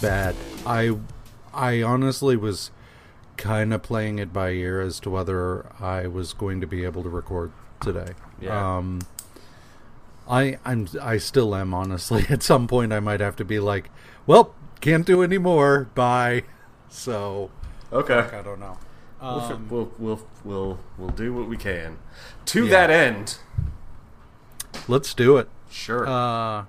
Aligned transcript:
Bad. 0.00 0.36
I 0.66 0.96
I 1.52 1.82
honestly 1.82 2.36
was 2.36 2.70
kind 3.36 3.72
of 3.72 3.82
playing 3.82 4.18
it 4.18 4.32
by 4.32 4.50
ear 4.50 4.80
as 4.80 5.00
to 5.00 5.10
whether 5.10 5.66
I 5.80 6.06
was 6.06 6.32
going 6.32 6.60
to 6.60 6.66
be 6.66 6.84
able 6.84 7.02
to 7.02 7.08
record 7.08 7.52
today. 7.80 8.12
Yeah. 8.40 8.76
Um 8.78 9.00
I 10.28 10.58
I'm 10.64 10.88
I 11.00 11.16
still 11.18 11.54
am 11.54 11.74
honestly. 11.74 12.26
At 12.30 12.42
some 12.42 12.66
point 12.68 12.92
I 12.92 13.00
might 13.00 13.20
have 13.20 13.36
to 13.36 13.44
be 13.44 13.58
like, 13.58 13.90
well, 14.26 14.54
can't 14.80 15.06
do 15.06 15.22
anymore. 15.22 15.88
Bye. 15.94 16.44
So, 16.90 17.50
Okay. 17.92 18.14
I 18.18 18.40
don't 18.40 18.60
know. 18.60 18.78
Um, 19.20 19.68
we'll 19.68 19.92
we'll 19.98 20.26
we'll 20.42 20.78
we'll 20.96 21.10
do 21.10 21.34
what 21.34 21.46
we 21.46 21.58
can. 21.58 21.98
To 22.46 22.64
Yeah. 22.64 22.70
that 22.70 22.90
end, 22.90 23.36
let's 24.88 25.12
do 25.12 25.36
it. 25.36 25.50
sure. 25.70 26.06
Uh, 26.08 26.64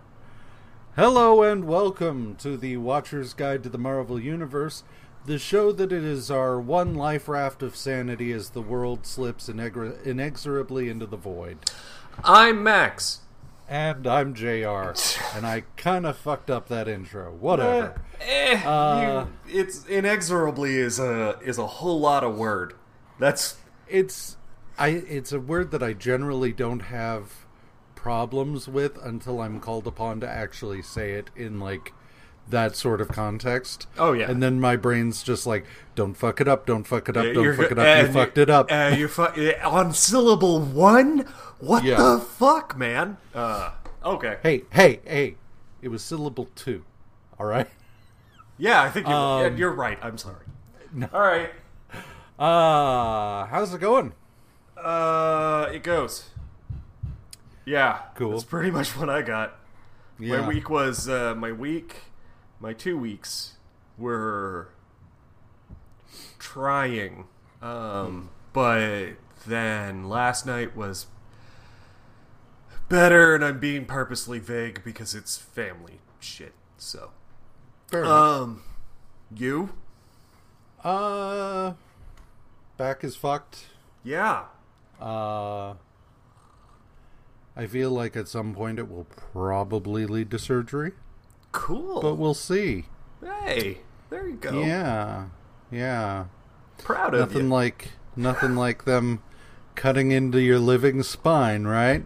hello 0.99 1.43
and 1.43 1.63
welcome 1.63 2.35
to 2.35 2.57
the 2.57 2.75
Watcher's 2.75 3.33
Guide 3.33 3.63
to 3.63 3.69
the 3.69 3.77
Marvel 3.77 4.19
Universe, 4.19 4.83
the 5.25 5.39
show 5.39 5.71
that 5.71 5.93
it 5.93 6.03
is 6.03 6.29
our 6.29 6.59
one 6.59 6.93
life 6.93 7.29
raft 7.29 7.63
of 7.63 7.73
sanity 7.73 8.33
as 8.33 8.49
the 8.49 8.61
world 8.61 9.05
slips 9.05 9.47
inexorably 9.47 10.89
into 10.89 11.05
the 11.05 11.15
void. 11.15 11.57
I'm 12.21 12.61
Max. 12.63 13.21
And 13.69 14.05
I'm 14.05 14.33
JR, 14.33 14.91
and 15.33 15.47
I 15.47 15.63
kind 15.77 16.05
of 16.05 16.17
fucked 16.17 16.49
up 16.49 16.67
that 16.67 16.89
intro. 16.89 17.31
Whatever. 17.31 18.01
Eh, 18.19 18.61
Uh, 18.67 19.27
you, 19.47 19.57
it's 19.57 19.85
inexorably 19.85 20.75
is 20.75 20.99
a 20.99 21.39
is 21.41 21.57
a 21.57 21.67
whole 21.67 22.01
lot 22.01 22.25
of 22.25 22.37
word. 22.37 22.73
That's 23.19 23.55
It's 23.87 24.35
I. 24.77 24.89
It's 24.89 25.31
a 25.31 25.39
word 25.39 25.71
that 25.71 25.81
I 25.81 25.93
generally 25.93 26.51
don't 26.51 26.81
have 26.81 27.45
problems 28.01 28.67
with 28.67 28.97
until 29.03 29.41
I'm 29.41 29.59
called 29.59 29.85
upon 29.85 30.21
to 30.21 30.29
actually 30.29 30.81
say 30.81 31.11
it 31.11 31.29
in 31.35 31.59
like 31.59 31.91
that 32.47 32.75
sort 32.75 33.01
of 33.01 33.09
context. 33.09 33.87
Oh, 33.97 34.13
yeah. 34.13 34.31
and 34.31 34.41
then 34.41 34.59
my 34.59 34.75
brain's 34.77 35.21
just 35.21 35.45
like, 35.45 35.65
"Don't 35.95 36.13
fuck 36.15 36.39
it 36.41 36.47
up! 36.47 36.65
Don't 36.65 36.85
fuck 36.85 37.09
it 37.09 37.17
up! 37.17 37.25
Don't 37.25 37.43
You're 37.43 37.53
fuck 37.53 37.71
it 37.71 37.77
up! 37.77 37.85
You 37.85 38.05
and 38.05 38.13
fucked 38.13 38.37
it 38.37 38.49
up!" 38.49 38.71
Uh, 38.71 38.95
you 38.97 39.07
fu- 39.07 39.23
eh, 39.35 39.61
on 39.63 39.93
syllable 39.93 40.59
one. 40.61 41.25
What 41.59 41.83
Yeah. 41.83 41.97
the 42.01 42.19
fuck, 42.19 42.77
man? 42.77 43.17
Uh, 43.35 43.71
okay. 44.03 44.37
hey, 44.43 44.63
hey, 44.71 45.01
hey! 45.05 45.35
It 45.81 45.89
was 45.89 46.01
syllable 46.01 46.47
two. 46.55 46.85
All 47.37 47.45
right. 47.45 47.67
Yeah, 48.57 48.81
I 48.81 48.89
think 48.89 49.07
you're, 49.07 49.15
Um, 49.15 49.57
you're 49.57 49.71
right. 49.73 49.99
I'm 50.01 50.17
sorry. 50.17 50.45
All 51.13 51.21
right. 51.21 51.51
Uh 52.39 53.45
how's 53.47 53.73
it 53.73 53.81
going? 53.81 54.13
Uh, 54.77 55.67
it 55.73 55.83
goes. 55.83 56.29
Yeah, 57.69 57.99
Cool. 58.15 58.31
That's 58.31 58.43
pretty 58.45 58.71
much 58.71 58.97
what 58.97 59.11
I 59.11 59.21
got. 59.21 59.59
Yeah. 60.17 60.41
My 60.41 60.47
week 60.47 60.71
was 60.71 61.07
uh, 61.07 61.35
my 61.35 61.51
week. 61.51 61.97
My 62.59 62.73
two 62.73 62.97
weeks 62.97 63.53
were 63.95 64.69
trying, 66.39 67.25
um, 67.61 68.31
but 68.53 69.11
then 69.45 70.09
last 70.09 70.47
night 70.47 70.75
was 70.75 71.05
better, 72.89 73.35
and 73.35 73.45
I'm 73.45 73.59
being 73.59 73.85
purposely 73.85 74.39
vague 74.39 74.83
because 74.83 75.13
it's 75.13 75.37
family 75.37 75.99
shit. 76.19 76.53
So, 76.79 77.11
Fair 77.87 78.01
enough. 78.01 78.41
um, 78.41 78.63
you? 79.33 79.69
Uh, 80.83 81.73
back 82.77 83.03
is 83.03 83.15
fucked. 83.15 83.67
Yeah. 84.03 84.45
Uh, 84.99 85.75
I 87.59 87.67
feel 87.67 87.91
like 87.91 88.15
at 88.15 88.27
some 88.29 88.53
point 88.53 88.79
it 88.79 88.89
will 88.89 89.03
probably 89.33 90.05
lead 90.05 90.31
to 90.31 90.39
surgery, 90.39 90.93
Cool. 91.51 92.01
but 92.01 92.15
we'll 92.15 92.33
see. 92.33 92.85
hey, 93.21 93.79
there 94.09 94.27
you 94.27 94.35
go. 94.35 94.61
Yeah, 94.63 95.25
yeah. 95.69 96.25
Proud 96.77 97.13
of 97.13 97.19
Nothing 97.19 97.47
you. 97.47 97.53
like 97.53 97.91
nothing 98.15 98.55
like 98.55 98.85
them 98.85 99.21
cutting 99.75 100.11
into 100.11 100.39
your 100.39 100.57
living 100.59 101.03
spine, 101.03 101.65
right? 101.65 102.05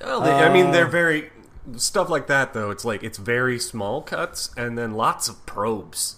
Well, 0.00 0.20
they, 0.20 0.32
I 0.32 0.52
mean, 0.52 0.66
Uh, 0.66 0.70
they're 0.72 0.86
very 0.88 1.30
stuff 1.76 2.08
like 2.08 2.26
that 2.26 2.54
though. 2.54 2.70
It's 2.70 2.84
like 2.84 3.04
it's 3.04 3.18
very 3.18 3.58
small 3.60 4.02
cuts 4.02 4.50
and 4.56 4.76
then 4.76 4.94
lots 4.94 5.28
of 5.28 5.46
probes. 5.46 6.16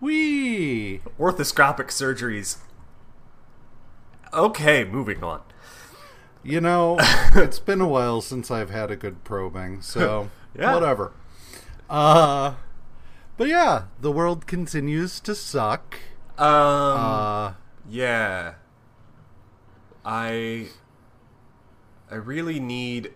Wee. 0.00 1.00
Arthroscopic 1.18 1.88
surgeries. 1.88 2.56
Okay, 4.32 4.84
moving 4.84 5.22
on. 5.22 5.40
You 6.48 6.60
know, 6.62 6.96
it's 7.34 7.58
been 7.58 7.80
a 7.80 7.86
while 7.88 8.20
since 8.22 8.50
I've 8.50 8.70
had 8.70 8.90
a 8.90 8.96
good 8.96 9.22
probing, 9.24 9.82
so 9.82 10.30
Yeah. 10.58 10.72
whatever. 10.74 11.12
Uh, 11.90 12.54
but 13.36 13.48
yeah, 13.48 13.84
the 14.00 14.10
world 14.10 14.46
continues 14.46 15.20
to 15.20 15.34
suck. 15.34 15.96
Um, 16.38 16.46
Uh, 16.48 17.52
yeah. 17.88 18.54
I 20.04 20.68
I 22.10 22.14
really 22.14 22.58
need 22.60 23.12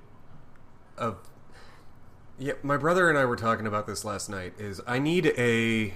a 0.98 1.14
Yeah, 2.38 2.54
my 2.62 2.76
brother 2.76 3.08
and 3.08 3.16
I 3.18 3.24
were 3.24 3.36
talking 3.36 3.66
about 3.66 3.86
this 3.86 4.04
last 4.04 4.28
night 4.28 4.52
is 4.58 4.80
I 4.86 4.98
need 4.98 5.26
a 5.38 5.94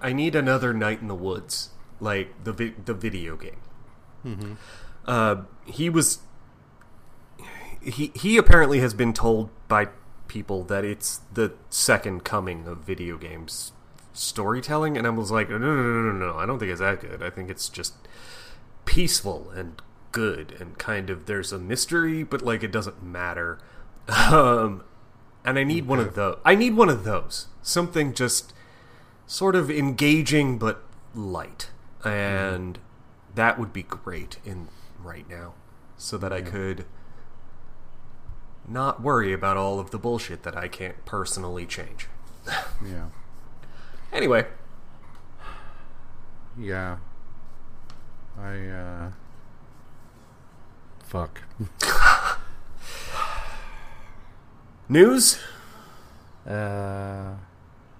I 0.00 0.12
need 0.12 0.34
another 0.34 0.74
night 0.74 1.00
in 1.00 1.06
the 1.06 1.14
woods, 1.14 1.70
like 2.00 2.42
the 2.42 2.52
vi- 2.52 2.74
the 2.84 2.94
video 2.94 3.36
game. 3.36 4.56
Uh, 5.06 5.42
he 5.66 5.88
was 5.90 6.20
he 7.82 8.12
he 8.14 8.36
apparently 8.36 8.80
has 8.80 8.94
been 8.94 9.12
told 9.12 9.50
by 9.68 9.88
people 10.28 10.64
that 10.64 10.84
it's 10.84 11.20
the 11.32 11.52
second 11.68 12.24
coming 12.24 12.66
of 12.66 12.78
video 12.78 13.16
games 13.16 13.72
storytelling, 14.12 14.96
and 14.96 15.06
I 15.06 15.10
was 15.10 15.30
like, 15.30 15.48
no, 15.50 15.58
no, 15.58 15.74
no, 15.74 16.12
no, 16.12 16.12
no, 16.12 16.38
I 16.38 16.46
don't 16.46 16.58
think 16.58 16.70
it's 16.70 16.80
that 16.80 17.00
good. 17.00 17.22
I 17.22 17.30
think 17.30 17.50
it's 17.50 17.68
just 17.68 17.94
peaceful 18.84 19.50
and 19.50 19.80
good, 20.12 20.54
and 20.60 20.78
kind 20.78 21.10
of 21.10 21.26
there's 21.26 21.52
a 21.52 21.58
mystery, 21.58 22.22
but 22.22 22.42
like 22.42 22.62
it 22.62 22.72
doesn't 22.72 23.02
matter. 23.02 23.58
Um, 24.08 24.84
and 25.44 25.58
I 25.58 25.64
need 25.64 25.86
one 25.86 25.98
of 25.98 26.14
those. 26.14 26.38
I 26.44 26.54
need 26.54 26.76
one 26.76 26.88
of 26.88 27.04
those. 27.04 27.48
Something 27.62 28.12
just 28.14 28.52
sort 29.26 29.56
of 29.56 29.70
engaging 29.70 30.58
but 30.58 30.82
light, 31.14 31.70
and 32.04 32.78
that 33.34 33.58
would 33.58 33.72
be 33.72 33.82
great 33.82 34.38
in 34.44 34.68
right 35.02 35.28
now, 35.28 35.54
so 35.96 36.18
that 36.18 36.32
I 36.32 36.42
could 36.42 36.84
not 38.68 39.02
worry 39.02 39.32
about 39.32 39.56
all 39.56 39.78
of 39.80 39.90
the 39.90 39.98
bullshit 39.98 40.42
that 40.44 40.56
I 40.56 40.68
can't 40.68 41.04
personally 41.04 41.66
change. 41.66 42.08
yeah, 42.84 43.06
Anyway, 44.12 44.46
yeah. 46.58 46.98
I 48.38 48.56
uh, 48.66 49.10
fuck. 51.04 51.42
news. 54.88 55.38
Uh, 56.48 57.34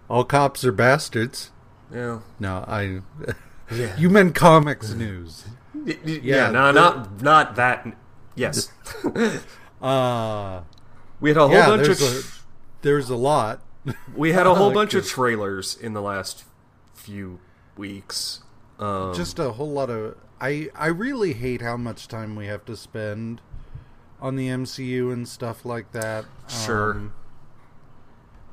all 0.09 0.25
cops 0.25 0.65
are 0.65 0.73
bastards. 0.73 1.51
Yeah, 1.93 2.21
No, 2.39 2.65
I. 2.67 3.01
Yeah. 3.71 3.97
you 3.97 4.11
meant 4.11 4.35
comics 4.35 4.93
news. 4.93 5.45
yeah, 5.87 5.95
Yeah, 6.05 6.51
no, 6.51 6.73
not 6.73 7.23
not 7.23 7.57
that. 7.57 7.87
Yes, 8.35 8.71
Uh, 9.83 10.63
we 11.21 11.31
had 11.31 11.37
a 11.37 11.41
whole 11.41 11.51
yeah, 11.51 11.67
bunch 11.67 11.87
there's 11.87 12.03
of 12.03 12.25
a, 12.25 12.83
there's 12.83 13.11
a 13.11 13.17
lot. 13.17 13.63
we 14.15 14.33
had 14.33 14.47
a 14.47 14.55
whole 14.57 14.73
bunch 14.73 14.95
of 14.95 15.07
trailers 15.07 15.77
in 15.77 15.93
the 15.93 16.03
last 16.03 16.45
few 16.95 17.41
weeks. 17.77 18.43
Um, 18.79 19.15
just 19.15 19.39
a 19.39 19.53
whole 19.53 19.71
lot 19.71 19.91
of 19.91 20.17
I 20.41 20.69
I 20.75 20.87
really 20.87 21.35
hate 21.35 21.63
how 21.63 21.77
much 21.77 22.09
time 22.09 22.35
we 22.37 22.47
have 22.47 22.65
to 22.67 22.77
spend 22.77 23.41
on 24.21 24.37
the 24.37 24.49
MCU 24.49 25.13
and 25.13 25.29
stuff 25.29 25.65
like 25.65 25.93
that. 25.93 26.25
Sure. 26.49 26.93
Um, 26.93 27.15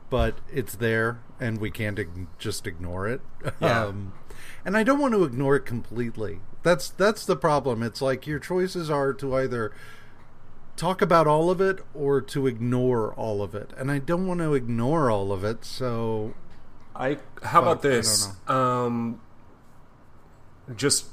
but 0.10 0.40
it's 0.52 0.76
there 0.76 1.20
and 1.40 1.60
we 1.60 1.70
can't 1.70 2.00
ig- 2.00 2.28
just 2.38 2.66
ignore 2.68 3.08
it. 3.08 3.22
Yeah. 3.62 3.86
Um, 3.86 4.14
and 4.66 4.76
I 4.76 4.84
don't 4.84 5.00
want 5.00 5.14
to 5.14 5.24
ignore 5.24 5.56
it 5.56 5.66
completely. 5.66 6.42
That's 6.64 6.90
that's 6.90 7.26
the 7.26 7.36
problem. 7.36 7.82
It's 7.82 8.02
like 8.02 8.28
your 8.28 8.40
choices 8.40 8.90
are 8.90 9.14
to 9.14 9.36
either 9.36 9.72
talk 10.80 11.02
about 11.02 11.28
all 11.28 11.52
of 11.52 11.60
it 11.60 11.80
or 11.94 12.22
to 12.22 12.48
ignore 12.48 13.14
all 13.14 13.42
of 13.44 13.54
it. 13.54 13.72
And 13.78 13.92
I 13.92 14.00
don't 14.00 14.26
want 14.26 14.40
to 14.40 14.54
ignore 14.54 15.12
all 15.12 15.32
of 15.32 15.44
it, 15.44 15.66
so 15.66 16.34
I 16.96 17.18
how 17.44 17.62
about 17.62 17.82
Fuck, 17.82 17.86
I 17.86 17.94
don't 17.94 18.02
this? 18.02 18.28
Um, 18.48 19.22
just 20.76 21.08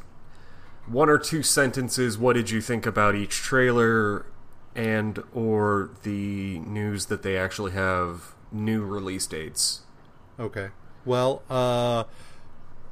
one 0.87 1.09
or 1.11 1.19
two 1.19 1.43
sentences. 1.43 2.17
What 2.17 2.35
did 2.35 2.51
you 2.51 2.61
think 2.61 2.87
about 2.87 3.15
each 3.15 3.37
trailer, 3.37 4.27
and 4.75 5.23
or 5.35 5.91
the 6.03 6.61
news 6.61 7.07
that 7.07 7.23
they 7.23 7.37
actually 7.37 7.73
have 7.73 8.35
new 8.53 8.85
release 8.85 9.27
dates? 9.27 9.83
Okay. 10.39 10.69
Well, 11.05 11.43
uh 11.51 12.05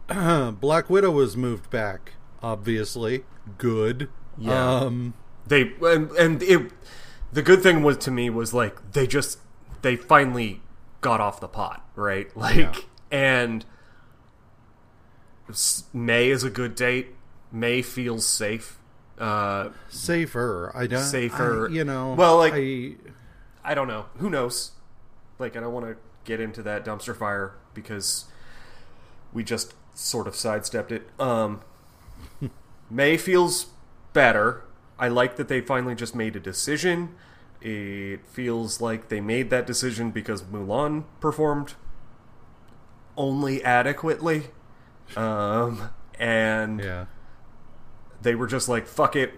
Black 0.52 0.90
Widow 0.90 1.10
was 1.10 1.36
moved 1.36 1.70
back, 1.70 2.12
obviously. 2.42 3.24
Good. 3.58 4.08
Yeah. 4.36 4.80
Um 4.80 5.14
They 5.46 5.72
and 5.82 6.10
and 6.12 6.42
it. 6.42 6.72
The 7.32 7.42
good 7.42 7.62
thing 7.62 7.82
was 7.82 7.96
to 7.98 8.10
me 8.10 8.30
was 8.30 8.54
like 8.54 8.92
they 8.92 9.06
just 9.06 9.38
they 9.82 9.96
finally 9.96 10.60
got 11.00 11.20
off 11.20 11.40
the 11.40 11.48
pot, 11.48 11.84
right? 11.96 12.34
Like, 12.36 12.56
Yeah. 12.56 12.74
and 13.10 13.64
May 15.92 16.30
is 16.30 16.42
a 16.44 16.50
good 16.50 16.74
date. 16.74 17.08
May 17.52 17.82
feels 17.82 18.24
safe. 18.26 18.78
Uh, 19.18 19.70
safer. 19.88 20.72
I 20.74 20.86
don't 20.86 21.02
Safer. 21.02 21.68
I- 21.68 21.72
you 21.72 21.84
know. 21.84 22.14
Well, 22.14 22.38
like- 22.38 22.54
I, 22.54 22.94
I 23.62 23.74
don't 23.74 23.86
know. 23.88 24.06
Who 24.18 24.30
knows? 24.30 24.72
Like, 25.38 25.56
I 25.56 25.60
don't 25.60 25.72
want 25.72 25.86
to 25.86 25.96
get 26.24 26.40
into 26.40 26.62
that 26.62 26.84
dumpster 26.84 27.16
fire 27.16 27.52
because 27.74 28.24
we 29.32 29.44
just 29.44 29.74
sort 29.94 30.26
of 30.26 30.34
sidestepped 30.34 30.90
it. 30.92 31.08
Um, 31.20 31.60
May 32.90 33.16
feels 33.16 33.66
better. 34.12 34.64
I 35.04 35.08
like 35.08 35.36
that 35.36 35.48
they 35.48 35.60
finally 35.60 35.94
just 35.94 36.14
made 36.14 36.34
a 36.34 36.40
decision. 36.40 37.14
It 37.60 38.24
feels 38.26 38.80
like 38.80 39.08
they 39.08 39.20
made 39.20 39.50
that 39.50 39.66
decision 39.66 40.10
because 40.10 40.42
Mulan 40.42 41.04
performed 41.20 41.74
only 43.16 43.62
adequately. 43.62 44.44
Um, 45.14 45.90
and 46.18 46.80
yeah. 46.80 47.04
they 48.22 48.34
were 48.34 48.46
just 48.46 48.66
like, 48.66 48.86
fuck 48.86 49.14
it. 49.14 49.34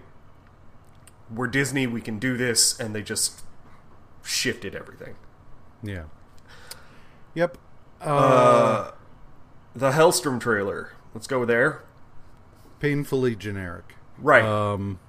We're 1.29 1.47
Disney, 1.47 1.85
we 1.85 1.99
can 1.99 2.17
do 2.17 2.37
this. 2.37 2.79
And 2.79 2.95
they 2.95 3.01
just 3.01 3.41
shifted 4.23 4.73
everything. 4.73 5.15
Yeah. 5.83 6.03
Yep. 7.33 7.57
Uh, 8.01 8.05
Uh, 8.05 8.91
the 9.75 9.91
Helstrom 9.91 10.39
trailer. 10.39 10.93
Let's 11.13 11.27
go 11.27 11.43
there. 11.43 11.83
painfully 12.79 13.35
generic. 13.35 13.95
Right. 14.17 14.45
Um, 14.45 14.99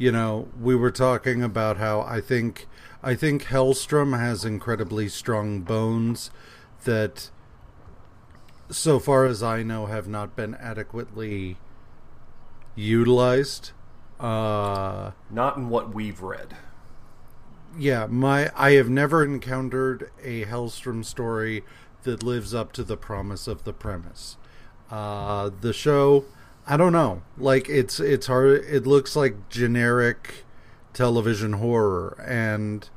you 0.00 0.10
know, 0.10 0.48
we 0.58 0.74
were 0.74 0.90
talking 0.90 1.42
about 1.42 1.76
how 1.76 2.00
I 2.00 2.20
think 2.22 2.66
I 3.02 3.14
think 3.14 3.44
Hellstrom 3.44 4.18
has 4.18 4.44
incredibly 4.44 5.08
strong 5.08 5.60
bones 5.60 6.30
that, 6.84 7.30
so 8.70 8.98
far 8.98 9.26
as 9.26 9.42
I 9.42 9.62
know, 9.62 9.86
have 9.86 10.08
not 10.08 10.34
been 10.34 10.54
adequately 10.54 11.58
utilized. 12.74 13.72
Uh, 14.18 15.12
Not 15.30 15.56
in 15.56 15.68
what 15.68 15.94
we've 15.94 16.22
read. 16.22 16.56
yeah, 17.78 18.06
my 18.06 18.50
I 18.56 18.72
have 18.72 18.88
never 18.88 19.24
encountered 19.24 20.10
a 20.22 20.44
Hellstrom 20.46 21.04
story 21.04 21.62
that 22.02 22.22
lives 22.22 22.54
up 22.54 22.72
to 22.72 22.82
the 22.84 22.96
promise 22.96 23.46
of 23.46 23.64
the 23.64 23.72
premise. 23.74 24.36
Uh, 24.90 25.50
the 25.60 25.72
show, 25.72 26.24
I 26.66 26.76
don't 26.76 26.92
know. 26.92 27.22
Like 27.36 27.68
it's 27.68 28.00
it's 28.00 28.26
hard. 28.26 28.64
It 28.64 28.86
looks 28.86 29.16
like 29.16 29.48
generic 29.48 30.44
television 30.92 31.54
horror, 31.54 32.22
and 32.26 32.88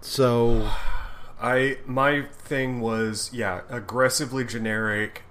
so 0.00 0.70
I 1.40 1.78
my 1.86 2.22
thing 2.22 2.80
was 2.80 3.30
yeah, 3.32 3.62
aggressively 3.68 4.44
generic 4.44 5.22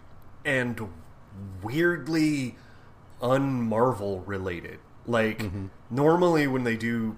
and 0.45 0.89
weirdly 1.61 2.55
unmarvel 3.21 4.23
related. 4.25 4.79
Like 5.05 5.43
normally 5.89 6.47
when 6.47 6.63
they 6.63 6.77
do 6.77 7.17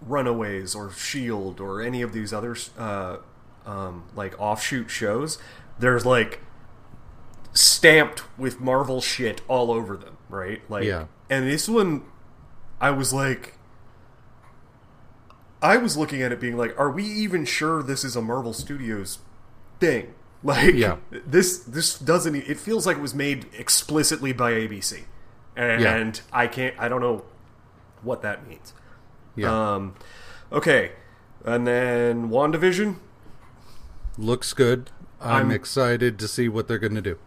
Runaways 0.00 0.74
or 0.74 0.90
Shield 0.90 1.60
or 1.60 1.82
any 1.82 2.02
of 2.02 2.12
these 2.12 2.32
other 2.32 2.56
uh, 2.78 3.18
um, 3.66 4.04
like 4.14 4.38
offshoot 4.40 4.90
shows, 4.90 5.38
there's 5.78 6.06
like 6.06 6.40
stamped 7.52 8.22
with 8.38 8.60
Marvel 8.60 9.00
shit 9.00 9.40
all 9.48 9.70
over 9.70 9.96
them, 9.96 10.16
right? 10.28 10.60
Like, 10.70 10.84
Yeah. 10.84 11.06
and 11.30 11.46
this 11.48 11.68
one, 11.68 12.02
I 12.80 12.90
was 12.90 13.12
like, 13.12 13.54
I 15.60 15.76
was 15.76 15.96
looking 15.96 16.22
at 16.22 16.30
it 16.32 16.40
being 16.40 16.56
like, 16.56 16.78
are 16.78 16.90
we 16.90 17.04
even 17.04 17.44
sure 17.44 17.82
this 17.82 18.04
is 18.04 18.14
a 18.16 18.22
Marvel 18.22 18.52
Studios 18.52 19.18
thing? 19.80 20.14
Like, 20.44 20.74
Yeah. 20.74 20.98
this 21.10 21.58
this 21.58 21.98
doesn't. 21.98 22.36
It 22.36 22.60
feels 22.60 22.86
like 22.86 22.96
it 22.98 23.00
was 23.02 23.12
made 23.12 23.46
explicitly 23.58 24.32
by 24.32 24.52
ABC, 24.52 25.02
and 25.56 26.20
I 26.32 26.46
can't. 26.46 26.76
I 26.78 26.88
don't 26.88 27.00
know 27.00 27.24
what 28.04 28.22
that 28.22 28.46
means. 28.46 28.72
yeah, 29.34 29.50
Um, 29.74 29.96
okay, 30.52 30.92
and 31.44 31.66
then 31.66 32.30
Wandavision, 32.30 32.98
looks 34.16 34.52
good. 34.52 34.92
I'm, 35.20 35.28
I'm- 35.46 35.50
excited 35.50 36.20
to 36.20 36.28
see 36.28 36.48
what 36.48 36.68
they're 36.68 36.78
going 36.78 36.94
to 36.94 37.02
do. 37.02 37.18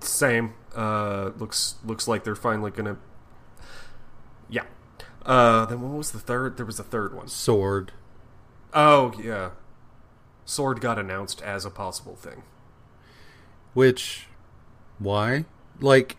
Same. 0.00 0.54
Uh, 0.74 1.30
looks 1.38 1.76
looks 1.84 2.06
like 2.06 2.24
they're 2.24 2.36
finally 2.36 2.70
gonna. 2.70 2.96
Yeah. 4.48 4.64
Uh, 5.24 5.66
then 5.66 5.80
what 5.80 5.96
was 5.96 6.12
the 6.12 6.18
third? 6.18 6.56
There 6.56 6.66
was 6.66 6.78
a 6.78 6.84
third 6.84 7.14
one. 7.14 7.28
Sword. 7.28 7.92
Oh 8.72 9.12
yeah, 9.22 9.50
Sword 10.44 10.80
got 10.80 10.98
announced 10.98 11.42
as 11.42 11.64
a 11.64 11.70
possible 11.70 12.16
thing. 12.16 12.42
Which, 13.72 14.26
why? 14.98 15.44
Like, 15.80 16.16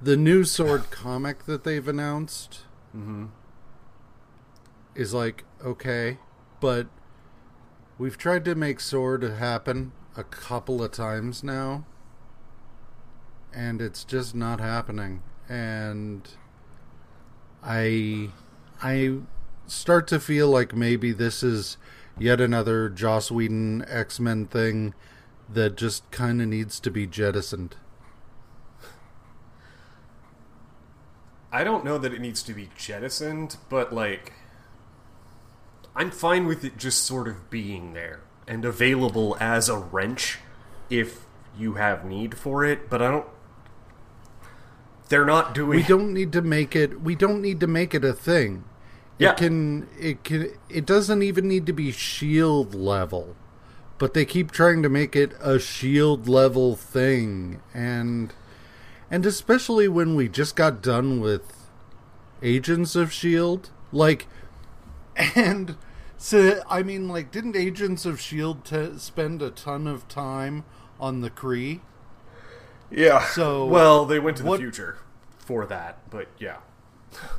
the 0.00 0.16
new 0.16 0.44
Sword 0.44 0.90
comic 0.90 1.44
that 1.44 1.64
they've 1.64 1.86
announced 1.86 2.62
mm-hmm. 2.96 3.26
is 4.94 5.12
like, 5.12 5.44
okay, 5.62 6.18
but 6.60 6.86
we've 7.98 8.18
tried 8.18 8.44
to 8.44 8.54
make 8.54 8.80
Sword 8.80 9.22
happen 9.22 9.92
a 10.16 10.24
couple 10.24 10.82
of 10.82 10.92
times 10.92 11.42
now, 11.42 11.84
and 13.52 13.80
it's 13.80 14.04
just 14.04 14.34
not 14.34 14.60
happening. 14.60 15.22
And 15.48 16.28
I, 17.62 18.30
I 18.82 19.18
start 19.66 20.06
to 20.08 20.20
feel 20.20 20.48
like 20.48 20.74
maybe 20.74 21.12
this 21.12 21.42
is 21.42 21.76
yet 22.18 22.40
another 22.40 22.88
Joss 22.88 23.30
Whedon 23.30 23.84
X 23.88 24.20
Men 24.20 24.46
thing 24.46 24.94
that 25.52 25.76
just 25.76 26.10
kind 26.10 26.40
of 26.40 26.48
needs 26.48 26.80
to 26.80 26.90
be 26.90 27.06
jettisoned. 27.06 27.76
I 31.52 31.62
don't 31.62 31.84
know 31.84 31.98
that 31.98 32.12
it 32.12 32.20
needs 32.20 32.42
to 32.44 32.52
be 32.52 32.70
jettisoned, 32.76 33.58
but 33.68 33.92
like, 33.92 34.32
I'm 35.96 36.10
fine 36.10 36.46
with 36.46 36.64
it 36.64 36.76
just 36.76 37.04
sort 37.04 37.28
of 37.28 37.50
being 37.50 37.92
there 37.92 38.20
and 38.46 38.64
available 38.64 39.36
as 39.40 39.68
a 39.68 39.78
wrench 39.78 40.38
if 40.90 41.24
you 41.56 41.74
have 41.74 42.04
need 42.04 42.36
for 42.36 42.64
it. 42.64 42.90
But 42.90 43.02
I 43.02 43.10
don't. 43.10 43.26
They're 45.08 45.24
not 45.24 45.54
doing. 45.54 45.78
We 45.78 45.82
don't 45.82 46.12
need 46.12 46.32
to 46.32 46.42
make 46.42 46.74
it. 46.74 47.00
We 47.00 47.14
don't 47.14 47.40
need 47.40 47.60
to 47.60 47.66
make 47.66 47.94
it 47.94 48.04
a 48.04 48.12
thing. 48.12 48.64
Yeah. 49.18 49.30
It 49.30 49.36
can. 49.36 49.88
It 49.98 50.24
can. 50.24 50.50
It 50.68 50.86
doesn't 50.86 51.22
even 51.22 51.48
need 51.48 51.66
to 51.66 51.72
be 51.72 51.92
shield 51.92 52.74
level, 52.74 53.36
but 53.98 54.14
they 54.14 54.24
keep 54.24 54.50
trying 54.50 54.82
to 54.82 54.88
make 54.88 55.14
it 55.14 55.32
a 55.40 55.58
shield 55.58 56.26
level 56.28 56.74
thing, 56.74 57.62
and 57.72 58.32
and 59.10 59.24
especially 59.26 59.86
when 59.86 60.16
we 60.16 60.28
just 60.28 60.56
got 60.56 60.82
done 60.82 61.20
with 61.20 61.68
Agents 62.42 62.96
of 62.96 63.12
Shield, 63.12 63.70
like, 63.92 64.26
and 65.36 65.76
so 66.24 66.62
I 66.70 66.82
mean, 66.82 67.06
like, 67.06 67.30
didn't 67.30 67.54
Agents 67.54 68.06
of 68.06 68.18
Shield 68.18 68.64
t- 68.64 68.96
spend 68.96 69.42
a 69.42 69.50
ton 69.50 69.86
of 69.86 70.08
time 70.08 70.64
on 70.98 71.20
the 71.20 71.28
Kree? 71.28 71.80
Yeah. 72.90 73.22
So, 73.26 73.66
well, 73.66 74.06
they 74.06 74.18
went 74.18 74.38
to 74.38 74.42
the 74.42 74.48
what- 74.48 74.60
future 74.60 74.96
for 75.36 75.66
that, 75.66 75.98
but 76.08 76.28
yeah. 76.38 76.58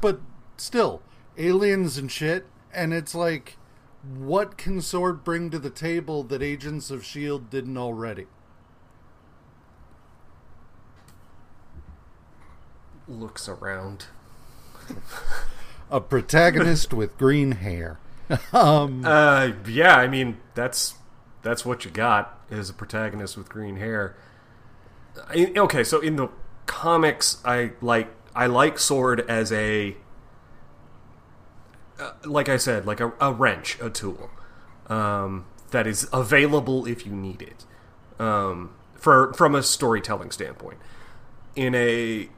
but 0.02 0.20
still 0.58 1.02
aliens 1.38 1.98
and 1.98 2.12
shit 2.12 2.46
and 2.72 2.94
it's 2.94 3.16
like 3.16 3.58
what 4.18 4.56
can 4.58 4.80
sword 4.82 5.24
bring 5.24 5.50
to 5.50 5.58
the 5.58 5.72
table 5.72 6.22
that 6.24 6.44
agents 6.44 6.92
of 6.92 7.04
shield 7.04 7.50
didn't 7.50 7.76
already 7.78 8.28
Looks 13.08 13.50
around. 13.50 14.06
a 15.92 16.00
protagonist 16.00 16.94
with 16.94 17.18
green 17.18 17.54
hair 17.54 18.00
um 18.54 19.04
Uh, 19.06 19.52
yeah. 19.68 19.96
I 19.96 20.08
mean, 20.08 20.38
that's 20.54 20.96
that's 21.42 21.66
what 21.66 21.86
you 21.86 21.92
got 21.92 22.40
is 22.50 22.70
a 22.70 22.74
protagonist 22.74 23.38
with 23.38 23.50
green 23.50 23.78
hair. 23.78 24.16
I, 25.30 25.52
okay, 25.56 25.84
so 25.84 26.00
in 26.02 26.16
the 26.16 26.30
comics, 26.66 27.42
I 27.46 27.72
like 27.82 28.10
I 28.36 28.48
like 28.48 28.80
Sword 28.80 29.22
as 29.30 29.52
a 29.52 29.96
uh, 32.00 32.12
like 32.26 32.50
I 32.50 32.58
said, 32.58 32.86
like 32.86 33.00
a, 33.00 33.14
a 33.22 33.32
wrench, 33.32 33.80
a 33.80 33.90
tool 33.90 34.30
um, 34.88 35.46
that 35.72 35.88
is 35.88 36.08
available 36.12 36.86
if 36.86 37.06
you 37.06 37.14
need 37.14 37.42
it 37.42 37.66
um, 38.20 38.76
for 38.96 39.34
from 39.34 39.56
a 39.56 39.64
storytelling 39.64 40.32
standpoint. 40.32 40.78
In 41.56 41.74
a 41.74 42.30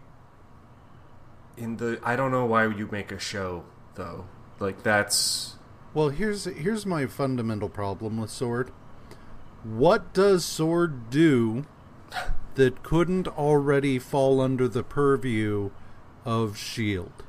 in 1.58 1.78
the 1.78 2.00
I 2.04 2.16
don't 2.16 2.32
know 2.32 2.46
why 2.46 2.68
you 2.68 2.88
make 2.92 3.12
a 3.12 3.20
show 3.20 3.64
though. 3.96 4.26
Like 4.60 4.84
that's 4.84 5.56
well 5.94 6.10
here's 6.10 6.46
here's 6.46 6.86
my 6.86 7.06
fundamental 7.06 7.70
problem 7.70 8.18
with 8.18 8.30
sword 8.30 8.72
what 9.64 10.14
does 10.14 10.46
sword 10.46 11.10
do 11.10 11.66
that 12.56 12.84
couldn't 12.84 13.28
already 13.28 14.00
fall 14.00 14.40
under 14.42 14.68
the 14.68 14.84
purview 14.84 15.70
of 16.26 16.58
shield 16.58 17.24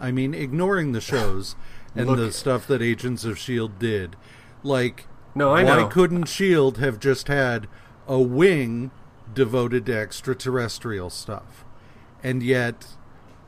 I 0.00 0.10
mean, 0.10 0.34
ignoring 0.34 0.92
the 0.92 1.00
shows 1.00 1.56
and 1.94 2.06
Look- 2.08 2.18
the 2.18 2.32
stuff 2.32 2.66
that 2.66 2.82
Agents 2.82 3.24
of 3.24 3.38
Shield 3.38 3.78
did, 3.78 4.16
like 4.62 5.06
No, 5.34 5.50
I 5.54 5.64
why 5.64 5.76
know. 5.82 5.86
couldn't 5.88 6.24
Shield 6.24 6.78
have 6.78 6.98
just 6.98 7.28
had 7.28 7.68
a 8.06 8.20
wing 8.20 8.90
devoted 9.32 9.86
to 9.86 9.96
extraterrestrial 9.96 11.08
stuff? 11.10 11.64
And 12.22 12.42
yet 12.42 12.88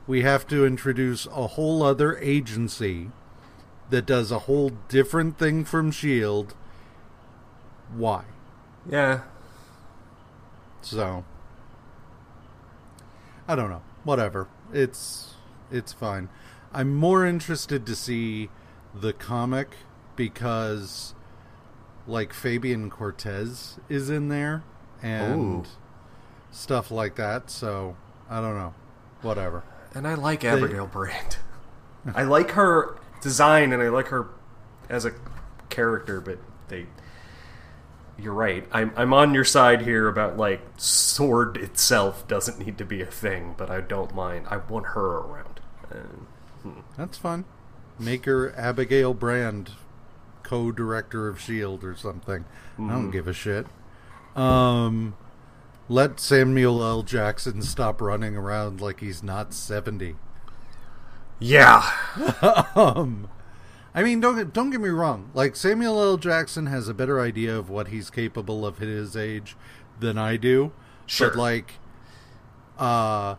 we 0.07 0.21
have 0.21 0.47
to 0.47 0.65
introduce 0.65 1.25
a 1.27 1.47
whole 1.47 1.83
other 1.83 2.17
agency 2.19 3.11
that 3.89 4.05
does 4.05 4.31
a 4.31 4.39
whole 4.39 4.71
different 4.87 5.37
thing 5.37 5.65
from 5.65 5.91
Shield. 5.91 6.55
Why? 7.93 8.23
Yeah. 8.89 9.21
So 10.81 11.25
I 13.47 13.55
don't 13.55 13.69
know. 13.69 13.81
Whatever. 14.03 14.47
It's 14.73 15.35
it's 15.71 15.93
fine. 15.93 16.29
I'm 16.73 16.95
more 16.95 17.25
interested 17.25 17.85
to 17.85 17.95
see 17.95 18.49
the 18.93 19.13
comic 19.13 19.75
because 20.15 21.13
like 22.07 22.33
Fabian 22.33 22.89
Cortez 22.89 23.79
is 23.89 24.09
in 24.09 24.29
there 24.29 24.63
and 25.01 25.65
Ooh. 25.65 25.69
stuff 26.51 26.89
like 26.91 27.15
that, 27.15 27.49
so 27.49 27.95
I 28.29 28.41
don't 28.41 28.55
know. 28.55 28.73
Whatever. 29.21 29.63
And 29.97 30.07
I 30.07 30.13
like 30.13 30.45
Abigail 30.45 30.85
Brand. 30.85 31.37
I 32.15 32.21
like 32.21 32.51
her 32.51 32.99
design 33.19 33.73
and 33.73 33.81
I 33.81 33.89
like 33.89 34.09
her 34.09 34.29
as 34.89 35.05
a 35.05 35.11
character, 35.69 36.21
but 36.21 36.37
they. 36.67 36.85
You're 38.19 38.35
right. 38.35 38.67
I'm 38.71 38.91
I'm 38.95 39.11
on 39.11 39.33
your 39.33 39.43
side 39.43 39.81
here 39.81 40.07
about 40.07 40.37
like 40.37 40.61
sword 40.77 41.57
itself 41.57 42.27
doesn't 42.27 42.59
need 42.59 42.77
to 42.77 42.85
be 42.85 43.01
a 43.01 43.07
thing, 43.07 43.55
but 43.57 43.71
I 43.71 43.81
don't 43.81 44.13
mind. 44.13 44.45
I 44.51 44.57
want 44.57 44.87
her 44.87 45.01
around. 45.01 45.61
And, 45.89 46.83
That's 46.95 47.17
fine. 47.17 47.45
Make 47.97 48.25
her 48.25 48.53
Abigail 48.55 49.15
Brand 49.15 49.71
co-director 50.43 51.27
of 51.27 51.41
Shield 51.41 51.83
or 51.83 51.95
something. 51.95 52.45
I 52.79 52.89
don't 52.89 53.09
give 53.09 53.27
a 53.27 53.33
shit. 53.33 53.65
Um 54.35 55.15
let 55.89 56.19
Samuel 56.19 56.83
L. 56.83 57.01
Jackson 57.03 57.61
stop 57.61 58.01
running 58.01 58.35
around 58.35 58.81
like 58.81 58.99
he's 58.99 59.23
not 59.23 59.53
70. 59.53 60.15
yeah. 61.39 61.89
Um 62.75 63.29
I 63.95 64.03
mean 64.03 64.19
don't 64.19 64.35
get- 64.35 64.53
don't 64.53 64.69
get 64.69 64.81
me 64.81 64.89
wrong. 64.89 65.31
Like 65.33 65.55
Samuel 65.55 65.99
L. 66.01 66.17
Jackson 66.17 66.65
has 66.67 66.87
a 66.87 66.93
better 66.93 67.19
idea 67.19 67.57
of 67.57 67.69
what 67.69 67.87
he's 67.87 68.09
capable 68.09 68.65
of 68.65 68.81
at 68.81 68.87
his 68.87 69.15
age 69.15 69.55
than 69.99 70.17
I 70.17 70.37
do. 70.37 70.71
Sure. 71.05 71.29
But 71.29 71.37
like 71.37 71.73
uh 72.77 73.35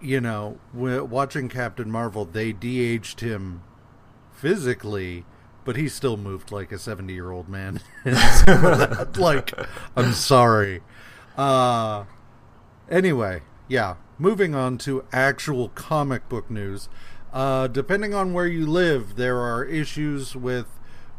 you 0.00 0.20
know, 0.20 0.58
w- 0.72 1.04
watching 1.04 1.48
Captain 1.48 1.90
Marvel, 1.90 2.24
they 2.24 2.52
de-aged 2.52 3.18
him 3.18 3.62
physically, 4.32 5.24
but 5.64 5.74
he 5.74 5.88
still 5.88 6.16
moved 6.16 6.52
like 6.52 6.70
a 6.70 6.76
70-year-old 6.76 7.48
man. 7.48 7.80
like 9.16 9.52
I'm 9.96 10.12
sorry. 10.12 10.82
Uh 11.38 12.04
anyway, 12.90 13.42
yeah, 13.68 13.94
moving 14.18 14.54
on 14.54 14.78
to 14.78 15.04
actual 15.12 15.68
comic 15.70 16.28
book 16.28 16.50
news. 16.50 16.88
Uh, 17.32 17.66
depending 17.66 18.14
on 18.14 18.32
where 18.32 18.46
you 18.46 18.66
live, 18.66 19.16
there 19.16 19.38
are 19.38 19.64
issues 19.64 20.34
with 20.34 20.66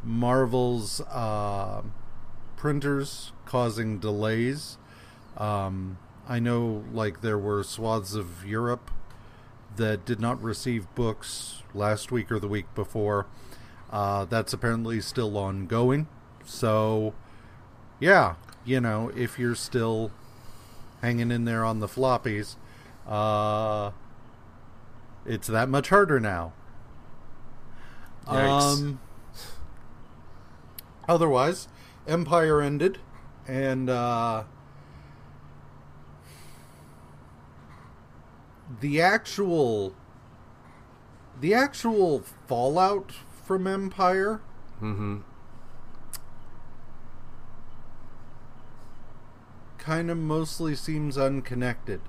Marvel's 0.04 1.02
uh, 1.02 1.84
printers 2.58 3.32
causing 3.46 4.00
delays. 4.00 4.78
Um, 5.38 6.00
I 6.28 6.40
know, 6.40 6.84
like, 6.92 7.22
there 7.22 7.38
were 7.38 7.64
swaths 7.64 8.16
of 8.16 8.46
Europe 8.46 8.92
that 9.76 10.06
did 10.06 10.20
not 10.20 10.42
receive 10.42 10.94
books 10.96 11.64
last 11.74 12.12
week 12.12 12.32
or 12.32 12.40
the 12.40 12.48
week 12.48 12.74
before. 12.76 13.28
Uh, 13.92 14.26
that's 14.26 14.52
apparently 14.52 15.00
still 15.02 15.38
ongoing. 15.38 16.08
So, 16.46 17.14
yeah, 18.00 18.36
you 18.70 18.80
know, 18.80 19.12
if 19.16 19.40
you're 19.40 19.56
still 19.56 20.12
hanging 21.02 21.32
in 21.32 21.46
there 21.46 21.66
on 21.66 21.80
the 21.80 21.88
floppies, 21.88 22.56
uh, 23.08 23.90
it's 25.26 25.48
that 25.48 25.70
much 25.70 25.90
harder 25.90 26.20
now. 26.20 26.54
Yikes. 28.28 28.78
Um, 28.78 29.00
otherwise, 31.08 31.68
Empyre 32.08 32.64
ended, 32.64 33.00
and 33.48 33.90
uh, 33.90 34.44
the 38.82 39.02
actual 39.02 39.96
the 41.42 41.56
actual 41.56 42.22
fallout 42.48 43.14
from 43.46 43.64
Empyre 43.64 44.42
Mm-hmm. 44.82 45.18
Kind 49.90 50.12
of 50.12 50.20
mostly 50.20 50.76
seems 50.76 51.18
unconnected 51.18 52.00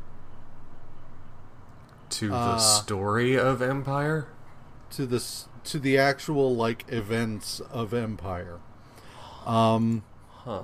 To 2.11 2.35
Uh, 2.35 2.53
the 2.53 2.59
story 2.59 3.39
of 3.39 3.61
Empyre. 3.61 4.27
to 4.91 5.07
this 5.07 5.49
to 5.65 5.79
the 5.79 5.97
actual 5.97 6.55
like 6.55 6.85
events 6.93 7.61
of 7.73 7.93
Empyre. 7.93 8.59
Um 9.47 10.03
Huh. 10.45 10.63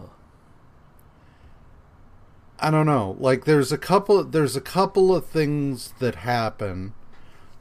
I 2.60 2.70
don't 2.70 2.84
know. 2.84 3.16
Like 3.18 3.46
there's 3.46 3.72
a 3.72 3.78
couple 3.78 4.22
there's 4.22 4.54
a 4.54 4.60
couple 4.60 5.16
of 5.16 5.24
things 5.24 5.94
that 6.00 6.16
happen. 6.16 6.92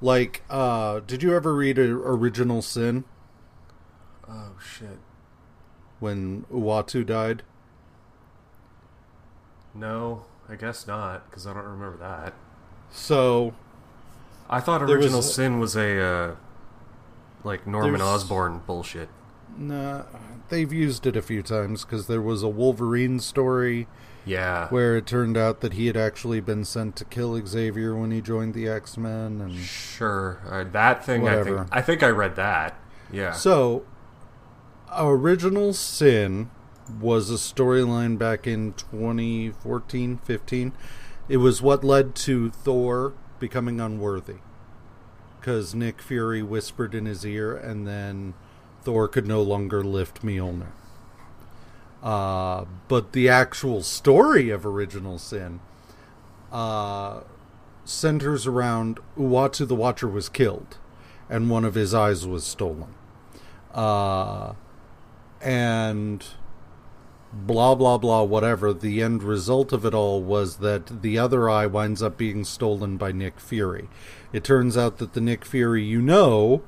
Like 0.01 0.43
uh 0.49 0.99
did 0.99 1.23
you 1.23 1.33
ever 1.33 1.55
read 1.55 1.79
Original 1.79 2.61
Sin 2.61 3.05
Oh 4.29 4.51
shit. 4.61 4.99
when 6.01 6.43
Uatu 6.51 7.05
died? 7.05 7.43
No, 9.75 10.23
I 10.49 10.55
guess 10.55 10.87
not, 10.87 11.29
because 11.29 11.45
I 11.45 11.53
don't 11.53 11.65
remember 11.65 11.97
that. 11.97 12.33
So 12.91 13.53
I 14.49 14.59
thought 14.59 14.79
There 14.85 14.95
was 14.97 15.05
Original 15.05 15.21
Sin 15.21 15.59
was 15.59 15.75
a 15.75 16.01
uh, 16.01 16.35
like 17.43 17.67
Norman 17.67 18.01
Osborn 18.01 18.61
bullshit. 18.65 19.09
nah, 19.57 20.03
they've 20.49 20.71
used 20.71 21.05
it 21.05 21.15
a 21.17 21.21
few 21.21 21.41
times 21.41 21.83
cuz 21.83 22.07
there 22.07 22.21
was 22.21 22.41
a 22.43 22.47
Wolverine 22.47 23.19
story 23.19 23.87
Yeah. 24.25 24.67
where 24.69 24.95
it 24.95 25.05
turned 25.05 25.35
out 25.37 25.61
that 25.61 25.73
he 25.73 25.87
had 25.87 25.97
actually 25.97 26.39
been 26.39 26.63
sent 26.65 26.95
to 26.97 27.05
kill 27.05 27.39
Xavier 27.45 27.95
when 27.95 28.11
he 28.11 28.21
joined 28.21 28.53
the 28.53 28.67
X-Men 28.67 29.41
and 29.41 29.55
Sure. 29.55 30.39
Uh, 30.49 30.63
that 30.71 31.03
thing 31.03 31.27
I 31.27 31.43
think 31.43 31.67
I 31.71 31.81
think 31.81 32.01
I 32.03 32.09
read 32.09 32.35
that. 32.37 32.75
Yeah. 33.11 33.31
So, 33.33 33.83
Original 34.97 35.73
Sin 35.73 36.49
was 36.99 37.29
a 37.29 37.35
storyline 37.35 38.17
back 38.17 38.47
in 38.47 38.73
2014 38.73 40.17
15. 40.17 40.73
It 41.27 41.37
was 41.37 41.61
what 41.61 41.83
led 41.83 42.15
to 42.15 42.51
Thor 42.51 43.13
becoming 43.39 43.79
unworthy. 43.79 44.37
Because 45.39 45.75
Nick 45.75 46.01
Fury 46.01 46.41
whispered 46.41 46.95
in 46.95 47.05
his 47.05 47.25
ear, 47.25 47.55
and 47.55 47.87
then 47.87 48.33
Thor 48.83 49.07
could 49.07 49.27
no 49.27 49.41
longer 49.41 49.83
lift 49.83 50.23
Mjolnir. 50.23 50.71
Uh, 52.01 52.65
but 52.87 53.13
the 53.13 53.29
actual 53.29 53.81
story 53.81 54.49
of 54.49 54.65
Original 54.65 55.17
Sin 55.17 55.59
uh, 56.51 57.21
centers 57.83 58.45
around 58.47 58.99
Uatu 59.17 59.67
the 59.67 59.75
Watcher 59.75 60.07
was 60.07 60.29
killed, 60.29 60.77
and 61.29 61.49
one 61.49 61.65
of 61.65 61.75
his 61.75 61.93
eyes 61.93 62.25
was 62.27 62.43
stolen 62.43 62.93
uh, 63.75 64.53
and 65.41 66.25
blah 67.35 67.75
blah 67.75 67.97
blah 67.97 68.23
whatever 68.23 68.73
the 68.73 69.01
end 69.01 69.21
result 69.21 69.73
of 69.73 69.85
it 69.85 69.93
all 69.93 70.23
was 70.23 70.57
that 70.57 71.01
the 71.01 71.19
other 71.19 71.49
eye 71.49 71.65
winds 71.65 72.01
up 72.01 72.17
being 72.17 72.45
stolen 72.45 72.95
by 72.95 73.11
Nick 73.11 73.41
Fury 73.41 73.89
it 74.31 74.43
turns 74.43 74.77
out 74.77 74.99
that 74.99 75.13
the 75.13 75.19
Nick 75.19 75.43
Fury 75.43 75.83
you 75.83 76.01
know 76.01 76.63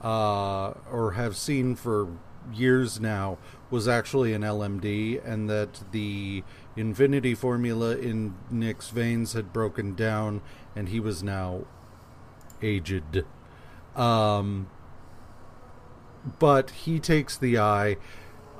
uh, 0.00 0.70
or 0.90 1.12
have 1.12 1.36
seen 1.36 1.76
for 1.76 2.08
years 2.52 2.98
now 2.98 3.36
was 3.70 3.86
actually 3.86 4.32
an 4.32 4.42
LMD 4.42 5.22
and 5.24 5.48
that 5.50 5.82
the 5.92 6.42
infinity 6.74 7.34
formula 7.34 7.96
in 7.96 8.34
Nick's 8.50 8.88
veins 8.88 9.34
had 9.34 9.52
broken 9.52 9.94
down 9.94 10.40
and 10.74 10.88
he 10.88 10.98
was 10.98 11.22
now 11.22 11.66
aged 12.62 13.24
um 13.94 14.66
but 16.38 16.70
he 16.70 16.98
takes 16.98 17.36
the 17.36 17.58
eye. 17.58 17.96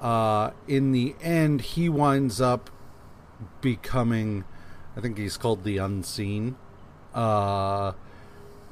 Uh, 0.03 0.51
in 0.67 0.91
the 0.91 1.15
end, 1.23 1.61
he 1.61 1.89
winds 1.89 2.41
up 2.41 2.69
becoming, 3.61 4.45
I 4.97 5.01
think 5.01 5.17
he's 5.17 5.37
called 5.37 5.63
the 5.63 5.79
Unseen. 5.79 6.57
Uh, 7.15 7.93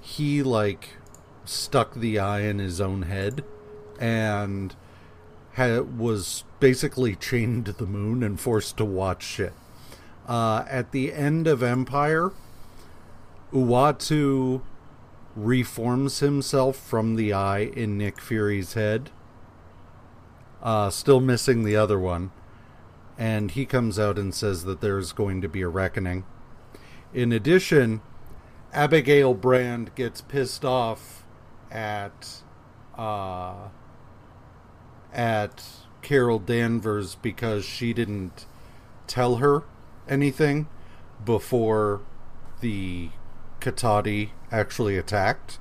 he 0.00 0.42
like 0.42 0.96
stuck 1.44 1.94
the 1.94 2.18
eye 2.18 2.40
in 2.40 2.58
his 2.58 2.80
own 2.80 3.02
head, 3.02 3.44
and 4.00 4.74
had, 5.52 5.98
was 5.98 6.42
basically 6.58 7.14
chained 7.14 7.66
to 7.66 7.72
the 7.72 7.86
moon 7.86 8.24
and 8.24 8.40
forced 8.40 8.76
to 8.78 8.84
watch 8.84 9.22
shit. 9.22 9.52
Uh, 10.26 10.64
at 10.68 10.90
the 10.90 11.12
end 11.12 11.46
of 11.46 11.60
Empyre, 11.60 12.32
Uatu 13.52 14.62
reforms 15.36 16.18
himself 16.18 16.76
from 16.76 17.14
the 17.14 17.32
eye 17.32 17.60
in 17.60 17.96
Nick 17.96 18.20
Fury's 18.20 18.74
head. 18.74 19.10
Uh, 20.62 20.90
still 20.90 21.20
missing 21.20 21.64
the 21.64 21.76
other 21.76 21.98
one. 21.98 22.30
And 23.18 23.50
he 23.50 23.66
comes 23.66 23.98
out 23.98 24.18
and 24.18 24.34
says 24.34 24.64
that 24.64 24.80
there's 24.80 25.12
going 25.12 25.40
to 25.42 25.48
be 25.48 25.62
a 25.62 25.68
reckoning. 25.68 26.24
In 27.12 27.32
addition, 27.32 28.00
Abigail 28.72 29.34
Brand 29.34 29.94
gets 29.94 30.20
pissed 30.20 30.64
off 30.64 31.26
at 31.70 32.42
uh, 32.96 33.68
at 35.12 35.64
Carol 36.02 36.38
Danvers 36.38 37.14
because 37.16 37.64
she 37.64 37.92
didn't 37.92 38.46
tell 39.06 39.36
her 39.36 39.64
anything 40.08 40.68
before 41.24 42.00
the 42.60 43.10
Cotati 43.60 44.30
actually 44.50 44.96
attacked. 44.96 45.58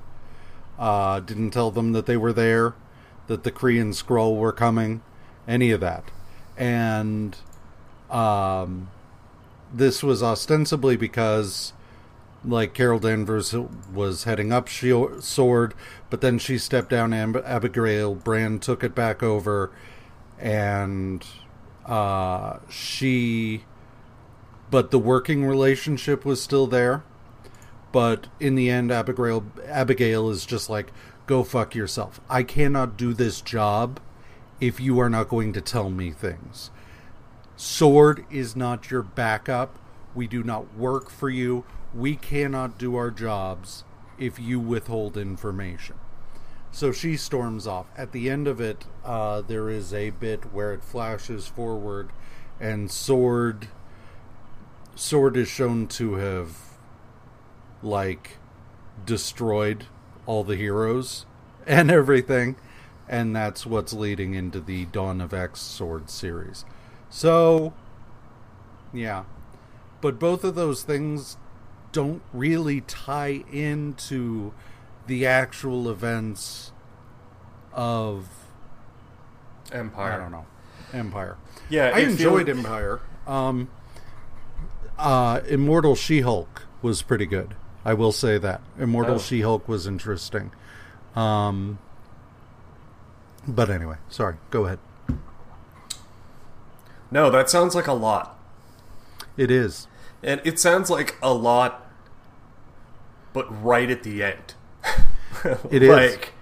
Uh, 0.78 1.20
didn't 1.20 1.50
tell 1.50 1.70
them 1.70 1.92
that 1.92 2.06
they 2.06 2.16
were 2.16 2.32
there, 2.32 2.74
that 3.30 3.44
the 3.44 3.52
Kree 3.52 3.80
Skrull 3.94 4.36
were 4.36 4.50
coming, 4.50 5.02
any 5.46 5.70
of 5.70 5.78
that. 5.78 6.02
And 6.56 7.36
um, 8.10 8.90
this 9.72 10.02
was 10.02 10.20
ostensibly 10.20 10.96
because, 10.96 11.72
like, 12.44 12.74
Carol 12.74 12.98
Danvers 12.98 13.54
was 13.94 14.24
heading 14.24 14.52
up 14.52 14.66
Shield, 14.66 15.22
Sword, 15.22 15.74
but 16.10 16.22
then 16.22 16.40
she 16.40 16.58
stepped 16.58 16.90
down, 16.90 17.12
and 17.12 17.36
Abigail 17.36 18.16
Brand 18.16 18.62
took 18.62 18.82
it 18.82 18.96
back 18.96 19.22
over, 19.22 19.70
and 20.36 21.24
uh, 21.86 22.58
she. 22.68 23.62
But 24.72 24.90
the 24.90 24.98
working 24.98 25.44
relationship 25.44 26.24
was 26.24 26.42
still 26.42 26.66
there 26.66 27.04
but 27.92 28.28
in 28.38 28.54
the 28.54 28.70
end 28.70 28.92
abigail 28.92 29.44
abigail 29.66 30.30
is 30.30 30.46
just 30.46 30.70
like 30.70 30.92
go 31.30 31.44
fuck 31.44 31.76
yourself. 31.76 32.20
I 32.28 32.42
cannot 32.42 32.96
do 32.96 33.14
this 33.14 33.40
job 33.40 34.00
if 34.60 34.80
you 34.80 34.98
are 34.98 35.08
not 35.08 35.28
going 35.28 35.52
to 35.52 35.60
tell 35.60 35.88
me 35.88 36.10
things. 36.10 36.72
Sword 37.54 38.24
is 38.32 38.56
not 38.56 38.90
your 38.90 39.02
backup. 39.02 39.78
We 40.12 40.26
do 40.26 40.42
not 40.42 40.76
work 40.76 41.08
for 41.08 41.30
you. 41.30 41.64
We 41.94 42.16
cannot 42.16 42.78
do 42.78 42.96
our 42.96 43.12
jobs 43.12 43.84
if 44.18 44.40
you 44.40 44.58
withhold 44.58 45.16
information. 45.16 45.94
So 46.72 46.90
she 46.90 47.16
storms 47.16 47.64
off. 47.64 47.86
At 47.96 48.10
the 48.10 48.28
end 48.28 48.48
of 48.48 48.60
it 48.60 48.86
uh, 49.04 49.42
there 49.42 49.70
is 49.70 49.94
a 49.94 50.10
bit 50.10 50.52
where 50.52 50.72
it 50.72 50.82
flashes 50.82 51.46
forward 51.46 52.10
and 52.58 52.90
sword 52.90 53.68
sword 54.96 55.36
is 55.36 55.46
shown 55.46 55.86
to 55.86 56.14
have 56.14 56.56
like 57.84 58.38
destroyed 59.06 59.86
all 60.26 60.44
the 60.44 60.56
heroes 60.56 61.26
and 61.66 61.90
everything 61.90 62.56
and 63.10 63.34
that's 63.34 63.66
what's 63.66 63.92
leading 63.92 64.34
into 64.34 64.60
the 64.60 64.84
Dawn 64.86 65.20
of 65.20 65.34
X 65.34 65.60
Sword 65.60 66.08
series. 66.08 66.64
So, 67.10 67.74
yeah. 68.94 69.24
But 70.00 70.20
both 70.20 70.44
of 70.44 70.54
those 70.54 70.84
things 70.84 71.36
don't 71.90 72.22
really 72.32 72.82
tie 72.82 73.42
into 73.50 74.52
the 75.08 75.26
actual 75.26 75.90
events 75.90 76.70
of 77.72 78.28
Empyre. 79.70 79.98
I 79.98 80.16
don't 80.16 80.30
know. 80.30 80.46
Empyre. 80.92 81.34
Yeah, 81.68 81.90
I 81.92 82.00
enjoyed 82.00 82.46
Empyre. 82.46 83.00
Um 83.26 83.70
uh 84.96 85.40
Immortal 85.48 85.96
She-Hulk 85.96 86.62
was 86.80 87.02
pretty 87.02 87.26
good. 87.26 87.56
I 87.84 87.94
will 87.94 88.12
say 88.12 88.36
that. 88.38 88.60
Immortal 88.78 89.14
Oh. 89.16 89.18
She-Hulk 89.18 89.68
was 89.68 89.86
interesting. 89.86 90.52
Um 91.16 91.78
but 93.48 93.70
anyway, 93.70 93.96
sorry. 94.08 94.36
Go 94.50 94.66
ahead. 94.66 94.78
No, 97.10 97.30
that 97.30 97.50
sounds 97.50 97.74
like 97.74 97.86
a 97.86 97.92
lot. 97.92 98.38
It 99.36 99.50
is. 99.50 99.88
And 100.22 100.40
it 100.44 100.58
sounds 100.58 100.90
like 100.90 101.16
a 101.22 101.32
lot, 101.32 101.90
but 103.32 103.46
right 103.64 103.90
at 103.90 104.02
the 104.02 104.22
end. 104.22 104.54
It 105.70 105.82
is. 105.82 105.88
like, 105.88 106.32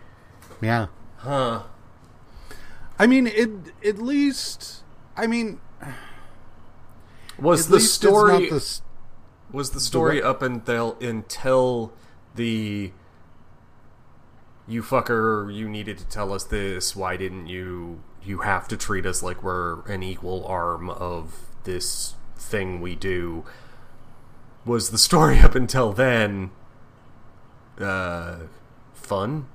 Yeah. 0.61 0.87
huh. 1.18 1.62
I 2.98 3.07
mean, 3.07 3.29
it 3.29 3.51
at 3.87 3.98
least 3.98 4.83
I 5.16 5.27
mean, 5.29 5.61
Was 7.38 7.68
the 7.68 7.79
story 7.81 8.51
the 8.51 8.81
was 9.52 9.70
the 9.70 9.80
story 9.80 10.16
what? 10.16 10.28
up 10.28 10.42
until 10.42 10.96
until 11.00 11.92
the 12.34 12.92
you 14.66 14.82
fucker 14.82 15.54
you 15.54 15.68
needed 15.68 15.96
to 15.98 16.06
tell 16.06 16.32
us 16.32 16.44
this 16.44 16.94
why 16.94 17.16
didn't 17.16 17.46
you 17.46 18.02
you 18.22 18.40
have 18.40 18.68
to 18.68 18.76
treat 18.76 19.06
us 19.06 19.22
like 19.22 19.42
we're 19.42 19.80
an 19.87 20.02
equal 20.02 20.44
arm 20.46 20.90
of 20.90 21.46
this 21.64 22.14
thing 22.37 22.80
we 22.80 22.94
do 22.94 23.44
was 24.64 24.90
the 24.90 24.98
story 24.98 25.38
up 25.40 25.54
until 25.54 25.92
then 25.92 26.50
uh 27.78 28.40
fun 28.92 29.46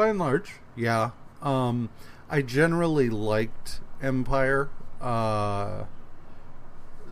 by 0.00 0.08
and 0.08 0.18
large, 0.18 0.54
yeah. 0.76 1.10
Um, 1.42 1.90
I 2.30 2.42
generally 2.42 3.10
liked 3.10 3.80
Empyre. 4.02 4.68
Uh, 4.98 5.84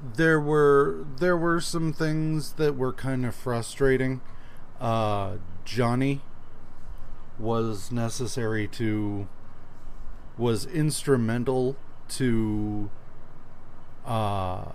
there 0.03 0.41
were 0.41 1.07
there 1.19 1.37
were 1.37 1.61
some 1.61 1.93
things 1.93 2.55
that 2.55 2.77
were 2.77 2.93
kind 2.93 3.25
of 3.27 3.35
frustrating. 3.35 4.21
Uh, 4.81 5.37
Johnny 5.65 6.23
was 7.39 7.93
necessary 7.93 8.67
to 8.69 9.29
was 10.37 10.67
instrumental 10.67 11.77
to 12.09 12.91
uh 14.07 14.73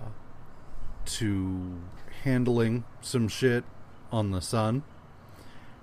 to 1.04 1.78
handling 2.22 2.84
some 3.00 3.28
shit 3.28 3.64
on 4.12 4.30
the 4.30 4.40
sun 4.40 4.82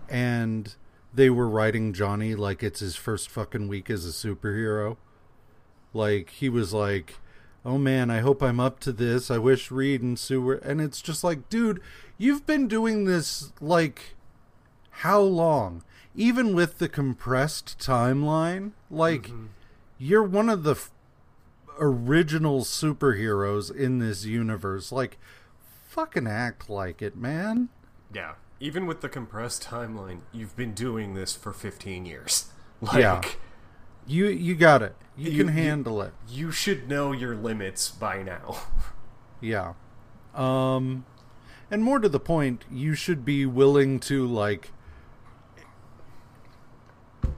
and 0.09 0.75
they 1.13 1.29
were 1.29 1.47
writing 1.47 1.93
Johnny 1.93 2.35
like 2.35 2.61
it's 2.61 2.81
his 2.81 2.95
first 2.95 3.29
fucking 3.29 3.67
week 3.67 3.89
as 3.89 4.05
a 4.05 4.09
superhero. 4.09 4.97
Like 5.93 6.29
he 6.31 6.49
was 6.49 6.73
like, 6.73 7.15
"Oh 7.65 7.77
man, 7.77 8.09
I 8.09 8.19
hope 8.19 8.41
I'm 8.41 8.59
up 8.59 8.79
to 8.81 8.91
this. 8.91 9.29
I 9.31 9.37
wish 9.37 9.71
Reed 9.71 10.01
and 10.01 10.17
Sue 10.17 10.41
were." 10.41 10.55
And 10.55 10.81
it's 10.81 11.01
just 11.01 11.23
like, 11.23 11.49
dude, 11.49 11.81
you've 12.17 12.45
been 12.45 12.67
doing 12.67 13.05
this 13.05 13.51
like 13.61 14.15
how 14.89 15.21
long? 15.21 15.83
Even 16.15 16.53
with 16.53 16.77
the 16.77 16.89
compressed 16.89 17.79
timeline, 17.79 18.71
like 18.89 19.27
mm-hmm. 19.27 19.45
you're 19.97 20.23
one 20.23 20.49
of 20.49 20.63
the 20.63 20.71
f- 20.71 20.91
original 21.79 22.61
superheroes 22.61 23.73
in 23.73 23.99
this 23.99 24.25
universe. 24.25 24.91
Like, 24.91 25.17
fucking 25.87 26.27
act 26.27 26.69
like 26.69 27.01
it, 27.01 27.15
man. 27.15 27.69
yeah 28.13 28.33
even 28.61 28.85
with 28.85 29.01
the 29.01 29.09
compressed 29.09 29.63
timeline 29.63 30.19
you've 30.31 30.55
been 30.55 30.73
doing 30.73 31.15
this 31.15 31.35
for 31.35 31.51
15 31.51 32.05
years 32.05 32.45
like 32.79 33.01
Yeah. 33.01 33.21
You 34.11 34.27
you 34.27 34.55
got 34.55 34.81
it. 34.81 34.95
You, 35.15 35.31
You- 35.31 35.37
can 35.45 35.55
you- 35.55 35.61
handle 35.63 36.01
it. 36.01 36.13
you 36.27 36.51
should 36.51 36.89
know 36.89 37.11
your 37.11 37.35
limits 37.35 37.89
by 37.89 38.21
now 38.23 38.61
Yeah. 39.41 39.73
Um 40.35 41.05
and 41.69 41.83
more 41.83 41.99
to 41.99 42.09
the 42.09 42.19
point, 42.19 42.65
you 42.69 42.95
should 42.95 43.23
be 43.23 43.45
willing 43.45 43.99
to 44.01 44.25
like 44.27 44.71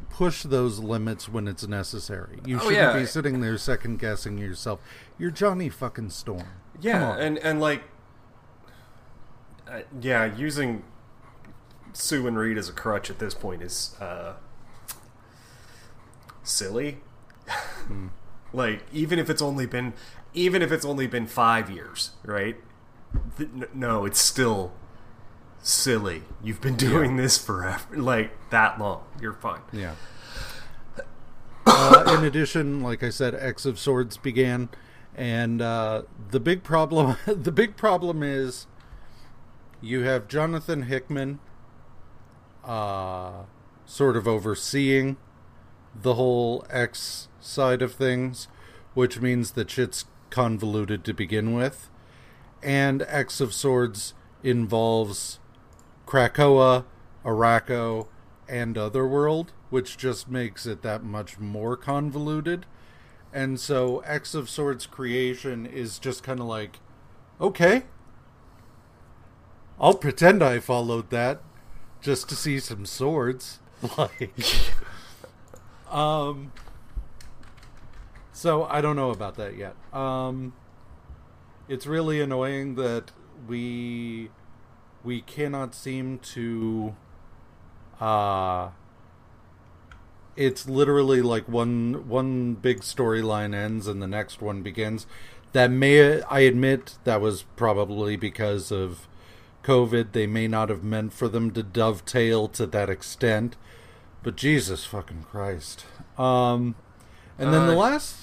push 0.09 0.43
those 0.43 0.79
limits 0.79 1.27
when 1.27 1.47
it's 1.47 1.67
necessary. 1.67 2.39
You 2.45 2.57
Oh, 2.57 2.59
shouldn't 2.59 2.77
yeah. 2.77 2.99
be 2.99 3.05
sitting 3.05 3.41
there 3.41 3.57
second 3.57 3.97
guessing 3.99 4.37
yourself. 4.37 4.79
You're 5.17 5.31
Johnny 5.31 5.69
fucking 5.69 6.09
Storm. 6.11 6.45
Yeah, 6.79 7.15
and 7.17 7.37
and 7.39 7.59
like, 7.59 7.83
uh, 9.67 9.81
yeah, 10.01 10.25
using 10.35 10.83
Sue 11.93 12.27
and 12.27 12.37
Reed 12.37 12.57
as 12.57 12.69
a 12.69 12.73
crutch 12.73 13.09
at 13.09 13.19
this 13.19 13.33
point 13.33 13.61
is 13.61 13.95
uh, 14.01 14.33
silly. 16.43 16.99
like, 18.53 18.83
even 18.91 19.19
if 19.19 19.29
it's 19.29 19.41
only 19.41 19.65
been, 19.65 19.93
even 20.33 20.61
if 20.61 20.71
it's 20.71 20.85
only 20.85 21.07
been 21.07 21.27
five 21.27 21.69
years, 21.69 22.11
right? 22.23 22.57
Th- 23.37 23.49
no, 23.73 24.05
it's 24.05 24.19
still 24.19 24.73
silly. 25.61 26.23
You've 26.43 26.61
been 26.61 26.75
doing 26.75 27.15
this 27.17 27.37
forever, 27.37 27.95
like 27.95 28.49
that 28.49 28.79
long. 28.79 29.03
You're 29.19 29.33
fine. 29.33 29.61
Yeah. 29.71 29.95
Uh, 31.65 32.17
in 32.17 32.25
addition, 32.25 32.83
like 32.83 33.03
I 33.03 33.09
said, 33.09 33.33
X 33.33 33.65
of 33.65 33.79
Swords 33.79 34.17
began, 34.17 34.67
and 35.15 35.61
uh, 35.61 36.03
the 36.29 36.39
big 36.41 36.61
problem 36.61 37.15
the 37.25 37.53
big 37.53 37.77
problem 37.77 38.21
is 38.21 38.67
you 39.81 40.01
have 40.01 40.27
Jonathan 40.27 40.83
Hickman, 40.83 41.39
uh, 42.65 43.43
sort 43.85 44.17
of 44.17 44.27
overseeing 44.27 45.15
the 45.95 46.15
whole 46.15 46.65
X 46.69 47.27
side 47.39 47.81
of 47.81 47.93
things, 47.93 48.47
which 48.93 49.21
means 49.21 49.51
that 49.51 49.69
shit's 49.69 50.05
convoluted 50.29 51.03
to 51.03 51.13
begin 51.13 51.53
with, 51.53 51.89
and 52.61 53.03
X 53.07 53.39
of 53.39 53.53
Swords 53.53 54.13
involves 54.41 55.39
Krakoa, 56.05 56.85
Arakko, 57.23 58.07
and 58.47 58.77
Otherworld, 58.77 59.51
which 59.69 59.97
just 59.97 60.29
makes 60.29 60.65
it 60.65 60.81
that 60.81 61.03
much 61.03 61.39
more 61.39 61.75
convoluted. 61.77 62.65
And 63.33 63.59
so 63.59 63.99
X 63.99 64.35
of 64.35 64.49
Swords 64.49 64.85
creation 64.85 65.65
is 65.65 65.97
just 65.97 66.23
kind 66.23 66.39
of 66.39 66.45
like, 66.45 66.79
okay, 67.41 67.83
I'll 69.79 69.95
pretend 69.95 70.43
I 70.43 70.59
followed 70.59 71.09
that 71.09 71.41
just 72.01 72.29
to 72.29 72.35
see 72.35 72.59
some 72.59 72.85
swords. 72.85 73.59
Like, 73.97 74.31
um, 75.93 76.51
so 78.31 78.63
I 78.65 78.81
don't 78.81 78.95
know 78.95 79.11
about 79.11 79.35
that 79.35 79.55
yet. 79.55 79.75
Um, 79.93 80.53
it's 81.67 81.85
really 81.85 82.19
annoying 82.19 82.75
that 82.75 83.11
we 83.47 84.29
we 85.03 85.21
cannot 85.21 85.75
seem 85.75 86.17
to 86.19 86.95
uh 87.99 88.69
it's 90.35 90.67
literally 90.67 91.21
like 91.21 91.47
one 91.47 92.07
one 92.07 92.53
big 92.55 92.79
storyline 92.81 93.53
ends 93.53 93.87
and 93.87 94.01
the 94.01 94.07
next 94.07 94.41
one 94.41 94.61
begins. 94.61 95.05
That 95.51 95.69
may 95.69 96.21
i 96.23 96.39
admit 96.39 96.97
that 97.03 97.21
was 97.21 97.43
probably 97.55 98.15
because 98.15 98.71
of 98.71 99.07
covid. 99.63 100.11
They 100.11 100.25
may 100.25 100.47
not 100.47 100.69
have 100.69 100.83
meant 100.83 101.13
for 101.13 101.27
them 101.27 101.51
to 101.51 101.63
dovetail 101.63 102.47
to 102.49 102.65
that 102.65 102.89
extent 102.89 103.55
but 104.23 104.35
jesus 104.35 104.85
fucking 104.85 105.23
christ 105.29 105.85
um 106.17 106.73
and 107.37 107.53
then 107.53 107.67
the 107.67 107.73
Uh, 107.73 107.77
last 107.77 108.15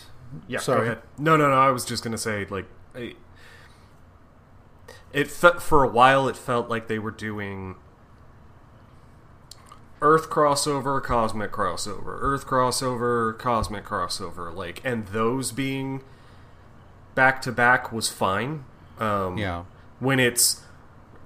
Yeah, 0.49 0.59
Sorry. 0.61 0.79
go 0.81 0.85
ahead. 0.93 0.99
No, 1.19 1.37
no, 1.37 1.49
no. 1.49 1.55
I 1.61 1.71
was 1.71 1.85
just 1.85 2.05
gonna 2.05 2.17
say, 2.17 2.47
like, 2.49 2.67
I, 2.95 3.15
it 5.13 5.27
fe- 5.29 5.59
for 5.59 5.83
a 5.83 5.89
while. 5.89 6.29
It 6.29 6.37
felt 6.37 6.69
like 6.71 6.87
they 6.87 7.01
were 7.01 7.11
doing 7.11 7.75
Earth 10.01 10.31
crossover, 10.31 11.03
cosmic 11.03 11.51
crossover, 11.53 12.17
Earth 12.21 12.47
crossover, 12.47 13.37
cosmic 13.39 13.85
crossover. 13.85 14.55
Like, 14.55 14.81
and 14.85 15.09
those 15.09 15.53
being 15.53 16.03
back 17.15 17.43
to 17.43 17.53
back 17.53 17.93
was 17.93 18.09
fine. 18.09 18.65
Um, 18.99 19.37
yeah 19.37 19.65
When 19.99 20.19
it's 20.21 20.63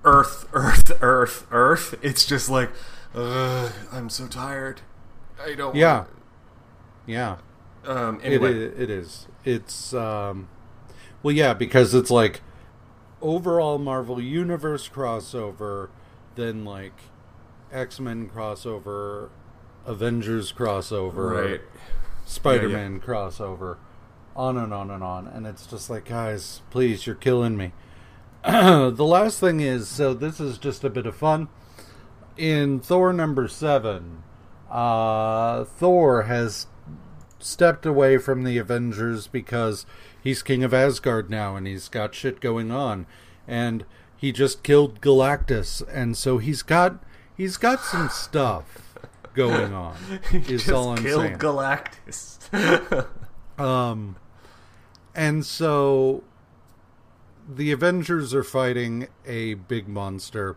Earth, 0.05 0.49
Earth, 0.53 0.91
Earth, 1.01 1.47
Earth, 1.51 1.95
it's 2.03 2.25
just 2.25 2.49
like, 2.49 2.71
Ugh, 3.15 3.73
I'm 3.93 4.09
so 4.09 4.27
tired. 4.27 4.81
I 5.43 5.55
don't. 5.55 5.75
yeah 5.75 6.05
yeah 7.07 7.37
Um. 7.85 8.19
It 8.21 8.27
Anyway, 8.27 8.53
is, 8.57 8.81
it 8.81 8.91
is. 8.91 9.27
It's 9.45 9.93
um 9.95 10.49
well 11.23 11.35
yeah, 11.35 11.55
because 11.55 11.95
it's 11.95 12.11
like 12.11 12.41
overall 13.21 13.79
Marvel 13.79 14.21
Universe 14.21 14.89
crossover, 14.89 15.89
then 16.35 16.65
like 16.65 16.93
X-Men 17.73 18.29
crossover, 18.31 19.31
Avengers 19.87 20.53
crossover, 20.53 21.51
right. 21.51 21.61
Spider-Man 22.27 23.01
crossover, 23.01 23.77
on 24.37 24.57
and 24.57 24.73
on 24.73 24.91
and 24.91 25.03
on, 25.03 25.27
and 25.27 25.47
it's 25.47 25.67
just 25.67 25.91
like 25.91 26.07
guys, 26.07 26.63
please, 26.71 27.07
you're 27.07 27.15
killing 27.17 27.57
me. 27.57 27.73
the 28.45 28.95
last 28.99 29.41
thing 29.41 29.61
is 29.61 29.89
so 29.89 30.15
this 30.15 30.39
is 30.41 30.59
just 30.59 30.85
a 30.85 30.91
bit 30.91 31.07
of 31.07 31.17
fun. 31.17 31.49
In 32.37 32.81
Thor 32.81 33.13
number 33.13 33.49
7, 33.49 34.23
uh 34.71 35.65
Thor 35.65 36.23
has 36.25 36.67
stepped 37.39 37.87
away 37.87 38.19
from 38.19 38.43
the 38.45 38.59
Avengers 38.59 39.27
because 39.27 39.87
he's 40.23 40.43
king 40.43 40.65
of 40.65 40.73
Asgard 40.75 41.31
now 41.31 41.57
and 41.57 41.67
he's 41.67 41.89
got 41.89 42.15
shit 42.15 42.41
going 42.41 42.71
on 42.71 43.07
and 43.47 43.85
he 44.17 44.33
just 44.33 44.63
killed 44.63 45.01
Galactus 45.01 45.83
and 45.93 46.17
so 46.17 46.39
he's 46.39 46.63
got 46.63 47.05
he's 47.37 47.57
got 47.59 47.81
some 47.81 48.09
stuff 48.09 48.97
going 49.35 49.73
on 49.75 49.97
is 50.33 50.47
Just 50.47 50.71
all 50.71 50.91
I'm 50.91 51.03
killed 51.03 51.23
saying. 51.23 51.39
Galactus. 51.39 53.07
Um, 53.59 54.17
and 55.15 55.47
so 55.47 56.25
the 57.49 57.71
Avengers 57.71 58.35
are 58.35 58.43
fighting 58.43 59.07
a 59.25 59.55
big 59.55 59.87
monster. 59.87 60.57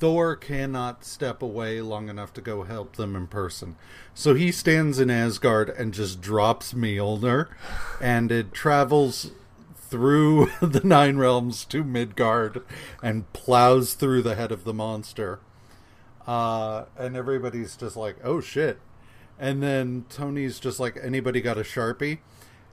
Thor 0.00 0.34
cannot 0.34 1.04
step 1.04 1.42
away 1.42 1.82
long 1.82 2.08
enough 2.08 2.32
to 2.32 2.40
go 2.40 2.62
help 2.62 2.96
them 2.96 3.14
in 3.14 3.26
person. 3.26 3.76
So 4.14 4.34
he 4.34 4.50
stands 4.50 4.98
in 4.98 5.10
Asgard 5.10 5.68
and 5.68 5.92
just 5.92 6.22
drops 6.22 6.72
Mjolnir, 6.72 7.48
and 8.00 8.32
it 8.32 8.52
travels 8.54 9.32
through 9.76 10.50
the 10.62 10.80
Nine 10.82 11.18
Realms 11.18 11.66
to 11.66 11.84
Midgard 11.84 12.62
and 13.02 13.30
plows 13.34 13.92
through 13.92 14.22
the 14.22 14.36
head 14.36 14.50
of 14.50 14.64
the 14.64 14.72
monster. 14.72 15.38
Uh, 16.26 16.86
and 16.96 17.14
everybody's 17.14 17.76
just 17.76 17.96
like, 17.96 18.16
oh 18.24 18.40
shit. 18.40 18.78
And 19.38 19.62
then 19.62 20.06
Tony's 20.08 20.58
just 20.58 20.80
like, 20.80 20.98
anybody 21.02 21.42
got 21.42 21.58
a 21.58 21.62
Sharpie? 21.62 22.20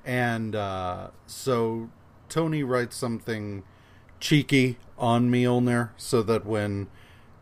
And 0.05 0.55
uh, 0.55 1.09
so 1.25 1.89
Tony 2.29 2.63
writes 2.63 2.95
something 2.95 3.63
cheeky 4.21 4.77
on 4.97 5.29
Mjolnir 5.29 5.89
so 5.97 6.23
that 6.23 6.45
when 6.45 6.87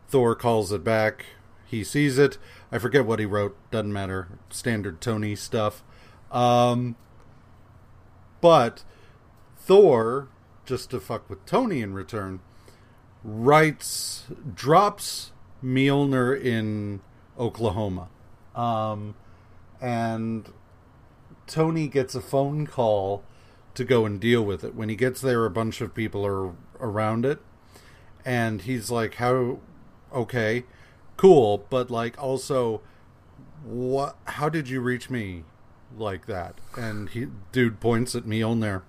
Thor 0.08 0.34
calls 0.34 0.72
it 0.72 0.84
back, 0.84 1.26
he 1.66 1.82
sees 1.82 2.18
it. 2.18 2.38
I 2.70 2.78
forget 2.78 3.04
what 3.06 3.18
he 3.18 3.26
wrote, 3.26 3.56
doesn't 3.70 3.92
matter. 3.92 4.28
Standard 4.50 5.00
Tony 5.00 5.34
stuff. 5.34 5.82
Um, 6.30 6.96
but 8.40 8.84
Thor, 9.58 10.28
just 10.64 10.90
to 10.90 11.00
fuck 11.00 11.28
with 11.28 11.44
Tony 11.46 11.80
in 11.80 11.94
return, 11.94 12.40
writes, 13.24 14.24
drops 14.54 15.32
Mjolnir 15.62 16.40
in 16.40 17.00
Oklahoma. 17.38 18.08
Um, 18.54 19.14
and 19.80 20.52
Tony 21.46 21.88
gets 21.88 22.14
a 22.14 22.20
phone 22.20 22.66
call 22.66 23.24
to 23.74 23.84
go 23.84 24.06
and 24.06 24.20
deal 24.20 24.42
with 24.42 24.64
it. 24.64 24.74
When 24.74 24.88
he 24.88 24.96
gets 24.96 25.20
there, 25.20 25.44
a 25.44 25.50
bunch 25.50 25.80
of 25.80 25.94
people 25.94 26.24
are 26.26 26.52
around 26.80 27.26
it. 27.26 27.40
And 28.24 28.62
he's 28.62 28.90
like, 28.90 29.16
How, 29.16 29.58
okay, 30.12 30.64
cool, 31.16 31.66
but 31.70 31.90
like 31.90 32.20
also, 32.22 32.80
what, 33.64 34.16
how 34.24 34.48
did 34.48 34.68
you 34.68 34.80
reach 34.80 35.10
me 35.10 35.44
like 35.96 36.26
that? 36.26 36.54
And 36.76 37.08
he, 37.10 37.28
dude 37.52 37.80
points 37.80 38.14
at 38.14 38.26
me 38.26 38.42
on 38.42 38.60
there. 38.60 38.82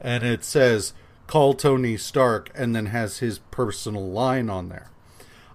And 0.00 0.24
it 0.24 0.44
says, 0.44 0.92
call 1.26 1.54
Tony 1.54 1.96
Stark, 1.96 2.50
and 2.54 2.74
then 2.74 2.86
has 2.86 3.18
his 3.18 3.38
personal 3.38 4.08
line 4.08 4.50
on 4.50 4.68
there. 4.68 4.90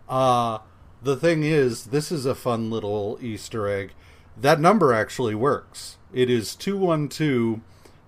Uh, 0.07 0.59
the 1.01 1.15
thing 1.15 1.43
is, 1.43 1.85
this 1.85 2.11
is 2.11 2.25
a 2.25 2.35
fun 2.35 2.69
little 2.69 3.17
Easter 3.21 3.67
egg. 3.67 3.91
That 4.35 4.59
number 4.59 4.93
actually 4.93 5.35
works. 5.35 5.97
It 6.13 6.29
is 6.29 6.55
212 6.55 7.61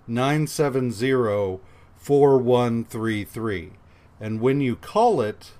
970 0.07 1.59
4133. 1.97 3.71
And 4.19 4.41
when 4.41 4.61
you 4.61 4.75
call 4.75 5.21
it. 5.21 5.51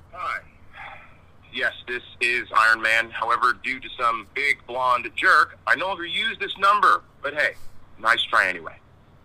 Yes, 1.60 1.74
this 1.90 2.04
is 2.22 2.48
Iron 2.56 2.82
Man. 2.82 3.10
However, 3.10 3.52
due 3.62 3.82
to 3.82 3.90
some 4.00 4.28
big 4.34 4.66
blonde 4.66 5.12
jerk, 5.18 5.60
I 5.68 5.76
no 5.76 5.88
longer 5.88 6.06
use 6.06 6.38
this 6.40 6.58
number. 6.58 7.04
But 7.22 7.34
hey, 7.34 7.56
nice 8.00 8.24
try 8.24 8.48
anyway. 8.48 8.78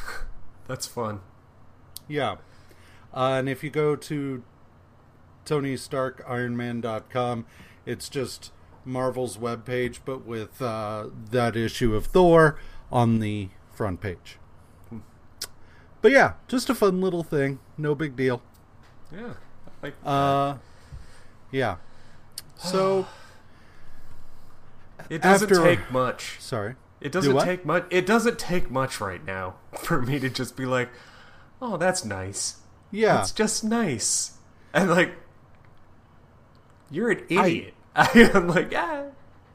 That's 0.66 0.88
fun. 0.88 1.20
yeah. 2.08 2.38
Uh, 3.14 3.36
and 3.38 3.48
if 3.48 3.62
you 3.62 3.70
go 3.70 3.94
to 3.94 4.42
TonyStarkIronman.com, 5.46 7.46
it's 7.86 8.08
just 8.08 8.50
Marvel's 8.84 9.36
webpage, 9.36 9.98
but 10.04 10.24
with 10.26 10.60
uh, 10.62 11.06
that 11.30 11.56
issue 11.56 11.94
of 11.94 12.06
Thor 12.06 12.58
on 12.90 13.20
the 13.20 13.48
front 13.72 14.00
page. 14.00 14.38
But 16.02 16.12
yeah, 16.12 16.32
just 16.48 16.70
a 16.70 16.74
fun 16.74 17.00
little 17.00 17.22
thing. 17.22 17.58
No 17.76 17.94
big 17.94 18.16
deal. 18.16 18.42
Yeah. 19.12 19.34
Like 19.82 19.94
Uh, 20.04 20.56
yeah. 21.50 21.76
So, 22.56 23.06
it 25.10 25.22
doesn't 25.22 25.50
after- 25.50 25.62
take 25.64 25.90
much. 25.90 26.36
sorry. 26.40 26.76
It 27.00 27.12
doesn't 27.12 27.32
what? 27.34 27.44
take 27.46 27.64
much. 27.64 27.86
It 27.90 28.04
doesn't 28.04 28.38
take 28.38 28.70
much 28.70 29.00
right 29.00 29.24
now 29.24 29.54
for 29.78 30.02
me 30.02 30.18
to 30.18 30.28
just 30.28 30.54
be 30.56 30.66
like, 30.66 30.90
"Oh, 31.62 31.78
that's 31.78 32.04
nice. 32.04 32.56
Yeah. 32.90 33.20
It's 33.20 33.32
just 33.32 33.64
nice." 33.64 34.36
And 34.74 34.90
like, 34.90 35.14
you're 36.90 37.10
an 37.10 37.24
idiot. 37.30 37.74
I, 37.78 37.79
am 38.14 38.48
like, 38.48 38.72
yeah, 38.72 39.07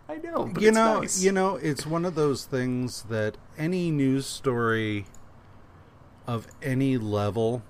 I 0.09 0.17
know, 0.17 0.49
but 0.53 0.61
you 0.61 0.69
it's 0.69 0.75
know, 0.75 0.99
nice. 0.99 1.23
you 1.23 1.31
know, 1.31 1.55
it's 1.55 1.85
one 1.85 2.05
of 2.05 2.15
those 2.15 2.45
things 2.45 3.03
that 3.03 3.37
any 3.57 3.91
news 3.91 4.25
story 4.25 5.05
of 6.27 6.47
any 6.61 6.97
level 6.97 7.63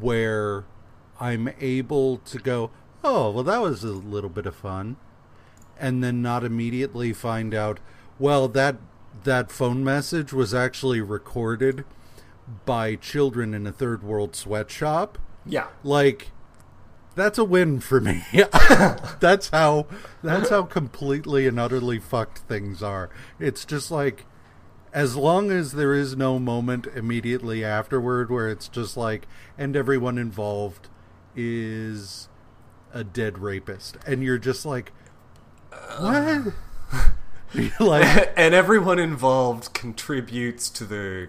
where 0.00 0.64
I'm 1.20 1.50
able 1.60 2.18
to 2.18 2.38
go, 2.38 2.70
oh, 3.04 3.30
well, 3.30 3.44
that 3.44 3.60
was 3.60 3.84
a 3.84 3.88
little 3.92 4.30
bit 4.30 4.46
of 4.46 4.56
fun, 4.56 4.96
and 5.78 6.02
then 6.02 6.22
not 6.22 6.44
immediately 6.44 7.12
find 7.12 7.54
out, 7.54 7.78
Well, 8.18 8.48
that 8.48 8.76
that 9.24 9.52
phone 9.52 9.84
message 9.84 10.32
was 10.32 10.52
actually 10.52 11.00
recorded 11.00 11.84
by 12.64 12.96
children 12.96 13.54
in 13.54 13.66
a 13.66 13.72
third 13.72 14.02
world 14.02 14.34
sweatshop. 14.34 15.18
Yeah. 15.46 15.68
Like 15.84 16.31
that's 17.14 17.38
a 17.38 17.44
win 17.44 17.80
for 17.80 18.00
me. 18.00 18.22
that's 19.20 19.50
how 19.50 19.86
that's 20.22 20.50
how 20.50 20.62
completely 20.64 21.46
and 21.46 21.58
utterly 21.58 21.98
fucked 21.98 22.38
things 22.38 22.82
are. 22.82 23.10
It's 23.38 23.64
just 23.64 23.90
like 23.90 24.26
as 24.92 25.16
long 25.16 25.50
as 25.50 25.72
there 25.72 25.94
is 25.94 26.16
no 26.16 26.38
moment 26.38 26.86
immediately 26.94 27.64
afterward 27.64 28.30
where 28.30 28.48
it's 28.48 28.68
just 28.68 28.96
like 28.96 29.26
and 29.56 29.74
everyone 29.74 30.18
involved 30.18 30.88
is 31.34 32.28
a 32.92 33.02
dead 33.02 33.38
rapist 33.38 33.96
and 34.06 34.22
you're 34.22 34.38
just 34.38 34.66
like 34.66 34.92
what 35.98 36.52
like 37.80 38.32
and 38.36 38.54
everyone 38.54 38.98
involved 38.98 39.72
contributes 39.72 40.68
to 40.68 40.84
the 40.84 41.28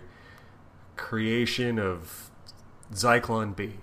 creation 0.95 1.79
of 1.79 2.29
Zyklon 2.93 3.55
B. 3.55 3.75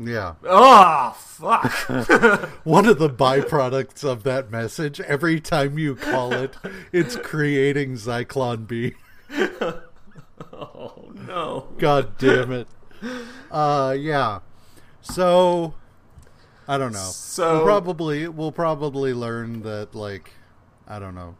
yeah. 0.00 0.34
Oh, 0.44 1.14
fuck. 1.18 1.70
one 2.64 2.86
of 2.86 2.98
the 2.98 3.10
byproducts 3.10 4.04
of 4.04 4.22
that 4.22 4.50
message 4.50 5.00
every 5.00 5.40
time 5.40 5.78
you 5.78 5.94
call 5.96 6.32
it 6.32 6.56
it's 6.92 7.16
creating 7.16 7.94
zyklon 7.94 8.66
b. 8.66 8.94
Oh, 10.52 11.10
no. 11.14 11.68
god 11.78 12.16
damn 12.18 12.52
it. 12.52 12.68
Uh 13.50 13.96
yeah. 13.98 14.40
So 15.00 15.74
i 16.68 16.76
don't 16.78 16.92
know. 16.92 16.98
So- 16.98 17.56
we'll 17.56 17.64
probably 17.64 18.28
we'll 18.28 18.52
probably 18.52 19.12
learn 19.14 19.62
that 19.62 19.94
like 19.94 20.32
i 20.86 20.98
don't 20.98 21.14
know 21.14 21.36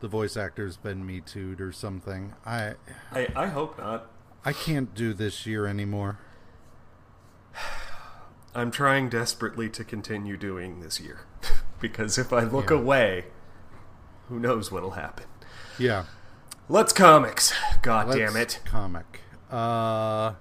the 0.00 0.08
voice 0.08 0.36
actor's 0.36 0.76
been 0.76 1.06
me 1.06 1.20
too'd 1.20 1.60
or 1.60 1.72
something. 1.72 2.32
I 2.44 2.74
I, 3.12 3.28
I 3.36 3.46
hope 3.46 3.78
not. 3.78 4.10
i 4.44 4.52
can't 4.52 4.94
do 4.94 5.12
this 5.14 5.46
year 5.46 5.66
anymore 5.66 6.18
I'm 8.54 8.70
trying 8.70 9.08
desperately 9.08 9.68
to 9.70 9.84
continue 9.84 10.36
doing 10.36 10.80
this 10.80 11.00
year. 11.00 11.20
because 11.80 12.18
if 12.18 12.32
I 12.32 12.44
look 12.44 12.70
Yeah. 12.70 12.76
away, 12.76 13.24
who 14.28 14.38
knows 14.38 14.70
what'll 14.70 14.92
happen. 14.92 15.26
yeah 15.78 16.04
Let's 16.68 16.92
comics. 16.92 17.52
God 17.82 18.08
Let's 18.08 18.18
damn 18.18 18.36
it. 18.40 18.60
Comic. 18.64 19.20
Uh, 19.50 20.34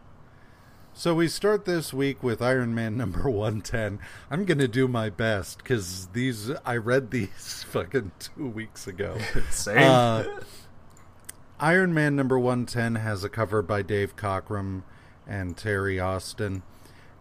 so 0.93 1.15
we 1.15 1.27
start 1.27 1.65
this 1.65 1.93
week 1.93 2.21
with 2.21 2.41
Iron 2.41 2.75
Man 2.75 2.95
number 2.97 3.29
110. 3.29 3.99
I'm 4.29 4.45
going 4.45 4.59
to 4.59 4.67
do 4.67 4.87
my 4.87 5.09
best 5.09 5.57
because 5.57 6.07
these, 6.13 6.51
I 6.65 6.77
read 6.77 7.11
these 7.11 7.65
fucking 7.69 8.11
two 8.19 8.47
weeks 8.47 8.87
ago. 8.87 9.17
Same. 9.49 9.77
Uh, 9.79 10.23
Iron 11.59 11.93
Man 11.93 12.15
number 12.15 12.37
110 12.39 12.95
has 12.95 13.23
a 13.23 13.29
cover 13.29 13.61
by 13.61 13.81
Dave 13.81 14.15
Cockrum 14.15 14.83
and 15.27 15.57
Terry 15.57 15.99
Austin 15.99 16.63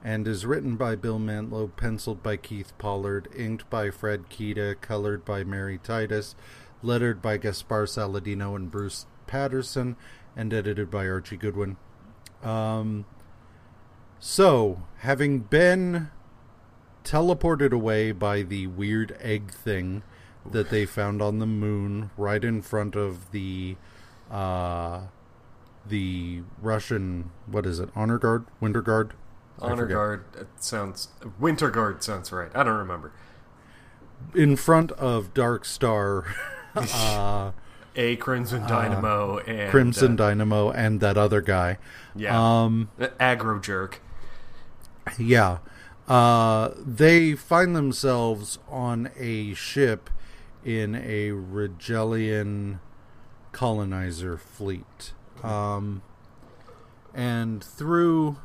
and 0.03 0.27
is 0.27 0.47
written 0.47 0.77
by 0.77 0.97
Bill 0.97 1.19
Mantlo, 1.19 1.71
penciled 1.77 2.23
by 2.23 2.37
Keith 2.37 2.73
Pollard, 2.79 3.29
inked 3.37 3.69
by 3.69 3.91
Fred 3.91 4.31
Kida, 4.31 4.81
colored 4.81 5.25
by 5.25 5.45
Mary 5.45 5.79
Titus, 5.79 6.35
lettered 6.83 7.21
by 7.21 7.37
Gaspar 7.37 7.85
Saladino 7.85 8.57
and 8.57 8.71
Bruce 8.71 9.07
Patterson, 9.27 9.97
and 10.35 10.55
edited 10.55 10.91
by 10.91 11.07
Archie 11.07 11.37
Goodwin. 11.37 11.77
Um, 12.43 13.05
so, 14.19 14.83
having 14.99 15.41
been 15.41 16.11
teleported 17.05 17.73
away 17.73 18.13
by 18.13 18.43
the 18.43 18.67
weird 18.69 19.17
egg 19.21 19.51
thing 19.51 20.03
that 20.51 20.71
they 20.71 20.87
found 20.87 21.21
on 21.21 21.39
the 21.39 21.47
moon 21.47 22.11
right 22.17 22.45
in 22.45 22.63
front 22.63 22.97
of 22.97 23.31
the 23.31 23.77
uh 24.31 25.03
the 25.87 26.43
Russian 26.61 27.31
what 27.47 27.67
is 27.67 27.81
it 27.81 27.91
honor 27.95 28.19
guard? 28.19 28.45
Winter 28.61 28.83
guard 28.83 29.15
Honor. 29.63 29.87
Guard 29.87 30.25
it 30.39 30.49
sounds. 30.59 31.09
Winter 31.39 31.71
Guard 31.71 32.03
sounds 32.03 32.33
right. 32.33 32.51
I 32.55 32.63
don't 32.63 32.77
remember. 32.79 33.13
in 34.35 34.57
front 34.57 34.93
of 34.93 35.33
Dark 35.35 35.65
Star 35.65 36.27
uh 36.75 37.53
A 37.97 38.17
Crimson 38.17 38.67
Dynamo 38.67 39.39
and 39.39 39.71
Crimson 39.71 40.13
uh, 40.13 40.17
Dynamo 40.17 40.71
and 40.71 41.01
that 41.01 41.17
other 41.17 41.41
guy 41.41 41.79
Yeah. 42.15 42.39
um 42.65 42.91
Aggro 42.99 43.61
Jerk. 43.63 44.01
Yeah. 45.19 45.59
Uh, 46.07 46.71
they 46.77 47.35
find 47.35 47.75
themselves 47.77 48.59
on 48.69 49.11
a 49.17 49.55
ship 49.55 50.11
in 50.65 50.95
a 50.97 51.31
Rigellian 51.31 52.81
colonizer 53.53 54.37
fleet. 54.37 55.13
Um, 55.43 56.03
and 57.15 57.63
through 57.63 58.39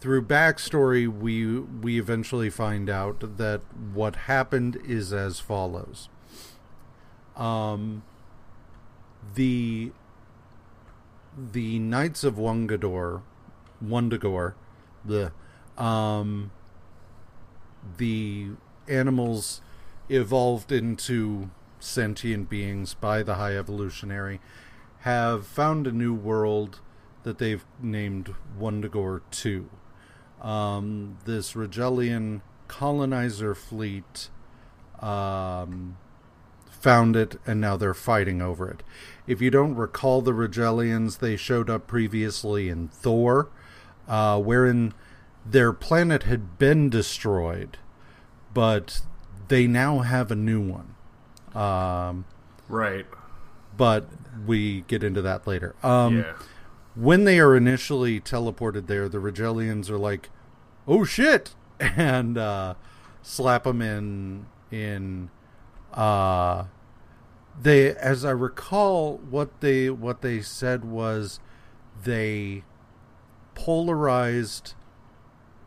through 0.00 0.22
backstory 0.22 1.08
we 1.08 1.58
we 1.58 1.98
eventually 1.98 2.50
find 2.50 2.88
out 2.88 3.36
that 3.38 3.60
what 3.92 4.16
happened 4.16 4.76
is 4.86 5.12
as 5.12 5.40
follows. 5.40 6.08
Um 7.36 8.02
the 9.34 9.92
the 11.36 11.78
Knights 11.78 12.24
of 12.24 12.34
Wungador 12.34 13.22
Wundagore 13.84 14.54
the 15.04 15.32
um 15.76 16.50
the 17.96 18.50
animals 18.88 19.60
evolved 20.08 20.72
into 20.72 21.50
sentient 21.80 22.48
beings 22.48 22.94
by 22.94 23.22
the 23.22 23.34
high 23.34 23.56
evolutionary 23.56 24.40
have 25.00 25.46
found 25.46 25.86
a 25.86 25.92
new 25.92 26.12
world 26.12 26.80
that 27.22 27.38
they've 27.38 27.64
named 27.80 28.34
Wundagore 28.58 29.20
2. 29.30 29.68
Um, 30.42 31.18
this 31.24 31.52
Rigellian 31.54 32.42
colonizer 32.68 33.54
fleet 33.54 34.28
um, 35.00 35.96
found 36.70 37.16
it 37.16 37.36
and 37.46 37.60
now 37.60 37.76
they're 37.76 37.94
fighting 37.94 38.40
over 38.42 38.68
it. 38.70 38.82
If 39.26 39.40
you 39.40 39.50
don't 39.50 39.74
recall 39.74 40.22
the 40.22 40.32
Rigellians, 40.32 41.18
they 41.18 41.36
showed 41.36 41.68
up 41.68 41.86
previously 41.86 42.68
in 42.68 42.88
Thor, 42.88 43.48
uh, 44.06 44.40
wherein 44.40 44.94
their 45.44 45.72
planet 45.72 46.24
had 46.24 46.58
been 46.58 46.88
destroyed, 46.90 47.78
but 48.54 49.00
they 49.48 49.66
now 49.66 50.00
have 50.00 50.30
a 50.30 50.36
new 50.36 50.60
one. 50.60 50.94
Um, 51.54 52.24
Right. 52.68 53.06
but 53.76 54.06
we 54.46 54.82
get 54.82 55.02
into 55.02 55.22
that 55.22 55.46
later. 55.46 55.74
Um, 55.82 56.18
yeah. 56.18 56.32
When 56.98 57.22
they 57.22 57.38
are 57.38 57.54
initially 57.54 58.20
teleported 58.20 58.88
there, 58.88 59.08
the 59.08 59.18
Rigellians 59.18 59.88
are 59.88 59.98
like, 59.98 60.30
"Oh 60.88 61.04
shit!" 61.04 61.54
and 61.80 62.36
uh, 62.36 62.74
slap 63.22 63.62
them 63.64 63.80
in 63.80 64.46
in. 64.72 65.30
Uh, 65.94 66.64
they, 67.60 67.94
as 67.94 68.24
I 68.24 68.32
recall, 68.32 69.18
what 69.18 69.60
they 69.60 69.90
what 69.90 70.22
they 70.22 70.40
said 70.40 70.84
was 70.84 71.38
they 72.02 72.64
polarized. 73.54 74.74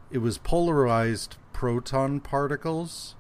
It 0.10 0.18
was 0.18 0.38
polarized 0.38 1.38
proton 1.54 2.20
particles, 2.20 3.16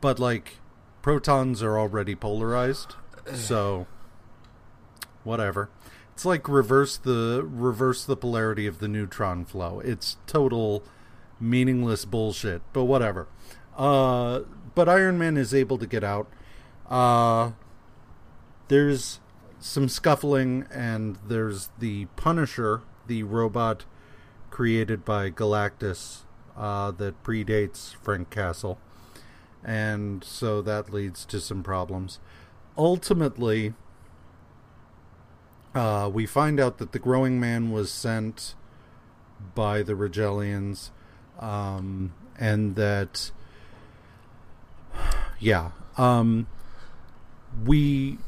but 0.00 0.18
like 0.18 0.60
protons 1.02 1.62
are 1.62 1.78
already 1.78 2.14
polarized, 2.14 2.94
so 3.34 3.86
whatever. 5.24 5.68
It's 6.18 6.24
like 6.24 6.48
reverse 6.48 6.96
the 6.96 7.46
reverse 7.48 8.04
the 8.04 8.16
polarity 8.16 8.66
of 8.66 8.80
the 8.80 8.88
neutron 8.88 9.44
flow. 9.44 9.78
It's 9.78 10.16
total 10.26 10.82
meaningless 11.38 12.04
bullshit, 12.04 12.60
but 12.72 12.86
whatever. 12.86 13.28
Uh, 13.76 14.40
but 14.74 14.88
Iron 14.88 15.16
Man 15.16 15.36
is 15.36 15.54
able 15.54 15.78
to 15.78 15.86
get 15.86 16.02
out. 16.02 16.28
Uh, 16.90 17.52
there's 18.66 19.20
some 19.60 19.88
scuffling, 19.88 20.66
and 20.72 21.18
there's 21.24 21.68
the 21.78 22.06
Punisher, 22.16 22.82
the 23.06 23.22
robot 23.22 23.84
created 24.50 25.04
by 25.04 25.30
Galactus 25.30 26.22
uh, 26.56 26.90
that 26.90 27.22
predates 27.22 27.94
Frank 28.02 28.28
Castle, 28.30 28.80
and 29.62 30.24
so 30.24 30.62
that 30.62 30.92
leads 30.92 31.24
to 31.26 31.38
some 31.38 31.62
problems. 31.62 32.18
Ultimately, 32.76 33.74
uh, 35.78 36.08
we 36.08 36.26
find 36.26 36.58
out 36.58 36.78
that 36.78 36.90
the 36.90 36.98
growing 36.98 37.38
man 37.38 37.70
was 37.70 37.90
sent 37.90 38.56
by 39.54 39.82
the 39.82 39.92
Rigellians, 39.94 40.90
um, 41.38 42.12
and 42.38 42.74
that, 42.74 43.30
yeah, 45.38 45.70
um, 45.96 46.48
we. 47.64 48.18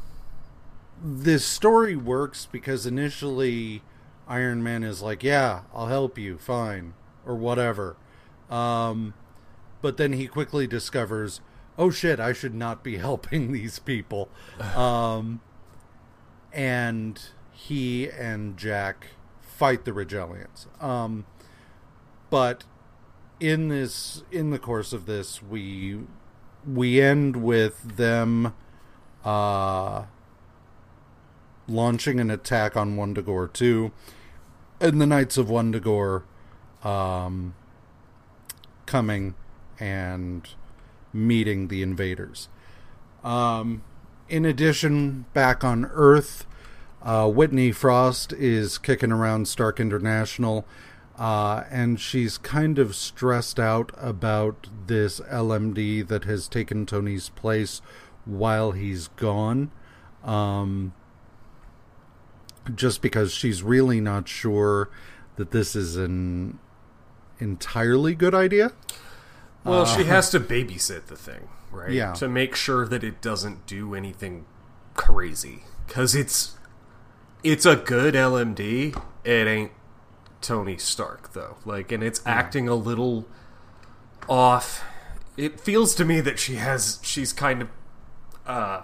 This 1.02 1.46
story 1.46 1.96
works 1.96 2.46
because 2.46 2.84
initially 2.84 3.82
Iron 4.28 4.62
Man 4.62 4.84
is 4.84 5.02
like, 5.02 5.24
"Yeah, 5.24 5.62
I'll 5.74 5.88
help 5.88 6.18
you, 6.18 6.38
fine," 6.38 6.94
or 7.26 7.34
whatever. 7.34 7.96
Um, 8.48 9.14
but 9.82 9.96
then 9.96 10.12
he 10.12 10.26
quickly 10.26 10.66
discovers, 10.66 11.40
oh 11.78 11.90
shit, 11.90 12.20
I 12.20 12.32
should 12.32 12.54
not 12.54 12.84
be 12.84 12.96
helping 13.08 13.50
these 13.52 13.78
people. 13.78 14.28
Um, 14.76 15.40
and 16.52 17.20
he 17.66 18.08
and 18.10 18.56
Jack 18.56 19.08
fight 19.40 19.84
the 19.84 19.92
Rigellians. 19.92 20.66
Um, 20.82 21.26
but 22.30 22.64
in 23.38 23.68
this, 23.68 24.22
in 24.30 24.50
the 24.50 24.58
course 24.58 24.92
of 24.92 25.06
this, 25.06 25.42
we 25.42 26.00
we 26.66 27.00
end 27.00 27.36
with 27.36 27.96
them 27.96 28.54
uh, 29.24 30.04
launching 31.68 32.18
an 32.20 32.30
attack 32.30 32.76
on 32.76 32.96
Wundagore 32.96 33.52
2, 33.52 33.92
and 34.80 35.00
the 35.00 35.06
Knights 35.06 35.36
of 35.36 35.48
Wundagore 35.48 36.22
um, 36.82 37.54
coming 38.86 39.34
and 39.78 40.48
meeting 41.12 41.68
the 41.68 41.82
invaders. 41.82 42.48
Um, 43.22 43.82
in 44.28 44.44
addition, 44.44 45.26
back 45.34 45.64
on 45.64 45.86
Earth, 45.92 46.46
uh, 47.02 47.28
Whitney 47.28 47.72
Frost 47.72 48.32
is 48.32 48.78
kicking 48.78 49.12
around 49.12 49.48
Stark 49.48 49.80
International, 49.80 50.66
uh, 51.18 51.64
and 51.70 52.00
she's 52.00 52.38
kind 52.38 52.78
of 52.78 52.94
stressed 52.94 53.58
out 53.58 53.92
about 53.96 54.68
this 54.86 55.20
LMD 55.20 56.06
that 56.08 56.24
has 56.24 56.48
taken 56.48 56.86
Tony's 56.86 57.30
place 57.30 57.80
while 58.24 58.72
he's 58.72 59.08
gone. 59.08 59.70
Um, 60.24 60.92
just 62.74 63.00
because 63.00 63.32
she's 63.32 63.62
really 63.62 64.00
not 64.00 64.28
sure 64.28 64.90
that 65.36 65.50
this 65.50 65.74
is 65.74 65.96
an 65.96 66.58
entirely 67.38 68.14
good 68.14 68.34
idea. 68.34 68.72
Well, 69.64 69.86
she 69.86 70.04
has 70.04 70.30
to 70.30 70.40
babysit 70.40 71.06
the 71.06 71.16
thing, 71.16 71.48
right? 71.70 71.90
Yeah. 71.90 72.12
To 72.14 72.28
make 72.28 72.54
sure 72.54 72.86
that 72.86 73.02
it 73.02 73.20
doesn't 73.20 73.66
do 73.66 73.94
anything 73.94 74.44
crazy, 74.94 75.64
because 75.86 76.14
it's 76.14 76.56
it's 77.42 77.66
a 77.66 77.76
good 77.76 78.14
LMD. 78.14 79.00
It 79.24 79.46
ain't 79.46 79.72
Tony 80.40 80.78
Stark 80.78 81.32
though. 81.32 81.56
Like, 81.64 81.92
and 81.92 82.02
it's 82.02 82.20
acting 82.26 82.68
a 82.68 82.74
little 82.74 83.26
off. 84.28 84.82
It 85.36 85.60
feels 85.60 85.94
to 85.96 86.04
me 86.04 86.20
that 86.20 86.38
she 86.38 86.56
has 86.56 86.98
she's 87.02 87.32
kind 87.32 87.62
of 87.62 87.68
uh 88.46 88.82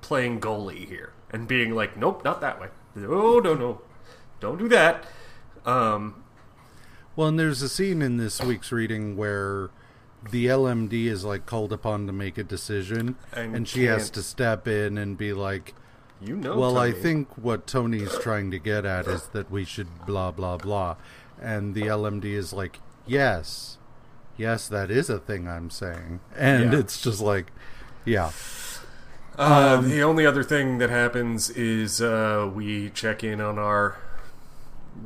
playing 0.00 0.40
goalie 0.40 0.86
here 0.86 1.12
and 1.30 1.48
being 1.48 1.74
like, 1.74 1.96
nope, 1.96 2.24
not 2.24 2.40
that 2.40 2.60
way. 2.60 2.68
No, 2.94 3.38
no, 3.38 3.54
no, 3.54 3.80
don't 4.40 4.58
do 4.58 4.68
that. 4.68 5.04
Um, 5.64 6.22
Well, 7.16 7.28
and 7.28 7.38
there's 7.38 7.62
a 7.62 7.68
scene 7.68 8.02
in 8.02 8.18
this 8.18 8.40
week's 8.42 8.70
reading 8.70 9.16
where 9.16 9.70
the 10.30 10.46
LMD 10.46 11.06
is 11.06 11.24
like 11.24 11.46
called 11.46 11.72
upon 11.72 12.06
to 12.06 12.12
make 12.12 12.38
a 12.38 12.44
decision, 12.44 13.16
And 13.32 13.56
and, 13.56 13.68
she 13.68 13.84
has 13.84 14.10
to 14.10 14.22
step 14.22 14.68
in 14.68 14.96
and 14.98 15.16
be 15.18 15.32
like, 15.32 15.74
you 16.24 16.36
know, 16.36 16.56
"Well, 16.56 16.78
I 16.78 16.92
think 16.92 17.28
what 17.36 17.66
Tony's 17.66 18.16
trying 18.18 18.50
to 18.50 18.58
get 18.58 18.84
at 18.84 19.06
is 19.06 19.26
that 19.28 19.50
we 19.50 19.64
should 19.64 20.06
blah 20.06 20.30
blah 20.30 20.56
blah," 20.56 20.96
and 21.40 21.74
the 21.74 21.82
LMD 21.88 22.34
is 22.34 22.52
like, 22.52 22.80
"Yes, 23.06 23.78
yes, 24.36 24.68
that 24.68 24.90
is 24.90 25.10
a 25.10 25.18
thing 25.18 25.46
I'm 25.48 25.70
saying," 25.70 26.20
and 26.36 26.72
Yeah. 26.72 26.78
it's 26.80 27.00
just 27.00 27.20
like, 27.20 27.52
yeah, 28.04 28.30
Uh, 29.36 29.78
Um, 29.80 29.88
the 29.90 30.00
only 30.00 30.24
other 30.24 30.44
thing 30.44 30.78
that 30.78 30.90
happens 30.90 31.50
is 31.50 32.00
uh, 32.00 32.48
we 32.54 32.90
check 32.90 33.24
in 33.24 33.40
on 33.40 33.58
our 33.58 33.96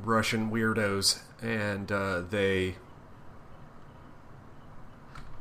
Russian 0.04 0.50
weirdos, 0.50 1.20
and 1.40 1.90
uh, 1.90 2.20
they 2.28 2.76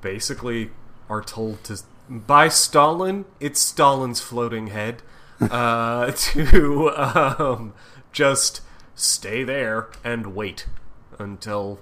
basically 0.02 0.72
are 1.10 1.22
told 1.22 1.64
to 1.66 1.80
by 2.10 2.48
Stalin. 2.48 3.26
It's 3.40 3.60
Stalin's 3.60 4.22
floating 4.22 4.68
head 4.68 5.02
uh, 5.42 6.12
to 6.16 6.90
um, 6.96 7.74
just 8.12 8.62
stay 8.96 9.44
there 9.44 9.90
and 10.04 10.36
wait 10.36 10.68
until 11.20 11.80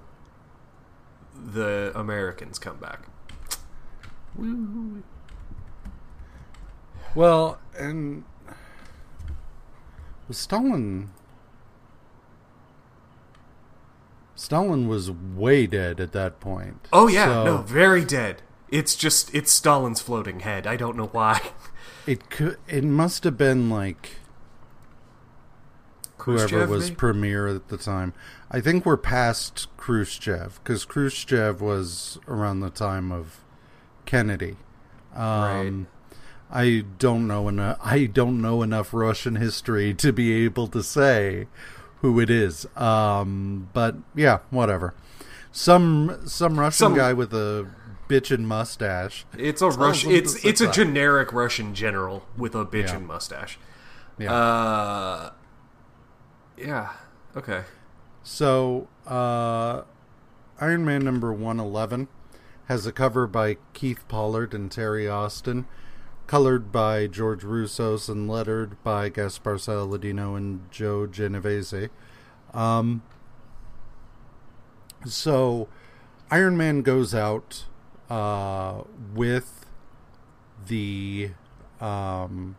the 1.34 1.91
Americans 1.96 2.60
come 2.60 2.78
back. 2.78 3.08
Well, 7.13 7.60
and 7.78 8.26
was 10.28 10.38
Stalin. 10.38 11.12
Stalin 14.36 14.88
was 14.88 15.10
way 15.10 15.65
dead 15.65 16.00
at 16.02 16.12
that 16.12 16.39
point. 16.39 16.88
Oh 16.91 17.08
yeah, 17.08 17.26
So 17.26 17.44
no, 17.46 17.58
very 17.58 18.04
dead. 18.04 18.41
It's 18.70 18.96
just 18.96 19.34
it's 19.34 19.52
Stalin's 19.52 20.02
floating 20.02 20.41
head. 20.41 20.68
I 20.68 20.76
don't 20.76 20.98
know 20.98 21.08
why. 21.08 21.39
It 22.08 22.30
could. 22.30 22.58
It 22.68 22.84
must 22.84 23.24
have 23.24 23.38
been 23.38 23.70
like 23.70 24.18
whoever 26.18 26.48
Khrushchev, 26.48 26.70
was 26.70 26.84
maybe? 26.86 26.96
premier 26.96 27.48
at 27.48 27.68
the 27.70 27.78
time. 27.78 28.13
I 28.52 28.62
think 28.62 28.86
we're 28.86 28.98
past 28.98 29.68
Khrushchev 29.78 30.60
because 30.63 30.86
Khrushchev 30.86 31.62
was 31.62 32.20
around 32.28 32.60
the 32.62 32.70
time 32.70 33.12
of 33.12 33.39
Kennedy. 34.06 34.58
Um, 35.15 35.88
I 36.52 36.84
don't 37.00 37.28
know 37.28 37.48
enough. 37.48 37.80
I 37.84 38.06
don't 38.06 38.41
know 38.41 38.62
enough 38.62 38.94
Russian 38.94 39.36
history 39.38 39.94
to 39.96 40.12
be 40.12 40.32
able 40.46 40.68
to 40.68 40.84
say 40.84 41.48
who 42.02 42.20
it 42.20 42.30
is. 42.30 42.65
Um, 42.76 43.70
but 43.74 43.96
yeah, 44.15 44.39
whatever. 44.50 44.94
Some 45.52 46.22
some 46.26 46.60
Russian 46.60 46.78
Some- 46.78 46.96
guy 46.96 47.13
with 47.13 47.34
a 47.34 47.68
bitchin' 48.08 48.41
mustache. 48.46 49.26
It's 49.38 49.62
a 49.62 49.70
Russian. 49.70 50.12
It's 50.12 50.44
it's 50.46 50.62
a 50.62 50.72
generic 50.72 51.32
Russian 51.34 51.74
general 51.76 52.26
with 52.38 52.56
a 52.56 52.65
bitchin' 52.65 52.91
Yeah. 52.94 53.00
mustache. 53.00 53.60
Yeah. 54.18 54.34
Uh, 54.34 55.32
yeah. 56.58 56.94
Okay. 57.36 57.63
So, 58.24 58.88
uh, 59.06 59.82
Iron 60.60 60.86
Man 60.86 61.04
number 61.04 61.32
111 61.34 62.08
has 62.68 62.86
a 62.88 62.91
cover 62.91 63.28
by 63.28 63.58
Keith 63.74 64.08
Pollard 64.08 64.54
and 64.54 64.72
Terry 64.72 65.08
Austin, 65.08 65.65
colored 66.26 66.72
by 66.72 67.06
George 67.08 67.44
Roussos, 67.44 68.10
and 68.10 68.28
lettered 68.30 68.82
by 68.84 69.10
Gaspar 69.10 69.56
Saladino 69.58 70.36
and 70.36 70.72
Joe 70.72 71.06
Genovese. 71.06 71.89
Um, 72.54 73.04
so, 75.06 75.68
Iron 76.32 76.58
Man 76.58 76.82
goes 76.82 77.13
out 77.13 77.65
uh, 78.10 78.82
with 79.13 79.65
the 80.68 81.32
um, 81.80 82.56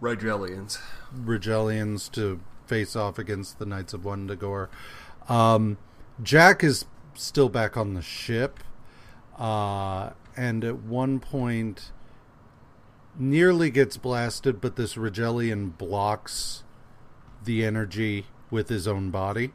Rigellians. 0.00 0.78
Rigellians 1.14 2.10
to 2.12 2.40
face 2.66 2.96
off 2.96 3.18
against 3.18 3.58
the 3.58 3.66
Knights 3.66 3.92
of 3.92 4.02
Wundagore. 4.02 4.68
Um, 5.28 5.78
Jack 6.22 6.62
is 6.64 6.84
still 7.14 7.48
back 7.48 7.76
on 7.76 7.94
the 7.94 8.02
ship, 8.02 8.60
uh, 9.38 10.10
and 10.36 10.64
at 10.64 10.78
one 10.78 11.20
point 11.20 11.92
nearly 13.18 13.70
gets 13.70 13.96
blasted, 13.96 14.60
but 14.60 14.76
this 14.76 14.94
Rigellian 14.94 15.76
blocks 15.76 16.64
the 17.44 17.64
energy 17.64 18.26
with 18.50 18.68
his 18.68 18.86
own 18.86 19.10
body. 19.10 19.52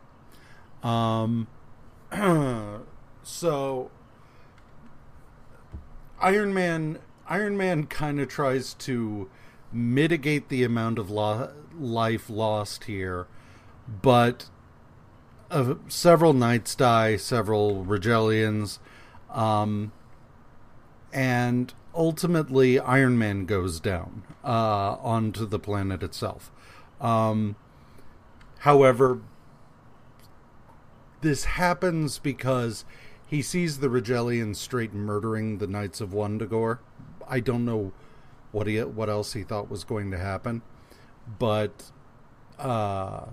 Um, 0.82 1.48
so 3.24 3.92
Iron 6.22 6.54
Man 6.54 7.00
Iron 7.28 7.58
Man 7.58 7.86
kind 7.88 8.20
of 8.20 8.28
tries 8.28 8.74
to 8.76 9.30
mitigate 9.72 10.50
the 10.50 10.64
amount 10.64 11.00
of 11.00 11.10
lo- 11.10 11.52
life 11.78 12.30
lost 12.30 12.84
here, 12.86 13.26
but 14.02 14.50
uh, 15.50 15.76
several 15.88 16.34
knights 16.34 16.76
die, 16.76 17.16
several 17.16 17.86
Rigellians, 17.86 18.80
um, 19.30 19.92
and 21.14 21.74
ultimately 21.96 22.80
Iron 22.80 23.18
Man 23.18 23.46
goes 23.46 23.80
down 23.80 24.24
uh, 24.44 24.98
onto 25.02 25.46
the 25.46 25.60
planet 25.60 26.04
itself. 26.04 26.52
Um, 27.00 27.56
however, 28.60 29.22
this 31.22 31.46
happens 31.46 32.20
because 32.20 32.84
he 33.32 33.42
sees 33.42 33.80
the 33.80 33.88
Rigellians 33.88 34.58
straight 34.58 34.94
murdering 34.94 35.60
the 35.60 35.66
Knights 35.66 36.02
of 36.02 36.10
Wundagore. 36.10 36.80
I 37.30 37.40
don't 37.40 37.64
know 37.64 37.94
what 38.52 38.68
he 38.68 38.78
what 38.84 39.10
else 39.10 39.32
he 39.32 39.44
thought 39.44 39.72
was 39.72 39.86
going 39.86 40.12
to 40.12 40.18
happen, 40.18 40.62
but 41.40 41.92
uh, 42.60 43.28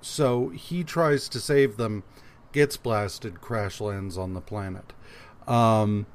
so 0.00 0.48
he 0.48 0.82
tries 0.84 1.28
to 1.28 1.38
save 1.38 1.76
them, 1.76 2.02
gets 2.52 2.78
blasted, 2.78 3.42
crash 3.42 3.78
lands 3.78 4.16
on 4.16 4.32
the 4.32 4.40
planet. 4.40 4.94
Um, 5.46 6.06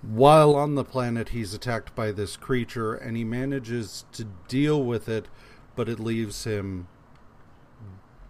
while 0.00 0.56
on 0.56 0.76
the 0.76 0.84
planet, 0.84 1.28
he's 1.28 1.52
attacked 1.52 1.94
by 1.94 2.10
this 2.10 2.38
creature, 2.38 2.94
and 2.94 3.18
he 3.18 3.24
manages 3.24 4.06
to 4.12 4.24
deal 4.48 4.82
with 4.82 5.10
it, 5.10 5.28
but 5.76 5.90
it 5.90 6.00
leaves 6.00 6.44
him 6.44 6.88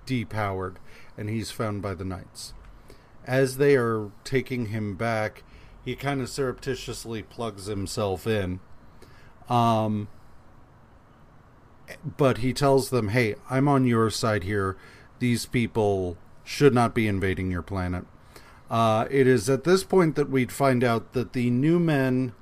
depowered, 0.04 0.76
and 1.16 1.28
he's 1.28 1.50
found 1.50 1.82
by 1.82 1.94
the 1.94 2.04
knights. 2.04 2.54
As 3.26 3.56
they 3.56 3.76
are 3.76 4.10
taking 4.24 4.66
him 4.66 4.96
back, 4.96 5.42
he 5.84 5.94
kind 5.96 6.20
of 6.20 6.28
surreptitiously 6.28 7.22
plugs 7.22 7.66
himself 7.66 8.26
in. 8.26 8.60
Um, 9.48 10.08
but 12.16 12.38
he 12.38 12.52
tells 12.52 12.90
them, 12.90 13.08
"Hey, 13.08 13.34
I'm 13.50 13.68
on 13.68 13.86
your 13.86 14.10
side 14.10 14.44
here. 14.44 14.76
These 15.18 15.46
people 15.46 16.16
should 16.42 16.74
not 16.74 16.94
be 16.94 17.06
invading 17.06 17.50
your 17.50 17.62
planet." 17.62 18.04
Uh, 18.70 19.06
it 19.10 19.26
is 19.26 19.48
at 19.50 19.64
this 19.64 19.84
point 19.84 20.16
that 20.16 20.30
we'd 20.30 20.50
find 20.50 20.82
out 20.82 21.12
that 21.12 21.34
the 21.34 21.50
new 21.50 21.78
men, 21.78 22.32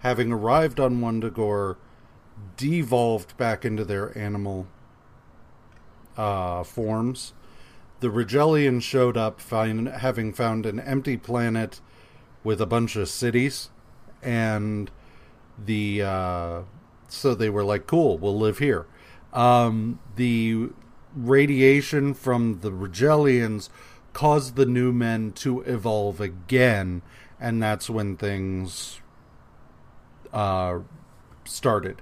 having 0.00 0.32
arrived 0.32 0.80
on 0.80 1.00
Wundagore, 1.00 1.76
devolved 2.56 3.36
back 3.36 3.64
into 3.64 3.84
their 3.84 4.16
animal 4.18 4.66
uh, 6.16 6.64
forms. 6.64 7.32
The 8.00 8.08
Rigellians 8.08 8.82
showed 8.82 9.16
up, 9.16 9.40
find, 9.40 9.88
having 9.88 10.32
found 10.32 10.64
an 10.64 10.80
empty 10.80 11.16
planet 11.16 11.80
with 12.42 12.60
a 12.60 12.66
bunch 12.66 12.96
of 12.96 13.08
cities, 13.08 13.68
and 14.22 14.90
the 15.62 16.02
uh, 16.02 16.60
so 17.08 17.34
they 17.34 17.50
were 17.50 17.64
like, 17.64 17.86
"Cool, 17.86 18.16
we'll 18.16 18.38
live 18.38 18.58
here." 18.58 18.86
Um, 19.32 20.00
the 20.16 20.70
radiation 21.14 22.14
from 22.14 22.60
the 22.60 22.70
Rigellians 22.70 23.68
caused 24.12 24.56
the 24.56 24.66
new 24.66 24.92
men 24.92 25.32
to 25.32 25.60
evolve 25.62 26.20
again, 26.20 27.02
and 27.38 27.62
that's 27.62 27.90
when 27.90 28.16
things 28.16 29.00
uh, 30.32 30.78
started. 31.44 32.00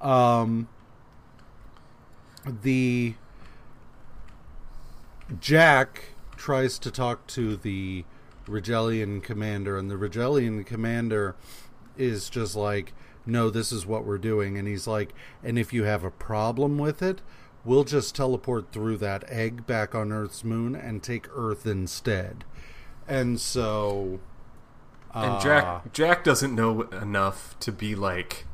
Um, 0.00 0.68
the 2.44 3.14
Jack 5.40 6.14
tries 6.36 6.78
to 6.78 6.90
talk 6.90 7.26
to 7.28 7.56
the 7.56 8.04
Rigellian 8.46 9.22
commander, 9.22 9.76
and 9.76 9.90
the 9.90 9.96
Rigellian 9.96 10.64
commander 10.64 11.36
is 11.96 12.30
just 12.30 12.56
like, 12.56 12.94
no, 13.26 13.50
this 13.50 13.72
is 13.72 13.84
what 13.84 14.04
we're 14.04 14.18
doing. 14.18 14.56
And 14.56 14.66
he's 14.66 14.86
like, 14.86 15.12
and 15.42 15.58
if 15.58 15.72
you 15.72 15.84
have 15.84 16.04
a 16.04 16.10
problem 16.10 16.78
with 16.78 17.02
it, 17.02 17.20
we'll 17.64 17.84
just 17.84 18.14
teleport 18.14 18.72
through 18.72 18.96
that 18.98 19.24
egg 19.28 19.66
back 19.66 19.94
on 19.94 20.12
Earth's 20.12 20.44
moon 20.44 20.74
and 20.74 21.02
take 21.02 21.26
Earth 21.34 21.66
instead. 21.66 22.44
And 23.06 23.40
so. 23.40 24.20
And 25.14 25.32
uh, 25.32 25.40
Jack 25.40 25.92
Jack 25.92 26.24
doesn't 26.24 26.54
know 26.54 26.82
enough 26.82 27.58
to 27.60 27.72
be 27.72 27.94
like, 27.94 28.46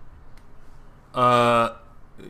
uh, 1.14 1.74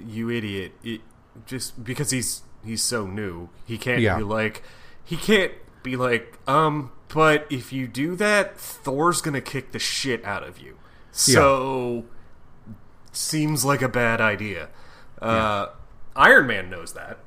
you 0.07 0.31
idiot. 0.31 0.73
It, 0.83 1.01
just 1.47 1.83
because 1.83 2.11
he's 2.11 2.43
he's 2.65 2.83
so 2.83 3.07
new, 3.07 3.49
he 3.65 3.79
can't 3.79 4.01
Yeah. 4.01 4.17
be 4.19 4.23
like, 4.25 4.63
he 5.05 5.17
can't 5.17 5.53
be 5.83 5.97
like, 5.97 6.39
um. 6.49 6.91
But 7.13 7.47
if 7.49 7.73
you 7.73 7.87
do 7.87 8.17
that, 8.17 8.59
Thor's 8.59 9.21
gonna 9.21 9.41
kick 9.41 9.71
the 9.71 9.79
shit 9.79 10.25
out 10.25 10.43
of 10.43 10.59
you. 10.59 10.79
So 11.13 12.05
seems 13.13 13.65
like 13.65 13.83
a 13.83 13.89
bad 13.89 14.21
idea. 14.21 14.69
Uh, 15.23 15.67
Iron 16.17 16.47
Man 16.49 16.69
knows 16.71 16.93
that. 16.95 17.19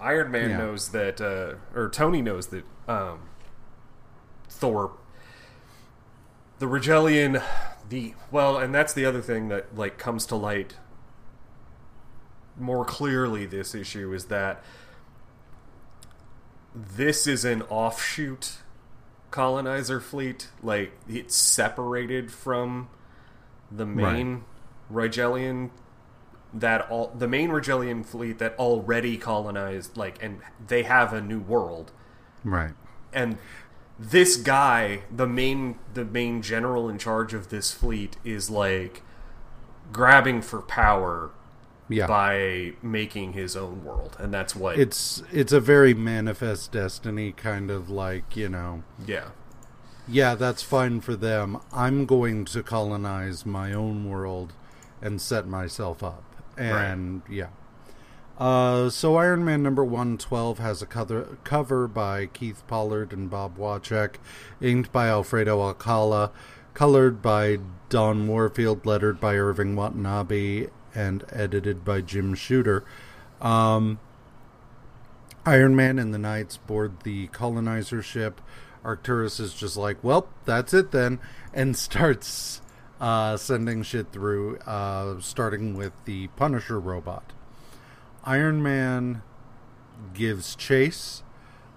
Iron 0.00 0.30
Man 0.30 0.50
Yeah. 0.50 0.56
knows 0.58 0.88
that, 0.90 1.20
uh, 1.20 1.54
or 1.78 1.90
Tony 1.90 2.22
knows 2.22 2.46
that 2.48 2.64
um, 2.88 3.20
Thor 4.48 4.92
the 6.58 6.66
Rigellian, 6.66 7.42
the 7.88 8.14
well, 8.30 8.56
and 8.56 8.74
that's 8.74 8.94
the 8.94 9.04
other 9.04 9.20
thing 9.20 9.48
that 9.48 9.76
like 9.76 9.98
comes 9.98 10.24
to 10.26 10.36
light 10.36 10.76
more 12.58 12.84
clearly. 12.84 13.44
This 13.46 13.74
issue 13.74 14.12
is 14.12 14.26
that 14.26 14.62
this 16.74 17.26
is 17.26 17.44
an 17.44 17.62
offshoot 17.62 18.58
colonizer 19.30 20.00
fleet. 20.00 20.48
Like 20.62 20.92
it's 21.08 21.34
separated 21.36 22.32
from 22.32 22.88
the 23.70 23.86
main 23.86 24.44
Rigellian 24.92 25.70
that 26.52 26.88
all 26.90 27.08
the 27.16 27.26
main 27.26 27.50
Rigellian 27.50 28.04
fleet 28.06 28.38
that 28.38 28.54
already 28.58 29.16
colonized 29.16 29.96
like 29.96 30.22
and 30.22 30.40
they 30.64 30.84
have 30.84 31.12
a 31.12 31.20
new 31.20 31.40
world 31.40 31.90
Right. 32.44 32.72
and 33.12 33.38
this 33.98 34.36
guy 34.36 35.02
the 35.10 35.26
main 35.26 35.76
the 35.94 36.04
main 36.04 36.42
general 36.42 36.88
in 36.88 36.98
charge 36.98 37.34
of 37.34 37.48
this 37.48 37.72
fleet 37.72 38.16
is 38.22 38.50
like 38.50 39.02
grabbing 39.92 40.42
for 40.42 40.60
power 40.62 41.30
Yeah. 41.88 42.06
by 42.06 42.72
making 42.82 43.34
his 43.34 43.56
own 43.56 43.84
world 43.84 44.16
and 44.18 44.32
that's 44.32 44.56
what 44.56 44.78
it's 44.78 45.22
it's 45.30 45.52
a 45.52 45.60
very 45.60 45.92
manifest 45.92 46.72
destiny 46.72 47.32
kind 47.32 47.70
of 47.70 47.90
like, 47.90 48.36
you 48.36 48.48
know, 48.48 48.84
yeah 49.06 49.28
yeah, 50.06 50.34
that's 50.34 50.62
fine 50.62 51.00
for 51.00 51.16
them. 51.16 51.58
I'm 51.72 52.06
going 52.06 52.44
to 52.46 52.62
colonize 52.62 53.46
my 53.46 53.72
own 53.72 54.08
world 54.08 54.52
and 55.00 55.20
set 55.20 55.46
myself 55.46 56.02
up. 56.02 56.24
And 56.56 57.22
yeah. 57.28 57.48
Uh, 58.38 58.90
so 58.90 59.16
Iron 59.16 59.44
Man 59.44 59.62
number 59.62 59.84
112 59.84 60.58
has 60.58 60.82
a 60.82 60.86
cover, 60.86 61.38
cover 61.44 61.86
by 61.86 62.26
Keith 62.26 62.64
Pollard 62.66 63.12
and 63.12 63.30
Bob 63.30 63.56
Wiacek, 63.56 64.16
inked 64.60 64.92
by 64.92 65.08
Alfredo 65.08 65.60
Alcala, 65.60 66.32
colored 66.74 67.22
by 67.22 67.60
Don 67.88 68.26
Warfield, 68.26 68.84
lettered 68.84 69.20
by 69.20 69.36
Irving 69.36 69.76
Watanabe, 69.76 70.66
and 70.94 71.24
edited 71.30 71.84
by 71.84 72.00
Jim 72.00 72.34
Shooter. 72.34 72.84
Um, 73.40 73.98
Iron 75.46 75.76
Man 75.76 75.98
and 75.98 76.14
the 76.14 76.18
Knights 76.18 76.56
board 76.56 77.00
the 77.02 77.26
colonizer 77.28 78.02
ship. 78.02 78.40
Arcturus 78.84 79.40
is 79.40 79.54
just 79.54 79.76
like, 79.76 80.02
well, 80.02 80.28
that's 80.44 80.74
it 80.74 80.90
then, 80.90 81.18
and 81.52 81.76
starts 81.76 82.60
uh, 83.00 83.36
sending 83.36 83.82
shit 83.82 84.12
through, 84.12 84.58
uh, 84.58 85.20
starting 85.20 85.76
with 85.76 85.92
the 86.04 86.28
Punisher 86.28 86.78
robot. 86.78 87.32
Iron 88.24 88.62
Man 88.62 89.22
gives 90.14 90.56
chase, 90.56 91.22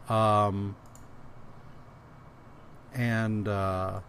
um, 0.07 0.75
and 2.93 3.47
uh, 3.47 3.99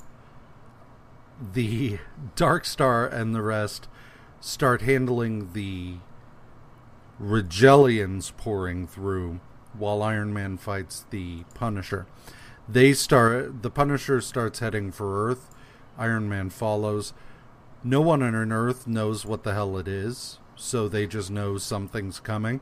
the 1.53 1.99
Dark 2.37 2.65
Star 2.65 3.07
and 3.07 3.35
the 3.35 3.43
rest 3.43 3.89
start 4.41 4.83
handling 4.83 5.53
the 5.53 5.97
Rigellians 7.21 8.37
pouring 8.37 8.87
through 8.87 9.41
while 9.73 10.03
Iron 10.03 10.33
Man 10.33 10.57
fights 10.57 11.05
the 11.11 11.45
Punisher. 11.55 12.07
They 12.69 12.93
start 12.93 13.63
the 13.63 13.71
Punisher 13.71 14.21
starts 14.21 14.59
heading 14.61 14.93
for 14.93 15.29
Earth. 15.29 15.55
Iron 15.97 16.29
Man 16.29 16.51
follows. 16.51 17.13
No 17.83 18.01
one 18.01 18.23
on 18.23 18.53
Earth 18.53 18.87
knows 18.87 19.25
what 19.25 19.45
the 19.45 19.55
hell 19.55 19.79
it 19.79 19.89
is, 19.89 20.39
so 20.57 20.89
they 20.89 21.07
just 21.07 21.31
know 21.31 21.59
something's 21.59 22.21
coming. 22.21 22.61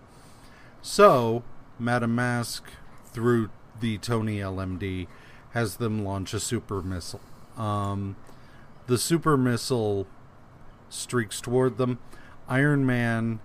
So, 0.82 1.42
Madame 1.78 2.14
Masque, 2.14 2.70
through 3.12 3.50
the 3.80 3.98
Tony 3.98 4.38
LMD, 4.38 5.06
has 5.50 5.76
them 5.76 6.04
launch 6.04 6.34
a 6.34 6.40
super 6.40 6.82
missile. 6.82 7.20
Um, 7.56 8.16
the 8.86 8.98
super 8.98 9.36
missile 9.36 10.06
streaks 10.88 11.40
toward 11.40 11.78
them. 11.78 11.98
Iron 12.48 12.86
Man 12.86 13.40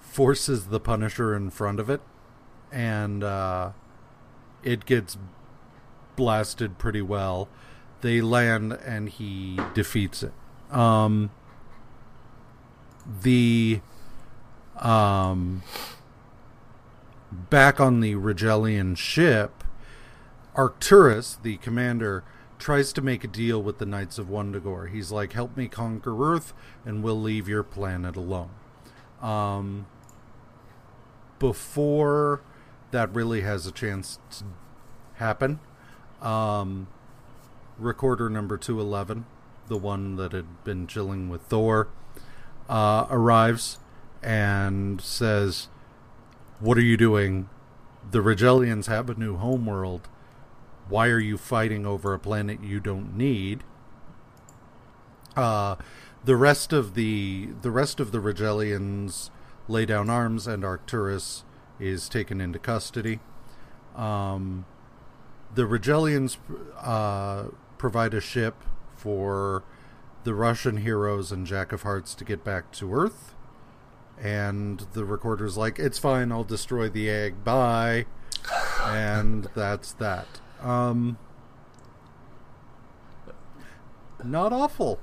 forces 0.00 0.66
the 0.66 0.80
Punisher 0.80 1.34
in 1.34 1.50
front 1.50 1.78
of 1.78 1.90
it, 1.90 2.00
and 2.72 3.22
uh, 3.22 3.72
it 4.62 4.86
gets 4.86 5.18
blasted 6.16 6.78
pretty 6.78 7.02
well. 7.02 7.48
They 8.00 8.20
land, 8.20 8.72
and 8.84 9.08
he 9.08 9.58
defeats 9.74 10.22
it. 10.22 10.32
Um, 10.70 11.30
the 13.22 13.80
um, 14.76 15.62
back 17.30 17.80
on 17.80 18.00
the 18.00 18.14
Rigellian 18.14 18.96
ship, 18.96 19.64
Arcturus, 20.54 21.38
the 21.42 21.56
commander, 21.58 22.24
tries 22.66 22.92
to 22.92 23.00
make 23.00 23.22
a 23.22 23.28
deal 23.28 23.62
with 23.62 23.78
the 23.78 23.86
Knights 23.86 24.18
of 24.18 24.26
Wundagore. 24.26 24.90
He's 24.90 25.12
like, 25.12 25.34
"Help 25.34 25.56
me 25.56 25.68
conquer 25.68 26.20
Earth, 26.20 26.52
and 26.84 27.00
we'll 27.00 27.20
leave 27.20 27.48
your 27.48 27.62
planet 27.62 28.16
alone." 28.16 28.50
Um, 29.22 29.86
before 31.38 32.40
that 32.90 33.14
really 33.14 33.42
has 33.42 33.68
a 33.68 33.70
chance 33.70 34.18
to 34.30 34.46
happen, 35.14 35.60
um, 36.20 36.88
recorder 37.78 38.28
number 38.28 38.56
two 38.56 38.80
eleven, 38.80 39.26
the 39.68 39.78
one 39.78 40.16
that 40.16 40.32
had 40.32 40.64
been 40.64 40.88
chilling 40.88 41.28
with 41.28 41.42
Thor, 41.42 41.86
uh, 42.68 43.06
arrives 43.08 43.78
and 44.24 45.00
says, 45.00 45.68
"What 46.58 46.76
are 46.76 46.88
you 46.92 46.96
doing? 46.96 47.48
The 48.10 48.24
Rigellians 48.24 48.86
have 48.86 49.08
a 49.08 49.14
new 49.14 49.36
homeworld. 49.36 50.08
Why 50.88 51.08
are 51.08 51.18
you 51.18 51.36
fighting 51.36 51.86
over 51.86 52.14
a 52.14 52.18
planet 52.18 52.62
you 52.62 52.80
don't 52.80 53.16
need?" 53.16 53.64
Uh, 55.36 55.76
the 56.24 56.36
rest 56.36 56.72
of 56.72 56.94
the 56.94 57.50
the 57.62 57.70
rest 57.70 58.00
of 58.00 58.12
the 58.12 58.18
Rigellians 58.18 59.30
lay 59.68 59.86
down 59.86 60.10
arms, 60.10 60.46
and 60.46 60.64
Arcturus 60.64 61.44
is 61.78 62.08
taken 62.08 62.40
into 62.40 62.58
custody. 62.58 63.20
Um, 63.94 64.64
the 65.54 65.62
Rigellians 65.62 66.36
uh, 66.78 67.50
provide 67.78 68.14
a 68.14 68.20
ship 68.20 68.62
for 68.94 69.64
the 70.24 70.34
Russian 70.34 70.78
heroes 70.78 71.30
and 71.30 71.46
Jack 71.46 71.72
of 71.72 71.82
Hearts 71.82 72.14
to 72.16 72.24
get 72.24 72.44
back 72.44 72.72
to 72.72 72.92
Earth. 72.92 73.34
And 74.18 74.86
the 74.92 75.04
recorder's 75.04 75.56
like, 75.56 75.78
it's 75.78 75.98
fine, 75.98 76.32
I'll 76.32 76.44
destroy 76.44 76.88
the 76.88 77.08
egg, 77.08 77.44
bye. 77.44 78.06
and 78.82 79.48
that's 79.54 79.92
that. 79.94 80.40
Um, 80.62 81.18
not 84.24 84.52
awful. 84.52 84.98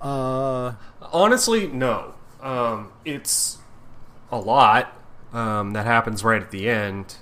Uh, 0.00 0.74
Honestly, 1.00 1.66
no. 1.68 2.14
Um, 2.40 2.92
it's 3.04 3.58
a 4.30 4.38
lot 4.38 4.92
um, 5.32 5.72
that 5.74 5.86
happens 5.86 6.24
right 6.24 6.42
at 6.42 6.50
the 6.50 6.68
end, 6.68 7.16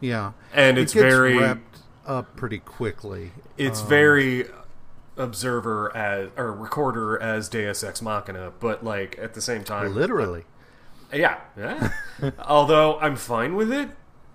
yeah. 0.00 0.32
and 0.52 0.78
It 0.78 0.82
it's 0.82 0.94
gets 0.94 1.02
very 1.04 1.38
wrapped 1.38 1.78
up 2.06 2.36
pretty 2.36 2.58
quickly. 2.58 3.32
it's 3.56 3.80
Um, 3.80 3.88
very 3.88 4.46
observer 5.16 5.96
as 5.96 6.28
or 6.36 6.52
recorder 6.52 7.20
as 7.20 7.48
Deus 7.48 7.82
Ex 7.82 8.00
Machina, 8.02 8.52
but 8.60 8.84
like 8.84 9.18
at 9.18 9.34
the 9.34 9.40
same 9.40 9.64
time, 9.64 9.94
literally. 9.94 10.44
Yeah, 11.12 11.38
yeah. 11.56 11.90
Although 12.44 12.98
I'm 13.00 13.16
fine 13.16 13.54
with 13.56 13.72
it. 13.72 13.88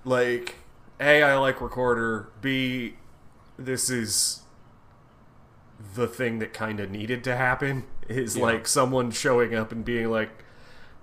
Like, 0.06 0.56
A, 1.00 1.24
I 1.24 1.38
like 1.38 1.62
Recorder. 1.62 2.30
B, 2.42 2.96
this 3.58 3.90
is 3.90 4.42
the 5.96 6.08
thing 6.08 6.40
that 6.40 6.54
kind 6.54 6.80
of 6.80 6.90
needed 6.92 7.24
to 7.26 7.36
happen. 7.36 7.86
Is 8.08 8.36
like 8.36 8.68
someone 8.68 9.12
showing 9.12 9.54
up 9.54 9.72
and 9.72 9.86
being 9.86 10.10
like, 10.10 10.44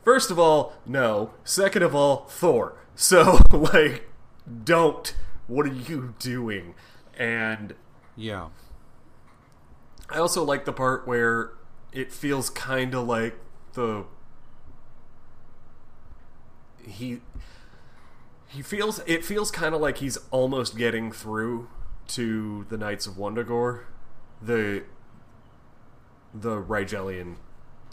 first 0.04 0.30
of 0.30 0.38
all, 0.38 0.74
no. 0.84 1.30
Second 1.44 1.82
of 1.82 1.94
all, 1.94 2.26
Thor. 2.28 2.76
So, 2.98 3.38
like, 3.52 4.08
don't. 4.64 5.14
What 5.48 5.66
are 5.66 5.74
you 5.74 6.14
doing? 6.18 6.74
And 7.14 7.74
Yeah. 8.16 8.48
I 10.08 10.16
also 10.16 10.42
like 10.42 10.64
the 10.64 10.72
part 10.72 11.06
where 11.06 11.50
it 11.92 12.10
feels 12.10 12.48
kind 12.48 12.94
of 12.94 13.06
like 13.06 13.38
the 13.74 14.04
he 16.86 17.20
he 18.56 18.62
feels 18.62 19.00
it 19.06 19.22
feels 19.22 19.50
kind 19.50 19.74
of 19.74 19.82
like 19.82 19.98
he's 19.98 20.16
almost 20.30 20.78
getting 20.78 21.12
through 21.12 21.68
to 22.08 22.64
the 22.70 22.78
Knights 22.78 23.06
of 23.06 23.14
Wundagore, 23.14 23.84
the 24.40 24.84
the 26.32 26.62
Rigellian 26.62 27.36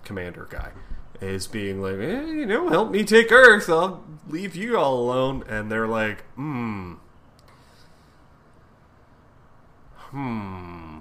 commander 0.05 0.47
guy 0.49 0.71
is 1.19 1.47
being 1.47 1.81
like, 1.81 1.95
eh, 1.95 2.25
you 2.27 2.45
know, 2.45 2.69
help 2.69 2.91
me 2.91 3.03
take 3.03 3.29
Earth. 3.31 3.69
I'll 3.69 4.03
leave 4.29 4.55
you 4.55 4.77
all 4.77 4.99
alone. 4.99 5.43
And 5.47 5.69
they're 5.69 5.87
like, 5.87 6.21
hmm, 6.35 6.93
hmm. 10.11 10.99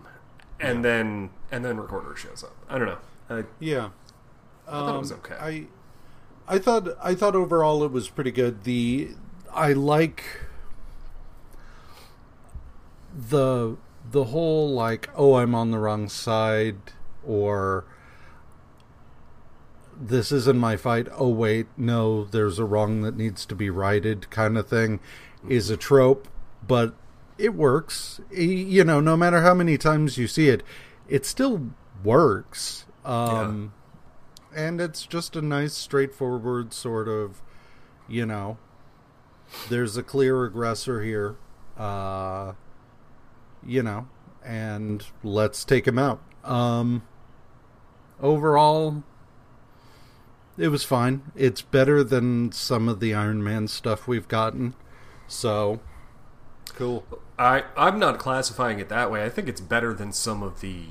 And 0.60 0.84
then 0.84 1.30
and 1.50 1.64
then 1.64 1.76
Recorder 1.78 2.16
shows 2.16 2.42
up. 2.44 2.54
I 2.68 2.78
don't 2.78 2.88
know. 2.88 2.98
I, 3.30 3.44
Yeah. 3.60 3.90
I 4.66 4.70
thought 4.72 4.96
it 4.96 4.98
was 4.98 5.12
Um, 5.12 5.18
okay. 5.18 5.36
I 5.40 5.66
I 6.48 6.58
thought 6.58 6.88
I 7.02 7.14
thought 7.14 7.34
overall 7.36 7.84
it 7.84 7.92
was 7.92 8.08
pretty 8.08 8.30
good. 8.30 8.64
The 8.64 9.10
I 9.54 9.72
like 9.72 10.24
the 13.14 13.76
the 14.10 14.24
whole 14.24 14.72
like 14.72 15.10
oh 15.14 15.34
I'm 15.34 15.54
on 15.54 15.70
the 15.70 15.78
wrong 15.78 16.08
side 16.08 16.78
or 17.24 17.84
this 20.00 20.32
isn't 20.32 20.58
my 20.58 20.76
fight. 20.76 21.06
Oh 21.16 21.28
wait, 21.28 21.66
no, 21.76 22.24
there's 22.24 22.58
a 22.58 22.64
wrong 22.64 23.02
that 23.02 23.16
needs 23.16 23.46
to 23.46 23.54
be 23.54 23.70
righted 23.70 24.30
kind 24.30 24.58
of 24.58 24.66
thing 24.66 25.00
is 25.48 25.70
a 25.70 25.76
trope, 25.76 26.28
but 26.66 26.94
it 27.38 27.54
works. 27.54 28.20
You 28.30 28.84
know, 28.84 29.00
no 29.00 29.16
matter 29.16 29.42
how 29.42 29.54
many 29.54 29.76
times 29.78 30.18
you 30.18 30.26
see 30.26 30.48
it, 30.48 30.62
it 31.08 31.26
still 31.26 31.70
works. 32.02 32.86
Um 33.04 33.74
and 34.54 34.80
it's 34.80 35.06
just 35.06 35.36
a 35.36 35.42
nice 35.42 35.74
straightforward 35.74 36.72
sort 36.72 37.08
of 37.08 37.40
you 38.08 38.26
know 38.26 38.58
there's 39.68 39.96
a 39.96 40.02
clear 40.02 40.44
aggressor 40.44 41.02
here 41.02 41.36
uh 41.78 42.52
you 43.64 43.82
know 43.82 44.06
and 44.44 45.06
let's 45.22 45.64
take 45.64 45.86
him 45.86 45.98
out 45.98 46.20
um 46.44 47.02
overall 48.20 49.02
it 50.58 50.68
was 50.68 50.84
fine 50.84 51.22
it's 51.34 51.62
better 51.62 52.02
than 52.04 52.50
some 52.52 52.88
of 52.88 53.00
the 53.00 53.14
iron 53.14 53.42
man 53.42 53.66
stuff 53.68 54.06
we've 54.08 54.28
gotten 54.28 54.74
so 55.26 55.80
cool 56.66 57.04
I 57.38 57.64
I'm 57.76 57.98
not 57.98 58.18
classifying 58.18 58.78
it 58.78 58.88
that 58.90 59.10
way. 59.10 59.24
I 59.24 59.28
think 59.28 59.48
it's 59.48 59.60
better 59.60 59.94
than 59.94 60.12
some 60.12 60.42
of 60.42 60.60
the 60.60 60.84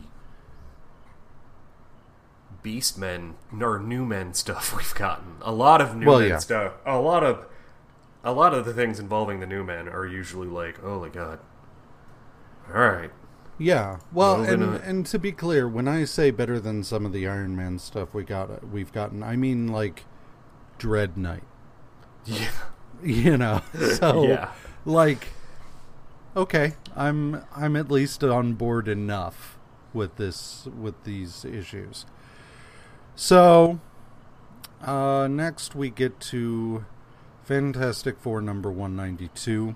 Beastmen 2.63 3.33
or 3.59 3.79
New 3.79 4.05
Men 4.05 4.33
stuff 4.33 4.75
we've 4.77 4.93
gotten. 4.95 5.35
A 5.41 5.51
lot 5.51 5.81
of 5.81 5.95
New 5.95 6.05
Well, 6.07 6.19
Men 6.19 6.29
yeah. 6.29 6.37
stuff. 6.39 6.73
A 6.85 6.97
lot 6.99 7.23
of 7.23 7.45
a 8.23 8.31
lot 8.33 8.53
of 8.53 8.65
the 8.65 8.73
things 8.73 8.99
involving 8.99 9.39
the 9.39 9.47
New 9.47 9.63
Men 9.63 9.87
are 9.89 10.05
usually 10.05 10.47
like, 10.47 10.83
oh 10.83 10.99
my 10.99 11.09
god. 11.09 11.39
All 12.73 12.81
right. 12.81 13.11
Yeah. 13.57 13.99
Well, 14.11 14.41
and 14.43 14.63
on. 14.63 14.75
and 14.77 15.05
to 15.07 15.19
be 15.19 15.31
clear, 15.31 15.67
when 15.67 15.87
I 15.87 16.05
say 16.05 16.31
better 16.31 16.59
than 16.59 16.83
some 16.83 17.05
of 17.05 17.13
the 17.13 17.27
Iron 17.27 17.55
Man 17.55 17.77
stuff 17.79 18.13
we 18.13 18.23
got 18.23 18.67
we've 18.67 18.91
gotten, 18.91 19.21
I 19.23 19.35
mean 19.35 19.67
like 19.67 20.05
Dread 20.77 21.17
Knight. 21.17 21.43
Yeah. 22.25 22.49
You 23.03 23.37
know. 23.37 23.61
So 23.95 24.23
Yeah. 24.27 24.51
like 24.85 25.27
okay, 26.35 26.73
I'm 26.95 27.43
I'm 27.55 27.75
at 27.75 27.91
least 27.91 28.23
on 28.23 28.53
board 28.53 28.87
enough 28.87 29.57
with 29.93 30.15
this 30.15 30.67
with 30.79 31.03
these 31.03 31.43
issues. 31.45 32.05
So 33.15 33.79
uh 34.83 35.27
next 35.29 35.75
we 35.75 35.89
get 35.89 36.19
to 36.19 36.85
Fantastic 37.43 38.19
Four 38.19 38.41
number 38.41 38.71
192. 38.71 39.75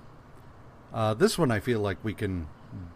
Uh, 0.92 1.14
this 1.14 1.36
one 1.36 1.50
I 1.50 1.60
feel 1.60 1.80
like 1.80 2.02
we 2.02 2.14
can 2.14 2.46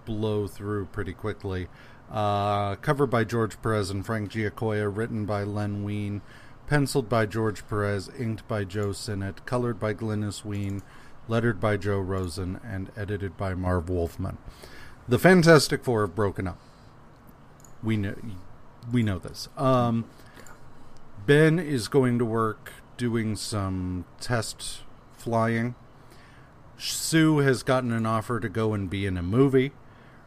blow 0.04 0.46
through 0.46 0.86
pretty 0.86 1.12
quickly. 1.12 1.68
Uh, 2.10 2.76
covered 2.76 3.08
by 3.08 3.24
George 3.24 3.60
Perez 3.62 3.90
and 3.90 4.04
Frank 4.04 4.30
Giacoia, 4.30 4.88
written 4.88 5.26
by 5.26 5.42
Len 5.42 5.84
Wein, 5.84 6.22
penciled 6.66 7.08
by 7.08 7.26
George 7.26 7.66
Perez, 7.68 8.08
inked 8.18 8.46
by 8.48 8.64
Joe 8.64 8.92
Sinnott, 8.92 9.44
colored 9.46 9.78
by 9.78 9.94
Glynis 9.94 10.44
Wein, 10.44 10.82
lettered 11.28 11.60
by 11.60 11.76
Joe 11.76 11.98
Rosen, 11.98 12.60
and 12.64 12.90
edited 12.96 13.36
by 13.36 13.54
Marv 13.54 13.88
Wolfman. 13.88 14.38
The 15.08 15.18
Fantastic 15.18 15.84
Four 15.84 16.02
have 16.02 16.14
broken 16.14 16.46
up. 16.46 16.58
We 17.82 17.96
know, 17.96 18.14
we 18.92 19.02
know 19.02 19.18
this. 19.18 19.48
Um, 19.56 20.04
Ben 21.26 21.58
is 21.58 21.88
going 21.88 22.18
to 22.18 22.24
work 22.24 22.72
doing 23.00 23.34
some 23.34 24.04
test 24.20 24.80
flying. 25.14 25.74
Sue 26.76 27.38
has 27.38 27.62
gotten 27.62 27.92
an 27.92 28.04
offer 28.04 28.38
to 28.38 28.48
go 28.50 28.74
and 28.74 28.90
be 28.90 29.06
in 29.06 29.16
a 29.16 29.22
movie. 29.22 29.72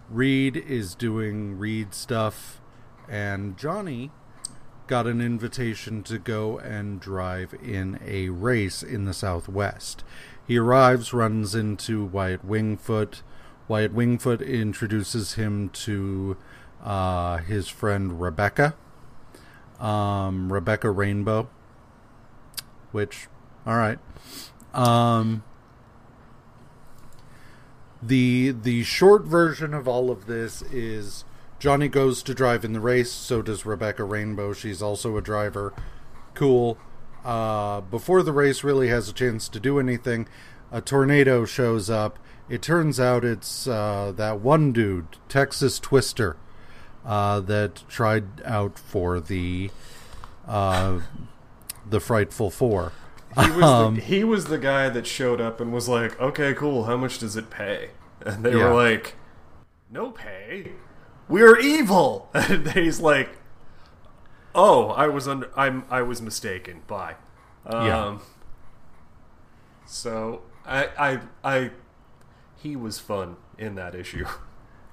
Reed 0.09 0.57
is 0.57 0.95
doing 0.95 1.59
Reed 1.59 1.93
stuff. 1.93 2.59
And 3.07 3.59
Johnny 3.59 4.09
got 4.88 5.05
an 5.05 5.21
invitation 5.21 6.01
to 6.01 6.17
go 6.17 6.57
and 6.57 6.99
drive 6.99 7.53
in 7.63 7.99
a 8.03 8.30
race 8.30 8.82
in 8.82 9.05
the 9.05 9.13
Southwest. 9.13 10.03
He 10.47 10.57
arrives, 10.57 11.13
runs 11.13 11.53
into 11.53 12.03
Wyatt 12.03 12.43
Wingfoot. 12.43 13.21
Wyatt 13.67 13.95
Wingfoot 13.95 14.43
introduces 14.43 15.34
him 15.34 15.69
to 15.69 16.38
uh, 16.84 17.38
his 17.38 17.69
friend 17.69 18.19
Rebecca, 18.19 18.74
um, 19.80 20.51
Rebecca 20.51 20.89
Rainbow. 20.89 21.49
Which, 22.94 23.28
all 23.68 23.76
right. 23.76 24.00
Um, 24.74 25.44
the 28.02 28.52
the 28.52 28.84
short 28.84 29.24
version 29.24 29.74
of 29.74 29.88
all 29.88 30.10
of 30.10 30.26
this 30.26 30.62
is 30.64 31.26
Johnny 31.60 31.88
goes 31.88 32.24
to 32.24 32.34
drive 32.34 32.64
in 32.64 32.74
the 32.74 32.80
race. 32.80 33.12
So 33.12 33.41
does 33.41 33.66
Rebecca 33.66 34.04
Rainbow. 34.04 34.54
She's 34.54 34.82
also 34.82 35.18
a 35.18 35.22
driver. 35.22 35.74
Cool. 36.34 36.78
Uh, 37.26 37.82
before 37.82 38.22
the 38.22 38.34
race 38.34 38.64
really 38.64 38.89
has 38.89 39.08
a 39.08 39.14
chance 39.14 39.48
to 39.50 39.60
do 39.60 39.80
anything, 39.80 40.28
a 40.72 40.82
tornado 40.82 41.46
shows 41.46 41.89
up. 41.89 42.20
It 42.50 42.62
turns 42.62 43.00
out 43.00 43.24
it's 43.24 43.68
uh, 43.68 44.12
that 44.18 44.41
one 44.41 44.74
dude, 44.74 45.08
Texas 45.30 45.80
Twister, 45.80 46.36
uh, 47.06 47.39
that 47.41 47.84
tried 47.88 48.26
out 48.44 48.78
for 48.78 49.22
the 49.22 49.72
uh, 50.46 51.00
the 51.90 52.00
Frightful 52.00 52.50
Four. 52.52 52.92
He 53.40 53.50
was 53.52 53.64
Um, 53.64 53.96
the, 53.96 54.02
he 54.02 54.24
was 54.24 54.46
the 54.46 54.58
guy 54.60 54.90
that 54.90 55.08
showed 55.08 55.42
up 55.42 55.60
and 55.60 55.74
was 55.74 55.88
like, 55.90 56.20
"Okay, 56.22 56.54
cool. 56.54 56.86
How 56.86 56.98
much 56.98 57.18
does 57.20 57.36
it 57.36 57.50
pay?" 57.50 57.90
And 58.26 58.44
they 58.44 58.52
Yeah. 58.56 58.70
were 58.70 58.74
like, 58.76 59.16
"No 59.92 60.12
pay. 60.12 60.74
We're 61.28 61.58
evil." 61.60 62.30
And 62.34 62.70
he's 62.72 63.00
like, 63.00 63.30
"Oh, 64.54 64.90
I 64.90 65.08
was 65.08 65.28
under. 65.28 65.50
I'm. 65.58 65.86
I 65.90 66.02
was 66.04 66.22
mistaken. 66.22 66.82
Bye." 66.88 67.16
Um, 67.66 67.86
Yeah. 67.88 68.18
So 69.86 70.42
I. 70.66 70.90
I. 70.98 71.20
I. 71.44 71.72
He 72.56 72.76
was 72.76 73.00
fun 73.00 73.38
in 73.58 73.76
that 73.76 73.96
issue. 73.96 74.26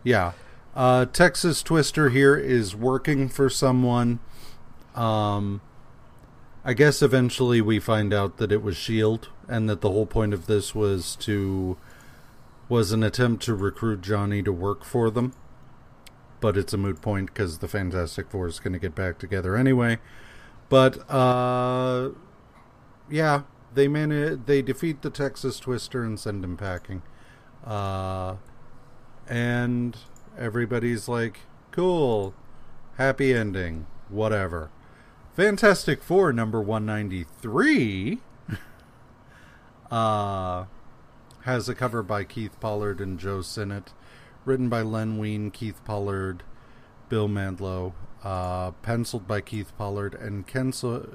Yeah. 0.02 0.32
Uh, 0.74 1.04
Texas 1.04 1.62
Twister 1.62 2.08
here 2.08 2.34
is 2.34 2.74
working 2.74 3.28
for 3.28 3.50
someone. 3.50 4.18
Um, 4.94 5.60
I 6.62 6.74
guess 6.74 7.00
eventually 7.00 7.60
we 7.62 7.78
find 7.78 8.12
out 8.12 8.36
that 8.36 8.52
it 8.52 8.62
was 8.62 8.76
Shield, 8.76 9.30
and 9.48 9.68
that 9.70 9.80
the 9.80 9.90
whole 9.90 10.06
point 10.06 10.34
of 10.34 10.46
this 10.46 10.74
was 10.74 11.16
to 11.16 11.78
was 12.68 12.92
an 12.92 13.02
attempt 13.02 13.42
to 13.44 13.54
recruit 13.54 14.00
Johnny 14.00 14.42
to 14.42 14.52
work 14.52 14.84
for 14.84 15.10
them. 15.10 15.32
But 16.38 16.56
it's 16.56 16.72
a 16.72 16.78
moot 16.78 17.00
point 17.00 17.26
because 17.26 17.58
the 17.58 17.68
Fantastic 17.68 18.30
Four 18.30 18.46
is 18.46 18.60
going 18.60 18.72
to 18.74 18.78
get 18.78 18.94
back 18.94 19.18
together 19.18 19.56
anyway. 19.56 19.98
But 20.68 21.10
uh, 21.10 22.10
yeah, 23.10 23.42
they 23.74 23.88
man 23.88 24.42
they 24.44 24.60
defeat 24.60 25.00
the 25.00 25.10
Texas 25.10 25.58
Twister 25.58 26.04
and 26.04 26.20
send 26.20 26.44
him 26.44 26.56
packing. 26.58 27.02
Uh, 27.64 28.36
and 29.26 29.96
everybody's 30.38 31.08
like, 31.08 31.40
"Cool, 31.70 32.34
happy 32.98 33.32
ending, 33.32 33.86
whatever." 34.10 34.70
Fantastic 35.40 36.02
Four 36.02 36.34
number 36.34 36.60
193 36.60 38.18
uh, 39.90 40.64
has 41.44 41.66
a 41.66 41.74
cover 41.74 42.02
by 42.02 42.24
Keith 42.24 42.60
Pollard 42.60 43.00
and 43.00 43.18
Joe 43.18 43.40
Sinnott, 43.40 43.94
written 44.44 44.68
by 44.68 44.82
Len 44.82 45.16
Wein, 45.16 45.50
Keith 45.50 45.82
Pollard, 45.86 46.42
Bill 47.08 47.26
Mantlo, 47.26 47.94
uh, 48.22 48.72
penciled 48.82 49.26
by 49.26 49.40
Keith 49.40 49.72
Pollard, 49.78 50.12
and 50.12 50.46
cancel- 50.46 51.08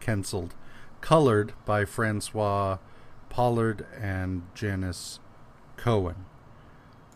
cancelled, 0.00 0.54
colored 1.02 1.52
by 1.66 1.84
Francois 1.84 2.78
Pollard 3.28 3.84
and 4.00 4.44
Janice 4.54 5.20
Cohen. 5.76 6.24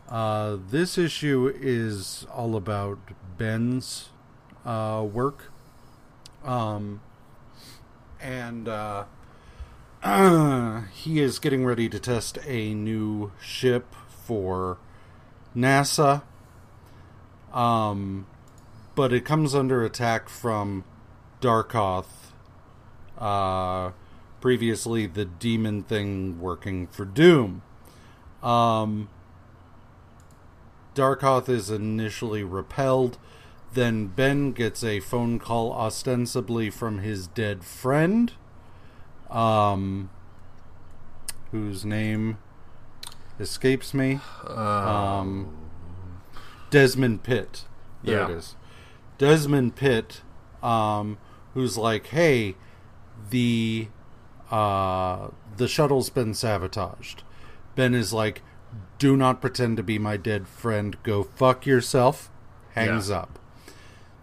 Uh, 0.07 0.59
this 0.69 0.99
issue 0.99 1.51
is 1.59 2.27
all 2.31 2.57
about 2.57 2.99
Ben's 3.39 4.11
uh, 4.65 5.07
work. 5.11 5.53
Um, 6.45 7.01
and 8.21 8.69
uh, 8.69 9.05
he 10.93 11.21
is 11.21 11.39
getting 11.39 11.65
ready 11.65 11.89
to 11.89 11.99
test 11.99 12.39
a 12.47 12.75
new 12.75 13.33
ship 13.41 13.95
for 14.09 14.79
NASA. 15.57 16.23
Um, 17.53 18.27
but 18.95 19.13
it 19.13 19.25
comes 19.25 19.55
under 19.55 19.85
attack 19.85 20.29
from 20.29 20.85
Darkoth, 21.41 22.33
uh, 23.19 23.93
previously 24.41 25.07
the 25.07 25.25
demon 25.25 25.83
thing 25.83 26.41
working 26.41 26.87
for 26.87 27.05
Doom. 27.05 27.63
Um, 28.43 29.09
Darkoth 30.95 31.49
is 31.49 31.71
initially 31.71 32.45
repelled. 32.45 33.19
Then 33.73 34.07
Ben 34.09 34.53
gets 34.53 34.83
a 34.83 35.01
phone 35.01 35.39
call 35.39 35.73
ostensibly 35.73 36.71
from 36.71 36.99
his 36.99 37.27
dead 37.29 37.63
friend, 37.65 38.33
um, 39.31 40.11
whose 41.53 41.85
name 41.85 42.39
escapes 43.39 43.95
me. 43.95 44.21
Um, 44.47 45.57
Desmond 46.71 47.23
Pitt. 47.23 47.65
There 48.03 48.19
Yeah. 48.19 48.29
it 48.29 48.31
is. 48.39 48.57
Desmond 49.19 49.77
Pitt, 49.77 50.23
um, 50.63 51.19
who's 51.55 51.77
like, 51.77 52.07
"Hey, 52.09 52.57
the 53.31 53.89
uh, 54.51 55.29
the 55.57 55.69
shuttle's 55.69 56.11
been 56.11 56.35
sabotaged." 56.35 57.23
Ben 57.77 57.95
is 57.95 58.13
like, 58.13 58.43
"Do 58.99 59.17
not 59.17 59.41
pretend 59.41 59.77
to 59.77 59.83
be 59.83 59.99
my 59.99 60.17
dead 60.17 60.49
friend. 60.49 60.97
Go 61.03 61.23
fuck 61.23 61.67
yourself." 61.67 62.31
Hangs 62.75 63.11
Yeah. 63.11 63.19
up. 63.19 63.39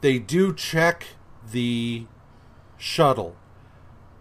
They 0.02 0.20
do 0.20 0.54
check 0.54 1.08
the 1.52 2.06
shuttle 2.78 3.36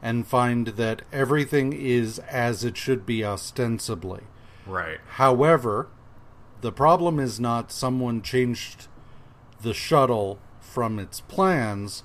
and 0.03 0.27
find 0.27 0.69
that 0.69 1.03
everything 1.13 1.73
is 1.73 2.19
as 2.21 2.65
it 2.65 2.77
should 2.77 3.05
be 3.05 3.25
ostensibly. 3.25 4.23
Right. 4.67 4.99
However, 5.07 5.89
the 6.61 6.73
problem 6.73 7.19
is 7.19 7.39
not 7.39 7.73
someone 7.73 8.23
changed 8.23 8.89
the 9.61 9.75
shuttle 9.75 10.39
from 10.61 10.99
its 10.99 11.21
plans. 11.21 12.03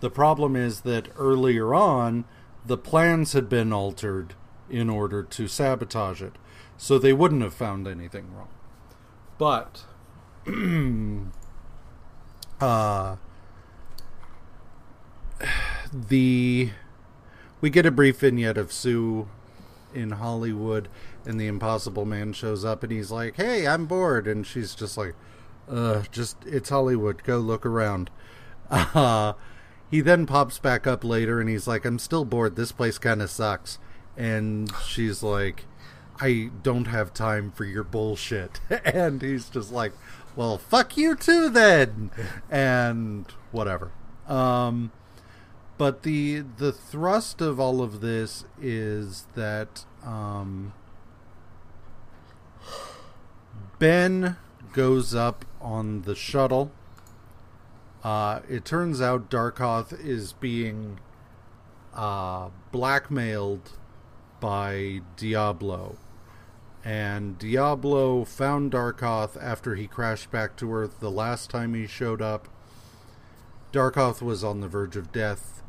The 0.00 0.10
problem 0.10 0.56
is 0.56 0.82
that 0.82 1.08
earlier 1.16 1.74
on, 1.74 2.24
the 2.64 2.78
plans 2.78 3.32
had 3.32 3.48
been 3.48 3.72
altered 3.72 4.34
in 4.70 4.88
order 4.88 5.22
to 5.22 5.48
sabotage 5.48 6.22
it. 6.22 6.36
So 6.76 6.98
they 6.98 7.12
wouldn't 7.12 7.42
have 7.42 7.54
found 7.54 7.86
anything 7.86 8.26
wrong. 8.34 8.48
But, 9.38 9.84
uh, 12.62 13.16
the 15.92 16.70
we 17.60 17.70
get 17.70 17.86
a 17.86 17.90
brief 17.90 18.20
vignette 18.20 18.56
of 18.56 18.72
Sue 18.72 19.28
in 19.94 20.12
Hollywood, 20.12 20.88
and 21.26 21.40
the 21.40 21.46
Impossible 21.46 22.04
Man 22.04 22.32
shows 22.32 22.64
up, 22.64 22.82
and 22.82 22.92
he's 22.92 23.10
like, 23.10 23.36
"Hey, 23.36 23.66
I'm 23.66 23.86
bored," 23.86 24.26
and 24.26 24.46
she's 24.46 24.74
just 24.74 24.96
like, 24.96 25.14
"Uh, 25.68 26.02
just 26.10 26.36
it's 26.46 26.70
Hollywood. 26.70 27.22
Go 27.24 27.38
look 27.38 27.66
around." 27.66 28.10
Uh, 28.70 29.34
he 29.90 30.00
then 30.00 30.24
pops 30.24 30.58
back 30.58 30.86
up 30.86 31.04
later, 31.04 31.38
and 31.38 31.50
he's 31.50 31.66
like, 31.66 31.84
"I'm 31.84 31.98
still 31.98 32.24
bored. 32.24 32.56
This 32.56 32.72
place 32.72 32.96
kind 32.96 33.20
of 33.20 33.28
sucks." 33.28 33.78
And 34.16 34.72
she's 34.86 35.22
like, 35.22 35.66
"I 36.18 36.50
don't 36.62 36.86
have 36.86 37.12
time 37.12 37.50
for 37.50 37.66
your 37.66 37.84
bullshit," 37.84 38.60
and 38.70 39.20
he's 39.20 39.50
just 39.50 39.70
like, 39.70 39.92
"Well, 40.36 40.58
fuck 40.58 40.96
you 40.96 41.14
too, 41.14 41.48
then," 41.48 42.10
and 42.50 43.26
whatever. 43.50 43.92
Um, 44.28 44.92
but 45.78 46.02
the 46.02 46.40
the 46.40 46.72
thrust 46.72 47.40
of 47.40 47.58
all 47.58 47.82
of 47.82 48.00
this 48.00 48.44
is 48.60 49.26
that 49.34 49.84
um, 50.04 50.72
Ben 53.78 54.36
goes 54.72 55.14
up 55.14 55.44
on 55.60 56.02
the 56.02 56.14
shuttle. 56.14 56.72
Uh, 58.04 58.40
it 58.48 58.64
turns 58.64 59.00
out 59.00 59.30
Darkoth 59.30 59.92
is 60.04 60.32
being 60.32 60.98
uh, 61.94 62.50
blackmailed 62.70 63.72
by 64.40 65.00
Diablo. 65.16 65.96
And 66.84 67.38
Diablo 67.38 68.24
found 68.24 68.72
Darkoth 68.72 69.36
after 69.40 69.76
he 69.76 69.86
crashed 69.86 70.30
back 70.30 70.56
to 70.56 70.72
Earth 70.72 70.98
the 70.98 71.10
last 71.10 71.48
time 71.50 71.74
he 71.74 71.86
showed 71.86 72.20
up. 72.20 72.48
Darkoth 73.72 74.20
was 74.20 74.42
on 74.42 74.60
the 74.60 74.68
verge 74.68 74.96
of 74.96 75.12
death. 75.12 75.62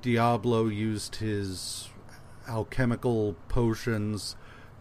Diablo 0.00 0.66
used 0.66 1.16
his 1.16 1.88
alchemical 2.48 3.34
potions 3.48 4.36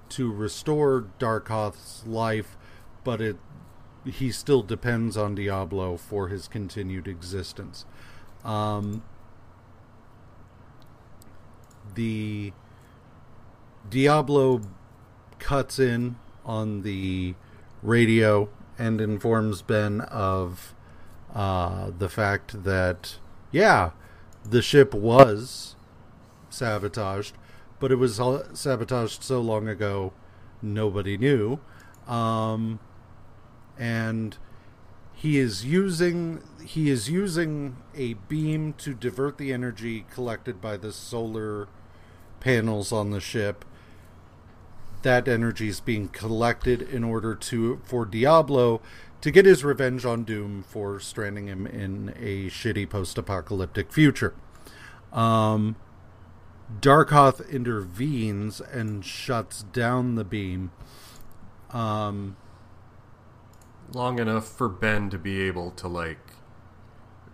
to 0.10 0.32
restore 0.32 1.08
Darkoth's 1.20 2.06
life, 2.06 2.58
but 3.04 3.22
it 3.22 3.38
he 4.04 4.32
still 4.32 4.64
depends 4.64 5.16
on 5.16 5.36
Diablo 5.36 5.96
for 5.96 6.28
his 6.28 6.48
continued 6.48 7.08
existence. 7.08 7.86
Um, 8.44 9.04
the 11.94 12.52
Diablo 13.88 14.62
cuts 15.42 15.80
in 15.80 16.16
on 16.46 16.84
the 16.84 17.36
radio 17.84 18.48
and 18.80 19.02
informs 19.02 19.62
Ben 19.62 20.00
of 20.02 20.74
uh, 21.36 21.92
the 21.98 22.08
fact 22.08 22.64
that, 22.64 23.18
yeah, 23.52 23.92
the 24.44 24.62
ship 24.62 24.94
was 24.94 25.76
sabotaged, 26.50 27.36
but 27.80 27.92
it 27.92 27.96
was 27.96 28.22
sabotaged 28.54 29.24
so 29.24 29.42
long 29.42 29.68
ago 29.68 30.14
nobody 30.62 31.18
knew. 31.18 31.60
Um, 32.08 32.80
and 33.78 34.38
he 35.14 35.38
is 35.38 35.66
using 35.66 36.42
he 36.66 36.90
is 36.90 37.10
using 37.10 37.78
a 37.96 38.14
beam 38.14 38.74
to 38.74 38.94
divert 38.94 39.38
the 39.38 39.54
energy 39.54 40.06
collected 40.12 40.60
by 40.62 40.78
the 40.78 40.92
solar 40.92 41.68
panels 42.40 42.92
on 42.92 43.12
the 43.12 43.20
ship 43.20 43.64
that 45.04 45.28
energy 45.28 45.68
is 45.70 45.80
being 45.80 46.08
collected 46.10 46.82
in 46.82 47.04
order 47.04 47.36
to 47.36 47.82
for 47.84 48.06
Diablo 48.06 48.82
to 49.22 49.32
get 49.32 49.46
his 49.46 49.64
revenge 49.64 50.04
on 50.06 50.24
Doom 50.24 50.64
for 50.64 51.00
stranding 51.00 51.48
him 51.48 51.68
in 51.68 52.10
a 52.20 52.48
shitty 52.50 52.90
post-apocalyptic 52.90 53.92
future. 53.94 54.34
Um, 55.14 55.76
Darkoth 56.80 57.48
intervenes 57.50 58.62
and 58.62 59.06
shuts 59.06 59.64
down 59.64 60.16
the 60.16 60.24
beam. 60.24 60.72
Um, 61.72 62.38
Long 63.94 64.20
enough 64.20 64.48
for 64.48 64.70
Ben 64.70 65.10
to 65.10 65.18
be 65.18 65.42
able 65.42 65.72
to 65.72 65.88
like 65.88 66.20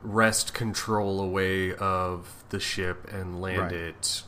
wrest 0.01 0.53
control 0.53 1.21
away 1.21 1.73
of 1.75 2.43
the 2.49 2.59
ship 2.59 3.07
and 3.11 3.41
land 3.41 3.61
Right. 3.61 3.71
it 3.73 4.23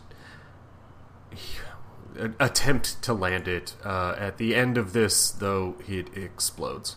attempt 2.40 3.02
to 3.04 3.14
land 3.14 3.48
it. 3.48 3.76
Uh, 3.84 4.16
at 4.18 4.38
the 4.38 4.56
end 4.56 4.78
of 4.78 4.94
this, 4.94 5.30
though, 5.32 5.76
it 5.88 6.16
explodes. 6.18 6.96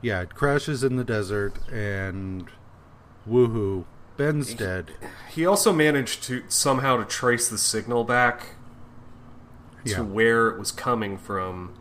Yeah, 0.00 0.20
it 0.22 0.34
crashes 0.34 0.84
in 0.84 0.96
the 0.96 1.04
desert, 1.04 1.58
and 1.72 2.48
woohoo, 3.28 3.84
Ben's 4.16 4.54
dead. 4.54 4.92
He 5.30 5.44
also 5.46 5.72
managed 5.72 6.22
to 6.24 6.42
somehow 6.48 6.96
to 6.96 7.04
trace 7.04 7.48
the 7.48 7.58
signal 7.58 8.04
back 8.04 8.54
Yeah. 9.84 9.96
to 9.98 10.04
where 10.04 10.48
it 10.48 10.58
was 10.58 10.72
coming 10.72 11.18
from 11.18 11.74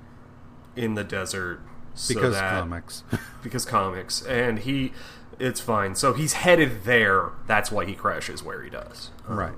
in 0.76 0.94
the 0.96 1.04
desert. 1.04 1.62
So 1.96 2.14
Because 2.14 2.36
that, 2.36 2.60
comics. 2.62 3.04
because 3.44 3.66
comics, 3.66 4.22
and 4.24 4.60
he, 4.60 4.94
it's 5.40 5.60
fine. 5.60 5.96
So 5.96 6.14
he's 6.14 6.34
headed 6.34 6.84
there. 6.84 7.32
That's 7.48 7.72
why 7.72 7.86
he 7.86 7.94
crashes 7.96 8.44
where 8.44 8.62
he 8.64 8.70
does. 8.70 9.10
right. 9.28 9.56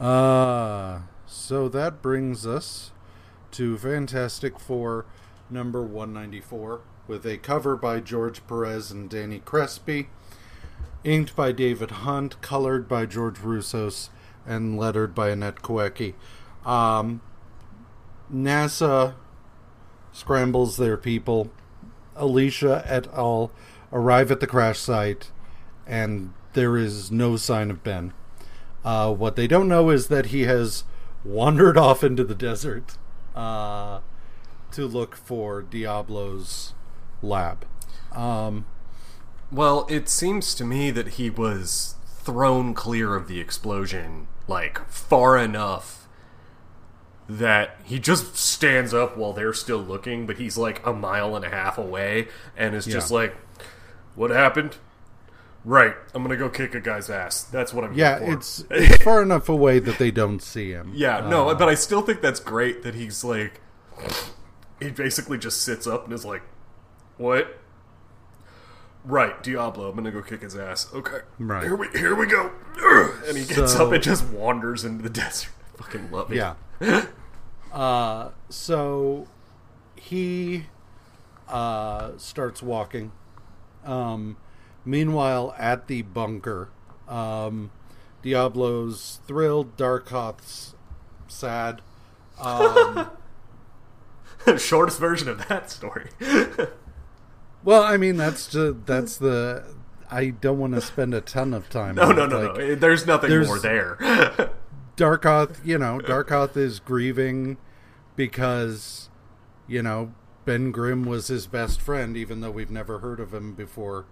Uh, 0.00 1.00
so 1.32 1.66
that 1.66 2.02
brings 2.02 2.46
us 2.46 2.90
to 3.50 3.78
Fantastic 3.78 4.60
Four 4.60 5.06
number 5.48 5.82
194 5.82 6.82
with 7.08 7.24
a 7.24 7.38
cover 7.38 7.74
by 7.74 8.00
George 8.00 8.46
Perez 8.46 8.90
and 8.90 9.08
Danny 9.08 9.38
Crespi, 9.38 10.10
inked 11.04 11.34
by 11.34 11.50
David 11.50 11.90
Hunt, 11.90 12.40
colored 12.42 12.86
by 12.86 13.06
George 13.06 13.38
Roussos, 13.38 14.10
and 14.46 14.78
lettered 14.78 15.14
by 15.14 15.30
Annette 15.30 15.62
Kawecki. 15.62 16.12
Um, 16.66 17.22
NASA 18.32 19.14
scrambles 20.12 20.76
their 20.76 20.98
people. 20.98 21.50
Alicia 22.14 22.84
et 22.86 23.08
al. 23.14 23.50
arrive 23.90 24.30
at 24.30 24.40
the 24.40 24.46
crash 24.46 24.78
site, 24.78 25.30
and 25.86 26.34
there 26.52 26.76
is 26.76 27.10
no 27.10 27.38
sign 27.38 27.70
of 27.70 27.82
Ben. 27.82 28.12
Uh, 28.84 29.12
what 29.14 29.34
they 29.34 29.46
don't 29.46 29.68
know 29.68 29.88
is 29.88 30.08
that 30.08 30.26
he 30.26 30.42
has 30.42 30.84
wandered 31.24 31.76
off 31.76 32.02
into 32.02 32.24
the 32.24 32.34
desert 32.34 32.96
uh, 33.34 34.00
to 34.72 34.86
look 34.86 35.16
for 35.16 35.62
Diablo's 35.62 36.74
lab. 37.22 37.64
Um, 38.12 38.66
Well, 39.50 39.86
it 39.88 40.08
seems 40.08 40.54
to 40.56 40.64
me 40.64 40.90
that 40.90 41.08
he 41.08 41.30
was 41.30 41.96
thrown 42.06 42.74
clear 42.74 43.14
of 43.14 43.28
the 43.28 43.40
explosion, 43.40 44.26
like 44.48 44.86
far 44.88 45.36
enough 45.38 46.08
that 47.28 47.76
he 47.84 47.98
just 47.98 48.36
stands 48.36 48.92
up 48.92 49.16
while 49.16 49.32
they're 49.32 49.52
still 49.54 49.78
looking, 49.78 50.26
but 50.26 50.38
he's 50.38 50.58
like 50.58 50.84
a 50.84 50.92
mile 50.92 51.34
and 51.36 51.44
a 51.44 51.48
half 51.50 51.78
away 51.78 52.28
and 52.56 52.74
is 52.74 52.84
just 52.84 53.10
like, 53.10 53.36
What 54.14 54.30
happened? 54.30 54.76
Right, 55.64 55.94
I'm 56.12 56.22
gonna 56.22 56.36
go 56.36 56.48
kick 56.48 56.74
a 56.74 56.80
guy's 56.80 57.08
ass. 57.08 57.44
That's 57.44 57.72
what 57.72 57.84
I'm 57.84 57.94
yeah, 57.94 58.18
it's 58.20 58.64
it's 58.70 59.02
far 59.04 59.22
enough 59.28 59.48
away 59.48 59.78
that 59.78 59.98
they 59.98 60.10
don't 60.10 60.42
see 60.42 60.70
him. 60.72 60.92
Yeah, 60.94 61.20
no, 61.28 61.54
but 61.54 61.68
I 61.68 61.74
still 61.74 62.02
think 62.02 62.20
that's 62.20 62.40
great 62.40 62.82
that 62.82 62.94
he's 62.96 63.22
like 63.22 63.60
he 64.80 64.90
basically 64.90 65.38
just 65.38 65.62
sits 65.62 65.86
up 65.86 66.04
and 66.04 66.12
is 66.12 66.24
like, 66.24 66.42
"What?" 67.16 67.58
Right, 69.04 69.40
Diablo. 69.42 69.88
I'm 69.88 69.94
gonna 69.96 70.10
go 70.10 70.22
kick 70.22 70.42
his 70.42 70.56
ass. 70.56 70.88
Okay, 70.92 71.20
Right. 71.38 71.62
Here 71.62 71.76
we 71.76 71.88
here 71.90 72.14
we 72.16 72.26
go. 72.26 72.50
And 73.28 73.36
he 73.38 73.44
gets 73.44 73.74
So- 73.74 73.86
up 73.86 73.92
and 73.92 74.02
just 74.02 74.24
wanders 74.28 74.84
into 74.84 75.02
the 75.04 75.10
desert. 75.10 75.50
I 75.74 75.76
fucking 75.82 76.10
love 76.10 76.32
it. 76.32 76.36
Yeah. 76.36 76.54
uh, 77.72 78.30
so 78.48 79.28
he 79.96 80.66
uh, 81.48 82.12
starts 82.16 82.62
walking. 82.62 83.12
Um, 83.84 84.36
meanwhile, 84.84 85.54
at 85.58 85.86
the 85.86 86.02
bunker, 86.02 86.68
um, 87.08 87.70
Diablo's 88.22 89.20
thrilled, 89.26 89.76
Darkoth's 89.76 90.74
sad. 91.28 91.80
Um, 92.40 93.10
Shortest 94.58 94.98
version 94.98 95.28
of 95.28 95.46
that 95.48 95.70
story. 95.70 96.08
well, 97.64 97.82
I 97.82 97.96
mean 97.96 98.16
that's 98.16 98.48
just, 98.48 98.86
that's 98.86 99.16
the. 99.18 99.64
I 100.10 100.28
don't 100.30 100.58
want 100.58 100.74
to 100.74 100.80
spend 100.82 101.14
a 101.14 101.20
ton 101.22 101.54
of 101.54 101.70
time. 101.70 101.94
no, 101.94 102.02
on 102.10 102.16
no, 102.16 102.26
no, 102.26 102.40
Like, 102.52 102.58
no. 102.58 102.74
There's 102.74 103.06
nothing 103.06 103.30
there's- 103.30 103.46
more 103.46 103.58
there. 103.58 103.96
Darkoth, 104.96 105.64
you 105.64 105.78
know, 105.78 106.00
Darkoth 106.00 106.54
is 106.54 106.78
grieving 106.78 107.56
because, 108.14 109.08
you 109.66 109.82
know, 109.82 110.12
Ben 110.44 110.70
Grimm 110.70 111.04
was 111.06 111.28
his 111.28 111.46
best 111.46 111.80
friend, 111.80 112.14
even 112.14 112.42
though 112.42 112.50
we've 112.50 112.70
never 112.70 112.98
heard 112.98 113.18
of 113.18 113.32
him 113.32 113.54
before 113.54 114.04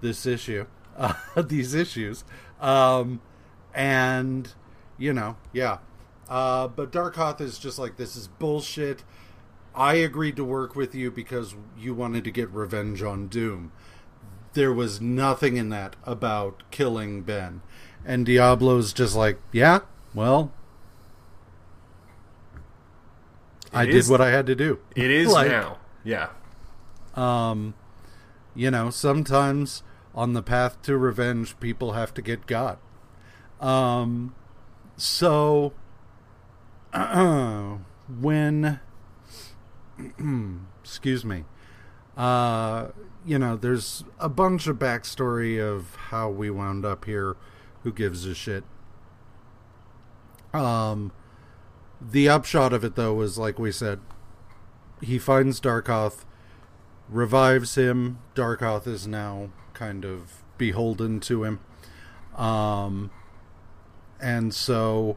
this 0.00 0.26
issue, 0.26 0.66
uh, 0.96 1.14
these 1.42 1.74
issues. 1.74 2.24
Um, 2.60 3.20
and, 3.74 4.52
you 4.98 5.12
know, 5.12 5.36
yeah. 5.52 5.78
Uh, 6.28 6.66
but 6.68 6.90
Darkoth 6.90 7.40
is 7.40 7.58
just 7.58 7.78
like, 7.78 7.96
this 7.96 8.16
is 8.16 8.26
bullshit. 8.28 9.04
I 9.74 9.94
agreed 9.94 10.36
to 10.36 10.44
work 10.44 10.74
with 10.74 10.94
you 10.94 11.10
because 11.10 11.54
you 11.78 11.94
wanted 11.94 12.24
to 12.24 12.30
get 12.30 12.50
revenge 12.50 13.02
on 13.02 13.28
Doom. 13.28 13.72
There 14.54 14.72
was 14.72 15.00
nothing 15.00 15.56
in 15.58 15.68
that 15.68 15.96
about 16.04 16.62
killing 16.70 17.22
Ben. 17.22 17.60
And 18.04 18.24
Diablo's 18.24 18.92
just 18.94 19.14
like, 19.14 19.38
yeah, 19.52 19.80
well, 20.14 20.52
I 23.72 23.82
It 23.82 23.86
did 23.86 23.94
is- 23.96 24.08
what 24.10 24.20
I 24.20 24.30
had 24.30 24.46
to 24.46 24.54
do. 24.54 24.78
it 24.94 25.10
is 25.10 25.28
Like, 25.32 25.50
now. 25.50 25.78
Yeah. 26.04 26.28
Um, 27.14 27.74
you 28.54 28.70
know, 28.70 28.90
sometimes 28.90 29.82
on 30.16 30.32
the 30.32 30.42
path 30.42 30.80
to 30.82 30.96
revenge, 30.96 31.60
people 31.60 31.92
have 31.92 32.14
to 32.14 32.22
get 32.22 32.46
got. 32.46 32.78
Um, 33.60 34.34
so 34.96 35.74
when, 38.20 38.80
excuse 40.82 41.24
me, 41.24 41.44
uh, 42.16 42.88
you 43.24 43.38
know, 43.38 43.56
there's 43.56 44.04
a 44.18 44.28
bunch 44.28 44.66
of 44.66 44.78
backstory 44.78 45.60
of 45.60 45.94
how 45.96 46.30
we 46.30 46.48
wound 46.48 46.86
up 46.86 47.04
here. 47.04 47.36
Who 47.82 47.92
gives 47.92 48.24
a 48.24 48.34
shit? 48.34 48.64
Um, 50.54 51.12
the 52.00 52.28
upshot 52.28 52.72
of 52.72 52.84
it, 52.84 52.94
though, 52.94 53.14
was 53.14 53.36
like 53.36 53.58
we 53.58 53.70
said, 53.70 54.00
he 55.02 55.18
finds 55.18 55.60
Darkoth, 55.60 56.24
revives 57.08 57.76
him. 57.76 58.18
Darkoth 58.34 58.86
is 58.86 59.06
now 59.06 59.50
kind 59.76 60.04
of 60.04 60.42
beholden 60.56 61.20
to 61.20 61.44
him. 61.44 61.60
Um, 62.34 63.10
and 64.20 64.54
so 64.54 65.16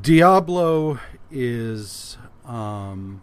Diablo 0.00 1.00
is 1.30 2.16
um, 2.44 3.22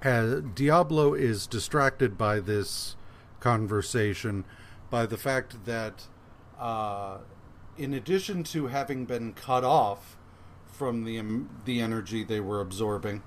has, 0.00 0.42
Diablo 0.54 1.14
is 1.14 1.46
distracted 1.46 2.16
by 2.16 2.40
this 2.40 2.96
conversation 3.40 4.44
by 4.90 5.06
the 5.06 5.16
fact 5.16 5.64
that 5.66 6.06
uh, 6.58 7.18
in 7.76 7.94
addition 7.94 8.44
to 8.44 8.68
having 8.68 9.06
been 9.06 9.32
cut 9.32 9.64
off 9.64 10.16
from 10.66 11.04
the 11.04 11.20
the 11.64 11.80
energy 11.80 12.22
they 12.22 12.40
were 12.40 12.60
absorbing, 12.60 13.22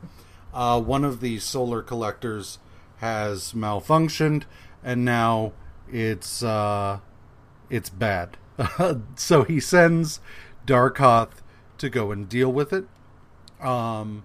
uh, 0.54 0.80
one 0.80 1.04
of 1.04 1.20
the 1.20 1.40
solar 1.40 1.82
collectors 1.82 2.60
has 3.04 3.52
malfunctioned, 3.52 4.44
and 4.82 5.04
now 5.04 5.52
it's 5.92 6.42
uh, 6.42 7.00
it's 7.70 7.90
bad. 7.90 8.38
so 9.18 9.44
he 9.44 9.60
sends 9.60 10.22
Darkoth 10.66 11.42
to 11.80 11.90
go 11.90 12.14
and 12.14 12.30
deal 12.30 12.52
with 12.52 12.72
it. 12.72 12.86
Um, 13.60 14.24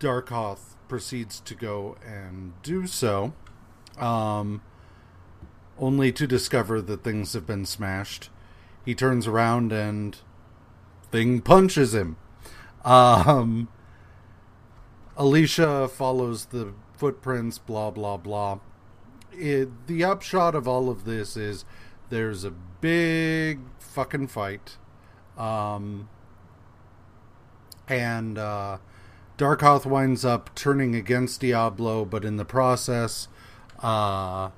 Darkoth 0.00 0.74
proceeds 0.88 1.38
to 1.38 1.54
go 1.54 1.96
and 2.04 2.60
do 2.64 2.84
so, 2.88 3.32
um, 3.96 4.60
only 5.78 6.10
to 6.10 6.26
discover 6.26 6.82
that 6.82 7.04
things 7.04 7.32
have 7.34 7.46
been 7.46 7.64
smashed. 7.64 8.28
He 8.84 8.92
turns 8.92 9.28
around 9.28 9.72
and 9.72 10.18
thing 11.12 11.42
punches 11.42 11.94
him. 11.94 12.16
Um, 12.84 13.68
Alicia 15.16 15.86
follows 15.86 16.46
the 16.46 16.74
footprints, 16.96 17.58
blah, 17.58 17.90
blah, 17.90 18.16
blah. 18.16 18.58
It, 19.32 19.86
the 19.86 20.04
upshot 20.04 20.54
of 20.54 20.68
all 20.68 20.88
of 20.88 21.04
this 21.04 21.36
is 21.36 21.64
there's 22.08 22.44
a 22.44 22.50
big 22.50 23.60
fucking 23.78 24.28
fight. 24.28 24.76
Um, 25.36 26.08
and 27.88 28.38
uh, 28.38 28.78
Darkoth 29.36 29.84
winds 29.84 30.24
up 30.24 30.54
turning 30.54 30.94
against 30.94 31.40
Diablo, 31.40 32.04
but 32.04 32.24
in 32.24 32.36
the 32.36 32.44
process, 32.44 33.28
uh, 33.80 34.50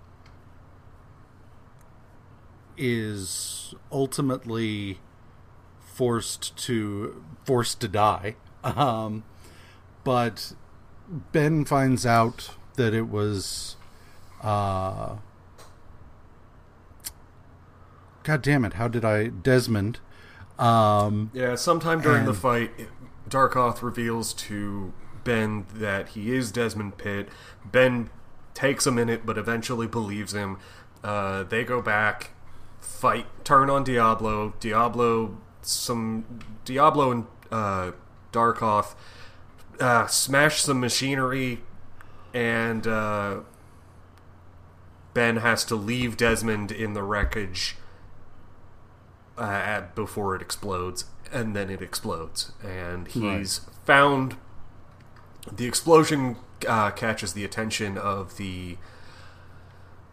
is 2.77 3.75
ultimately 3.91 5.01
forced 5.81 6.57
to 6.57 7.25
forced 7.45 7.81
to 7.81 7.89
die. 7.89 8.37
Um, 8.65 9.23
but 10.03 10.55
Ben 11.09 11.65
finds 11.65 12.05
out 12.05 12.51
that 12.75 12.93
it 12.93 13.09
was, 13.09 13.77
uh, 14.43 15.17
God 18.25 18.43
damn 18.43 18.65
it! 18.65 18.75
How 18.75 18.89
did 18.89 19.05
I 19.05 19.29
Desmond? 19.29 20.01
Um, 20.59 21.31
Yeah, 21.33 21.55
sometime 21.55 22.01
during 22.01 22.25
the 22.25 22.35
fight, 22.35 22.71
Darkoth 23.29 23.83
reveals 23.83 24.33
to 24.35 24.93
Ben 25.23 25.67
that 25.75 26.11
he 26.11 26.35
is 26.35 26.51
Desmond 26.51 26.99
Pitt. 26.99 27.29
Ben 27.65 28.11
takes 28.55 28.87
a 28.87 28.91
minute, 28.91 29.27
but 29.27 29.37
eventually 29.39 29.87
believes 29.87 30.33
him. 30.33 30.59
Uh, 31.05 31.45
they 31.45 31.63
go 31.63 31.83
back, 31.83 32.31
fight, 32.81 33.27
turn 33.45 33.69
on 33.71 33.85
Diablo. 33.85 34.55
Diablo, 34.61 35.37
some 35.63 36.25
Diablo 36.65 37.13
and 37.13 37.27
uh, 37.53 37.93
Darkoth 38.33 38.95
uh, 39.81 40.07
smash 40.07 40.61
some 40.63 40.81
machinery, 40.81 41.61
and 42.35 42.87
uh, 42.87 43.41
Ben 45.15 45.37
has 45.39 45.65
to 45.67 45.75
leave 45.75 46.17
Desmond 46.17 46.71
in 46.73 46.93
the 46.95 47.03
wreckage 47.03 47.77
uh, 49.39 49.43
at- 49.43 49.95
before 49.95 50.35
it 50.35 50.43
explodes, 50.43 51.07
and 51.33 51.55
then 51.57 51.71
it 51.71 51.81
explodes, 51.83 52.53
and 52.65 53.09
he's 53.09 53.61
found. 53.85 54.37
The 55.51 55.67
explosion 55.67 56.37
uh, 56.67 56.91
catches 56.91 57.33
the 57.33 57.45
attention 57.45 57.97
of 57.97 58.37
the 58.37 58.79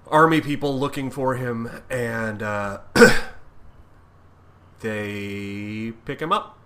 army 0.07 0.41
people 0.41 0.77
looking 0.79 1.09
for 1.09 1.35
him, 1.35 1.69
and 1.89 2.43
uh, 2.43 2.79
they 4.81 5.93
pick 6.05 6.21
him 6.21 6.31
up. 6.31 6.57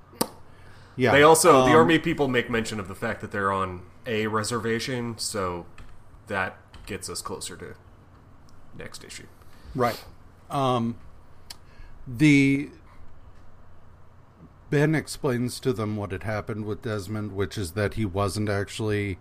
Yeah. 0.97 1.11
They 1.11 1.23
also 1.23 1.63
the 1.63 1.71
um, 1.71 1.77
army 1.77 1.99
people 1.99 2.27
make 2.27 2.49
mention 2.49 2.79
of 2.79 2.87
the 2.87 2.95
fact 2.95 3.21
that 3.21 3.31
they're 3.31 3.51
on 3.51 3.83
a 4.05 4.27
reservation, 4.27 5.17
so 5.17 5.65
that 6.27 6.57
gets 6.85 7.09
us 7.09 7.21
closer 7.21 7.55
to 7.55 7.75
next 8.77 9.03
issue. 9.03 9.27
Right. 9.75 10.03
Um, 10.49 10.97
the 12.07 12.69
Ben 14.69 14.95
explains 14.95 15.59
to 15.61 15.71
them 15.71 15.95
what 15.95 16.11
had 16.11 16.23
happened 16.23 16.65
with 16.65 16.81
Desmond, 16.81 17.33
which 17.33 17.57
is 17.57 17.71
that 17.73 17.93
he 17.93 18.05
wasn't 18.05 18.49
actually 18.49 19.17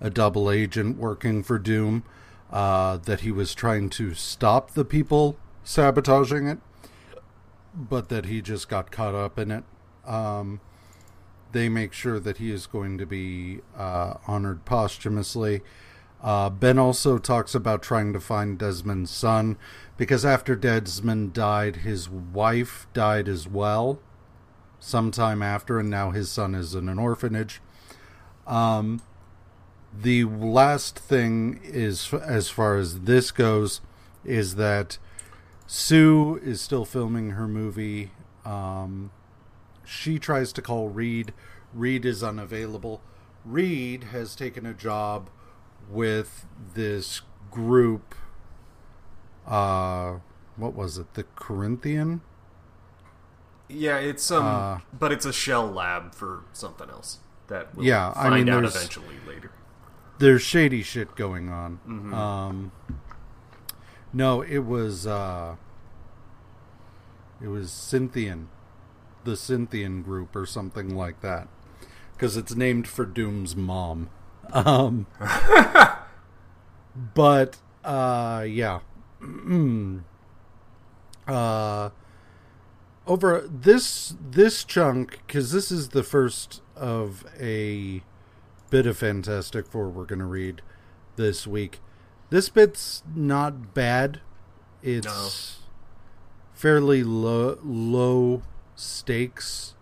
a 0.00 0.10
double 0.10 0.50
agent 0.50 0.98
working 0.98 1.42
for 1.42 1.58
Doom, 1.58 2.02
uh, 2.50 2.96
that 2.98 3.20
he 3.20 3.30
was 3.30 3.54
trying 3.54 3.88
to 3.90 4.14
stop 4.14 4.72
the 4.72 4.84
people 4.84 5.38
sabotaging 5.62 6.46
it, 6.46 6.58
but 7.74 8.08
that 8.08 8.26
he 8.26 8.42
just 8.42 8.68
got 8.68 8.90
caught 8.90 9.14
up 9.14 9.38
in 9.38 9.50
it. 9.50 9.64
Um, 10.04 10.60
they 11.52 11.68
make 11.68 11.92
sure 11.92 12.20
that 12.20 12.38
he 12.38 12.50
is 12.50 12.66
going 12.66 12.98
to 12.98 13.06
be 13.06 13.60
uh, 13.76 14.14
honored 14.26 14.64
posthumously. 14.64 15.62
Uh, 16.22 16.50
ben 16.50 16.78
also 16.78 17.16
talks 17.16 17.54
about 17.54 17.82
trying 17.82 18.12
to 18.12 18.20
find 18.20 18.58
Desmond's 18.58 19.10
son 19.10 19.56
because 19.96 20.24
after 20.24 20.54
Desmond 20.54 21.32
died, 21.32 21.76
his 21.76 22.08
wife 22.08 22.86
died 22.92 23.26
as 23.28 23.48
well 23.48 23.98
sometime 24.78 25.42
after, 25.42 25.78
and 25.78 25.90
now 25.90 26.10
his 26.10 26.30
son 26.30 26.54
is 26.54 26.74
in 26.74 26.88
an 26.88 26.98
orphanage. 26.98 27.60
Um, 28.46 29.02
the 29.98 30.24
last 30.24 30.98
thing 30.98 31.60
is, 31.64 32.12
as 32.12 32.48
far 32.48 32.76
as 32.76 33.00
this 33.00 33.30
goes, 33.30 33.80
is 34.24 34.56
that 34.56 34.98
Sue 35.66 36.40
is 36.42 36.60
still 36.60 36.84
filming 36.84 37.30
her 37.30 37.48
movie. 37.48 38.10
Um, 38.44 39.10
she 39.90 40.18
tries 40.20 40.52
to 40.52 40.62
call 40.62 40.88
Reed. 40.88 41.32
Reed 41.74 42.04
is 42.04 42.22
unavailable. 42.22 43.02
Reed 43.44 44.04
has 44.04 44.36
taken 44.36 44.64
a 44.64 44.72
job 44.72 45.28
with 45.90 46.46
this 46.74 47.22
group. 47.50 48.14
Uh, 49.46 50.18
what 50.56 50.74
was 50.74 50.96
it? 50.96 51.14
The 51.14 51.24
Corinthian? 51.34 52.20
Yeah, 53.68 53.98
it's 53.98 54.30
um, 54.30 54.44
Uh, 54.46 54.78
but 54.96 55.10
it's 55.10 55.26
a 55.26 55.32
shell 55.32 55.66
lab 55.68 56.14
for 56.14 56.44
something 56.52 56.88
else 56.88 57.18
that 57.48 57.74
we'll 57.74 57.86
Yeah, 57.86 58.10
I 58.14 58.28
find 58.28 58.44
mean, 58.46 58.54
out 58.54 58.64
eventually 58.64 59.16
later. 59.26 59.50
There's 60.18 60.42
shady 60.42 60.82
shit 60.82 61.16
going 61.16 61.48
on. 61.48 61.80
Um, 62.12 62.72
no, 64.12 64.42
it 64.42 64.58
was 64.60 65.06
uh, 65.06 65.56
it 67.40 67.48
was 67.48 67.72
Cynthian, 67.72 68.48
the 69.24 69.36
Cynthian 69.36 70.02
group 70.02 70.34
or 70.34 70.46
something 70.46 70.96
like 70.96 71.20
that, 71.20 71.48
because 72.12 72.36
it's 72.36 72.54
named 72.54 72.88
for 72.88 73.04
Doom's 73.04 73.56
mom. 73.56 74.10
Um, 74.52 75.06
but 77.14 77.58
uh, 77.84 78.44
yeah, 78.48 78.80
uh, 81.28 81.90
over 83.06 83.48
this 83.48 84.14
this 84.30 84.64
chunk 84.64 85.20
because 85.26 85.52
this 85.52 85.70
is 85.70 85.90
the 85.90 86.02
first 86.02 86.62
of 86.76 87.24
a 87.38 88.02
bit 88.70 88.86
of 88.86 88.98
Fantastic 88.98 89.66
Four 89.66 89.88
we're 89.88 90.04
going 90.04 90.20
to 90.20 90.24
read 90.24 90.62
this 91.16 91.46
week. 91.46 91.80
This 92.30 92.48
bit's 92.48 93.02
not 93.14 93.74
bad. 93.74 94.20
It's 94.82 95.58
fairly 96.54 97.02
low, 97.02 97.58
low 97.62 98.42
stakes 98.80 99.74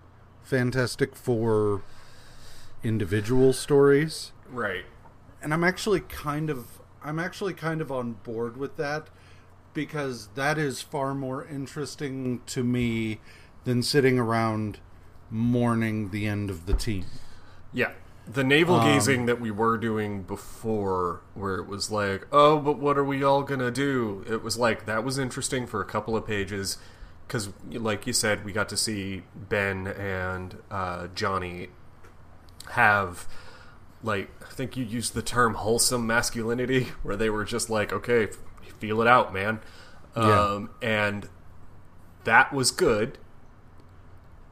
Fantastic 0.43 1.15
Four 1.15 1.83
individual 2.83 3.53
stories. 3.53 4.33
Right. 4.51 4.85
And 5.43 5.53
I'm 5.55 5.65
actually 5.65 6.01
kind 6.01 6.51
of 6.51 6.81
I'm 7.03 7.19
actually 7.19 7.55
kind 7.55 7.81
of 7.81 7.93
on 7.93 8.15
board 8.25 8.57
with 8.57 8.77
that 8.77 9.09
because 9.73 10.29
that 10.35 10.59
is 10.59 10.83
far 10.83 11.15
more 11.15 11.47
interesting 11.47 12.41
to 12.47 12.65
me 12.65 13.21
than 13.65 13.83
sitting 13.83 14.19
around 14.19 14.81
mourning 15.31 16.11
the 16.11 16.27
end 16.27 16.51
of 16.51 16.67
the 16.67 16.75
team. 16.75 17.05
Yeah. 17.73 17.93
The 18.27 18.45
navel 18.45 18.77
Um, 18.77 18.85
gazing 18.85 19.27
that 19.27 19.41
we 19.41 19.51
were 19.51 19.79
doing 19.79 20.23
before, 20.23 21.21
where 21.35 21.57
it 21.57 21.67
was 21.67 21.91
like, 21.91 22.27
oh, 22.33 22.59
but 22.59 22.79
what 22.79 22.99
are 22.99 23.05
we 23.05 23.23
all 23.23 23.43
gonna 23.43 23.71
do? 23.71 24.25
It 24.29 24.43
was 24.43 24.59
like, 24.59 24.87
that 24.87 25.05
was 25.05 25.19
interesting 25.19 25.67
for 25.67 25.81
a 25.81 25.85
couple 25.85 26.17
of 26.17 26.27
pages, 26.27 26.79
because, 27.29 27.51
like 27.71 28.07
you 28.07 28.15
said, 28.15 28.45
we 28.45 28.53
got 28.53 28.71
to 28.71 28.77
see 28.77 29.23
Ben 29.37 29.87
and 29.87 30.57
uh, 30.71 31.09
Johnny 31.15 31.69
have, 32.71 33.29
like, 34.03 34.31
I 34.43 34.51
think 34.51 34.77
you 34.77 34.85
used 34.85 35.13
the 35.13 35.23
term 35.23 35.55
wholesome 35.55 36.07
masculinity, 36.07 36.85
where 37.03 37.17
they 37.17 37.29
were 37.29 37.45
just 37.45 37.69
like, 37.69 37.93
okay, 37.93 38.29
feel 38.79 39.03
it 39.03 39.07
out, 39.07 39.33
man. 39.33 39.61
Yeah. 40.17 40.41
Um, 40.41 40.71
and 40.81 41.29
that 42.25 42.53
was 42.53 42.71
good, 42.71 43.19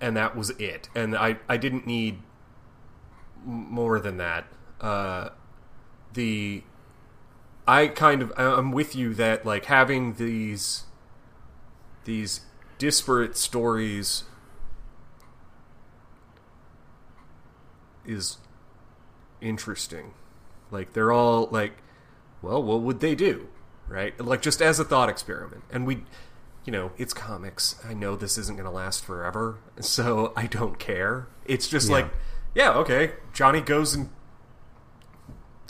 and 0.00 0.16
that 0.16 0.36
was 0.36 0.50
it. 0.50 0.90
And 0.94 1.16
I, 1.16 1.38
I 1.48 1.56
didn't 1.56 1.86
need 1.86 2.20
more 3.44 3.98
than 3.98 4.18
that. 4.18 4.46
Uh, 4.80 5.30
the 6.12 6.62
I 7.66 7.88
kind 7.88 8.22
of 8.22 8.32
I'm 8.36 8.70
with 8.70 8.94
you 8.94 9.14
that 9.14 9.44
like 9.44 9.66
having 9.66 10.14
these 10.14 10.84
these 12.04 12.40
disparate 12.78 13.36
stories 13.36 14.24
is 18.04 18.38
interesting. 19.40 20.14
Like 20.70 20.92
they're 20.92 21.12
all 21.12 21.48
like, 21.50 21.78
well, 22.42 22.62
what 22.62 22.80
would 22.82 23.00
they 23.00 23.14
do, 23.14 23.48
right? 23.88 24.18
Like 24.20 24.42
just 24.42 24.60
as 24.60 24.78
a 24.78 24.84
thought 24.84 25.08
experiment, 25.08 25.64
and 25.70 25.86
we. 25.86 26.04
You 26.64 26.72
know, 26.72 26.90
it's 26.98 27.14
comics. 27.14 27.76
I 27.88 27.94
know 27.94 28.16
this 28.16 28.36
isn't 28.36 28.56
going 28.56 28.64
to 28.68 28.72
last 28.72 29.04
forever, 29.04 29.58
so 29.80 30.32
I 30.36 30.48
don't 30.48 30.80
care. 30.80 31.28
It's 31.44 31.68
just 31.68 31.86
Yeah. 31.88 31.94
like, 31.94 32.10
yeah, 32.56 32.72
okay. 32.72 33.12
Johnny 33.32 33.60
goes 33.60 33.94
and 33.94 34.10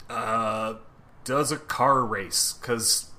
uh, 0.09 0.77
does 1.23 1.51
a 1.51 1.57
car 1.57 2.03
race 2.03 2.53
because 2.59 3.11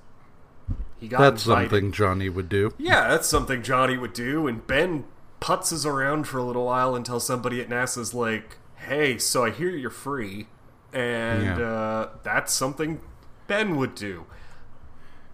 he 0.99 1.09
got 1.09 1.19
That's 1.21 1.45
invited. 1.47 1.71
something 1.71 1.93
Johnny 1.93 2.29
would 2.29 2.49
do. 2.49 2.73
Yeah, 2.79 3.09
that's 3.09 3.29
something 3.29 3.63
Johnny 3.63 3.97
would 3.97 4.13
do. 4.13 4.47
And 4.47 4.67
Ben 4.67 5.05
putzes 5.41 5.87
around 5.87 6.25
for 6.27 6.39
a 6.39 6.43
little 6.43 6.67
while 6.67 6.95
until 6.97 7.21
somebody 7.21 7.61
at 7.61 7.69
NASA's 7.69 8.13
like, 8.15 8.57
"Hey, 8.77 9.19
so 9.19 9.45
I 9.45 9.51
hear 9.51 9.71
you're 9.71 9.91
free," 9.91 10.49
and 10.93 11.45
Yeah. 11.45 11.61
uh, 11.67 12.09
that's 12.25 12.53
something 12.53 13.01
Ben 13.47 13.77
would 13.77 13.95
do. 13.95 14.27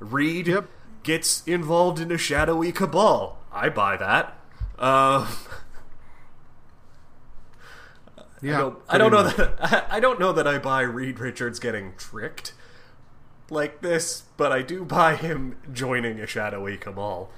Reed 0.01 0.47
Yep. 0.49 0.69
gets 1.03 1.43
involved 1.47 1.99
in 2.01 2.13
a 2.13 2.19
shadowy 2.19 2.71
cabal. 2.73 3.39
I 3.53 3.69
buy 3.71 3.97
that. 3.97 4.39
Um, 4.79 5.27
Yeah, 8.43 8.57
I 8.57 8.61
don't, 8.61 8.79
I 8.91 8.99
don't 8.99 9.11
know 9.13 9.23
much. 9.25 9.37
that 9.37 9.87
I 9.91 10.01
don't 10.01 10.21
know 10.21 10.33
that 10.33 10.47
I 10.47 10.59
buy 10.59 10.83
Reed 10.83 11.19
Richards 11.19 11.59
getting 11.59 11.95
tricked 11.97 12.53
like 13.51 13.81
this, 13.83 14.25
but 14.37 14.53
I 14.53 14.63
do 14.63 14.85
buy 14.85 15.17
him 15.17 15.57
joining 15.73 16.19
a 16.21 16.27
shadowy 16.27 16.77
cabal. 16.77 17.31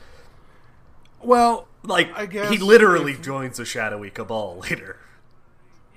Well, 1.22 1.66
Like 1.82 2.10
I 2.16 2.26
guess 2.26 2.50
he 2.50 2.58
literally 2.58 3.12
if- 3.12 3.22
joins 3.22 3.58
a 3.58 3.64
shadowy 3.64 4.10
cabal 4.10 4.58
later. 4.62 4.98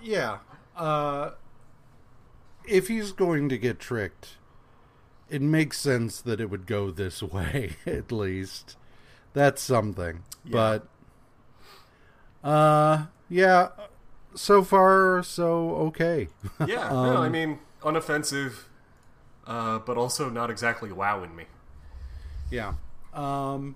yeah. 0.02 0.40
Uh, 0.76 1.32
if 2.66 2.88
he's 2.88 3.12
going 3.12 3.50
to 3.50 3.58
get 3.58 3.80
tricked, 3.80 4.38
it 5.30 5.42
makes 5.42 5.78
sense 5.80 6.22
that 6.22 6.40
it 6.40 6.50
would 6.50 6.66
go 6.66 6.90
this 6.92 7.22
way, 7.36 7.76
at 7.86 8.12
least. 8.12 8.78
That's 9.34 9.62
something. 9.62 10.24
But 10.46 10.88
Uh, 12.44 13.06
yeah. 13.30 13.70
So 14.36 14.64
far, 14.64 15.22
so 15.24 15.72
okay. 15.88 16.30
Yeah, 16.66 16.90
no, 16.94 17.18
I 17.18 17.30
mean 17.30 17.60
unoffensive, 17.82 18.64
uh, 19.50 19.80
but 19.80 19.98
also 19.98 20.30
not 20.30 20.52
exactly 20.52 20.92
wowing 20.92 21.36
me. 21.36 21.46
Yeah. 22.52 22.76
Um, 23.14 23.76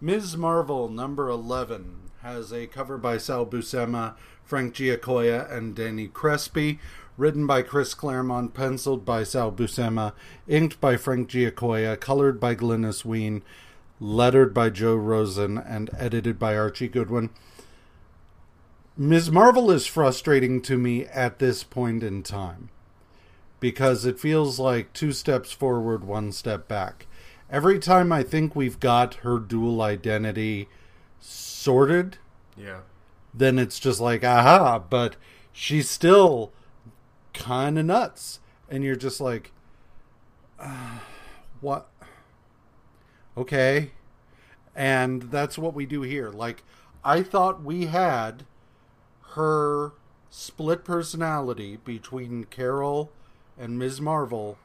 Ms. 0.00 0.36
Marvel, 0.36 0.88
number 0.88 1.28
11, 1.28 2.10
has 2.22 2.52
a 2.52 2.68
cover 2.68 2.96
by 2.96 3.18
Sal 3.18 3.44
Buscema, 3.44 4.14
Frank 4.44 4.74
Giacoia, 4.74 5.50
and 5.50 5.74
Danny 5.74 6.06
Crespi. 6.06 6.78
Written 7.18 7.46
by 7.46 7.60
Chris 7.60 7.92
Claremont, 7.92 8.54
penciled 8.54 9.04
by 9.04 9.22
Sal 9.22 9.52
Buscema, 9.52 10.14
inked 10.48 10.80
by 10.80 10.96
Frank 10.96 11.28
Giacoia, 11.28 11.96
colored 11.98 12.40
by 12.40 12.54
Glynis 12.54 13.04
Wein, 13.04 13.42
lettered 14.00 14.54
by 14.54 14.70
Joe 14.70 14.94
Rosen, 14.94 15.58
and 15.58 15.90
edited 15.98 16.38
by 16.38 16.56
Archie 16.56 16.88
Goodwin. 16.88 17.28
Ms. 18.96 19.30
Marvel 19.30 19.70
is 19.70 19.84
frustrating 19.84 20.62
to 20.62 20.78
me 20.78 21.04
at 21.06 21.38
this 21.38 21.64
point 21.64 22.02
in 22.02 22.22
time 22.22 22.70
because 23.62 24.04
it 24.04 24.18
feels 24.18 24.58
like 24.58 24.92
two 24.92 25.12
steps 25.12 25.52
forward, 25.52 26.02
one 26.02 26.32
step 26.32 26.66
back. 26.66 27.06
Every 27.48 27.78
time 27.78 28.10
I 28.10 28.24
think 28.24 28.56
we've 28.56 28.80
got 28.80 29.14
her 29.22 29.38
dual 29.38 29.80
identity 29.80 30.68
sorted, 31.20 32.18
Yeah. 32.56 32.80
then 33.32 33.60
it's 33.60 33.78
just 33.78 34.00
like, 34.00 34.24
aha, 34.24 34.80
but 34.80 35.14
she's 35.52 35.88
still 35.88 36.50
kind 37.34 37.78
of 37.78 37.86
nuts. 37.86 38.40
And 38.68 38.82
you're 38.82 38.96
just 38.96 39.20
like, 39.20 39.52
uh, 40.58 40.98
what? 41.60 41.88
Okay. 43.36 43.92
And 44.74 45.22
that's 45.30 45.56
what 45.56 45.72
we 45.72 45.86
do 45.86 46.02
here. 46.02 46.30
Like, 46.30 46.64
I 47.04 47.22
thought 47.22 47.62
we 47.62 47.86
had 47.86 48.44
her 49.34 49.92
split 50.30 50.84
personality 50.84 51.76
between 51.76 52.44
Carol 52.44 53.12
and 53.58 53.78
Ms. 53.78 54.00
Marvel 54.00 54.58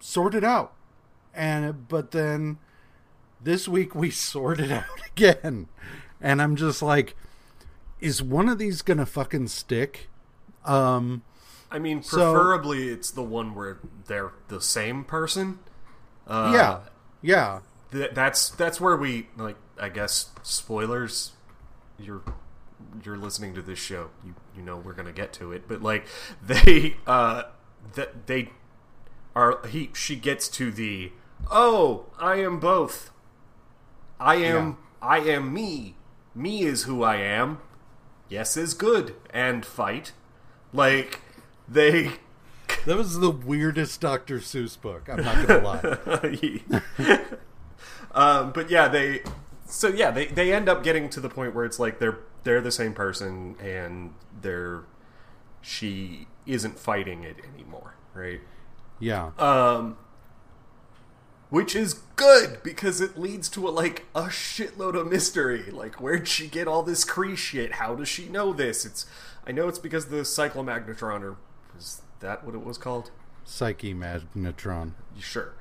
sorted 0.00 0.44
out. 0.44 0.72
And 1.34 1.88
but 1.88 2.10
then 2.10 2.58
this 3.42 3.66
week 3.66 3.94
we 3.94 4.10
sorted 4.10 4.70
out 4.70 4.84
again. 5.14 5.68
And 6.20 6.42
I'm 6.42 6.56
just 6.56 6.82
like 6.82 7.16
is 8.00 8.22
one 8.22 8.48
of 8.48 8.58
these 8.58 8.82
going 8.82 8.98
to 8.98 9.06
fucking 9.06 9.48
stick? 9.48 10.08
Um 10.64 11.22
I 11.70 11.78
mean, 11.78 12.02
So- 12.02 12.32
preferably 12.34 12.88
it's 12.88 13.10
the 13.10 13.22
one 13.22 13.54
where 13.54 13.78
they're 14.06 14.32
the 14.48 14.60
same 14.60 15.04
person. 15.04 15.58
Uh, 16.26 16.52
yeah. 16.54 16.80
Yeah. 17.22 17.60
th- 17.90 18.10
that's 18.14 18.50
that's 18.50 18.80
where 18.80 18.96
we 18.96 19.28
like. 19.36 19.56
I 19.80 19.88
guess 19.88 20.30
spoilers. 20.42 21.32
You're 21.98 22.22
you're 23.04 23.16
listening 23.16 23.54
to 23.54 23.62
this 23.62 23.78
show. 23.78 24.10
You 24.24 24.34
you 24.56 24.62
know 24.62 24.76
we're 24.76 24.92
gonna 24.92 25.12
get 25.12 25.32
to 25.34 25.52
it, 25.52 25.66
but 25.68 25.82
like 25.82 26.06
they 26.42 26.96
uh 27.06 27.44
that 27.94 28.26
they 28.26 28.50
are 29.34 29.66
he 29.66 29.90
she 29.94 30.16
gets 30.16 30.48
to 30.48 30.70
the 30.70 31.12
oh 31.50 32.06
I 32.18 32.36
am 32.36 32.60
both. 32.60 33.10
I 34.20 34.36
am 34.36 34.78
I 35.00 35.18
am 35.18 35.52
me. 35.52 35.96
Me 36.34 36.62
is 36.62 36.84
who 36.84 37.02
I 37.02 37.16
am. 37.16 37.58
Yes 38.28 38.56
is 38.56 38.74
good 38.74 39.14
and 39.30 39.66
fight. 39.66 40.12
Like 40.72 41.20
they 41.68 42.12
That 42.86 42.96
was 42.96 43.20
the 43.20 43.30
weirdest 43.30 44.00
Dr. 44.00 44.38
Seuss 44.38 44.80
book. 44.80 45.08
I'm 45.08 45.22
not 45.22 45.46
going 45.46 45.60
to 45.60 46.60
lie. 46.98 47.20
um, 48.12 48.52
but 48.52 48.70
yeah, 48.70 48.88
they 48.88 49.22
so 49.72 49.88
yeah 49.88 50.10
they 50.10 50.26
they 50.26 50.52
end 50.52 50.68
up 50.68 50.82
getting 50.82 51.08
to 51.08 51.20
the 51.20 51.28
point 51.28 51.54
where 51.54 51.64
it's 51.64 51.78
like 51.78 51.98
they're 51.98 52.18
they're 52.44 52.60
the 52.60 52.72
same 52.72 52.92
person 52.92 53.56
and 53.60 54.14
they're 54.40 54.84
she 55.62 56.26
isn't 56.44 56.78
fighting 56.78 57.22
it 57.22 57.36
anymore, 57.54 57.94
right? 58.14 58.40
Yeah. 58.98 59.30
Um, 59.38 59.96
which 61.50 61.76
is 61.76 61.94
good 62.16 62.62
because 62.62 63.00
it 63.00 63.16
leads 63.18 63.48
to 63.50 63.68
a 63.68 63.70
like 63.70 64.06
a 64.14 64.24
shitload 64.24 64.98
of 65.00 65.10
mystery. 65.10 65.70
Like, 65.70 66.00
where'd 66.00 66.28
she 66.28 66.48
get 66.48 66.66
all 66.66 66.82
this 66.82 67.04
Kree 67.04 67.36
shit? 67.36 67.74
How 67.74 67.94
does 67.94 68.08
she 68.08 68.28
know 68.28 68.52
this? 68.52 68.84
It's 68.84 69.06
I 69.46 69.52
know 69.52 69.68
it's 69.68 69.78
because 69.78 70.06
the 70.06 70.22
cyclomagnetron 70.22 71.22
or 71.22 71.36
is 71.78 72.02
that 72.20 72.44
what 72.44 72.54
it 72.54 72.64
was 72.64 72.76
called? 72.76 73.10
Psyche 73.44 73.94
Magnitron. 73.94 74.92
Sure. 75.18 75.54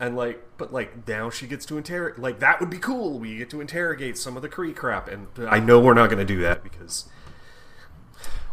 And 0.00 0.16
like, 0.16 0.42
but 0.56 0.72
like 0.72 1.06
now 1.06 1.30
she 1.30 1.46
gets 1.46 1.64
to 1.66 1.78
interrogate. 1.78 2.20
Like 2.20 2.40
that 2.40 2.60
would 2.60 2.70
be 2.70 2.78
cool. 2.78 3.18
We 3.18 3.36
get 3.36 3.50
to 3.50 3.60
interrogate 3.60 4.18
some 4.18 4.36
of 4.36 4.42
the 4.42 4.48
Kree 4.48 4.74
crap, 4.74 5.08
and 5.08 5.28
I 5.48 5.60
know 5.60 5.78
we're 5.80 5.94
not 5.94 6.10
going 6.10 6.18
to 6.18 6.24
do 6.24 6.40
that 6.42 6.62
because 6.64 7.06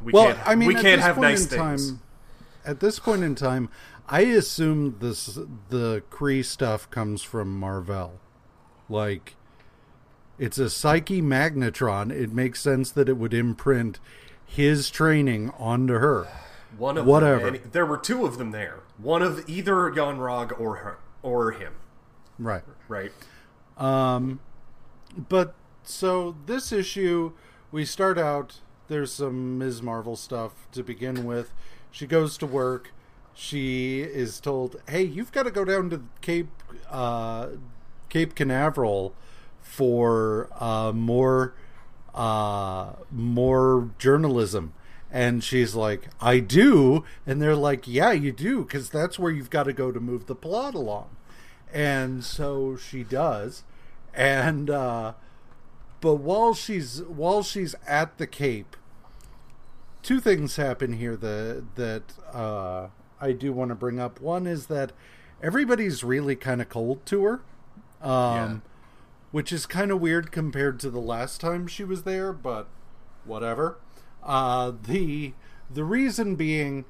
we 0.04 0.12
Well, 0.14 0.28
can't. 0.28 0.48
I 0.48 0.56
mean, 0.56 0.68
we 0.68 0.76
can't 0.76 1.02
have 1.02 1.18
nice 1.18 1.46
things. 1.48 1.90
time, 1.90 2.02
at 2.64 2.80
this 2.80 3.00
point 3.00 3.24
in 3.24 3.34
time, 3.36 3.70
I 4.08 4.22
assume 4.22 4.98
this 5.00 5.40
the 5.70 6.04
Kree 6.12 6.46
stuff 6.46 6.90
comes 6.92 7.24
from 7.24 7.60
Marvel. 7.60 8.20
Like, 8.88 9.36
it's 10.38 10.60
a 10.60 10.70
Psyche 10.70 11.22
Magnitron. 11.22 12.12
It 12.12 12.32
makes 12.32 12.62
sense 12.62 12.92
that 12.92 13.10
it 13.10 13.18
would 13.18 13.34
imprint 13.34 14.00
his 14.46 14.90
training 14.90 15.52
onto 15.58 15.94
her. 15.94 16.28
One 16.78 16.98
of 16.98 17.06
Whatever. 17.06 17.52
Them, 17.52 17.70
there 17.72 17.86
were 17.86 17.98
two 17.98 18.26
of 18.26 18.38
them 18.38 18.52
there. 18.52 18.82
One 18.98 19.22
of 19.22 19.50
either 19.50 19.92
Yon-Rogg 19.94 20.60
or 20.60 20.78
her 20.78 21.00
or 21.24 21.52
him. 21.52 21.74
Right. 22.40 22.64
Right. 22.88 23.12
Um, 23.78 24.40
But 25.30 25.56
so 25.84 26.36
this 26.46 26.72
issue, 26.72 27.34
we 27.72 27.86
start 27.86 28.18
out. 28.18 28.60
There's 28.88 29.12
some 29.14 29.58
Ms. 29.58 29.82
Marvel 29.82 30.16
stuff 30.16 30.68
to 30.74 30.84
begin 30.84 31.26
with. 31.26 31.54
She 31.92 32.08
goes 32.08 32.38
to 32.40 32.46
work. 32.46 32.92
She 33.34 34.02
is 34.02 34.40
told, 34.40 34.82
"Hey, 34.90 35.04
you've 35.04 35.32
got 35.32 35.44
to 35.44 35.52
go 35.52 35.66
down 35.66 35.90
to 35.92 36.04
Cape 36.22 36.50
uh, 36.90 37.48
Cape 38.10 38.36
Canaveral 38.36 39.14
for 39.62 40.50
uh, 40.60 40.92
more 40.94 41.54
uh, 42.14 42.94
more 43.12 43.90
journalism." 44.00 44.74
And 45.14 45.44
she's 45.44 45.76
like, 45.76 46.08
"I 46.22 46.40
do," 46.40 47.04
and 47.28 47.42
they're 47.42 47.56
like, 47.56 47.86
"Yeah, 47.88 48.12
you 48.14 48.32
do, 48.32 48.64
because 48.64 48.90
that's 48.90 49.20
where 49.20 49.32
you've 49.32 49.50
got 49.50 49.64
to 49.64 49.74
go 49.74 49.92
to 49.92 50.00
move 50.00 50.26
the 50.28 50.36
plot 50.36 50.74
along." 50.74 51.10
And 51.74 52.24
so 52.24 52.78
she 52.78 53.04
does, 53.04 53.64
and 54.14 54.70
uh, 54.70 55.14
but 56.00 56.16
while 56.16 56.54
she's 56.54 57.02
while 57.04 57.44
she's 57.44 57.76
at 57.86 58.18
the 58.20 58.28
Cape, 58.28 58.78
two 60.02 60.20
things 60.20 60.56
happen 60.56 60.94
here 60.94 61.16
that 61.18 61.64
that 61.76 62.04
uh, 62.34 62.88
I 63.20 63.34
do 63.34 63.52
want 63.54 63.70
to 63.70 63.76
bring 63.76 64.00
up. 64.00 64.20
One 64.22 64.48
is 64.48 64.68
that 64.68 64.94
everybody's 65.44 66.04
really 66.04 66.36
kind 66.38 66.62
of 66.62 66.70
cold 66.70 67.06
to 67.08 67.24
her, 67.24 67.42
um, 68.02 68.36
Yeah. 68.36 68.58
which 69.32 69.52
is 69.52 69.66
kind 69.66 69.92
of 69.92 70.00
weird 70.00 70.32
compared 70.32 70.80
to 70.82 70.90
the 70.90 71.02
last 71.02 71.42
time 71.42 71.68
she 71.68 71.84
was 71.84 72.04
there. 72.04 72.32
But 72.34 72.68
whatever. 73.26 73.78
Uh, 74.24 74.74
the 74.84 75.34
the 75.70 75.84
reason 75.84 76.36
being, 76.36 76.86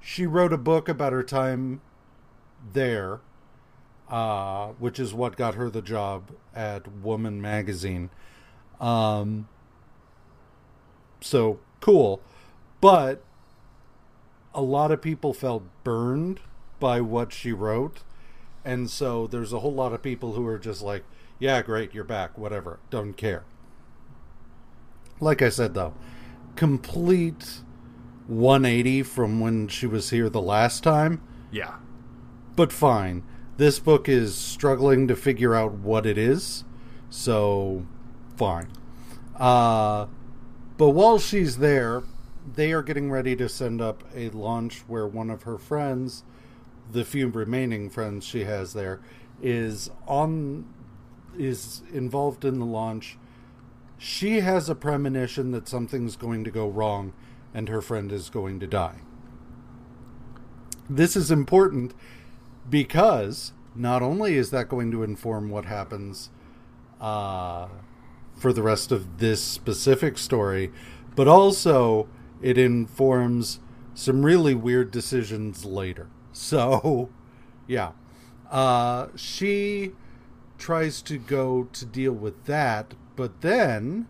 she 0.00 0.26
wrote 0.26 0.52
a 0.52 0.58
book 0.58 0.88
about 0.88 1.12
her 1.12 1.22
time 1.22 1.80
there, 2.72 3.20
uh, 4.08 4.68
which 4.78 4.98
is 4.98 5.14
what 5.14 5.36
got 5.36 5.54
her 5.54 5.70
the 5.70 5.82
job 5.82 6.30
at 6.54 6.90
Woman 6.90 7.40
Magazine. 7.40 8.10
Um, 8.80 9.48
so 11.20 11.60
cool, 11.80 12.20
but 12.80 13.22
a 14.54 14.62
lot 14.62 14.90
of 14.90 15.00
people 15.00 15.32
felt 15.32 15.62
burned 15.84 16.40
by 16.80 17.00
what 17.00 17.32
she 17.32 17.52
wrote, 17.52 18.00
and 18.64 18.90
so 18.90 19.26
there's 19.26 19.52
a 19.52 19.60
whole 19.60 19.74
lot 19.74 19.92
of 19.92 20.02
people 20.02 20.32
who 20.32 20.46
are 20.46 20.58
just 20.58 20.82
like, 20.82 21.04
"Yeah, 21.38 21.62
great, 21.62 21.94
you're 21.94 22.04
back, 22.04 22.36
whatever, 22.36 22.78
don't 22.90 23.14
care." 23.14 23.44
Like 25.20 25.42
I 25.42 25.48
said, 25.48 25.74
though, 25.74 25.94
complete 26.58 27.60
180 28.26 29.04
from 29.04 29.38
when 29.38 29.68
she 29.68 29.86
was 29.86 30.10
here 30.10 30.28
the 30.28 30.42
last 30.42 30.82
time 30.82 31.22
Yeah. 31.52 31.76
but 32.56 32.72
fine. 32.72 33.22
This 33.58 33.78
book 33.78 34.08
is 34.08 34.34
struggling 34.34 35.06
to 35.06 35.14
figure 35.14 35.54
out 35.54 35.72
what 35.74 36.04
it 36.04 36.18
is, 36.18 36.64
so 37.10 37.86
fine. 38.36 38.68
Uh, 39.36 40.06
but 40.76 40.90
while 40.90 41.18
she's 41.20 41.58
there, 41.58 42.02
they 42.56 42.72
are 42.72 42.82
getting 42.82 43.08
ready 43.08 43.36
to 43.36 43.48
send 43.48 43.80
up 43.80 44.02
a 44.14 44.30
launch 44.30 44.80
where 44.88 45.06
one 45.06 45.30
of 45.30 45.44
her 45.44 45.58
friends, 45.58 46.24
the 46.90 47.04
few 47.04 47.28
remaining 47.28 47.88
friends 47.88 48.24
she 48.24 48.44
has 48.44 48.72
there, 48.72 49.00
is 49.40 49.90
on 50.08 50.64
is 51.38 51.82
involved 51.92 52.44
in 52.44 52.58
the 52.58 52.66
launch. 52.66 53.16
She 53.98 54.40
has 54.40 54.68
a 54.68 54.74
premonition 54.74 55.50
that 55.50 55.68
something's 55.68 56.16
going 56.16 56.44
to 56.44 56.50
go 56.50 56.68
wrong 56.68 57.12
and 57.52 57.68
her 57.68 57.82
friend 57.82 58.12
is 58.12 58.30
going 58.30 58.60
to 58.60 58.66
die. 58.66 59.00
This 60.88 61.16
is 61.16 61.30
important 61.30 61.94
because 62.70 63.52
not 63.74 64.02
only 64.02 64.36
is 64.36 64.50
that 64.50 64.68
going 64.68 64.90
to 64.92 65.02
inform 65.02 65.50
what 65.50 65.64
happens 65.64 66.30
uh, 67.00 67.68
for 68.36 68.52
the 68.52 68.62
rest 68.62 68.92
of 68.92 69.18
this 69.18 69.42
specific 69.42 70.16
story, 70.16 70.72
but 71.16 71.28
also 71.28 72.08
it 72.40 72.56
informs 72.56 73.60
some 73.94 74.24
really 74.24 74.54
weird 74.54 74.90
decisions 74.90 75.64
later. 75.64 76.08
So, 76.32 77.10
yeah. 77.66 77.92
Uh, 78.50 79.08
she 79.16 79.92
tries 80.56 81.02
to 81.02 81.18
go 81.18 81.64
to 81.72 81.84
deal 81.84 82.12
with 82.12 82.44
that, 82.44 82.94
but 83.18 83.40
then 83.40 84.06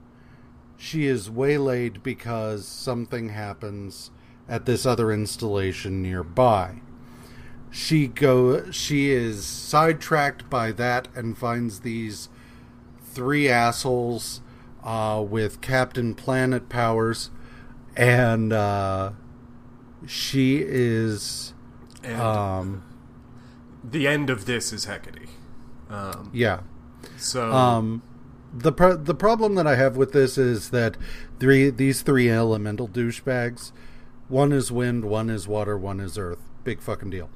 she 0.76 1.06
is 1.06 1.30
waylaid 1.30 2.02
because 2.02 2.68
something 2.68 3.30
happens 3.30 4.10
at 4.46 4.66
this 4.66 4.84
other 4.84 5.10
installation 5.10 6.02
nearby. 6.02 6.82
She 7.70 8.06
go 8.06 8.70
she 8.70 9.10
is 9.10 9.46
sidetracked 9.46 10.50
by 10.50 10.72
that 10.72 11.08
and 11.14 11.38
finds 11.38 11.80
these 11.80 12.28
three 13.02 13.48
assholes 13.48 14.42
uh, 14.84 15.24
with 15.26 15.62
Captain 15.62 16.14
Planet 16.14 16.68
powers, 16.68 17.30
and 17.96 18.52
uh, 18.52 19.12
she 20.06 20.62
is 20.62 21.54
And 22.04 22.20
um, 22.20 22.82
the 23.82 24.06
end 24.06 24.28
of 24.28 24.44
this 24.44 24.70
is 24.70 24.84
Hecate. 24.84 25.30
Um, 25.88 26.30
yeah. 26.34 26.60
so 27.16 27.50
Um, 27.50 28.02
the 28.52 28.72
pro- 28.72 28.96
the 28.96 29.14
problem 29.14 29.54
that 29.56 29.66
I 29.66 29.76
have 29.76 29.96
with 29.96 30.12
this 30.12 30.38
is 30.38 30.70
that 30.70 30.96
three 31.38 31.70
these 31.70 32.02
three 32.02 32.30
elemental 32.30 32.88
douchebags, 32.88 33.72
one 34.28 34.52
is 34.52 34.70
wind, 34.72 35.04
one 35.04 35.28
is 35.30 35.46
water, 35.48 35.76
one 35.76 36.00
is 36.00 36.16
earth. 36.18 36.38
Big 36.64 36.80
fucking 36.80 37.10
deal. 37.10 37.30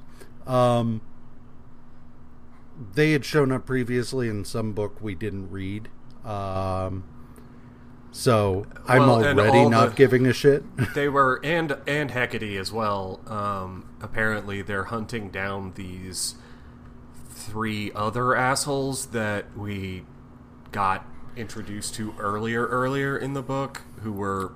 Um, 0.47 1.01
they 2.95 3.11
had 3.11 3.23
shown 3.25 3.51
up 3.51 3.65
previously 3.65 4.27
in 4.27 4.45
some 4.45 4.73
book 4.73 4.97
we 5.01 5.15
didn't 5.15 5.49
read. 5.51 5.89
Um, 6.25 7.03
so 8.11 8.65
I'm 8.87 8.99
Well, 9.01 9.25
already 9.25 9.67
not 9.69 9.91
the- 9.91 9.95
giving 9.95 10.25
a 10.27 10.33
shit. 10.33 10.63
they 10.95 11.07
were 11.09 11.39
and 11.43 11.77
and 11.87 12.11
Hecate 12.11 12.57
as 12.59 12.71
well. 12.71 13.19
Um, 13.27 13.89
apparently, 14.01 14.61
they're 14.61 14.85
hunting 14.85 15.29
down 15.29 15.73
these 15.75 16.35
three 17.29 17.91
other 17.93 18.35
assholes 18.35 19.07
that 19.07 19.57
we 19.57 20.03
got 20.73 21.05
introduced 21.37 21.95
to 21.95 22.13
earlier 22.19 22.65
earlier 22.67 23.17
in 23.17 23.33
the 23.33 23.41
book, 23.41 23.83
who 24.01 24.11
were 24.11 24.51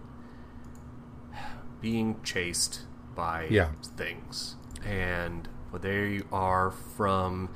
being 1.82 2.20
chased 2.24 2.82
by 3.16 3.48
Yeah. 3.50 3.70
things, 3.96 4.56
and 4.86 5.48
they 5.74 6.22
are 6.32 6.72
from 6.72 7.50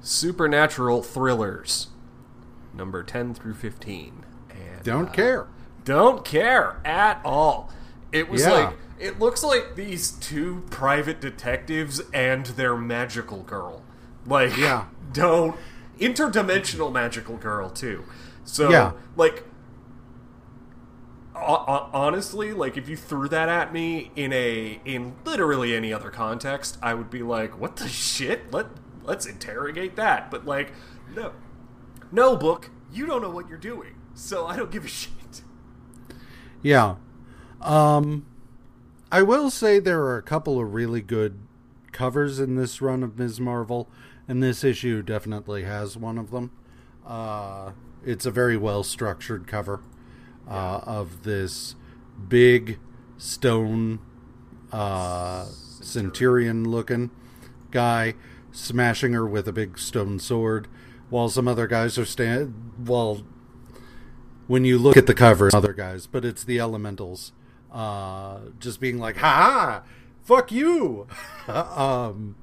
supernatural 0.00 1.02
thrillers, 1.02 1.88
number 2.74 3.02
ten 3.02 3.34
through 3.34 3.54
fifteen. 3.54 4.24
And, 4.50 4.82
Don't 4.82 5.08
uh, 5.10 5.12
care. 5.12 5.46
don't 5.84 6.24
care 6.24 6.80
at 6.84 7.20
all. 7.24 7.70
It 8.12 8.28
was 8.30 8.42
Yeah. 8.42 8.50
like 8.52 8.78
it 8.98 9.18
looks 9.18 9.44
like 9.44 9.74
these 9.74 10.10
two 10.10 10.64
private 10.70 11.20
detectives 11.20 12.00
and 12.14 12.46
their 12.46 12.74
magical 12.76 13.42
girl. 13.42 13.82
Like 14.26 14.56
Yeah. 14.56 14.86
don't 15.12 15.56
interdimensional 15.98 16.92
magical 16.92 17.36
girl 17.36 17.70
too. 17.70 18.04
So 18.44 18.70
Yeah. 18.70 18.92
like 19.16 19.44
ho- 21.34 21.64
ho- 21.66 21.90
honestly, 21.92 22.52
like 22.52 22.76
if 22.76 22.88
you 22.88 22.96
threw 22.96 23.28
that 23.28 23.48
at 23.48 23.72
me 23.72 24.10
in 24.16 24.32
a 24.32 24.80
in 24.84 25.14
literally 25.24 25.74
any 25.74 25.92
other 25.92 26.10
context, 26.10 26.78
I 26.82 26.94
would 26.94 27.10
be 27.10 27.22
like, 27.22 27.58
"What 27.60 27.76
the 27.76 27.88
shit? 27.88 28.52
Let 28.52 28.66
let's 29.04 29.26
interrogate 29.26 29.96
that." 29.96 30.30
But 30.30 30.46
like, 30.46 30.72
no, 31.14 31.32
no 32.12 32.36
book, 32.36 32.70
you 32.92 33.06
don't 33.06 33.22
know 33.22 33.30
what 33.30 33.48
you're 33.48 33.58
doing, 33.58 33.94
so 34.14 34.46
I 34.46 34.56
don't 34.56 34.70
give 34.70 34.84
a 34.84 34.88
shit. 34.88 35.42
Yeah. 36.62 36.96
Um 37.60 38.26
I 39.12 39.22
will 39.22 39.50
say 39.50 39.78
there 39.78 40.02
are 40.02 40.16
a 40.16 40.22
couple 40.22 40.60
of 40.60 40.74
really 40.74 41.00
good 41.00 41.38
covers 41.92 42.38
in 42.40 42.56
this 42.56 42.82
run 42.82 43.02
of 43.02 43.18
Ms. 43.18 43.40
Marvel, 43.40 43.88
and 44.28 44.42
this 44.42 44.64
issue 44.64 45.02
definitely 45.02 45.64
has 45.64 45.96
one 45.96 46.18
of 46.18 46.30
them. 46.30 46.50
Uh 47.06 47.72
it's 48.04 48.26
a 48.26 48.30
very 48.30 48.56
well 48.56 48.84
structured 48.84 49.46
cover 49.46 49.80
uh, 50.48 50.80
of 50.84 51.24
this 51.24 51.74
big 52.28 52.78
stone 53.18 53.98
uh 54.70 55.44
centurion 55.44 56.68
looking 56.68 57.10
guy 57.72 58.14
smashing 58.52 59.12
her 59.12 59.26
with 59.26 59.48
a 59.48 59.52
big 59.52 59.78
stone 59.78 60.18
sword 60.18 60.68
while 61.10 61.28
some 61.28 61.48
other 61.48 61.66
guys 61.66 61.98
are 61.98 62.04
stand 62.04 62.72
while 62.76 63.22
when 64.46 64.64
you 64.64 64.78
look 64.78 64.96
at 64.96 65.06
the 65.06 65.14
cover, 65.14 65.50
other 65.54 65.72
guys, 65.72 66.06
but 66.06 66.24
it's 66.24 66.44
the 66.44 66.60
elementals, 66.60 67.32
uh, 67.72 68.38
just 68.58 68.80
being 68.80 68.98
like, 68.98 69.16
"Ha 69.16 69.26
"Ha, 69.26 69.82
fuck 70.22 70.52
you." 70.52 71.06
um, 71.48 72.36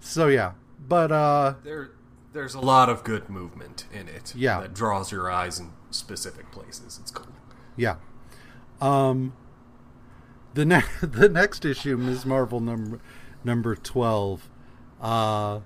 so 0.00 0.28
yeah, 0.28 0.52
but 0.90 1.12
uh, 1.12 1.54
There, 1.62 1.92
there's 2.32 2.54
a 2.54 2.60
lot 2.60 2.88
of 2.90 3.04
good 3.04 3.30
movement 3.30 3.86
in 3.92 4.08
it. 4.08 4.34
Yeah. 4.36 4.60
that 4.60 4.74
draws 4.74 5.12
your 5.12 5.30
eyes 5.30 5.58
in 5.60 5.70
specific 5.90 6.50
places. 6.50 6.98
It's 7.00 7.12
cool. 7.12 7.28
yeah, 7.76 7.96
um, 8.80 9.32
the 10.52 10.64
next 10.66 11.00
the 11.12 11.28
next 11.28 11.64
issue, 11.64 11.96
Ms. 11.96 12.26
Marvel 12.26 12.60
number 12.60 13.00
number 13.44 13.74
twelve, 13.76 14.50
uh, 15.00 15.60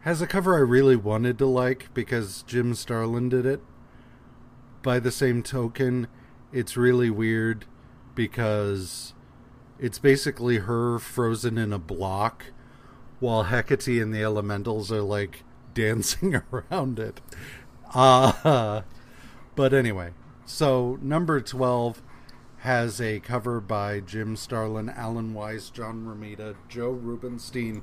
has 0.00 0.20
a 0.20 0.26
cover 0.26 0.56
I 0.56 0.60
really 0.60 0.96
wanted 0.96 1.38
to 1.38 1.46
like 1.46 1.94
because 1.94 2.42
Jim 2.42 2.74
Starlin 2.74 3.28
did 3.28 3.46
it. 3.46 3.60
By 4.82 4.98
the 5.00 5.10
same 5.12 5.42
token, 5.42 6.08
it's 6.52 6.76
really 6.76 7.10
weird 7.10 7.64
because 8.16 9.14
it's 9.78 9.98
basically 9.98 10.58
her 10.58 10.98
frozen 10.98 11.58
in 11.58 11.72
a 11.72 11.78
block 11.78 12.46
while 13.20 13.44
Hecate 13.44 14.02
and 14.02 14.14
the 14.14 14.22
elementals 14.22 14.92
are 14.92 15.02
like 15.02 15.42
dancing 15.74 16.42
around 16.52 16.98
it. 16.98 17.20
Uh, 17.94 18.82
but 19.54 19.72
anyway, 19.72 20.12
so 20.44 20.98
number 21.00 21.40
12 21.40 22.02
has 22.58 23.00
a 23.00 23.20
cover 23.20 23.60
by 23.60 24.00
Jim 24.00 24.36
Starlin, 24.36 24.88
Alan 24.88 25.34
Weiss, 25.34 25.70
John 25.70 26.04
Romita, 26.04 26.56
Joe 26.68 26.90
Rubinstein, 26.90 27.82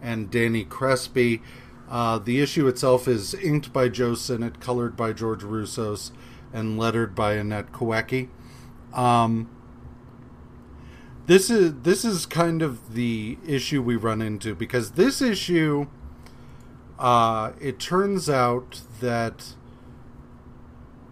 and 0.00 0.30
Danny 0.30 0.64
Crespi. 0.64 1.42
Uh, 1.88 2.18
the 2.18 2.40
issue 2.40 2.66
itself 2.66 3.06
is 3.06 3.34
inked 3.34 3.72
by 3.72 3.88
Joe 3.88 4.14
Sinnott, 4.14 4.60
colored 4.60 4.96
by 4.96 5.12
George 5.12 5.42
Roussos, 5.42 6.12
and 6.52 6.78
lettered 6.78 7.14
by 7.14 7.34
Annette 7.34 7.72
Kawecki. 7.72 8.28
Um, 8.94 9.50
this 11.26 11.50
is 11.50 11.74
this 11.82 12.04
is 12.04 12.26
kind 12.26 12.62
of 12.62 12.94
the 12.94 13.38
issue 13.46 13.82
we 13.82 13.96
run 13.96 14.20
into 14.20 14.54
because 14.54 14.92
this 14.92 15.22
issue, 15.22 15.86
uh, 16.98 17.52
it 17.60 17.78
turns 17.78 18.28
out 18.28 18.82
that 19.00 19.54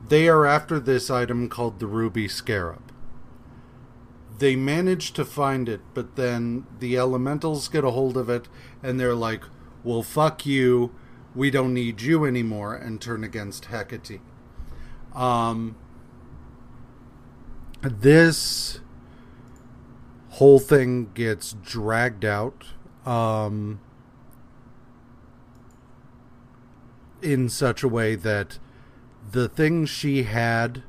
they 0.08 0.28
are 0.28 0.46
after 0.46 0.80
this 0.80 1.10
item 1.10 1.48
called 1.48 1.78
the 1.78 1.86
Ruby 1.86 2.26
Scarab. 2.26 2.92
They 4.38 4.56
manage 4.56 5.12
to 5.12 5.24
find 5.24 5.68
it, 5.68 5.80
but 5.94 6.16
then 6.16 6.66
the 6.78 6.96
elementals 6.96 7.68
get 7.68 7.84
a 7.84 7.90
hold 7.90 8.16
of 8.16 8.28
it 8.28 8.48
and 8.82 8.98
they're 8.98 9.14
like, 9.14 9.44
well, 9.84 10.02
fuck 10.02 10.44
you. 10.44 10.92
We 11.34 11.50
don't 11.50 11.72
need 11.72 12.02
you 12.02 12.24
anymore, 12.24 12.74
and 12.74 13.00
turn 13.00 13.22
against 13.22 13.66
Hecate. 13.66 14.20
Um, 15.14 15.76
this 17.82 18.80
whole 20.40 20.58
thing 20.58 21.10
gets 21.12 21.52
dragged 21.62 22.24
out 22.24 22.64
um, 23.04 23.78
in 27.20 27.46
such 27.46 27.82
a 27.82 27.88
way 27.88 28.14
that 28.14 28.58
the 29.32 29.50
thing 29.50 29.84
she 29.84 30.22
had 30.22 30.82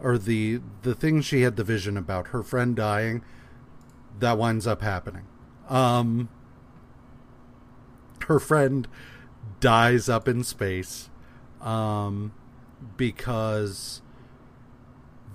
or 0.00 0.16
the 0.16 0.58
the 0.80 0.94
thing 0.94 1.20
she 1.20 1.42
had 1.42 1.56
the 1.56 1.62
vision 1.62 1.98
about 1.98 2.28
her 2.28 2.42
friend 2.42 2.74
dying 2.74 3.22
that 4.18 4.38
winds 4.38 4.66
up 4.66 4.80
happening. 4.80 5.26
Um 5.68 6.30
her 8.26 8.40
friend 8.40 8.88
dies 9.60 10.08
up 10.08 10.26
in 10.26 10.42
space 10.44 11.10
um 11.60 12.32
because 12.96 14.00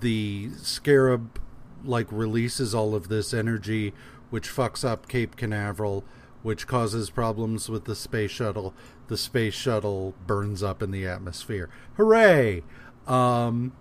the 0.00 0.50
scarab 0.56 1.40
like 1.84 2.10
releases 2.10 2.74
all 2.74 2.94
of 2.94 3.08
this 3.08 3.32
energy 3.32 3.94
which 4.30 4.48
fucks 4.48 4.84
up 4.84 5.08
Cape 5.08 5.36
Canaveral 5.36 6.04
which 6.42 6.66
causes 6.66 7.10
problems 7.10 7.68
with 7.68 7.84
the 7.84 7.96
space 7.96 8.30
shuttle. 8.30 8.72
The 9.08 9.16
space 9.16 9.54
shuttle 9.54 10.14
burns 10.26 10.62
up 10.62 10.82
in 10.82 10.92
the 10.92 11.06
atmosphere. 11.06 11.68
Hooray! 11.96 12.62
Um 13.06 13.72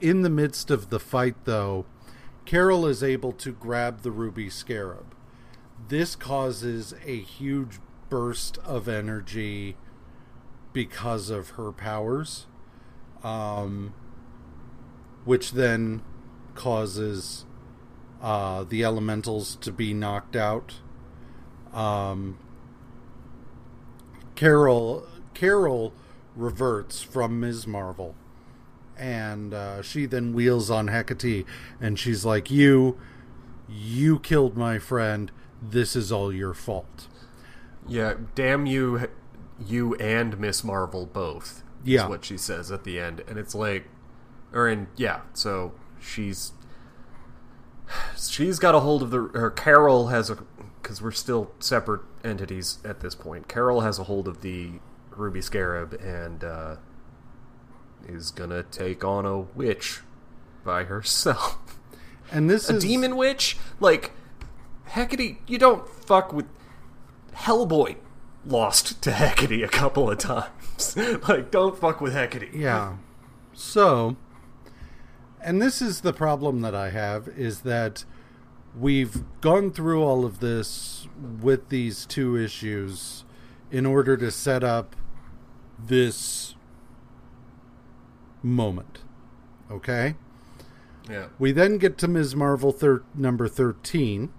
in 0.00 0.22
the 0.22 0.30
midst 0.30 0.70
of 0.70 0.90
the 0.90 1.00
fight 1.00 1.36
though 1.44 1.86
Carol 2.46 2.86
is 2.86 3.02
able 3.02 3.32
to 3.32 3.52
grab 3.52 4.02
the 4.02 4.12
ruby 4.12 4.48
scarab. 4.48 5.14
This 5.88 6.16
causes 6.16 6.94
a 7.04 7.18
huge 7.18 7.80
burst 8.08 8.58
of 8.58 8.88
energy 8.88 9.76
because 10.72 11.28
of 11.28 11.50
her 11.50 11.72
powers, 11.72 12.46
um, 13.22 13.92
which 15.24 15.52
then 15.52 16.02
causes 16.56 17.44
uh, 18.20 18.64
the 18.64 18.82
elementals 18.82 19.56
to 19.56 19.70
be 19.70 19.94
knocked 19.94 20.36
out. 20.36 20.74
Um, 21.72 22.38
Carol 24.34 25.06
Carol 25.34 25.92
reverts 26.34 27.02
from 27.02 27.40
Ms. 27.40 27.66
Marvel, 27.66 28.14
and 28.96 29.52
uh, 29.52 29.82
she 29.82 30.06
then 30.06 30.32
wheels 30.32 30.70
on 30.70 30.88
Hecate, 30.88 31.46
and 31.80 31.98
she's 31.98 32.24
like, 32.24 32.50
"You, 32.50 32.98
you 33.68 34.18
killed 34.18 34.56
my 34.56 34.78
friend. 34.78 35.30
This 35.60 35.96
is 35.96 36.10
all 36.10 36.32
your 36.32 36.54
fault." 36.54 37.08
Yeah, 37.88 38.14
damn 38.34 38.66
you, 38.66 39.08
you 39.64 39.94
and 39.96 40.38
Miss 40.38 40.64
Marvel 40.64 41.06
both. 41.06 41.62
Yeah. 41.84 42.04
is 42.04 42.08
what 42.08 42.24
she 42.24 42.36
says 42.36 42.72
at 42.72 42.84
the 42.84 42.98
end, 42.98 43.22
and 43.28 43.38
it's 43.38 43.54
like, 43.54 43.84
or 44.52 44.68
in 44.68 44.88
yeah. 44.96 45.20
So 45.34 45.72
she's 46.00 46.52
she's 48.16 48.58
got 48.58 48.74
a 48.74 48.80
hold 48.80 49.02
of 49.02 49.10
the 49.10 49.18
or 49.34 49.50
Carol 49.50 50.08
has 50.08 50.30
a 50.30 50.38
because 50.82 51.02
we're 51.02 51.10
still 51.10 51.50
separate 51.58 52.02
entities 52.24 52.78
at 52.84 53.00
this 53.00 53.14
point. 53.14 53.48
Carol 53.48 53.80
has 53.80 53.98
a 53.98 54.04
hold 54.04 54.28
of 54.28 54.42
the 54.42 54.72
Ruby 55.10 55.40
Scarab 55.40 55.94
and 55.94 56.44
uh, 56.44 56.76
is 58.06 58.30
gonna 58.30 58.62
take 58.62 59.04
on 59.04 59.26
a 59.26 59.38
witch 59.40 60.00
by 60.64 60.84
herself. 60.84 61.58
And 62.32 62.50
this 62.50 62.68
a 62.68 62.74
is 62.74 62.82
demon 62.82 63.16
witch? 63.16 63.56
Like 63.78 64.10
Hecate, 64.86 65.36
you 65.46 65.58
don't 65.58 65.88
fuck 65.88 66.32
with 66.32 66.46
Hellboy. 67.34 67.96
Lost 68.44 69.00
to 69.02 69.12
Hecate 69.12 69.62
a 69.62 69.68
couple 69.68 70.10
of 70.10 70.18
times. 70.18 70.96
like, 71.28 71.50
don't 71.50 71.78
fuck 71.78 72.00
with 72.00 72.14
Hecate. 72.14 72.52
Yeah. 72.52 72.96
So, 73.52 74.16
and 75.46 75.62
this 75.62 75.80
is 75.80 76.00
the 76.00 76.12
problem 76.12 76.60
that 76.62 76.74
I 76.74 76.90
have 76.90 77.28
is 77.28 77.60
that 77.60 78.04
we've 78.76 79.22
gone 79.40 79.70
through 79.70 80.02
all 80.02 80.24
of 80.24 80.40
this 80.40 81.06
with 81.40 81.68
these 81.68 82.04
two 82.04 82.36
issues 82.36 83.24
in 83.70 83.86
order 83.86 84.16
to 84.16 84.32
set 84.32 84.64
up 84.64 84.96
this 85.78 86.56
moment. 88.42 89.04
Okay? 89.70 90.16
Yeah. 91.08 91.28
We 91.38 91.52
then 91.52 91.78
get 91.78 91.96
to 91.98 92.08
Ms. 92.08 92.34
Marvel 92.34 92.72
thir- 92.72 93.04
number 93.14 93.46
13, 93.46 94.32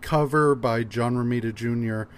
cover 0.00 0.54
by 0.54 0.84
John 0.84 1.16
Romita 1.16 1.54
Jr., 1.54 2.10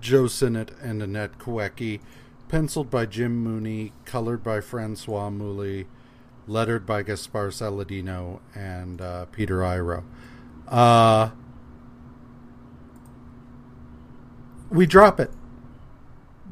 Joe 0.00 0.26
Sinnott, 0.26 0.72
and 0.82 1.00
Annette 1.00 1.38
Kawecki, 1.38 2.00
penciled 2.48 2.90
by 2.90 3.06
Jim 3.06 3.36
Mooney, 3.36 3.92
colored 4.04 4.42
by 4.42 4.60
Francois 4.60 5.30
Mouly, 5.30 5.86
lettered 6.46 6.86
by 6.86 7.02
Gaspar 7.02 7.48
Saladino 7.50 8.40
and 8.54 9.00
uh, 9.00 9.24
Peter 9.26 9.62
Iro. 9.64 10.04
Uh, 10.68 11.30
we 14.70 14.86
drop 14.86 15.20
it. 15.20 15.30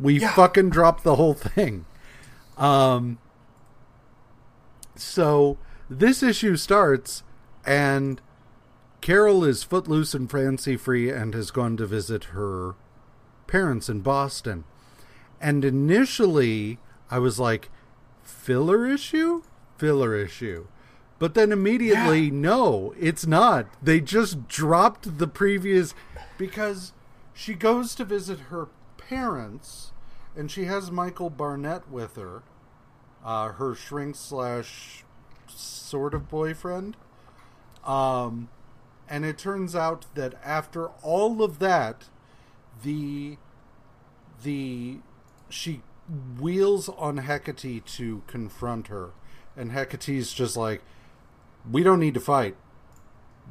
We 0.01 0.21
Yeah. 0.21 0.33
fucking 0.33 0.71
drop 0.71 1.03
the 1.03 1.17
whole 1.17 1.35
thing. 1.35 1.85
Um, 2.57 3.19
so 4.95 5.59
this 5.89 6.23
issue 6.23 6.57
starts, 6.57 7.23
and 7.67 8.21
Carol 9.01 9.45
is 9.45 9.63
footloose 9.65 10.15
and 10.15 10.31
fancy 10.31 10.77
free 10.77 11.11
and 11.11 11.35
has 11.35 11.51
gone 11.51 11.77
to 11.79 11.87
visit 11.87 12.25
her 12.25 12.75
parents 13.47 13.89
in 13.89 14.01
Boston. 14.01 14.65
And 15.41 15.65
initially, 15.65 16.79
I 17.11 17.19
was 17.19 17.39
like, 17.41 17.69
filler 18.23 18.87
issue? 18.87 19.43
Filler 19.83 20.15
issue. 20.15 20.69
But 21.19 21.35
then 21.35 21.51
immediately, 21.51 22.31
no, 22.31 22.95
it's 22.97 23.27
not. 23.27 23.67
They 23.83 24.01
just 24.01 24.47
dropped 24.47 25.19
the 25.19 25.27
previous 25.27 25.93
because 26.39 26.93
she 27.35 27.55
goes 27.55 27.97
to 27.97 28.05
visit 28.05 28.39
her 28.51 28.69
parents 28.97 29.91
and 30.37 30.53
she 30.53 30.67
has 30.67 30.93
Michael 30.93 31.31
Barnett 31.31 31.91
with 31.91 32.15
her, 32.15 32.45
uh, 33.25 33.49
her 33.55 33.75
shrink 33.75 34.15
slash 34.15 35.03
sort 35.49 36.15
of 36.15 36.29
boyfriend. 36.29 36.97
Um, 37.85 38.51
and 39.09 39.25
it 39.25 39.37
turns 39.37 39.75
out 39.75 40.07
that 40.15 40.35
after 40.45 40.91
all 41.03 41.43
of 41.43 41.59
that, 41.59 42.05
the 42.85 43.37
the 44.45 44.99
she 45.49 45.83
wheels 46.39 46.89
on 46.89 47.19
Hecate 47.19 47.85
to 47.87 48.23
confront 48.29 48.87
her, 48.87 49.11
and 49.57 49.73
Hecate's 49.73 50.33
just 50.33 50.57
like, 50.57 50.83
"We 51.71 51.83
don't 51.83 52.01
need 52.01 52.15
to 52.15 52.21
fight. 52.21 52.57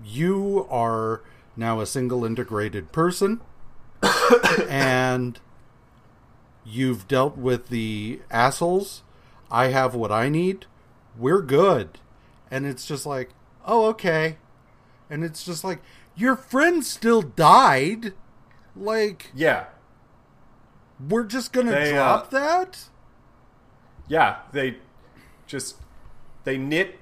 You 0.04 0.68
are 0.70 1.22
now 1.56 1.80
a 1.80 1.86
single 1.86 2.24
integrated 2.26 2.92
person, 2.92 3.42
and 4.70 5.40
you've 6.64 7.08
dealt 7.08 7.38
with 7.38 7.70
the 7.70 8.22
assholes. 8.30 9.04
I 9.50 9.68
have 9.68 9.94
what 9.96 10.12
I 10.12 10.30
need. 10.30 10.66
We're 11.18 11.42
good." 11.42 12.00
And 12.50 12.66
it's 12.66 12.86
just 12.86 13.06
like, 13.06 13.30
"Oh, 13.66 13.86
okay." 13.90 14.38
And 15.10 15.24
it's 15.24 15.44
just 15.44 15.64
like, 15.64 15.80
"Your 16.16 16.36
friend 16.36 16.84
still 16.86 17.22
died." 17.22 18.14
Like, 18.76 19.30
Yeah. 19.34 19.66
we're 21.10 21.26
just 21.26 21.52
gonna 21.52 21.72
They, 21.72 21.92
drop 21.92 22.28
uh, 22.28 22.40
that? 22.40 22.86
Yeah. 24.08 24.38
They 24.54 24.78
just 25.46 25.76
they 26.44 26.58
knit. 26.58 27.00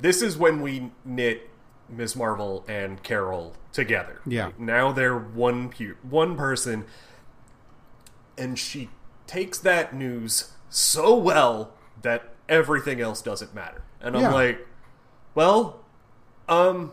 This 0.00 0.22
is 0.22 0.36
when 0.36 0.60
we 0.60 0.90
knit 1.04 1.48
Ms. 1.88 2.16
Marvel 2.16 2.64
and 2.68 3.02
Carol 3.02 3.54
together. 3.72 4.20
Yeah. 4.26 4.50
Now 4.58 4.92
they're 4.92 5.18
one 5.18 5.68
pu- 5.70 5.96
one 6.02 6.36
person, 6.36 6.84
and 8.36 8.58
she 8.58 8.88
takes 9.26 9.58
that 9.58 9.94
news 9.94 10.52
so 10.68 11.14
well 11.14 11.72
that 12.02 12.30
everything 12.48 13.00
else 13.00 13.22
doesn't 13.22 13.54
matter. 13.54 13.82
And 14.00 14.16
I'm 14.16 14.22
Yeah. 14.22 14.32
like, 14.32 14.66
well, 15.34 15.80
um, 16.48 16.92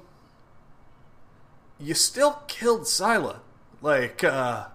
you 1.79 1.93
still 1.93 2.43
killed 2.47 2.85
Scylla. 2.87 3.41
Like, 3.81 4.23
uh, 4.23 4.67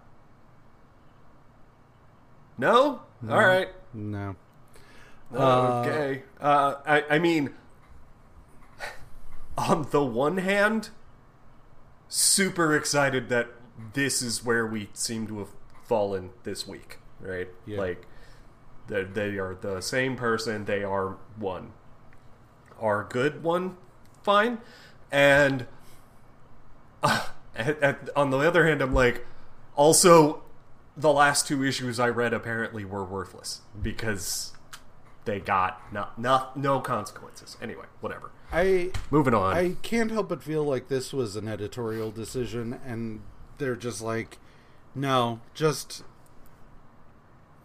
no? 2.58 3.02
All 3.28 3.38
right. 3.46 3.68
No. 3.92 4.36
Okay. 5.40 6.22
Uh, 6.40 6.76
I, 6.86 7.04
I 7.10 7.18
mean, 7.18 7.54
on 9.58 9.88
the 9.90 10.04
one 10.04 10.38
hand, 10.38 10.90
super 12.08 12.76
excited 12.76 13.28
that 13.28 13.48
this 13.92 14.22
is 14.22 14.44
where 14.44 14.66
we 14.66 14.88
seem 14.92 15.26
to 15.26 15.38
have 15.40 15.48
fallen 15.84 16.30
this 16.44 16.66
week, 16.66 16.98
right? 17.20 17.48
Yeah. 17.66 17.78
Like, 17.78 18.06
they, 18.86 19.04
they 19.04 19.38
are 19.38 19.56
the 19.60 19.80
same 19.80 20.16
person, 20.16 20.64
they 20.64 20.84
are 20.84 21.16
one. 21.38 21.72
Are 22.80 23.04
good 23.08 23.42
one, 23.42 23.76
fine. 24.22 24.58
And 25.10 25.66
uh, 27.02 27.28
at, 27.56 27.82
at, 27.82 28.10
on 28.16 28.30
the 28.30 28.38
other 28.38 28.66
hand, 28.66 28.82
I'm 28.82 28.94
like, 28.94 29.26
also, 29.76 30.42
the 30.96 31.12
last 31.12 31.48
two 31.48 31.64
issues 31.64 31.98
I 31.98 32.08
read 32.08 32.32
apparently 32.32 32.84
were 32.84 33.04
worthless 33.04 33.62
because 33.80 34.53
they 35.24 35.40
got 35.40 35.80
no, 35.92 36.08
no, 36.16 36.48
no 36.54 36.80
consequences. 36.80 37.56
Anyway, 37.62 37.86
whatever. 38.00 38.30
I 38.52 38.90
Moving 39.10 39.34
on. 39.34 39.56
I 39.56 39.76
can't 39.82 40.10
help 40.10 40.28
but 40.28 40.42
feel 40.42 40.64
like 40.64 40.88
this 40.88 41.12
was 41.12 41.36
an 41.36 41.48
editorial 41.48 42.10
decision 42.10 42.78
and 42.86 43.20
they're 43.58 43.76
just 43.76 44.00
like 44.00 44.38
no, 44.94 45.40
just 45.54 46.04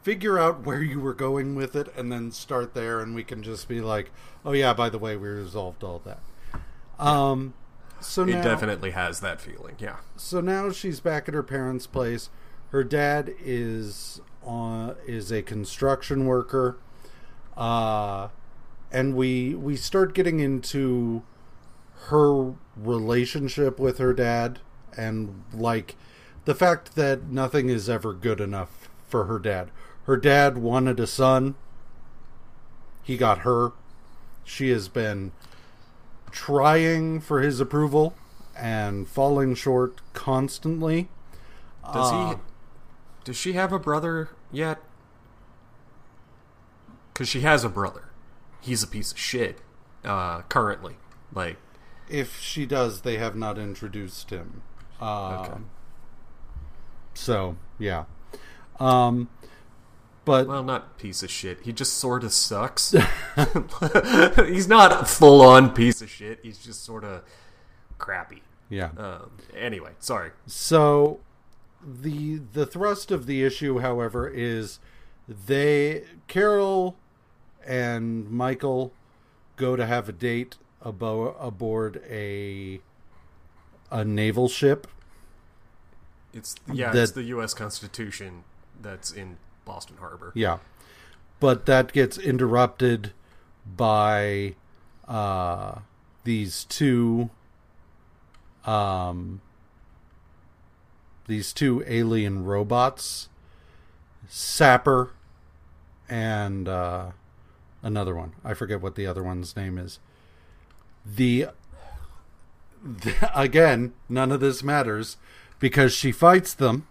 figure 0.02 0.40
out 0.40 0.66
where 0.66 0.82
you 0.82 1.00
were 1.00 1.14
going 1.14 1.54
with 1.54 1.76
it 1.76 1.94
and 1.96 2.12
then 2.12 2.32
start 2.32 2.74
there 2.74 3.02
and 3.02 3.14
we 3.14 3.24
can 3.24 3.44
just 3.44 3.68
be 3.68 3.82
like, 3.82 4.12
"Oh 4.44 4.54
yeah, 4.54 4.74
by 4.74 4.90
the 4.90 4.98
way, 4.98 5.16
we 5.16 5.28
resolved 5.28 5.84
all 5.84 6.02
that." 6.06 6.22
Um 6.98 7.54
so 8.00 8.24
it 8.24 8.28
now, 8.28 8.42
definitely 8.42 8.92
has 8.92 9.20
that 9.20 9.42
feeling. 9.42 9.76
Yeah. 9.78 9.98
so 10.16 10.40
now 10.40 10.72
she's 10.72 11.00
back 11.00 11.28
at 11.28 11.34
her 11.34 11.44
parents' 11.44 11.86
place. 11.86 12.30
Her 12.72 12.84
dad 12.84 13.34
is 13.44 14.22
uh, 14.48 14.94
is 15.06 15.32
a 15.32 15.42
construction 15.42 16.26
worker, 16.26 16.78
uh, 17.60 18.30
and 18.92 19.16
we 19.16 19.54
we 19.54 19.76
start 19.76 20.14
getting 20.16 20.40
into 20.40 21.22
her 22.08 22.54
relationship 22.76 23.78
with 23.78 23.98
her 24.00 24.14
dad, 24.14 24.60
and 24.98 25.44
like 25.54 25.96
the 26.46 26.56
fact 26.56 26.96
that 26.96 27.26
nothing 27.26 27.70
is 27.70 27.90
ever 27.90 28.14
good 28.14 28.40
enough 28.42 28.90
for 29.08 29.26
her 29.26 29.38
dad. 29.38 29.70
Her 30.06 30.18
dad 30.18 30.58
wanted 30.58 31.00
a 31.00 31.06
son. 31.06 31.56
He 33.04 33.18
got 33.18 33.40
her. 33.40 33.74
She 34.44 34.70
has 34.70 34.88
been 34.88 35.32
trying 36.32 37.20
for 37.22 37.42
his 37.42 37.60
approval 37.60 38.16
and 38.58 39.08
falling 39.08 39.54
short 39.56 40.02
constantly. 40.14 41.10
Does 41.94 42.12
Uh, 42.12 42.30
he? 42.30 42.36
Does 43.26 43.38
she 43.38 43.54
have 43.54 43.72
a 43.72 43.80
brother 43.80 44.30
yet. 44.52 44.80
Because 47.20 47.28
she 47.28 47.42
has 47.42 47.66
a 47.66 47.70
brother. 47.70 48.06
He's 48.62 48.82
a 48.82 48.88
piece 48.88 49.12
of 49.12 49.20
shit, 49.20 49.60
uh, 50.06 50.44
currently. 50.44 50.96
Like, 51.34 51.58
If 52.08 52.40
she 52.40 52.66
does, 52.66 53.02
they 53.02 53.18
have 53.18 53.36
not 53.36 53.58
introduced 53.58 54.30
him. 54.30 54.62
Um, 55.02 55.66
So 57.14 57.58
yeah. 57.78 58.06
Um, 58.80 59.28
but 60.24 60.48
well, 60.48 60.64
not 60.64 60.98
piece 60.98 61.22
of 61.22 61.30
shit. 61.30 61.60
He 61.64 61.74
just 61.74 61.96
sort 61.96 62.24
of 62.24 62.32
sucks. 62.32 62.92
He's 64.38 64.70
not 64.70 65.02
a 65.02 65.04
full 65.04 65.42
on 65.42 65.74
piece 65.74 66.02
of 66.02 66.10
shit. 66.10 66.40
He's 66.42 66.60
just 66.60 66.86
sort 66.86 67.04
of 67.04 67.24
crappy. 67.98 68.44
yeah. 68.70 68.92
Um, 68.98 69.32
anyway, 69.54 69.92
sorry. 70.00 70.32
So 70.46 71.20
the 71.86 72.38
the 72.54 72.66
thrust 72.66 73.12
of 73.12 73.26
the 73.26 73.44
issue, 73.44 73.80
however, 73.80 74.30
is 74.30 74.80
they 75.28 76.06
Carol 76.30 76.96
and 77.70 78.30
Michael 78.32 78.92
go 79.56 79.76
to 79.76 79.86
have 79.86 80.10
a 80.10 80.12
date 80.12 80.58
abo- 80.84 81.36
aboard 81.40 82.02
a 82.10 82.82
a 83.92 84.04
naval 84.04 84.50
ship. 84.50 84.88
It's 86.34 86.56
yeah, 86.72 86.92
That- 86.92 87.04
it's 87.04 87.12
the 87.12 87.24
U.S. 87.24 87.54
Constitution 87.54 88.44
that's 88.82 89.12
in 89.12 89.38
Boston 89.66 89.98
Harbor. 90.00 90.32
Yeah. 90.36 90.58
But 91.40 91.66
that 91.68 91.94
gets 91.94 92.18
interrupted 92.18 93.14
by 93.78 94.56
uh 95.08 95.80
these 96.24 96.64
two 96.66 97.30
um 98.66 99.42
these 101.28 101.54
two 101.54 101.84
alien 101.88 102.44
robots 102.44 103.30
Sapper 104.28 105.12
and 106.08 106.68
uh 106.68 107.12
another 107.82 108.16
one. 108.16 108.34
I 108.44 108.54
forget 108.54 108.82
what 108.82 108.96
the 108.96 109.08
other 109.08 109.24
one's 109.24 109.56
name 109.56 109.78
is. 109.78 110.00
The, 111.06 111.48
the 112.84 113.32
again, 113.36 113.94
none 114.08 114.32
of 114.32 114.40
this 114.40 114.64
matters 114.64 115.18
because 115.60 115.94
she 115.94 116.12
fights 116.12 116.54
them 116.54 116.88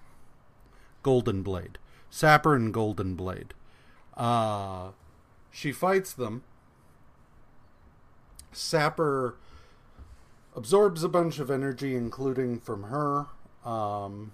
Golden 1.02 1.42
Blade. 1.42 1.78
Sapper 2.10 2.54
and 2.54 2.72
Golden 2.72 3.14
Blade. 3.14 3.54
Uh, 4.16 4.90
she 5.50 5.72
fights 5.72 6.12
them. 6.12 6.42
Sapper 8.52 9.36
absorbs 10.56 11.04
a 11.04 11.08
bunch 11.08 11.38
of 11.38 11.50
energy, 11.50 11.94
including 11.94 12.58
from 12.58 12.84
her, 12.84 13.26
um, 13.64 14.32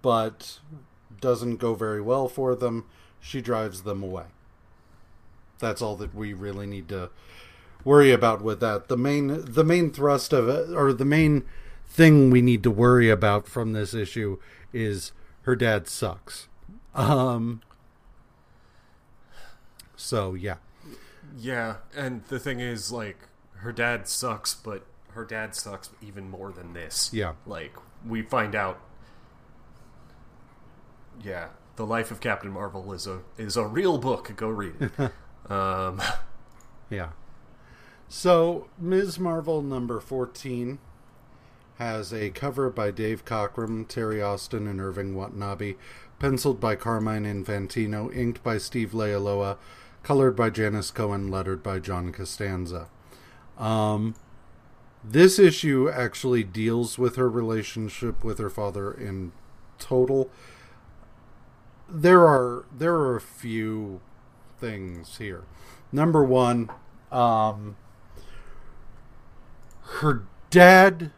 but 0.00 0.60
doesn't 1.20 1.56
go 1.56 1.74
very 1.74 2.00
well 2.00 2.28
for 2.28 2.54
them. 2.54 2.84
She 3.20 3.40
drives 3.40 3.82
them 3.82 4.02
away. 4.02 4.26
That's 5.62 5.80
all 5.80 5.96
that 5.96 6.14
we 6.14 6.34
really 6.34 6.66
need 6.66 6.88
to 6.90 7.08
worry 7.84 8.12
about 8.12 8.42
with 8.42 8.60
that. 8.60 8.88
The 8.88 8.98
main 8.98 9.44
the 9.46 9.64
main 9.64 9.90
thrust 9.90 10.34
of 10.34 10.48
it, 10.48 10.76
or 10.76 10.92
the 10.92 11.06
main 11.06 11.44
thing 11.86 12.30
we 12.30 12.42
need 12.42 12.62
to 12.64 12.70
worry 12.70 13.08
about 13.08 13.48
from 13.48 13.72
this 13.72 13.94
issue 13.94 14.38
is 14.74 15.12
her 15.42 15.56
dad 15.56 15.88
sucks. 15.88 16.48
Um 16.94 17.62
so 19.96 20.34
yeah. 20.34 20.56
Yeah, 21.38 21.76
and 21.96 22.24
the 22.26 22.38
thing 22.38 22.60
is, 22.60 22.92
like, 22.92 23.16
her 23.56 23.72
dad 23.72 24.06
sucks, 24.08 24.54
but 24.54 24.84
her 25.12 25.24
dad 25.24 25.54
sucks 25.54 25.90
even 26.02 26.28
more 26.28 26.52
than 26.52 26.72
this. 26.72 27.10
Yeah. 27.12 27.34
Like, 27.46 27.74
we 28.06 28.22
find 28.22 28.54
out. 28.54 28.80
Yeah, 31.22 31.48
the 31.76 31.86
life 31.86 32.10
of 32.10 32.20
Captain 32.20 32.50
Marvel 32.50 32.92
is 32.92 33.06
a 33.06 33.20
is 33.38 33.56
a 33.56 33.66
real 33.66 33.98
book. 33.98 34.34
Go 34.36 34.48
read 34.48 34.74
it. 34.80 35.12
um, 35.48 36.00
Yeah. 36.92 37.10
So 38.08 38.68
Ms. 38.78 39.18
Marvel 39.18 39.62
number 39.62 39.98
14 39.98 40.78
has 41.78 42.12
a 42.12 42.28
cover 42.30 42.68
by 42.68 42.90
Dave 42.90 43.24
Cockrum, 43.24 43.88
Terry 43.88 44.20
Austin, 44.20 44.68
and 44.68 44.78
Irving 44.78 45.14
Watanabe, 45.16 45.76
penciled 46.18 46.60
by 46.60 46.76
Carmine 46.76 47.24
Infantino, 47.24 48.14
inked 48.14 48.42
by 48.42 48.58
Steve 48.58 48.92
Leialoha, 48.92 49.56
colored 50.02 50.36
by 50.36 50.50
Janice 50.50 50.90
Cohen, 50.90 51.30
lettered 51.30 51.62
by 51.62 51.78
John 51.78 52.12
Costanza. 52.12 52.88
Um, 53.56 54.14
this 55.02 55.38
issue 55.38 55.88
actually 55.88 56.44
deals 56.44 56.98
with 56.98 57.16
her 57.16 57.28
relationship 57.28 58.22
with 58.22 58.38
her 58.38 58.50
father 58.50 58.92
in 58.92 59.32
total. 59.78 60.30
There 61.88 62.26
are 62.26 62.66
there 62.70 62.94
are 62.94 63.16
a 63.16 63.20
few 63.20 64.00
things 64.62 65.18
here. 65.18 65.42
Number 65.90 66.24
one, 66.24 66.70
um, 67.10 67.76
her 69.98 70.22
dad. 70.50 71.10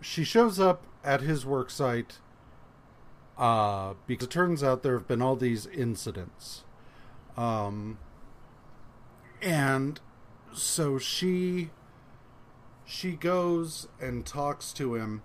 She 0.00 0.24
shows 0.24 0.60
up 0.60 0.84
at 1.02 1.20
his 1.20 1.46
work 1.46 1.70
site 1.70 2.18
uh, 3.36 3.94
because 4.06 4.26
it 4.26 4.30
turns 4.30 4.62
out 4.62 4.82
there 4.82 4.94
have 4.94 5.08
been 5.08 5.22
all 5.22 5.36
these 5.36 5.66
incidents. 5.66 6.64
Um, 7.36 7.98
and 9.40 10.00
so 10.52 10.98
she 10.98 11.70
she 12.84 13.12
goes 13.12 13.86
and 14.00 14.24
talks 14.24 14.72
to 14.72 14.94
him, 14.94 15.22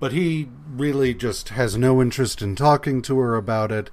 but 0.00 0.12
he 0.12 0.48
really 0.70 1.14
just 1.14 1.50
has 1.50 1.76
no 1.76 2.02
interest 2.02 2.42
in 2.42 2.56
talking 2.56 3.00
to 3.02 3.18
her 3.18 3.36
about 3.36 3.72
it. 3.72 3.90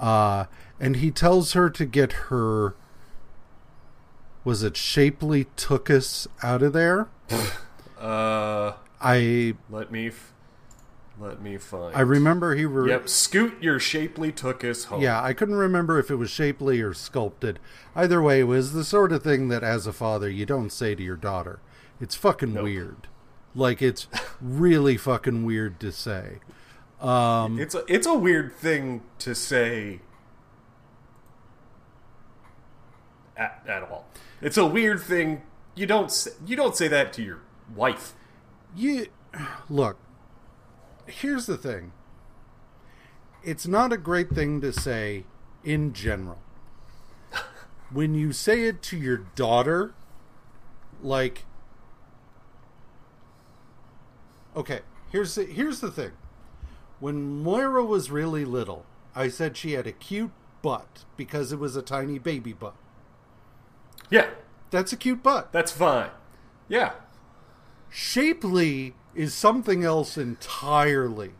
Uh, 0.00 0.44
and 0.80 0.96
he 0.96 1.10
tells 1.10 1.52
her 1.52 1.70
to 1.70 1.84
get 1.84 2.12
her 2.28 2.74
was 4.44 4.62
it 4.62 4.76
shapely 4.76 5.46
tookus 5.56 6.26
out 6.42 6.62
of 6.62 6.72
there 6.72 7.08
uh, 7.98 8.72
i 9.00 9.54
let 9.70 9.90
me 9.90 10.08
f- 10.08 10.32
let 11.18 11.40
me 11.40 11.56
find. 11.56 11.94
i 11.96 12.00
remember 12.00 12.54
he 12.54 12.64
re- 12.66 12.90
Yep, 12.90 13.08
scoot 13.08 13.62
your 13.62 13.78
shapely 13.78 14.32
tookus 14.32 14.86
home. 14.86 15.00
yeah 15.00 15.22
i 15.22 15.32
couldn't 15.32 15.54
remember 15.54 15.98
if 15.98 16.10
it 16.10 16.16
was 16.16 16.30
shapely 16.30 16.80
or 16.82 16.92
sculpted 16.92 17.58
either 17.94 18.20
way 18.20 18.40
it 18.40 18.44
was 18.44 18.72
the 18.72 18.84
sort 18.84 19.12
of 19.12 19.22
thing 19.22 19.48
that 19.48 19.62
as 19.62 19.86
a 19.86 19.92
father 19.92 20.28
you 20.28 20.44
don't 20.44 20.70
say 20.70 20.94
to 20.94 21.02
your 21.02 21.16
daughter 21.16 21.60
it's 22.00 22.14
fucking 22.16 22.52
Nope. 22.54 22.64
weird 22.64 23.08
like 23.54 23.80
it's 23.80 24.08
really 24.40 24.96
fucking 24.96 25.44
weird 25.46 25.78
to 25.80 25.92
say 25.92 26.40
um 27.00 27.58
It's 27.58 27.74
a 27.74 27.84
it's 27.88 28.06
a 28.06 28.14
weird 28.14 28.52
thing 28.54 29.02
to 29.20 29.34
say 29.34 30.00
at, 33.36 33.62
at 33.66 33.82
all. 33.82 34.06
It's 34.40 34.56
a 34.56 34.66
weird 34.66 35.00
thing. 35.02 35.42
You 35.74 35.86
don't 35.86 36.10
say, 36.10 36.30
you 36.46 36.56
don't 36.56 36.76
say 36.76 36.88
that 36.88 37.12
to 37.14 37.22
your 37.22 37.40
wife. 37.74 38.12
you 38.76 39.06
look 39.68 39.96
here's 41.06 41.46
the 41.46 41.56
thing 41.56 41.92
it's 43.42 43.66
not 43.66 43.92
a 43.92 43.96
great 43.96 44.30
thing 44.30 44.60
to 44.60 44.72
say 44.72 45.24
in 45.64 45.92
general 45.92 46.38
when 47.90 48.14
you 48.14 48.32
say 48.32 48.64
it 48.64 48.82
to 48.82 48.96
your 48.96 49.18
daughter 49.34 49.94
like 51.02 51.44
okay 54.56 54.80
here's 55.10 55.34
the, 55.34 55.44
here's 55.44 55.80
the 55.80 55.90
thing 55.90 56.12
when 57.04 57.42
moira 57.42 57.84
was 57.84 58.10
really 58.10 58.44
little 58.44 58.86
i 59.14 59.28
said 59.28 59.56
she 59.56 59.72
had 59.72 59.86
a 59.86 59.92
cute 59.92 60.30
butt 60.62 61.04
because 61.16 61.52
it 61.52 61.58
was 61.58 61.76
a 61.76 61.82
tiny 61.82 62.18
baby 62.18 62.52
butt 62.52 62.74
Yeah, 64.10 64.28
that's 64.70 64.92
a 64.92 64.96
cute 64.96 65.22
butt 65.22 65.52
that's 65.52 65.72
fine. 65.72 66.10
Yeah, 66.68 66.92
shapely 67.90 68.94
is 69.14 69.34
something 69.34 69.84
else 69.84 70.16
entirely 70.16 71.32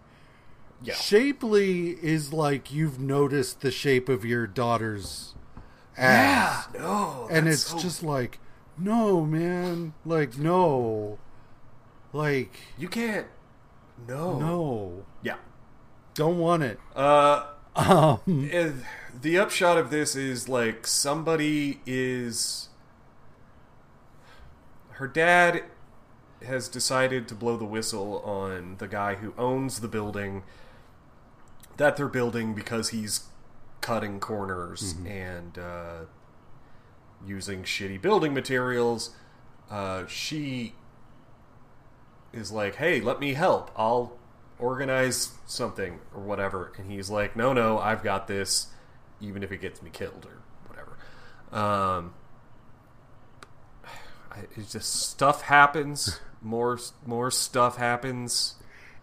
yeah. 0.82 0.94
Shapely 0.94 1.92
is 2.02 2.30
like 2.34 2.70
you've 2.70 3.00
noticed 3.00 3.62
the 3.62 3.70
shape 3.70 4.10
of 4.10 4.22
your 4.22 4.46
daughter's 4.46 5.34
ass. 5.96 6.68
Yeah. 6.74 6.80
no, 6.82 7.26
and 7.30 7.48
it's 7.48 7.62
so- 7.62 7.78
just 7.78 8.02
like, 8.02 8.38
no, 8.76 9.22
man. 9.24 9.94
Like, 10.04 10.36
no. 10.36 11.18
Like, 12.12 12.54
you 12.76 12.88
can't. 12.88 13.28
No, 14.06 14.38
no. 14.38 15.04
Yeah. 15.22 15.36
Don't 16.14 16.38
want 16.38 16.62
it. 16.62 16.78
Uh, 16.94 17.46
Um, 17.76 18.20
the 19.20 19.36
upshot 19.36 19.76
of 19.76 19.90
this 19.90 20.14
is 20.14 20.48
like 20.48 20.86
somebody 20.86 21.80
is 21.86 22.68
her 24.90 25.08
dad 25.08 25.64
has 26.46 26.68
decided 26.68 27.26
to 27.26 27.34
blow 27.34 27.56
the 27.56 27.64
whistle 27.64 28.20
on 28.20 28.76
the 28.78 28.86
guy 28.86 29.16
who 29.16 29.34
owns 29.36 29.80
the 29.80 29.88
building 29.88 30.44
that 31.78 31.96
they're 31.96 32.06
building 32.06 32.54
because 32.54 32.90
he's 32.90 33.24
cutting 33.80 34.20
corners 34.20 34.94
and 35.04 35.58
uh, 35.58 36.04
using 37.26 37.64
shitty 37.64 38.00
building 38.00 38.32
materials. 38.32 39.16
Uh, 39.68 40.06
she 40.06 40.74
is 42.32 42.52
like, 42.52 42.76
"Hey, 42.76 43.00
let 43.00 43.18
me 43.18 43.34
help. 43.34 43.72
I'll 43.76 44.16
organize 44.58 45.32
something 45.46 46.00
or 46.14 46.22
whatever. 46.22 46.72
And 46.78 46.90
he's 46.90 47.10
like, 47.10 47.36
no, 47.36 47.52
no, 47.52 47.78
I've 47.78 48.02
got 48.02 48.26
this, 48.26 48.68
even 49.20 49.42
if 49.42 49.52
it 49.52 49.60
gets 49.60 49.82
me 49.82 49.90
killed 49.90 50.26
or 50.26 50.42
whatever. 50.68 50.96
Um, 51.52 52.14
it's 54.56 54.72
just 54.72 54.94
stuff 55.10 55.42
happens. 55.42 56.20
More, 56.44 56.78
more 57.06 57.30
stuff 57.30 57.78
happens. 57.78 58.56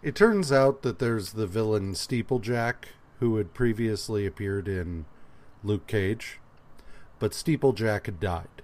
It 0.03 0.14
turns 0.14 0.52
out 0.52 0.84
that 0.84 0.99
there's 0.99 1.32
the 1.32 1.48
villain 1.48 1.94
Steeplejack, 1.94 2.76
who 3.19 3.38
had 3.38 3.56
previously 3.56 4.28
appeared 4.28 4.68
in 4.68 5.06
Luke 5.64 5.88
Cage, 5.88 6.40
but 7.18 7.32
Steeplejack 7.32 8.06
had 8.06 8.19
died. 8.19 8.61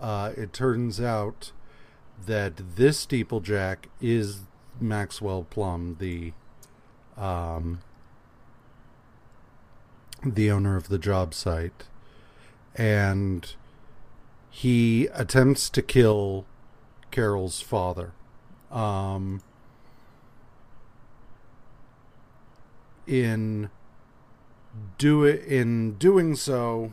Uh, 0.00 0.30
it 0.36 0.52
turns 0.52 1.00
out 1.00 1.50
that 2.24 2.76
this 2.76 3.04
Steeplejack 3.04 3.86
is 4.00 4.42
Maxwell 4.80 5.44
Plum, 5.44 5.96
the 5.98 6.32
um, 7.16 7.80
the 10.24 10.50
owner 10.50 10.76
of 10.76 10.88
the 10.88 10.98
job 10.98 11.34
site, 11.34 11.84
and 12.74 13.54
he 14.50 15.06
attempts 15.12 15.68
to 15.70 15.82
kill 15.82 16.44
Carol's 17.10 17.60
father. 17.60 18.12
Um, 18.70 19.42
in 23.06 23.70
do 24.98 25.24
it 25.24 25.44
in 25.44 25.94
doing 25.94 26.34
so, 26.34 26.92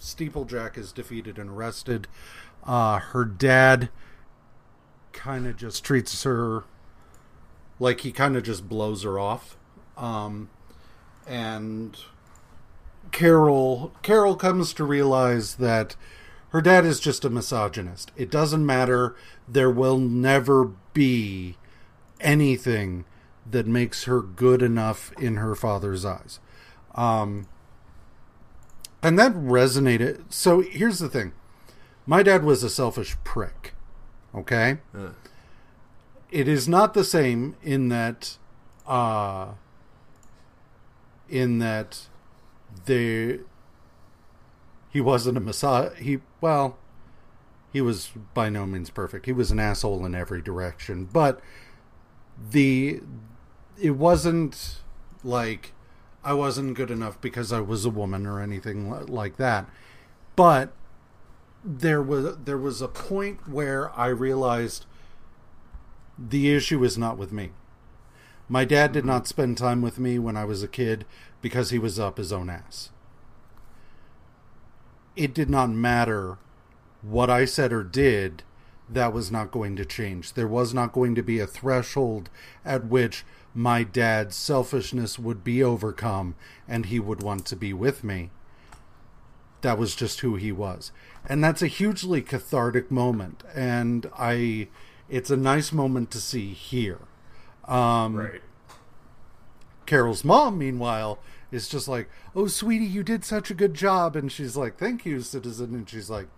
Steeplejack 0.00 0.78
is 0.78 0.92
defeated 0.92 1.38
and 1.38 1.50
arrested. 1.50 2.08
Uh, 2.64 2.98
her 2.98 3.24
dad 3.24 3.90
kind 5.12 5.46
of 5.46 5.56
just 5.56 5.84
treats 5.84 6.22
her 6.22 6.64
like 7.80 8.02
he 8.02 8.12
kind 8.12 8.36
of 8.36 8.44
just 8.44 8.68
blows 8.68 9.02
her 9.02 9.18
off. 9.18 9.56
Um, 9.96 10.50
and 11.26 11.96
Carol 13.10 13.92
Carol 14.02 14.36
comes 14.36 14.72
to 14.74 14.84
realize 14.84 15.56
that 15.56 15.96
her 16.50 16.60
dad 16.60 16.84
is 16.84 17.00
just 17.00 17.24
a 17.24 17.30
misogynist. 17.30 18.12
It 18.16 18.30
doesn't 18.30 18.64
matter. 18.64 19.16
There 19.48 19.70
will 19.70 19.98
never 19.98 20.72
be 20.92 21.56
anything 22.20 23.04
that 23.50 23.66
makes 23.66 24.04
her 24.04 24.20
good 24.20 24.62
enough 24.62 25.12
in 25.18 25.36
her 25.36 25.54
father's 25.54 26.04
eyes. 26.04 26.38
Um, 26.94 27.48
and 29.02 29.18
that 29.18 29.32
resonated. 29.32 30.32
So 30.32 30.60
here's 30.60 30.98
the 30.98 31.08
thing 31.08 31.32
my 32.06 32.22
dad 32.22 32.44
was 32.44 32.62
a 32.62 32.70
selfish 32.70 33.16
prick. 33.24 33.74
Okay? 34.34 34.78
Uh, 34.94 35.10
It 36.30 36.46
is 36.46 36.68
not 36.68 36.94
the 36.94 37.04
same 37.04 37.56
in 37.62 37.88
that, 37.88 38.36
uh, 38.86 39.52
in 41.28 41.58
that 41.58 42.06
the 42.86 43.40
he 44.90 45.00
wasn't 45.00 45.36
a 45.36 45.40
messiah. 45.40 45.94
He 45.94 46.20
well, 46.40 46.78
he 47.72 47.80
was 47.80 48.10
by 48.34 48.48
no 48.48 48.66
means 48.66 48.90
perfect. 48.90 49.26
He 49.26 49.32
was 49.32 49.50
an 49.50 49.60
asshole 49.60 50.04
in 50.04 50.14
every 50.14 50.42
direction, 50.42 51.08
but 51.12 51.40
the 52.50 53.00
it 53.80 53.92
wasn't 53.92 54.80
like 55.22 55.72
I 56.22 56.34
wasn't 56.34 56.74
good 56.74 56.90
enough 56.90 57.20
because 57.20 57.52
I 57.52 57.60
was 57.60 57.84
a 57.84 57.90
woman 57.90 58.26
or 58.26 58.40
anything 58.40 59.06
like 59.06 59.36
that. 59.36 59.68
But 60.36 60.72
there 61.64 62.02
was 62.02 62.36
there 62.44 62.58
was 62.58 62.82
a 62.82 62.88
point 62.88 63.48
where 63.48 63.96
I 63.98 64.08
realized 64.08 64.86
the 66.28 66.54
issue 66.54 66.84
is 66.84 66.98
not 66.98 67.16
with 67.16 67.32
me. 67.32 67.50
My 68.48 68.64
dad 68.64 68.92
did 68.92 69.04
not 69.04 69.26
spend 69.26 69.56
time 69.56 69.80
with 69.80 69.98
me 69.98 70.18
when 70.18 70.36
I 70.36 70.44
was 70.44 70.62
a 70.62 70.68
kid 70.68 71.06
because 71.40 71.70
he 71.70 71.78
was 71.78 71.98
up 71.98 72.18
his 72.18 72.32
own 72.32 72.50
ass. 72.50 72.90
It 75.16 75.32
did 75.32 75.48
not 75.48 75.70
matter 75.70 76.38
what 77.02 77.30
I 77.30 77.44
said 77.44 77.72
or 77.72 77.82
did, 77.82 78.42
that 78.88 79.12
was 79.12 79.30
not 79.30 79.52
going 79.52 79.76
to 79.76 79.84
change. 79.84 80.34
There 80.34 80.48
was 80.48 80.74
not 80.74 80.92
going 80.92 81.14
to 81.14 81.22
be 81.22 81.38
a 81.38 81.46
threshold 81.46 82.28
at 82.64 82.86
which 82.86 83.24
my 83.54 83.82
dad's 83.82 84.36
selfishness 84.36 85.18
would 85.18 85.42
be 85.44 85.62
overcome 85.62 86.34
and 86.68 86.86
he 86.86 86.98
would 86.98 87.22
want 87.22 87.46
to 87.46 87.56
be 87.56 87.72
with 87.72 88.04
me. 88.04 88.30
That 89.62 89.78
was 89.78 89.94
just 89.94 90.20
who 90.20 90.36
he 90.36 90.52
was. 90.52 90.90
And 91.26 91.42
that's 91.42 91.62
a 91.62 91.66
hugely 91.68 92.22
cathartic 92.22 92.90
moment. 92.90 93.44
And 93.54 94.10
I 94.18 94.68
it's 95.10 95.30
a 95.30 95.36
nice 95.36 95.72
moment 95.72 96.10
to 96.12 96.20
see 96.20 96.52
here. 96.54 96.98
Um, 97.66 98.16
right. 98.16 98.40
Carol's 99.86 100.24
mom, 100.24 100.58
meanwhile, 100.58 101.18
is 101.50 101.68
just 101.68 101.88
like, 101.88 102.08
"Oh, 102.34 102.46
sweetie, 102.46 102.84
you 102.86 103.02
did 103.02 103.24
such 103.24 103.50
a 103.50 103.54
good 103.54 103.74
job," 103.74 104.14
and 104.16 104.30
she's 104.30 104.56
like, 104.56 104.78
"Thank 104.78 105.04
you, 105.04 105.20
citizen," 105.20 105.74
and 105.74 105.88
she's 105.88 106.08
like, 106.08 106.28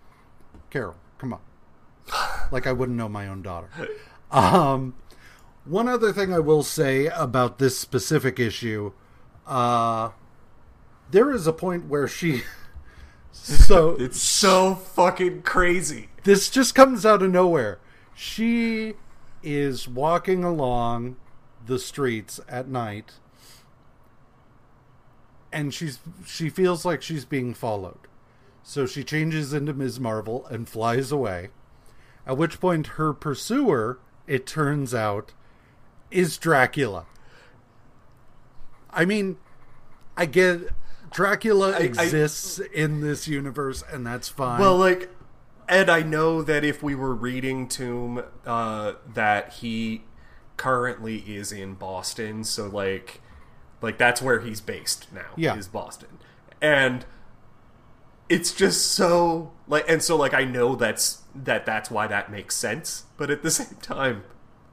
"Carol, 0.70 0.97
come 1.19 1.35
on," 1.35 1.40
like 2.53 2.66
I 2.66 2.73
wouldn't 2.73 2.97
know 2.99 3.09
my 3.09 3.28
own 3.28 3.43
daughter. 3.43 3.69
Um, 4.31 4.94
one 5.65 5.86
other 5.89 6.12
thing 6.12 6.32
I 6.32 6.39
will 6.39 6.62
say 6.62 7.07
about 7.07 7.59
this 7.59 7.78
specific 7.78 8.40
issue, 8.40 8.93
uh, 9.47 10.11
there 11.11 11.31
is 11.31 11.47
a 11.47 11.53
point 11.53 11.86
where 11.89 12.09
she, 12.09 12.43
so 13.32 13.90
It's 13.99 14.20
so 14.20 14.74
fucking 14.74 15.43
crazy. 15.43 16.09
this 16.24 16.49
just 16.49 16.74
comes 16.74 17.05
out 17.05 17.23
of 17.23 17.31
nowhere. 17.31 17.78
She 18.15 18.95
is 19.43 19.89
walking 19.89 20.45
along 20.45 21.17
the 21.67 21.79
streets 21.79 22.41
at 22.49 22.69
night 22.69 23.13
and 25.53 25.73
she's 25.73 25.99
she 26.27 26.49
feels 26.49 26.85
like 26.85 27.03
she's 27.03 27.25
being 27.25 27.55
followed. 27.55 27.99
So 28.63 28.87
she 28.87 29.03
changes 29.05 29.53
into 29.53 29.73
Ms. 29.75 29.99
Marvel 30.01 30.47
and 30.47 30.69
flies 30.69 31.11
away. 31.13 31.49
At 32.27 32.37
which 32.39 32.61
point 32.61 32.87
her 32.99 33.13
pursuer, 33.13 33.99
it 34.29 34.47
turns 34.47 34.95
out, 34.95 35.33
is 36.11 36.39
Dracula. 36.39 37.07
I 38.91 39.05
mean, 39.05 39.39
I 40.17 40.27
get 40.27 40.69
Dracula 41.11 41.73
I- 41.73 41.79
exists 41.81 42.59
in 42.59 43.01
this 43.01 43.27
universe 43.27 43.83
and 43.91 44.07
that's 44.07 44.29
fine. 44.29 44.61
Well, 44.61 44.79
like, 44.79 45.11
Ed, 45.73 45.89
I 45.89 46.03
know 46.03 46.43
that 46.43 46.65
if 46.65 46.82
we 46.82 46.94
were 46.94 47.15
reading 47.15 47.66
Tomb, 47.66 48.23
uh, 48.44 48.93
that 49.15 49.55
he 49.55 50.03
currently 50.59 51.20
is 51.20 51.51
in 51.51 51.74
Boston, 51.74 52.44
so 52.44 52.66
like, 52.69 53.23
like 53.81 53.97
that's 53.97 54.20
where 54.20 54.40
he's 54.40 54.61
based 54.61 55.11
now. 55.15 55.31
Yeah. 55.35 55.57
is 55.57 55.69
Boston, 55.69 56.19
and 56.61 57.07
it's 58.28 58.53
just 58.53 58.93
so 58.93 59.53
like, 59.66 59.89
and 59.89 60.03
so 60.03 60.15
like 60.15 60.35
I 60.35 60.44
know 60.44 60.74
that's 60.74 61.23
that 61.35 61.65
that's 61.65 61.90
why 61.90 62.07
that 62.07 62.31
makes 62.31 62.55
sense, 62.55 63.05
but 63.16 63.31
at 63.31 63.43
the 63.43 63.51
same 63.51 63.78
time. 63.81 64.24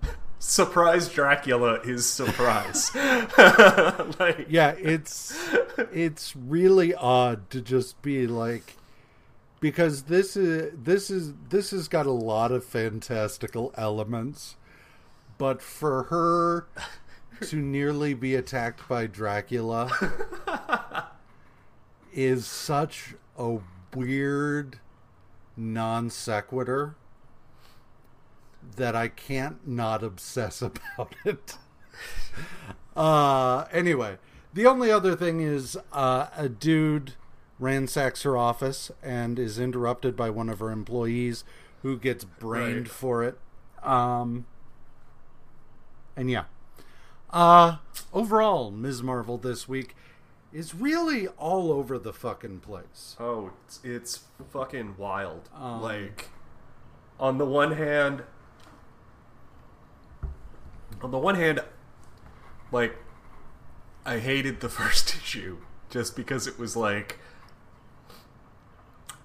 Surprise 0.41 1.07
Dracula 1.09 1.79
is 1.81 2.09
surprise. 2.09 2.95
like, 2.95 4.47
yeah 4.47 4.71
it's 4.71 5.37
it's 5.91 6.33
really 6.33 6.93
odd 6.93 7.49
to 7.49 7.59
just 7.59 8.01
be 8.01 8.25
like 8.25 8.77
because 9.59 10.03
this 10.03 10.37
is 10.37 10.71
this 10.83 11.09
is 11.09 11.33
this 11.49 11.71
has 11.71 11.87
got 11.87 12.05
a 12.05 12.11
lot 12.11 12.51
of 12.51 12.63
fantastical 12.63 13.73
elements 13.77 14.55
but 15.37 15.61
for 15.61 16.03
her 16.03 16.67
to 17.41 17.55
nearly 17.55 18.13
be 18.13 18.35
attacked 18.35 18.87
by 18.87 19.07
Dracula 19.07 19.89
is 22.13 22.45
such 22.45 23.15
a 23.37 23.59
weird 23.95 24.79
non 25.55 26.09
sequitur 26.09 26.95
that 28.75 28.95
I 28.95 29.07
can't 29.07 29.65
not 29.67 30.03
obsess 30.03 30.61
about 30.61 31.15
it. 31.25 31.57
Uh, 32.95 33.65
anyway, 33.71 34.17
the 34.53 34.65
only 34.65 34.91
other 34.91 35.15
thing 35.15 35.41
is 35.41 35.77
uh, 35.93 36.27
a 36.35 36.49
dude 36.49 37.13
ransacks 37.59 38.23
her 38.23 38.37
office 38.37 38.89
and 39.03 39.37
is 39.37 39.59
interrupted 39.59 40.15
by 40.15 40.29
one 40.29 40.49
of 40.49 40.59
her 40.59 40.71
employees 40.71 41.43
who 41.81 41.97
gets 41.97 42.23
brained 42.23 42.87
Right. 42.87 42.87
for 42.89 43.23
it. 43.23 43.37
Um, 43.83 44.45
and 46.15 46.29
yeah. 46.31 46.45
Uh, 47.31 47.77
overall, 48.13 48.71
Ms. 48.71 49.03
Marvel 49.03 49.37
this 49.37 49.67
week 49.67 49.95
is 50.51 50.73
really 50.73 51.27
all 51.27 51.71
over 51.71 51.99
the 51.99 52.11
fucking 52.13 52.59
place. 52.61 53.15
Oh, 53.19 53.51
it's, 53.65 53.79
it's 53.83 54.23
fucking 54.51 54.95
wild. 54.97 55.47
Um, 55.55 55.81
like, 55.81 56.29
on 57.19 57.37
the 57.37 57.45
one 57.45 57.73
hand, 57.73 58.23
on 61.01 61.11
the 61.11 61.17
one 61.19 61.35
hand, 61.35 61.61
like, 62.71 62.97
I 64.05 64.19
hated 64.19 64.59
the 64.59 64.69
first 64.69 65.15
issue 65.15 65.57
just 65.89 66.15
because 66.15 66.47
it 66.47 66.57
was 66.59 66.75
like 66.75 67.19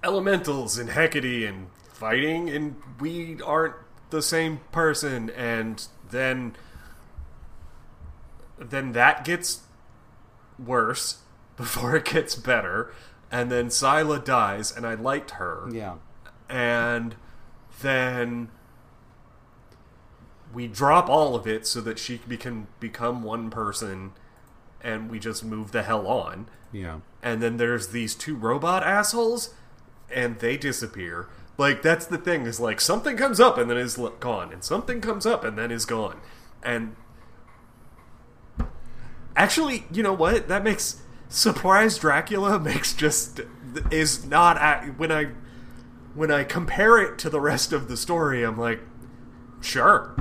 elementals 0.05 0.77
and 0.77 0.89
Hecate 0.91 1.47
and 1.47 1.67
fighting, 1.91 2.49
and 2.49 2.75
we 2.99 3.41
aren't 3.41 3.75
the 4.11 4.21
same 4.21 4.59
person, 4.71 5.29
and 5.31 5.85
then 6.09 6.55
then 8.57 8.93
that 8.93 9.25
gets 9.25 9.61
worse 10.63 11.19
before 11.57 11.95
it 11.95 12.05
gets 12.05 12.35
better, 12.35 12.93
and 13.31 13.51
then 13.51 13.69
Scylla 13.69 14.19
dies, 14.19 14.71
and 14.75 14.85
I 14.85 14.93
liked 14.93 15.31
her, 15.31 15.67
Yeah. 15.71 15.95
and 16.49 17.15
then 17.81 18.49
we 20.53 20.67
drop 20.67 21.09
all 21.09 21.35
of 21.35 21.45
it 21.47 21.67
so 21.67 21.81
that 21.81 21.99
she 21.99 22.17
can 22.17 22.67
become 22.79 23.23
one 23.23 23.49
person, 23.49 24.11
and 24.81 25.09
we 25.09 25.19
just 25.19 25.43
move 25.43 25.71
the 25.71 25.83
hell 25.83 26.07
on. 26.07 26.47
Yeah. 26.71 26.99
And 27.23 27.41
then 27.41 27.57
there's 27.57 27.87
these 27.89 28.15
two 28.15 28.35
robot 28.35 28.83
assholes, 28.83 29.53
and 30.13 30.39
they 30.39 30.57
disappear. 30.57 31.27
Like 31.57 31.81
that's 31.81 32.05
the 32.05 32.17
thing 32.17 32.45
is 32.45 32.59
like 32.59 32.81
something 32.81 33.15
comes 33.15 33.39
up 33.39 33.57
and 33.57 33.69
then 33.69 33.77
is 33.77 33.97
gone, 34.19 34.51
and 34.51 34.63
something 34.63 35.01
comes 35.01 35.25
up 35.25 35.43
and 35.43 35.57
then 35.57 35.71
is 35.71 35.85
gone, 35.85 36.19
and 36.63 36.95
actually, 39.35 39.85
you 39.91 40.03
know 40.03 40.13
what? 40.13 40.47
That 40.47 40.63
makes 40.63 41.01
surprise 41.29 41.97
Dracula 41.97 42.59
makes 42.61 42.93
just 42.93 43.41
is 43.91 44.25
not 44.25 44.57
a- 44.57 44.91
when 44.97 45.11
I 45.11 45.29
when 46.13 46.31
I 46.31 46.43
compare 46.43 46.97
it 46.97 47.17
to 47.19 47.29
the 47.29 47.41
rest 47.41 47.73
of 47.73 47.87
the 47.87 47.97
story. 47.97 48.43
I'm 48.43 48.57
like, 48.57 48.81
sure, 49.61 50.15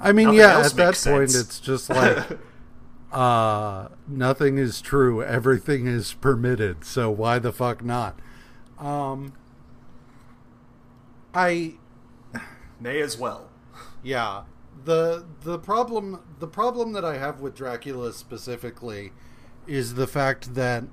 I 0.00 0.12
mean, 0.12 0.26
Nothing 0.26 0.38
yeah, 0.40 0.58
at 0.60 0.72
that 0.72 0.86
makes 0.88 1.04
point, 1.04 1.34
it's 1.34 1.60
just 1.60 1.88
like, 1.88 2.38
uh, 3.12 3.88
nothing 4.06 4.58
is 4.58 4.80
true. 4.80 5.22
Everything 5.22 5.86
is 5.86 6.14
permitted. 6.14 6.84
So 6.84 7.10
why 7.10 7.38
the 7.38 7.52
fuck 7.52 7.84
not? 7.84 8.18
Um, 8.82 9.32
I, 11.32 11.74
may 12.80 13.00
as 13.00 13.16
well. 13.16 13.48
yeah, 14.02 14.42
the 14.84 15.24
the 15.42 15.58
problem 15.58 16.20
the 16.40 16.48
problem 16.48 16.92
that 16.92 17.04
I 17.04 17.16
have 17.16 17.40
with 17.40 17.54
Dracula 17.54 18.12
specifically 18.12 19.12
is 19.66 19.94
the 19.94 20.08
fact 20.08 20.54
that 20.54 20.84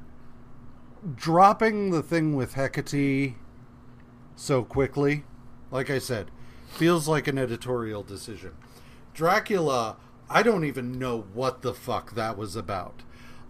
dropping 1.15 1.89
the 1.89 2.03
thing 2.03 2.35
with 2.35 2.53
Hecate 2.53 3.35
so 4.35 4.63
quickly, 4.63 5.23
like 5.71 5.89
I 5.89 5.97
said, 5.97 6.29
feels 6.67 7.07
like 7.07 7.27
an 7.27 7.39
editorial 7.39 8.03
decision. 8.03 8.53
Dracula, 9.15 9.97
I 10.29 10.43
don't 10.43 10.63
even 10.63 10.99
know 10.99 11.25
what 11.33 11.63
the 11.63 11.73
fuck 11.73 12.13
that 12.13 12.37
was 12.37 12.55
about. 12.55 13.01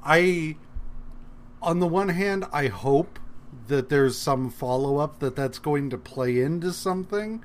I, 0.03 0.55
on 1.61 1.79
the 1.79 1.87
one 1.87 2.09
hand, 2.09 2.45
I 2.53 2.67
hope 2.67 3.19
that 3.69 3.89
there's 3.89 4.17
some 4.17 4.49
follow 4.49 4.97
up 4.97 5.19
that 5.19 5.35
that's 5.35 5.59
going 5.59 5.89
to 5.89 5.97
play 5.97 6.41
into 6.41 6.73
something, 6.73 7.43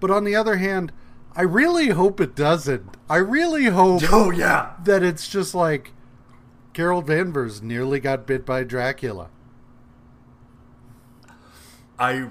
but 0.00 0.10
on 0.10 0.24
the 0.24 0.34
other 0.34 0.56
hand, 0.56 0.92
I 1.34 1.42
really 1.42 1.88
hope 1.88 2.20
it 2.20 2.34
doesn't. 2.34 2.96
I 3.08 3.16
really 3.16 3.66
hope 3.66 4.02
Oh 4.10 4.30
yeah, 4.30 4.74
that 4.84 5.02
it's 5.02 5.28
just 5.28 5.54
like 5.54 5.92
Carol 6.72 7.02
Danvers 7.02 7.62
nearly 7.62 8.00
got 8.00 8.26
bit 8.26 8.46
by 8.46 8.64
Dracula. 8.64 9.28
I 11.98 12.28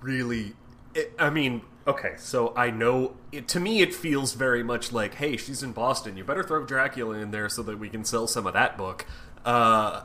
really. 0.00 0.54
It, 0.94 1.14
I 1.18 1.30
mean, 1.30 1.62
okay, 1.86 2.14
so 2.18 2.54
I 2.56 2.70
know. 2.70 3.14
It, 3.32 3.48
to 3.48 3.60
me, 3.60 3.80
it 3.80 3.94
feels 3.94 4.34
very 4.34 4.62
much 4.62 4.92
like, 4.92 5.14
hey, 5.14 5.36
she's 5.36 5.62
in 5.62 5.72
Boston. 5.72 6.16
You 6.16 6.24
better 6.24 6.42
throw 6.42 6.64
Dracula 6.64 7.18
in 7.18 7.30
there 7.30 7.48
so 7.48 7.62
that 7.62 7.78
we 7.78 7.88
can 7.88 8.04
sell 8.04 8.26
some 8.26 8.46
of 8.46 8.54
that 8.54 8.76
book. 8.76 9.06
Uh, 9.44 10.02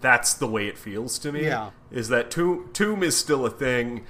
that's 0.00 0.34
the 0.34 0.46
way 0.46 0.66
it 0.66 0.78
feels 0.78 1.18
to 1.20 1.32
me. 1.32 1.44
Yeah. 1.44 1.70
Is 1.90 2.08
that 2.08 2.30
Tomb, 2.30 2.70
Tomb 2.72 3.02
is 3.02 3.16
still 3.16 3.44
a 3.44 3.50
thing, 3.50 4.04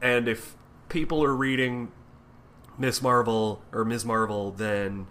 and 0.00 0.28
if 0.28 0.56
people 0.88 1.22
are 1.24 1.34
reading 1.34 1.92
Miss 2.78 3.02
Marvel 3.02 3.62
or 3.72 3.84
Ms. 3.84 4.04
Marvel, 4.04 4.50
then. 4.50 5.06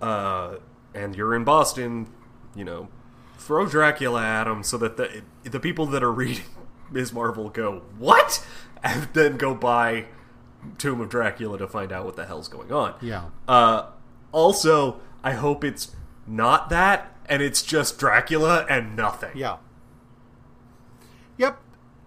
Uh, 0.00 0.56
and 0.94 1.16
you're 1.16 1.34
in 1.34 1.44
Boston, 1.44 2.06
you 2.54 2.64
know, 2.64 2.88
throw 3.36 3.66
Dracula 3.66 4.22
at 4.22 4.44
them 4.44 4.62
so 4.62 4.78
that 4.78 4.96
the 4.96 5.22
the 5.42 5.60
people 5.60 5.86
that 5.86 6.02
are 6.02 6.12
reading 6.12 6.44
Ms. 6.90 7.12
Marvel 7.12 7.48
go 7.48 7.82
what, 7.98 8.46
and 8.82 9.08
then 9.12 9.36
go 9.36 9.54
buy 9.54 10.06
Tomb 10.78 11.00
of 11.00 11.08
Dracula 11.08 11.58
to 11.58 11.66
find 11.66 11.92
out 11.92 12.04
what 12.04 12.16
the 12.16 12.26
hell's 12.26 12.48
going 12.48 12.72
on. 12.72 12.94
Yeah. 13.02 13.26
Uh, 13.46 13.90
also, 14.32 15.00
I 15.22 15.32
hope 15.32 15.64
it's 15.64 15.94
not 16.26 16.70
that, 16.70 17.13
and 17.26 17.42
it's 17.42 17.62
just 17.62 17.98
Dracula 17.98 18.66
and 18.68 18.96
nothing. 18.96 19.32
Yeah. 19.34 19.56
Yep. 21.38 21.60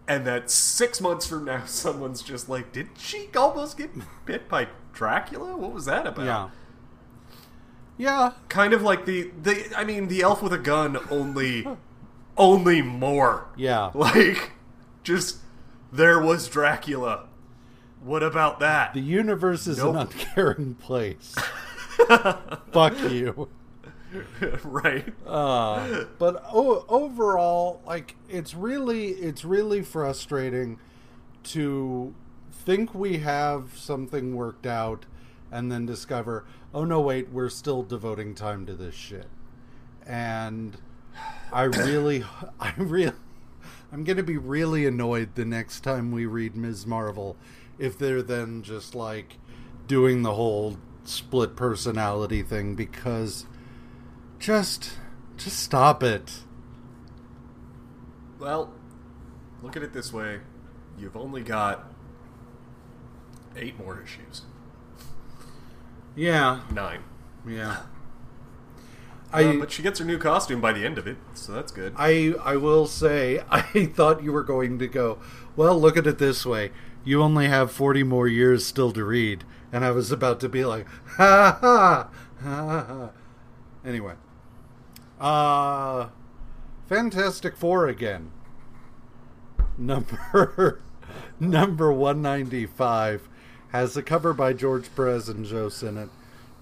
And 0.07 0.25
that 0.25 0.49
six 0.49 1.01
months 1.01 1.27
from 1.27 1.45
now, 1.45 1.63
someone's 1.65 2.21
just 2.21 2.47
like, 2.49 2.71
"Did 2.71 2.89
she 2.97 3.27
almost 3.35 3.77
get 3.77 3.91
bit 4.25 4.47
by 4.47 4.67
Dracula? 4.93 5.57
What 5.57 5.73
was 5.73 5.85
that 5.85 6.07
about?" 6.07 6.25
Yeah. 6.25 6.49
Yeah. 7.99 8.31
kind 8.47 8.73
of 8.73 8.81
like 8.83 9.05
the 9.05 9.31
the 9.41 9.71
I 9.75 9.83
mean 9.83 10.07
the 10.07 10.21
elf 10.21 10.41
with 10.43 10.53
a 10.53 10.57
gun 10.59 10.97
only 11.09 11.67
only 12.37 12.81
more. 12.81 13.47
Yeah. 13.57 13.91
Like 13.95 14.51
just 15.03 15.37
there 15.91 16.19
was 16.21 16.47
Dracula. 16.47 17.25
What 18.03 18.21
about 18.21 18.59
that? 18.59 18.93
The 18.93 19.01
universe 19.01 19.65
is 19.67 19.79
an 19.79 19.95
uncaring 19.95 20.75
place. 20.75 21.35
Fuck 22.71 22.99
you. 23.09 23.49
right. 24.63 25.13
Uh, 25.25 26.05
but 26.17 26.43
o- 26.53 26.85
overall, 26.87 27.81
like 27.85 28.15
it's 28.29 28.53
really 28.53 29.09
it's 29.09 29.43
really 29.43 29.81
frustrating 29.81 30.79
to 31.43 32.13
think 32.51 32.93
we 32.93 33.19
have 33.19 33.77
something 33.77 34.35
worked 34.35 34.65
out 34.65 35.05
and 35.51 35.71
then 35.71 35.85
discover, 35.85 36.45
oh 36.73 36.83
no, 36.83 36.99
wait, 36.99 37.29
we're 37.29 37.49
still 37.49 37.83
devoting 37.83 38.35
time 38.35 38.65
to 38.65 38.73
this 38.73 38.95
shit. 38.95 39.27
And 40.05 40.77
I 41.51 41.63
really, 41.63 42.23
I 42.59 42.73
really, 42.77 43.13
I'm 43.91 44.03
gonna 44.03 44.23
be 44.23 44.37
really 44.37 44.85
annoyed 44.85 45.35
the 45.35 45.45
next 45.45 45.81
time 45.81 46.11
we 46.11 46.25
read 46.25 46.55
Ms. 46.55 46.85
Marvel 46.85 47.37
if 47.79 47.97
they're 47.97 48.21
then 48.23 48.63
just 48.63 48.95
like 48.95 49.37
doing 49.87 50.23
the 50.23 50.33
whole 50.33 50.77
split 51.05 51.55
personality 51.55 52.43
thing 52.43 52.75
because 52.75 53.45
just 54.39 54.91
just 55.37 55.59
stop 55.59 56.03
it. 56.03 56.41
Well, 58.39 58.73
look 59.61 59.75
at 59.75 59.83
it 59.83 59.93
this 59.93 60.13
way. 60.13 60.39
You've 60.97 61.15
only 61.17 61.41
got 61.41 61.91
eight 63.55 63.77
more 63.77 64.01
issues. 64.01 64.43
Yeah, 66.15 66.61
Nine. 66.73 67.03
yeah. 67.47 67.77
Uh, 69.31 69.37
I 69.37 69.57
but 69.57 69.71
she 69.71 69.83
gets 69.83 69.99
her 69.99 70.05
new 70.05 70.17
costume 70.17 70.61
by 70.61 70.71
the 70.73 70.85
end 70.85 70.97
of 70.97 71.05
it, 71.05 71.17
so 71.33 71.51
that's 71.51 71.71
good. 71.71 71.93
I 71.97 72.33
I 72.43 72.55
will 72.55 72.87
say 72.87 73.41
I 73.49 73.61
thought 73.93 74.23
you 74.23 74.31
were 74.31 74.43
going 74.43 74.79
to 74.79 74.87
go. 74.87 75.19
Well, 75.55 75.79
look 75.79 75.97
at 75.97 76.07
it 76.07 76.17
this 76.17 76.45
way: 76.45 76.71
you 77.03 77.21
only 77.21 77.47
have 77.47 77.71
forty 77.71 78.03
more 78.03 78.27
years 78.27 78.65
still 78.65 78.91
to 78.93 79.03
read, 79.03 79.43
and 79.71 79.83
I 79.83 79.91
was 79.91 80.11
about 80.11 80.39
to 80.41 80.49
be 80.49 80.63
like, 80.65 80.87
ha 81.17 81.57
ha 81.61 82.09
ha 82.41 82.85
ha. 82.87 83.09
Anyway, 83.85 84.13
uh, 85.19 86.09
Fantastic 86.87 87.55
Four 87.55 87.87
again. 87.87 88.31
Number 89.77 90.81
number 91.39 91.91
one 91.91 92.21
ninety 92.21 92.65
five 92.65 93.27
has 93.69 93.97
a 93.97 94.03
cover 94.03 94.33
by 94.33 94.53
George 94.53 94.93
Perez 94.95 95.29
and 95.29 95.45
Joe 95.45 95.69
Sinnott, 95.69 96.09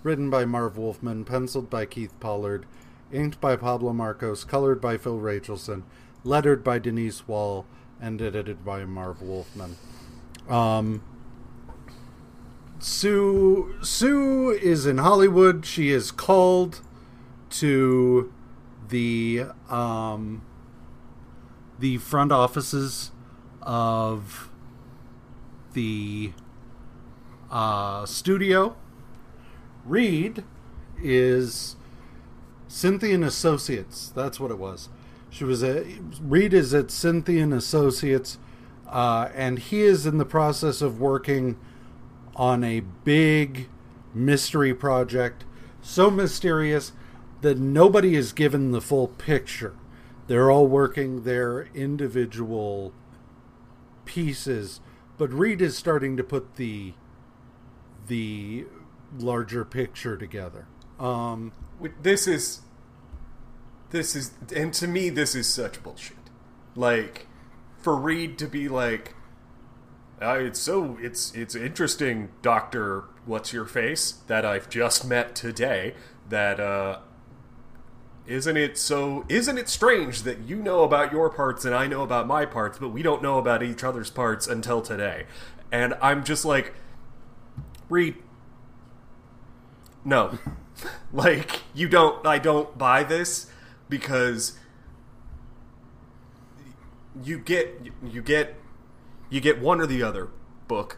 written 0.04 0.30
by 0.30 0.46
Marv 0.46 0.78
Wolfman, 0.78 1.24
penciled 1.24 1.70
by 1.70 1.86
Keith 1.86 2.14
Pollard, 2.20 2.66
inked 3.12 3.40
by 3.40 3.56
Pablo 3.56 3.94
Marcos, 3.94 4.44
colored 4.44 4.82
by 4.82 4.98
Phil 4.98 5.20
Rachelson, 5.20 5.84
lettered 6.24 6.64
by 6.64 6.80
Denise 6.80 7.28
Wohl, 7.28 7.66
and 8.02 8.22
edited 8.22 8.66
by 8.66 8.86
Marv 8.86 9.22
Wolfman. 9.22 9.78
Um, 10.50 11.04
Sue 12.80 13.76
Sue 13.82 14.50
is 14.50 14.86
in 14.86 14.98
Hollywood. 14.98 15.66
She 15.66 15.92
is 15.92 16.12
called 16.12 16.82
to 17.52 18.34
the 18.90 19.46
um, 19.70 20.42
the 21.80 21.98
front 21.98 22.32
offices 22.32 23.12
of 23.62 24.50
the 25.74 26.32
uh, 27.52 28.06
studio. 28.06 28.76
Reed 29.86 30.44
is 31.02 31.76
Cynthian 32.68 33.24
Associates. 33.24 34.12
That's 34.16 34.40
what 34.40 34.52
it 34.52 34.58
was. 34.58 34.90
She 35.30 35.44
was 35.44 35.64
a 35.64 35.84
Reed 36.22 36.54
is 36.54 36.74
at 36.74 36.90
Cynthian 36.92 37.54
Associates, 37.54 38.38
uh, 38.88 39.30
and 39.36 39.60
he 39.60 39.82
is 39.82 40.06
in 40.06 40.18
the 40.18 40.26
process 40.26 40.82
of 40.82 41.00
working 41.00 41.58
on 42.36 42.64
a 42.64 42.80
big 42.80 43.70
mystery 44.14 44.74
project, 44.74 45.46
so 45.82 46.10
mysterious 46.10 46.94
that 47.46 47.60
nobody 47.60 48.16
is 48.16 48.34
given 48.34 48.72
the 48.72 48.82
full 48.82 49.08
picture. 49.08 49.76
They're 50.26 50.50
all 50.50 50.66
working 50.66 51.22
their 51.22 51.68
individual 51.76 52.92
pieces, 54.04 54.82
but 55.20 55.32
Reed 55.32 55.62
is 55.62 55.78
starting 55.78 56.18
to 56.18 56.24
put 56.24 56.56
the 56.56 56.94
the 58.08 58.66
larger 59.20 59.64
picture 59.64 60.18
together. 60.18 60.66
Um, 61.00 61.52
This 62.02 62.26
is, 62.26 62.62
this 63.92 64.16
is, 64.16 64.32
and 64.56 64.74
to 64.74 64.88
me, 64.88 65.10
this 65.10 65.36
is 65.36 65.46
such 65.48 65.84
bullshit. 65.84 66.18
Like, 66.76 67.28
for 67.78 67.96
Reed 67.96 68.40
to 68.40 68.48
be 68.48 68.68
like, 68.68 69.14
uh, 70.20 70.40
it's 70.40 70.60
so 70.60 70.98
it's 71.00 71.32
it's 71.36 71.54
interesting, 71.54 72.30
Doctor. 72.42 73.04
What's 73.28 73.54
your 73.54 73.66
face 73.66 74.14
that 74.26 74.46
I've 74.46 74.68
just 74.68 75.06
met 75.06 75.36
today? 75.36 75.94
That 76.28 76.60
uh, 76.60 77.00
isn't 78.28 78.58
it 78.58 78.78
so? 78.78 79.26
Isn't 79.30 79.58
it 79.58 79.70
strange 79.70 80.24
that 80.24 80.40
you 80.40 80.58
know 80.58 80.84
about 80.84 81.12
your 81.12 81.30
parts 81.30 81.66
and 81.66 81.76
I 81.76 81.88
know 81.88 82.02
about 82.04 82.28
my 82.28 82.46
parts, 82.46 82.78
but 82.80 82.90
we 82.90 83.04
don't 83.04 83.22
know 83.22 83.38
about 83.38 83.62
each 83.62 83.84
other's 83.84 84.10
parts 84.10 84.48
until 84.48 84.82
today? 84.82 85.26
And 85.72 85.94
I'm 86.02 86.24
just 86.24 86.46
like, 86.46 86.74
Reed, 87.90 88.16
no, 90.04 90.40
like 91.14 91.62
you 91.74 91.88
don't. 91.88 92.26
I 92.26 92.40
don't 92.40 92.78
buy 92.78 93.04
this 93.04 93.52
because 93.90 94.58
you 97.24 97.38
get 97.38 97.82
you 98.04 98.22
get 98.22 98.56
you 99.30 99.40
get 99.40 99.60
one 99.60 99.80
or 99.80 99.86
the 99.86 100.02
other 100.02 100.30
book. 100.68 100.98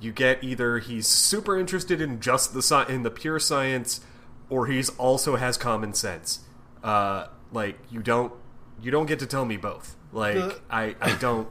You 0.00 0.12
get 0.12 0.42
either 0.42 0.78
he's 0.78 1.06
super 1.06 1.58
interested 1.58 2.00
in 2.00 2.20
just 2.20 2.54
the 2.54 2.86
in 2.88 3.02
the 3.02 3.10
pure 3.10 3.38
science, 3.38 4.00
or 4.48 4.66
he's 4.66 4.90
also 4.90 5.36
has 5.36 5.56
common 5.56 5.94
sense. 5.94 6.40
Uh, 6.82 7.26
like 7.52 7.78
you 7.90 8.00
don't 8.00 8.32
you 8.80 8.90
don't 8.90 9.06
get 9.06 9.18
to 9.20 9.26
tell 9.26 9.44
me 9.44 9.56
both. 9.56 9.96
Like 10.12 10.34
The- 10.36 10.60
I 10.70 10.94
I 11.00 11.14
don't 11.16 11.48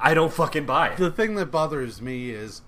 I 0.00 0.14
don't 0.14 0.32
fucking 0.32 0.66
buy 0.66 0.88
it. 0.90 0.96
the 0.98 1.10
thing 1.10 1.34
that 1.36 1.46
bothers 1.50 2.00
me 2.02 2.30
is 2.30 2.62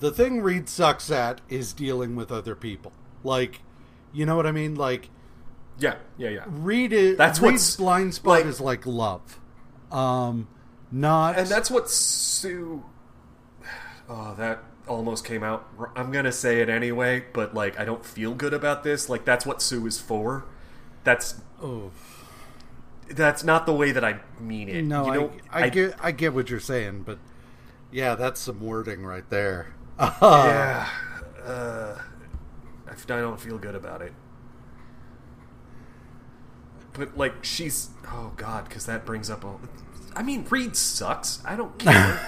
the 0.00 0.10
thing 0.10 0.40
Reed 0.40 0.68
sucks 0.68 1.10
at 1.10 1.40
is 1.48 1.72
dealing 1.72 2.16
with 2.16 2.32
other 2.32 2.54
people. 2.54 2.92
Like, 3.22 3.60
you 4.12 4.24
know 4.24 4.34
what 4.36 4.46
I 4.46 4.52
mean? 4.52 4.74
Like, 4.74 5.10
yeah 5.78 5.96
yeah 6.16 6.30
yeah. 6.30 6.44
Reed 6.46 6.92
is 6.92 7.16
That's 7.18 7.40
Reed's 7.40 7.76
blind 7.76 8.14
spot 8.14 8.38
like- 8.38 8.46
is 8.46 8.60
like 8.60 8.86
love, 8.86 9.38
um, 9.92 10.48
not 10.90 11.38
And 11.38 11.46
that's 11.48 11.70
what 11.70 11.90
Sue. 11.90 12.84
Oh, 14.08 14.34
that 14.38 14.64
almost 14.88 15.24
came 15.24 15.44
out. 15.44 15.68
I'm 15.94 16.10
gonna 16.10 16.32
say 16.32 16.60
it 16.60 16.68
anyway, 16.68 17.24
but 17.32 17.54
like 17.54 17.78
I 17.78 17.84
don't 17.84 18.04
feel 18.04 18.34
good 18.34 18.52
about 18.52 18.82
this. 18.82 19.08
Like 19.08 19.24
that's 19.24 19.46
what 19.46 19.62
Sue 19.62 19.86
is 19.86 20.00
for. 20.00 20.46
That's 21.04 21.40
Oh, 21.62 21.90
that's 23.08 23.44
not 23.44 23.66
the 23.66 23.72
way 23.74 23.92
that 23.92 24.04
I 24.04 24.20
mean 24.38 24.68
it. 24.68 24.84
no, 24.84 25.06
you 25.06 25.12
I, 25.12 25.16
know, 25.16 25.32
I, 25.50 25.68
get 25.68 25.94
I 26.00 26.12
get 26.12 26.32
what 26.32 26.48
you're 26.48 26.60
saying, 26.60 27.02
but 27.02 27.18
yeah, 27.90 28.14
that's 28.14 28.40
some 28.40 28.60
wording 28.60 29.04
right 29.04 29.28
there. 29.30 29.74
Yeah, 29.98 30.88
uh, 31.44 31.94
I 32.88 32.92
I 32.92 33.20
don't 33.20 33.40
feel 33.40 33.58
good 33.58 33.74
about 33.74 34.00
it. 34.02 34.12
But 36.94 37.16
like 37.16 37.44
she's 37.44 37.90
oh 38.08 38.32
god, 38.36 38.64
because 38.68 38.86
that 38.86 39.04
brings 39.04 39.30
up 39.30 39.44
all. 39.44 39.60
I 40.16 40.22
mean, 40.22 40.46
Reed 40.48 40.76
sucks. 40.76 41.42
I 41.44 41.56
don't 41.56 41.78
care. 41.78 42.20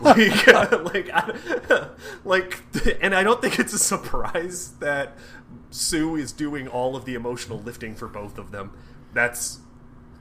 like, 0.00 0.46
like, 0.46 1.10
I, 1.12 1.88
like, 2.24 2.60
and 3.00 3.14
I 3.14 3.22
don't 3.22 3.40
think 3.40 3.58
it's 3.58 3.72
a 3.72 3.78
surprise 3.78 4.70
that 4.80 5.16
Sue 5.70 6.16
is 6.16 6.32
doing 6.32 6.66
all 6.68 6.96
of 6.96 7.04
the 7.04 7.14
emotional 7.14 7.58
lifting 7.58 7.94
for 7.94 8.08
both 8.08 8.38
of 8.38 8.50
them. 8.50 8.72
That's 9.12 9.60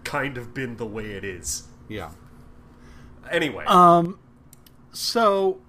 kind 0.04 0.38
of 0.38 0.54
been 0.54 0.78
the 0.78 0.86
way 0.86 1.12
it 1.12 1.24
is. 1.24 1.64
yeah. 1.88 2.12
Anyway, 3.30 3.66
Um, 3.66 4.20
so 4.94 5.60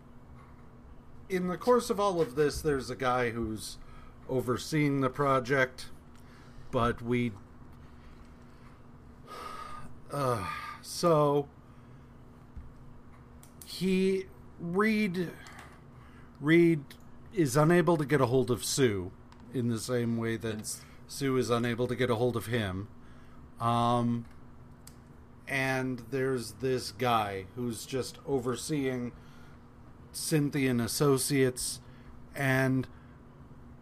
in 1.28 1.48
the 1.48 1.56
course 1.56 1.90
of 1.90 1.98
all 1.98 2.20
of 2.20 2.36
this, 2.36 2.60
there's 2.62 2.88
a 2.88 2.94
guy 2.94 3.30
who's 3.30 3.78
overseeing 4.28 5.00
the 5.00 5.10
project, 5.10 5.86
but 6.70 7.02
we. 7.02 7.32
Uh, 10.12 10.46
so 10.82 11.48
he 13.66 14.26
Reed 14.60 15.30
Reed 16.40 16.84
is 17.34 17.56
unable 17.56 17.96
to 17.96 18.04
get 18.06 18.20
a 18.20 18.26
hold 18.26 18.50
of 18.50 18.64
Sue 18.64 19.10
in 19.54 19.68
the 19.68 19.78
same 19.78 20.16
way 20.16 20.36
that 20.36 20.54
It's- 20.54 20.82
Sue 21.06 21.36
is 21.38 21.48
unable 21.50 21.86
to 21.86 21.96
get 21.96 22.10
a 22.10 22.16
hold 22.16 22.36
of 22.36 22.46
him. 22.46 22.88
Um, 23.60 24.26
and 25.48 26.02
there's 26.10 26.52
this 26.60 26.92
guy 26.92 27.46
who's 27.56 27.86
just 27.86 28.18
overseeing 28.26 29.12
Cynthian 30.12 30.80
Associates, 30.80 31.80
and 32.34 32.86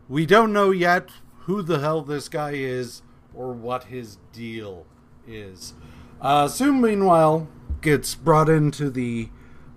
we 0.09 0.25
don't 0.25 0.53
know 0.53 0.71
yet 0.71 1.11
who 1.41 1.63
the 1.63 1.81
hell 1.81 2.03
this 2.03 2.29
guy 2.29 2.53
is 2.53 3.03
or 3.35 3.53
what 3.53 3.85
his 3.85 4.19
deal 4.33 4.87
is. 5.27 5.75
Uh, 6.21 6.47
Sue, 6.49 6.73
meanwhile, 6.73 7.49
gets 7.81 8.15
brought 8.15 8.49
into 8.49 8.89
the 8.91 9.29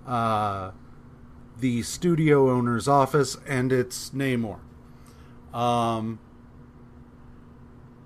uh, 0.08 0.72
the 1.60 1.82
studio 1.84 2.50
owner's 2.50 2.88
office, 2.88 3.38
and 3.46 3.72
it's 3.72 4.12
Namor. 4.12 4.60
Um, 5.54 6.20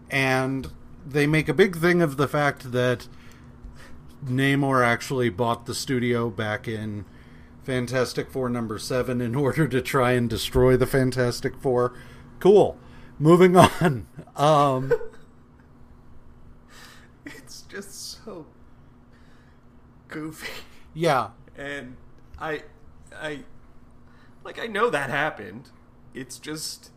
and 0.09 0.71
they 1.05 1.27
make 1.27 1.49
a 1.49 1.53
big 1.53 1.77
thing 1.77 2.01
of 2.01 2.17
the 2.17 2.27
fact 2.27 2.71
that 2.71 3.07
Namor 4.25 4.85
actually 4.85 5.29
bought 5.29 5.65
the 5.65 5.75
studio 5.75 6.29
back 6.29 6.67
in 6.67 7.05
Fantastic 7.63 8.29
Four 8.29 8.49
number 8.49 8.77
seven 8.77 9.21
in 9.21 9.35
order 9.35 9.67
to 9.67 9.81
try 9.81 10.13
and 10.13 10.29
destroy 10.29 10.77
the 10.77 10.87
Fantastic 10.87 11.55
Four. 11.57 11.93
Cool. 12.39 12.77
Moving 13.19 13.55
on. 13.55 14.07
Um, 14.35 14.91
it's 17.25 17.61
just 17.63 18.23
so 18.23 18.45
goofy. 20.07 20.47
yeah. 20.93 21.29
and 21.57 21.95
I, 22.39 22.63
I, 23.15 23.39
like 24.43 24.59
I 24.59 24.67
know 24.67 24.89
that 24.89 25.09
happened. 25.09 25.69
It's 26.13 26.37
just 26.37 26.91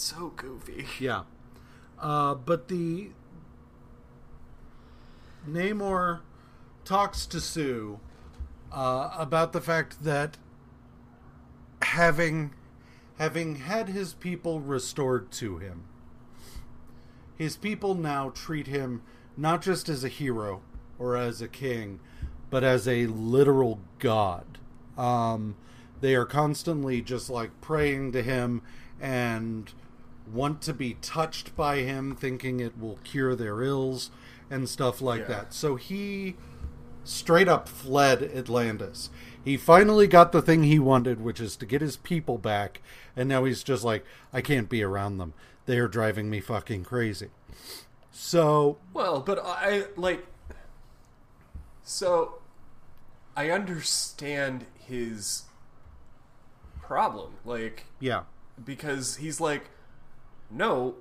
so 0.00 0.32
goofy. 0.36 0.86
Yeah. 0.98 1.22
Uh, 1.98 2.34
but 2.34 2.68
the 2.68 3.10
Namor 5.48 6.20
talks 6.84 7.26
to 7.26 7.40
Sue 7.40 8.00
uh, 8.72 9.14
about 9.16 9.52
the 9.52 9.60
fact 9.60 10.02
that 10.04 10.36
having 11.82 12.52
having 13.18 13.56
had 13.56 13.88
his 13.88 14.14
people 14.14 14.60
restored 14.60 15.30
to 15.30 15.58
him, 15.58 15.84
his 17.36 17.56
people 17.56 17.94
now 17.94 18.30
treat 18.30 18.66
him 18.66 19.02
not 19.36 19.62
just 19.62 19.88
as 19.88 20.02
a 20.02 20.08
hero 20.08 20.62
or 20.98 21.16
as 21.16 21.40
a 21.40 21.48
king, 21.48 22.00
but 22.50 22.64
as 22.64 22.86
a 22.88 23.06
literal 23.06 23.80
god. 23.98 24.58
Um, 24.96 25.56
they 26.00 26.14
are 26.14 26.24
constantly 26.24 27.00
just 27.00 27.30
like 27.30 27.60
praying 27.60 28.12
to 28.12 28.22
him 28.22 28.62
and 29.00 29.72
want 30.32 30.62
to 30.62 30.72
be 30.72 30.94
touched 31.02 31.54
by 31.56 31.78
him, 31.78 32.16
thinking 32.16 32.60
it 32.60 32.78
will 32.78 32.98
cure 33.04 33.34
their 33.36 33.62
ills 33.62 34.10
and 34.50 34.68
stuff 34.68 35.00
like 35.00 35.22
Yeah. 35.22 35.26
that. 35.28 35.54
So 35.54 35.76
he 35.76 36.36
straight 37.04 37.48
up 37.48 37.68
fled 37.68 38.22
Atlantis. 38.22 39.10
He 39.44 39.56
finally 39.56 40.06
got 40.06 40.30
the 40.32 40.40
thing 40.42 40.62
he 40.62 40.78
wanted, 40.78 41.20
which 41.20 41.40
is 41.40 41.56
to 41.56 41.66
get 41.66 41.80
his 41.80 41.96
people 41.96 42.38
back, 42.38 42.80
and 43.16 43.28
now 43.28 43.44
he's 43.44 43.62
just 43.64 43.82
like, 43.82 44.04
I 44.32 44.40
can't 44.40 44.68
be 44.68 44.82
around 44.82 45.18
them. 45.18 45.34
They 45.66 45.78
are 45.78 45.88
driving 45.88 46.30
me 46.30 46.40
fucking 46.40 46.84
crazy. 46.84 47.28
So, 48.12 48.78
Well, 48.92 49.20
but 49.20 49.40
I 49.44 49.86
like. 49.96 50.26
So, 51.82 52.36
I 53.36 53.50
understand 53.50 54.66
his 54.78 55.44
problem, 56.80 57.34
like 57.44 57.84
yeah. 58.00 58.22
because 58.62 59.16
he's 59.16 59.40
like, 59.40 59.70
no, 60.52 60.96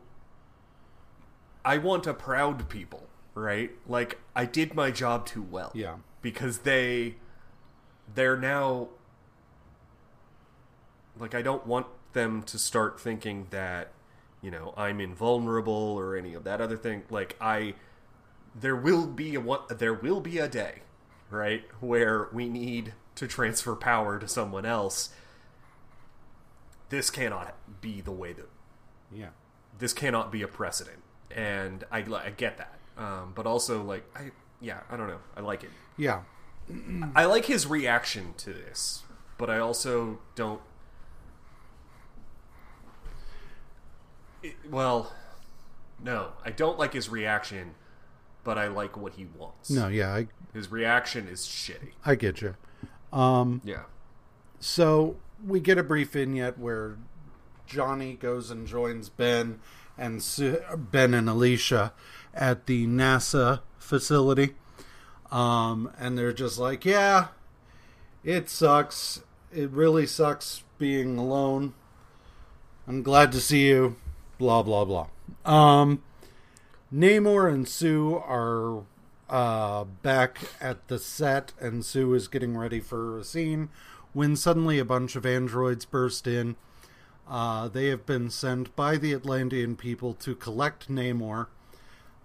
I 1.66 1.78
want 1.78 2.08
a 2.08 2.14
proud 2.14 2.70
people, 2.70 3.08
right? 3.36 3.72
Like 3.88 4.20
I 4.36 4.46
did 4.46 4.74
my 4.74 4.92
job 4.92 5.26
too 5.26 5.42
well, 5.44 5.72
Yeah. 5.74 5.96
because 6.22 6.60
they 6.60 7.16
they're 8.14 8.38
now 8.38 8.90
like 11.20 11.36
I 11.36 11.42
don't 11.42 11.66
want 11.68 11.88
them 12.14 12.44
to 12.44 12.58
start 12.58 13.00
thinking 13.00 13.48
that 13.52 13.92
you 14.42 14.52
know 14.52 14.74
I'm 14.76 15.00
invulnerable 15.00 15.74
or 15.74 16.16
any 16.16 16.34
of 16.34 16.44
that 16.46 16.62
other 16.62 16.78
thing. 16.78 17.04
Like 17.10 17.36
I, 17.40 17.76
there 18.56 18.76
will 18.76 19.06
be 19.08 19.36
a 19.36 19.40
one, 19.40 19.60
there 19.70 19.94
will 19.94 20.20
be 20.22 20.40
a 20.40 20.48
day, 20.48 20.80
right, 21.30 21.64
where 21.80 22.28
we 22.34 22.50
need 22.50 22.94
to 23.16 23.28
transfer 23.28 23.76
power 23.76 24.18
to 24.20 24.28
someone 24.28 24.66
else. 24.66 25.10
This 26.90 27.10
cannot 27.10 27.56
be 27.82 28.02
the 28.02 28.12
way 28.12 28.34
that 28.34 28.50
Yeah. 29.12 29.30
This 29.82 29.92
cannot 29.94 30.32
be 30.32 30.42
a 30.44 30.48
precedent, 30.48 31.00
and 31.30 31.84
I, 31.92 31.98
I 32.00 32.30
get 32.38 32.58
that, 32.60 32.78
um, 32.98 33.34
but 33.36 33.46
also 33.46 33.82
like 33.84 34.06
I 34.16 34.32
yeah 34.62 34.82
I 34.90 34.96
don't 34.96 35.08
know 35.08 35.20
I 35.36 35.42
like 35.42 35.64
it. 35.66 35.72
Yeah. 35.98 36.22
I 37.16 37.26
like 37.26 37.46
his 37.46 37.66
reaction 37.68 38.34
to 38.38 38.54
this, 38.54 39.02
but 39.38 39.50
I 39.50 39.58
also 39.60 40.20
don't. 40.36 40.62
it, 44.44 44.56
well, 44.70 45.14
no, 46.04 46.30
I 46.46 46.52
don't 46.52 46.80
like 46.80 46.94
his 46.94 47.10
reaction, 47.10 47.76
but 48.44 48.58
I 48.58 48.68
like 48.68 48.96
what 48.98 49.14
he 49.14 49.28
wants. 49.38 49.70
No, 49.70 49.88
yeah, 49.88 50.14
I 50.14 50.28
His 50.54 50.72
reaction 50.72 51.28
is 51.28 51.42
shitty. 51.42 51.92
I 52.06 52.16
get 52.16 52.42
you. 52.42 52.56
Um, 53.12 53.62
Yeah. 53.64 53.84
so 54.60 55.18
we 55.46 55.60
get 55.60 55.78
a 55.78 55.84
brief 55.84 56.12
vignette 56.12 56.58
where 56.58 56.98
Johnny 57.72 58.16
goes 58.16 58.52
and 58.52 58.68
joins 58.68 59.08
Ben 59.08 59.62
and 59.98 60.22
Su- 60.22 60.62
Ben 60.76 61.14
and 61.14 61.30
Alicia 61.30 61.94
at 62.34 62.66
the 62.66 62.86
NASA 62.86 63.62
facility. 63.80 64.56
Um, 65.32 65.90
and 65.98 66.18
they're 66.18 66.34
just 66.34 66.60
like, 66.60 66.84
yeah, 66.84 67.28
it 68.26 68.50
sucks. 68.50 69.22
It 69.54 69.70
really 69.70 70.06
sucks 70.06 70.64
being 70.78 71.18
alone. 71.18 71.74
I'm 72.88 73.04
glad 73.04 73.32
to 73.32 73.40
see 73.40 73.70
you. 73.70 73.96
Blah 74.38 74.64
blah 74.64 74.84
blah. 74.84 75.08
Um, 75.46 76.04
Namor 76.94 77.52
and 77.54 77.66
Sue 77.68 78.16
are 78.16 78.84
uh, 79.30 79.86
back 79.86 80.40
at 80.60 80.90
the 80.90 81.00
set, 81.00 81.54
and 81.62 81.86
Sue 81.86 82.14
is 82.14 82.28
getting 82.28 82.58
ready 82.58 82.82
for 82.82 83.18
a 83.18 83.24
scene 83.24 83.70
when 84.12 84.36
suddenly 84.36 84.78
a 84.78 84.84
bunch 84.84 85.16
of 85.16 85.26
androids 85.26 85.86
burst 85.86 86.28
in. 86.28 86.58
Uh, 87.28 87.68
they 87.68 87.88
have 87.88 88.06
been 88.06 88.30
sent 88.30 88.76
by 88.76 88.98
the 88.98 89.14
Atlantean 89.14 89.76
people 89.76 90.14
to 90.16 90.36
collect 90.36 90.90
Namor. 90.90 91.48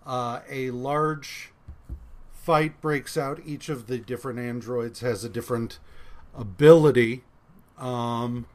Uh, 0.04 0.40
a 0.48 0.70
large 0.70 1.52
fight 2.32 2.80
breaks 2.80 3.16
out. 3.16 3.40
Each 3.44 3.68
of 3.68 3.86
the 3.86 3.98
different 3.98 4.38
androids 4.38 5.00
has 5.00 5.24
a 5.24 5.28
different 5.28 5.78
ability. 6.34 7.22
Um, 7.78 8.46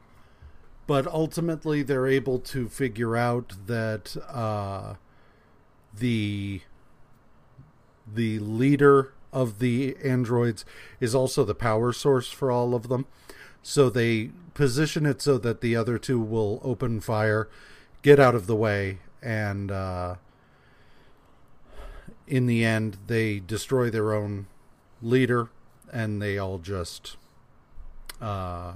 but 0.86 1.06
ultimately, 1.06 1.82
they're 1.82 2.06
able 2.06 2.38
to 2.38 2.68
figure 2.68 3.16
out 3.16 3.54
that 3.66 4.16
uh, 4.28 4.94
the 5.96 6.62
the 8.14 8.38
leader 8.40 9.12
of 9.32 9.58
the 9.58 9.96
androids 10.04 10.64
is 11.00 11.14
also 11.14 11.44
the 11.44 11.54
power 11.54 11.92
source 11.92 12.28
for 12.28 12.50
all 12.50 12.74
of 12.74 12.88
them. 12.88 13.06
So 13.62 13.88
they 13.88 14.30
position 14.54 15.06
it 15.06 15.22
so 15.22 15.38
that 15.38 15.60
the 15.60 15.76
other 15.76 15.98
two 15.98 16.20
will 16.20 16.60
open 16.62 17.00
fire, 17.00 17.48
get 18.02 18.18
out 18.18 18.34
of 18.34 18.46
the 18.46 18.56
way, 18.56 18.98
and 19.22 19.70
uh, 19.70 20.16
in 22.26 22.46
the 22.46 22.64
end, 22.64 22.98
they 23.06 23.38
destroy 23.40 23.90
their 23.90 24.12
own 24.12 24.46
leader, 25.00 25.48
and 25.92 26.20
they 26.20 26.38
all 26.38 26.58
just 26.58 27.16
uh, 28.20 28.72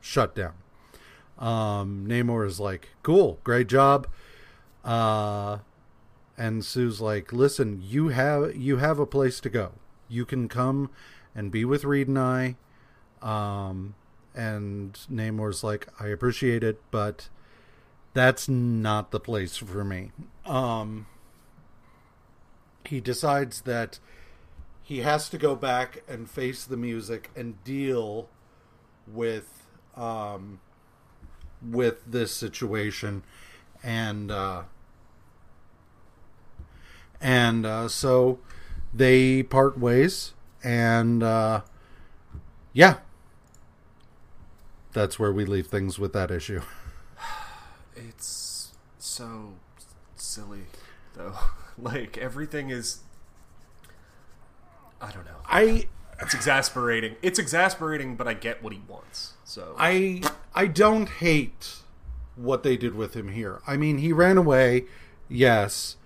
shut 0.00 0.34
down. 0.34 0.54
Um, 1.38 2.06
Namor 2.06 2.46
is 2.46 2.60
like, 2.60 2.90
"Cool, 3.02 3.38
great 3.44 3.68
job." 3.68 4.06
Uh, 4.84 5.58
and 6.36 6.64
Sue's 6.64 7.00
like, 7.00 7.32
"Listen, 7.32 7.80
you 7.82 8.08
have 8.08 8.56
you 8.56 8.78
have 8.78 8.98
a 8.98 9.06
place 9.06 9.40
to 9.40 9.50
go. 9.50 9.72
You 10.08 10.24
can 10.24 10.48
come 10.48 10.90
and 11.34 11.50
be 11.50 11.64
with 11.64 11.84
Reed 11.84 12.08
and 12.08 12.18
I." 12.18 12.56
Um, 13.20 13.94
and 14.38 14.92
Namor's 15.10 15.64
like, 15.64 15.88
"I 15.98 16.06
appreciate 16.06 16.62
it, 16.62 16.80
but 16.92 17.28
that's 18.14 18.48
not 18.48 19.10
the 19.10 19.18
place 19.18 19.56
for 19.56 19.84
me." 19.84 20.12
Um, 20.46 21.06
he 22.84 23.00
decides 23.00 23.62
that 23.62 23.98
he 24.82 24.98
has 25.00 25.28
to 25.30 25.38
go 25.38 25.56
back 25.56 26.02
and 26.08 26.30
face 26.30 26.64
the 26.64 26.76
music 26.76 27.30
and 27.36 27.62
deal 27.64 28.28
with 29.06 29.66
um, 29.96 30.60
with 31.60 32.04
this 32.06 32.32
situation, 32.32 33.24
and 33.82 34.30
uh, 34.30 34.62
and 37.20 37.66
uh, 37.66 37.88
so 37.88 38.38
they 38.94 39.42
part 39.42 39.76
ways, 39.78 40.32
and 40.62 41.24
uh, 41.24 41.62
yeah, 42.72 42.98
that's 44.98 45.18
where 45.18 45.32
we 45.32 45.44
leave 45.44 45.68
things 45.68 45.98
with 45.98 46.12
that 46.12 46.30
issue. 46.30 46.62
It's 48.00 48.74
so 49.00 49.54
silly, 50.14 50.66
though. 51.14 51.34
like 51.78 52.16
everything 52.16 52.70
is. 52.70 53.00
I 55.00 55.10
don't 55.10 55.24
know. 55.24 55.40
I 55.46 55.88
It's 56.20 56.32
exasperating. 56.32 57.16
It's 57.22 57.40
exasperating, 57.40 58.14
but 58.14 58.28
I 58.28 58.34
get 58.34 58.62
what 58.62 58.72
he 58.72 58.80
wants. 58.86 59.32
So 59.42 59.74
I 59.76 60.22
I 60.54 60.68
don't 60.68 61.08
hate 61.08 61.78
what 62.36 62.62
they 62.62 62.76
did 62.76 62.94
with 62.94 63.14
him 63.14 63.32
here. 63.32 63.62
I 63.66 63.76
mean, 63.76 63.98
he 63.98 64.12
ran 64.12 64.38
away, 64.38 64.84
yes, 65.28 65.96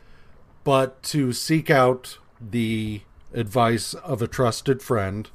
but 0.64 1.02
to 1.04 1.34
seek 1.34 1.68
out 1.68 2.16
the 2.40 3.02
advice 3.34 3.92
of 3.92 4.22
a 4.22 4.26
trusted 4.26 4.80
friend 4.80 5.28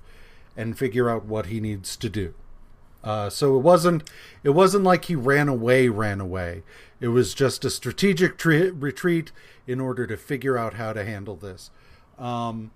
and 0.56 0.76
figure 0.76 1.08
out 1.08 1.26
what 1.26 1.46
he 1.46 1.60
needs 1.60 1.96
to 1.98 2.10
do. 2.10 2.34
Uh, 3.08 3.30
so 3.30 3.56
it 3.56 3.62
wasn't 3.62 4.10
it 4.44 4.50
wasn't 4.50 4.84
like 4.84 5.06
he 5.06 5.16
ran 5.16 5.48
away, 5.48 5.88
ran 5.88 6.20
away. 6.20 6.62
It 7.00 7.08
was 7.08 7.34
just 7.34 7.64
a 7.64 7.70
strategic 7.70 8.38
tre- 8.38 8.70
retreat 8.70 9.32
in 9.66 9.80
order 9.80 10.06
to 10.08 10.18
figure 10.18 10.58
out 10.58 10.74
how 10.74 10.92
to 10.92 11.06
handle 11.06 11.38
this. 11.38 11.72
Um, 12.20 12.72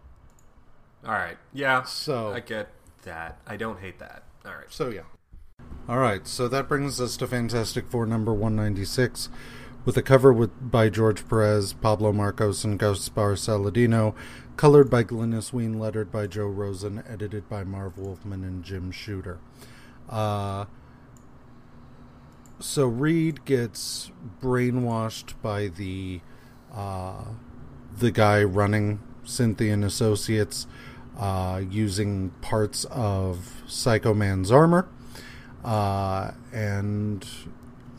all 1.05 1.11
right, 1.11 1.37
yeah. 1.51 1.83
So- 1.83 2.31
I 2.31 2.39
get 2.39 2.69
that. 3.03 3.39
I 3.45 3.57
don't 3.57 3.81
hate 3.81 3.99
that. 3.99 4.23
All 4.45 4.53
right. 4.53 4.69
So 4.71 4.87
yeah. 4.87 5.01
All 5.89 5.97
right, 5.97 6.25
so 6.25 6.47
that 6.47 6.69
brings 6.69 7.01
us 7.01 7.17
to 7.17 7.27
Fantastic 7.27 7.87
Four 7.87 8.05
number 8.05 8.33
196 8.33 9.27
with 9.83 9.97
a 9.97 10.01
cover 10.01 10.31
with 10.31 10.51
by 10.71 10.87
George 10.87 11.27
Perez, 11.27 11.73
Pablo 11.73 12.13
Marcos, 12.13 12.63
and 12.63 12.79
Gaspar 12.79 13.33
Saladino, 13.33 14.15
colored 14.55 14.89
by 14.89 15.03
Glynis 15.03 15.51
Wein, 15.51 15.77
lettered 15.77 16.09
by 16.09 16.25
Joe 16.25 16.47
Rosen, 16.47 17.03
edited 17.05 17.49
by 17.49 17.65
Marv 17.65 17.97
Wolfman 17.97 18.45
and 18.45 18.63
Jim 18.63 18.91
Shooter. 18.91 19.39
Uh, 20.11 20.65
so 22.59 22.85
Reed 22.85 23.45
gets 23.45 24.11
brainwashed 24.41 25.33
by 25.41 25.67
the 25.67 26.21
uh, 26.73 27.25
the 27.97 28.11
guy 28.11 28.43
running 28.43 28.99
Cynthia 29.23 29.73
and 29.73 29.83
Associates 29.83 30.67
uh, 31.17 31.61
using 31.69 32.29
parts 32.41 32.85
of 32.85 33.63
Psycho 33.67 34.13
Man's 34.13 34.51
armor 34.51 34.87
uh, 35.63 36.31
and 36.53 37.27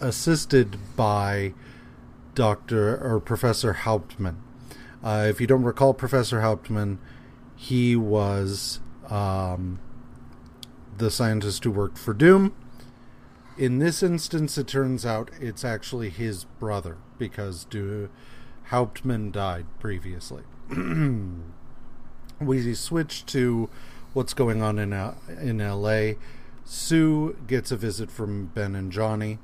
assisted 0.01 0.77
by 0.97 1.55
Dr. 2.35 2.97
or 3.05 3.21
Professor 3.21 3.73
Hauptmann. 3.73 4.43
Uh, 5.03 5.27
if 5.29 5.41
you 5.41 5.47
don't 5.47 5.65
recall 5.65 5.93
Professor 5.95 6.41
Hauptmann, 6.41 6.99
he 7.57 7.95
was 7.97 8.81
um, 9.11 9.79
the 11.03 11.11
scientist 11.11 11.65
who 11.65 11.71
worked 11.71 11.99
for 11.99 12.15
Doom. 12.15 12.55
In 13.59 13.79
this 13.79 14.03
instance, 14.03 14.57
it 14.57 14.69
turns 14.69 15.05
out 15.05 15.31
it's 15.41 15.65
actually 15.65 16.09
his 16.09 16.45
brother 16.45 16.97
because 17.19 17.65
Du- 17.65 18.09
Hauptmann 18.71 19.33
died 19.33 19.67
previously. 19.81 20.45
we 22.41 22.75
switch 22.75 23.27
to 23.27 23.69
what's 24.13 24.33
going 24.33 24.63
on 24.63 24.79
in 24.79 24.93
L- 24.93 25.19
in 25.41 25.61
L.A. 25.61 26.17
Sue 26.65 27.37
gets 27.47 27.71
a 27.73 27.77
visit 27.77 28.11
from 28.11 28.47
Ben 28.47 28.75
and 28.75 28.93
Johnny. 28.93 29.39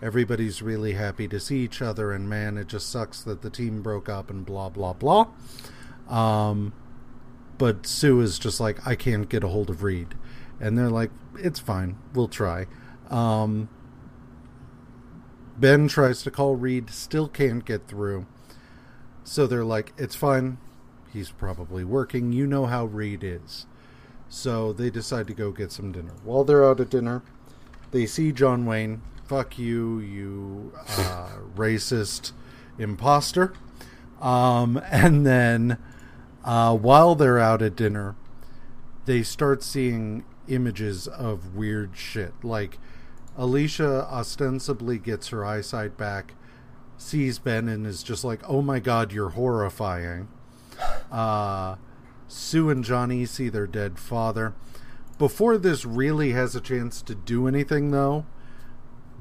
Everybody's 0.00 0.62
really 0.62 0.92
happy 0.92 1.28
to 1.28 1.38
see 1.40 1.58
each 1.58 1.82
other, 1.82 2.12
and 2.12 2.30
man, 2.30 2.56
it 2.56 2.68
just 2.68 2.88
sucks 2.88 3.20
that 3.22 3.42
the 3.42 3.50
team 3.50 3.82
broke 3.82 4.08
up 4.08 4.30
and 4.30 4.46
blah 4.46 4.68
blah 4.70 4.94
blah. 4.94 5.26
Um, 6.08 6.72
but 7.58 7.86
Sue 7.86 8.20
is 8.20 8.38
just 8.38 8.58
like, 8.58 8.86
I 8.86 8.94
can't 8.94 9.28
get 9.28 9.44
a 9.44 9.48
hold 9.48 9.68
of 9.68 9.82
Reed, 9.82 10.14
and 10.60 10.76
they're 10.76 10.90
like, 10.90 11.10
it's 11.36 11.58
fine, 11.58 11.96
we'll 12.14 12.28
try. 12.28 12.66
Um, 13.08 13.68
ben 15.58 15.88
tries 15.88 16.22
to 16.22 16.30
call 16.30 16.56
Reed, 16.56 16.90
still 16.90 17.28
can't 17.28 17.64
get 17.64 17.88
through. 17.88 18.26
So 19.24 19.46
they're 19.46 19.64
like, 19.64 19.92
it's 19.96 20.14
fine, 20.14 20.58
he's 21.12 21.30
probably 21.30 21.84
working. 21.84 22.32
You 22.32 22.46
know 22.46 22.66
how 22.66 22.84
Reed 22.84 23.22
is. 23.22 23.66
So 24.28 24.72
they 24.72 24.90
decide 24.90 25.26
to 25.26 25.34
go 25.34 25.50
get 25.50 25.72
some 25.72 25.92
dinner. 25.92 26.14
While 26.22 26.44
they're 26.44 26.64
out 26.64 26.80
at 26.80 26.90
dinner, 26.90 27.22
they 27.90 28.06
see 28.06 28.32
John 28.32 28.64
Wayne. 28.64 29.02
Fuck 29.26 29.58
you, 29.58 29.98
you 29.98 30.72
uh, 30.98 31.30
racist 31.56 32.32
imposter. 32.78 33.52
Um, 34.20 34.80
and 34.90 35.26
then 35.26 35.78
uh, 36.44 36.76
while 36.76 37.14
they're 37.14 37.38
out 37.38 37.62
at 37.62 37.76
dinner, 37.76 38.16
they 39.06 39.22
start 39.22 39.62
seeing 39.62 40.24
images 40.48 41.06
of 41.06 41.54
weird 41.54 41.96
shit. 41.96 42.32
Like 42.42 42.78
Alicia 43.36 44.06
ostensibly 44.10 44.98
gets 44.98 45.28
her 45.28 45.44
eyesight 45.44 45.96
back, 45.96 46.34
sees 46.98 47.38
Ben, 47.38 47.68
and 47.68 47.86
is 47.86 48.02
just 48.02 48.24
like, 48.24 48.40
oh 48.48 48.62
my 48.62 48.80
god, 48.80 49.12
you're 49.12 49.30
horrifying. 49.30 50.28
Uh, 51.10 51.74
Sue 52.28 52.70
and 52.70 52.84
Johnny 52.84 53.26
see 53.26 53.48
their 53.48 53.66
dead 53.66 53.98
father. 53.98 54.54
Before 55.18 55.58
this 55.58 55.84
really 55.84 56.30
has 56.30 56.54
a 56.54 56.60
chance 56.60 57.02
to 57.02 57.14
do 57.16 57.48
anything, 57.48 57.90
though, 57.90 58.24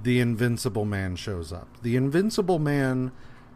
the 0.02 0.20
Invincible 0.20 0.86
Man 0.86 1.16
shows 1.16 1.52
up. 1.52 1.82
The 1.82 1.96
Invincible 1.96 2.60
Man 2.60 3.12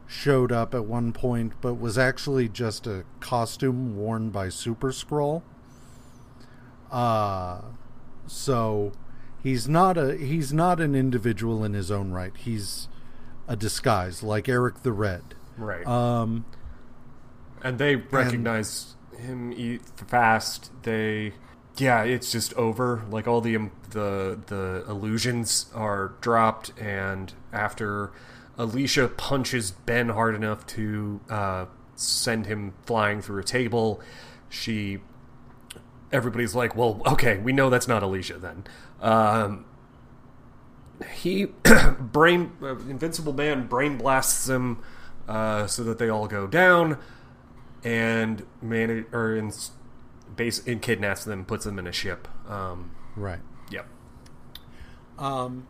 showed 0.08 0.52
up 0.52 0.74
at 0.74 0.86
one 0.86 1.14
point, 1.14 1.54
but 1.62 1.76
was 1.76 1.98
actually 1.98 2.50
just 2.50 2.88
a 2.88 3.06
costume 3.20 3.96
worn 3.96 4.30
by 4.30 4.50
Super-Skrull. 4.50 5.44
Uh 6.94 7.62
so 8.28 8.94
he's 9.42 9.68
not 9.68 9.98
a 9.98 10.16
he's 10.16 10.54
not 10.54 10.80
an 10.80 10.96
individual 10.96 11.64
in 11.64 11.74
his 11.74 11.92
own 11.92 12.12
right. 12.12 12.36
He's 12.38 12.88
a 13.48 13.56
disguise, 13.56 14.24
like 14.24 14.48
Eric 14.48 14.84
the 14.84 14.94
Red. 14.94 15.36
Right. 15.58 15.86
Um 15.86 16.46
and 17.64 17.78
they 17.78 17.96
recognize 17.96 18.96
him 19.18 19.54
e- 19.54 19.80
fast. 20.08 20.72
They, 20.84 21.34
yeah, 21.78 22.04
it's 22.04 22.32
just 22.32 22.54
over. 22.56 23.04
Like 23.10 23.28
all 23.28 23.42
the 23.42 23.70
the 23.90 24.40
the 24.48 24.86
illusions 24.88 25.68
are 25.74 26.14
dropped, 26.22 26.78
and 26.80 27.34
after 27.52 28.12
Alicia 28.58 29.08
punches 29.08 29.72
Ben 29.72 30.10
hard 30.10 30.36
enough 30.36 30.68
to 30.68 31.22
uh, 31.30 31.66
send 31.96 32.46
him 32.46 32.74
flying 32.86 33.22
through 33.22 33.40
a 33.40 33.46
table, 33.46 34.02
she. 34.50 35.00
Everybody's 36.14 36.56
like, 36.56 36.76
"Well, 36.76 37.02
okay, 37.06 37.38
we 37.40 37.52
know 37.52 37.70
that's 37.70 37.88
not 37.88 38.04
Alicia 38.04 38.38
then." 38.38 38.64
Um, 39.02 39.66
he 41.14 41.46
brain 42.00 42.54
uh, 42.62 42.78
invincible 42.78 43.34
man 43.34 43.68
brain 43.68 43.98
blasts 43.98 44.46
them 44.46 44.82
uh, 45.28 45.68
so 45.68 45.84
that 45.84 45.98
they 45.98 46.08
all 46.08 46.28
go 46.28 46.48
down 46.48 46.98
and 47.84 48.46
man 48.62 49.06
or 49.12 49.36
in 49.36 49.52
base 50.36 50.66
and 50.66 50.82
kidnaps 50.82 51.24
them, 51.24 51.46
puts 51.46 51.66
them 51.66 51.78
in 51.80 51.88
a 51.88 51.92
ship. 51.92 52.28
Um, 52.50 52.92
right. 53.16 53.40
yep. 53.70 53.88
Um, 55.18 55.68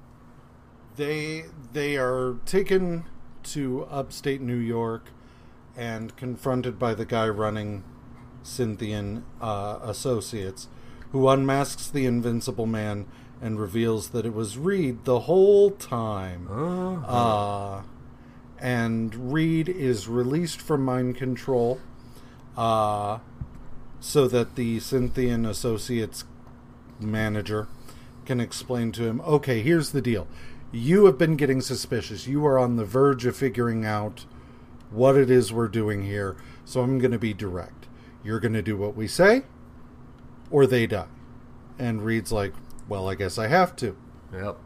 they 0.95 1.45
they 1.71 1.97
are 1.97 2.37
taken 2.45 3.05
to 3.43 3.85
upstate 3.85 4.41
New 4.41 4.57
York 4.57 5.09
and 5.75 6.15
confronted 6.15 6.77
by 6.77 6.93
the 6.93 7.05
guy 7.05 7.27
running 7.27 7.83
Cynthian 8.43 9.23
uh, 9.41 9.79
Associates, 9.81 10.67
who 11.11 11.27
unmasks 11.27 11.89
the 11.89 12.05
Invincible 12.05 12.65
Man 12.65 13.05
and 13.41 13.59
reveals 13.59 14.09
that 14.09 14.25
it 14.25 14.33
was 14.33 14.57
Reed 14.57 15.05
the 15.05 15.21
whole 15.21 15.71
time. 15.71 16.47
Uh, 17.05 17.81
and 18.59 19.33
Reed 19.33 19.67
is 19.67 20.07
released 20.07 20.61
from 20.61 20.85
mind 20.85 21.17
control, 21.17 21.79
uh, 22.55 23.19
so 23.99 24.27
that 24.27 24.55
the 24.55 24.79
Cynthian 24.79 25.45
Associates 25.45 26.23
manager 26.99 27.67
can 28.25 28.39
explain 28.39 28.91
to 28.93 29.03
him, 29.03 29.19
okay, 29.21 29.61
here's 29.61 29.91
the 29.91 30.01
deal. 30.01 30.27
You 30.71 31.05
have 31.05 31.17
been 31.17 31.35
getting 31.35 31.61
suspicious. 31.61 32.27
You 32.27 32.45
are 32.45 32.57
on 32.57 32.77
the 32.77 32.85
verge 32.85 33.25
of 33.25 33.35
figuring 33.35 33.85
out 33.85 34.25
what 34.89 35.17
it 35.17 35.29
is 35.29 35.51
we're 35.51 35.67
doing 35.67 36.03
here, 36.03 36.35
so 36.65 36.81
I'm 36.81 36.99
going 36.99 37.11
to 37.11 37.19
be 37.19 37.33
direct. 37.33 37.82
You're 38.23 38.39
going 38.39 38.53
to 38.53 38.61
do 38.61 38.77
what 38.77 38.95
we 38.95 39.07
say, 39.07 39.43
or 40.49 40.65
they 40.65 40.87
die. 40.87 41.07
And 41.77 42.03
Reed's 42.03 42.31
like, 42.31 42.53
well, 42.87 43.09
I 43.09 43.15
guess 43.15 43.37
I 43.37 43.47
have 43.47 43.75
to. 43.77 43.95
Yep. 44.33 44.57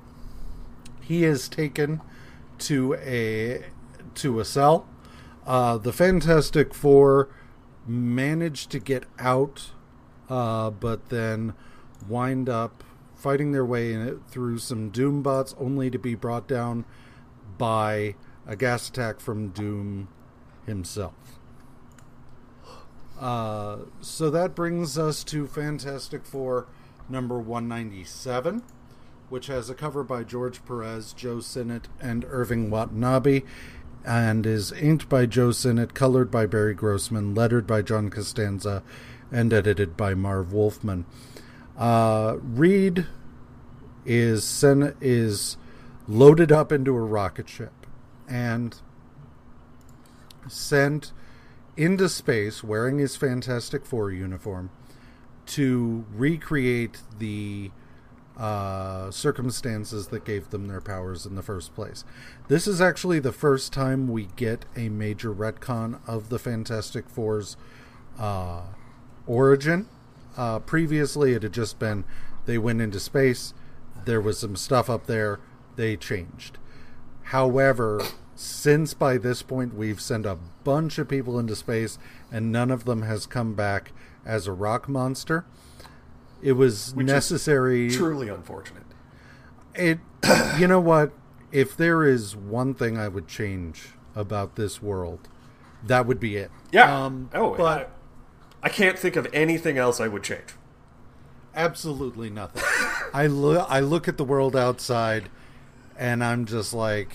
He 1.02 1.24
is 1.24 1.48
taken 1.48 2.02
to 2.60 2.96
a 2.96 3.66
to 4.16 4.40
a 4.40 4.46
cell. 4.46 4.88
Uh, 5.46 5.78
the 5.78 5.94
Fantastic 5.94 6.74
Four 6.74 7.30
manage 7.86 8.68
to 8.68 8.80
get 8.80 9.06
out, 9.18 9.72
uh, 10.30 10.70
but 10.70 11.10
then 11.10 11.54
wind 12.08 12.50
up 12.50 12.84
fighting 13.16 13.52
their 13.52 13.66
way 13.66 13.94
in 13.94 14.02
it 14.02 14.18
through 14.28 14.60
some 14.60 14.90
Doom 14.90 15.24
bots, 15.24 15.56
only 15.58 15.90
to 15.90 15.98
be 15.98 16.16
brought 16.16 16.48
down 16.48 16.86
by 17.58 18.16
a 18.46 18.56
gas 18.56 18.90
attack 18.90 19.20
from 19.20 19.50
Doom 19.50 20.08
himself. 20.66 21.14
Uh, 23.20 23.78
so 24.00 24.30
that 24.30 24.54
brings 24.56 24.98
us 24.98 25.24
to 25.24 25.48
Fantastic 25.48 26.26
Four 26.26 26.68
number 27.10 27.40
197, 27.40 28.62
which 29.30 29.48
has 29.48 29.70
a 29.70 29.74
cover 29.76 30.04
by 30.04 30.24
George 30.24 30.64
Perez, 30.66 31.14
Joe 31.14 31.40
Sinnott, 31.40 31.88
and 32.00 32.26
Irving 32.30 32.70
Watanabe, 32.70 33.42
and 34.06 34.46
is 34.46 34.72
inked 34.72 35.10
by 35.10 35.26
Joe 35.26 35.52
Sinnott, 35.52 35.94
colored 35.94 36.30
by 36.30 36.46
Barry 36.46 36.74
Grossman, 36.74 37.34
lettered 37.34 37.66
by 37.66 37.82
John 37.82 38.10
Costanza, 38.10 38.84
and 39.32 39.52
edited 39.52 39.98
by 39.98 40.14
Marv 40.14 40.54
Wolfman. 40.54 41.06
Uh, 41.78 42.38
Reed 42.42 43.08
is 44.06 44.44
sen- 44.44 44.96
is 45.02 45.58
loaded 46.08 46.52
up 46.52 46.72
into 46.72 46.96
a 46.96 47.02
rocket 47.02 47.50
ship 47.50 47.86
and 48.28 48.80
sent 50.48 51.12
into 51.78 52.10
space 52.10 52.64
wearing 52.64 52.98
his 52.98 53.16
Fantastic 53.16 53.86
Four 53.86 54.12
uniform 54.12 54.72
to 55.48 56.06
recreate 56.14 57.02
the 57.18 57.72
uh, 58.38 59.10
circumstances 59.10 60.08
that 60.08 60.26
gave 60.26 60.50
them 60.50 60.68
their 60.68 60.82
powers 60.82 61.26
in 61.26 61.36
the 61.36 61.42
first 61.42 61.74
place. 61.74 62.04
This 62.48 62.68
is 62.68 62.82
actually 62.82 63.20
the 63.20 63.32
first 63.32 63.74
time 63.74 64.08
we 64.08 64.28
get 64.36 64.66
a 64.76 64.90
major 64.90 65.34
retcon 65.34 66.00
of 66.08 66.30
the 66.30 66.38
Fantastic 66.38 67.10
Four's 67.10 67.58
uh, 68.20 68.64
origin. 69.26 69.88
Uh, 70.36 70.60
previously, 70.60 71.34
it 71.34 71.44
had 71.44 71.54
just 71.54 71.80
been 71.80 72.04
they 72.46 72.58
went 72.58 72.82
into 72.82 73.00
space, 73.00 73.54
there 74.06 74.22
was 74.22 74.40
some 74.40 74.56
stuff 74.56 74.90
up 74.90 75.06
there, 75.08 75.40
they 75.76 75.98
changed. 75.98 76.58
However, 77.24 78.02
since 78.36 78.94
by 78.94 79.18
this 79.18 79.42
point 79.42 79.76
we've 79.76 80.00
sent 80.00 80.26
a 80.26 80.38
bunch 80.68 80.98
of 80.98 81.08
people 81.08 81.40
into 81.40 81.56
space 81.56 81.98
and 82.30 82.52
none 82.52 82.70
of 82.70 82.84
them 82.84 83.04
has 83.04 83.26
come 83.26 83.54
back 83.54 83.94
as 84.26 84.48
a 84.48 84.52
rock 84.52 84.90
monster, 84.90 85.46
it 86.42 86.52
was 86.52 86.94
Which 86.94 87.08
necessary. 87.08 87.90
Truly 87.90 88.28
unfortunate. 88.28 88.84
It, 89.74 90.00
you 90.60 90.68
know 90.68 90.82
what? 90.82 91.14
If 91.54 91.78
there 91.78 92.04
is 92.04 92.36
one 92.36 92.74
thing 92.74 92.98
I 92.98 93.08
would 93.08 93.30
change 93.30 93.94
about 94.14 94.58
this 94.58 94.82
world, 94.82 95.30
that 95.86 96.06
would 96.06 96.20
be 96.20 96.36
it. 96.36 96.52
Yeah. 96.74 97.06
Um, 97.06 97.30
oh, 97.34 97.56
but 97.56 97.90
I, 98.62 98.66
I 98.66 98.70
can't 98.70 99.00
think 99.00 99.16
of 99.16 99.26
anything 99.32 99.78
else 99.78 100.02
I 100.02 100.10
would 100.10 100.24
change. 100.24 100.56
absolutely 101.56 102.30
nothing. 102.30 102.64
I 103.14 103.28
look, 103.28 103.66
I 103.70 103.80
look 103.80 104.10
at 104.10 104.18
the 104.18 104.26
world 104.26 104.54
outside, 104.54 105.30
and 105.98 106.22
I'm 106.22 106.46
just 106.46 106.74
like, 106.74 107.10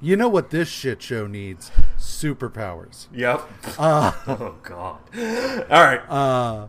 you 0.00 0.14
know 0.14 0.28
what 0.28 0.50
this 0.50 0.68
shit 0.68 1.02
show 1.02 1.26
needs? 1.26 1.72
Superpowers. 1.98 3.06
Yep. 3.12 3.40
oh 3.78 4.56
God. 4.62 4.98
All 5.70 5.84
right. 5.84 6.00
Uh, 6.08 6.68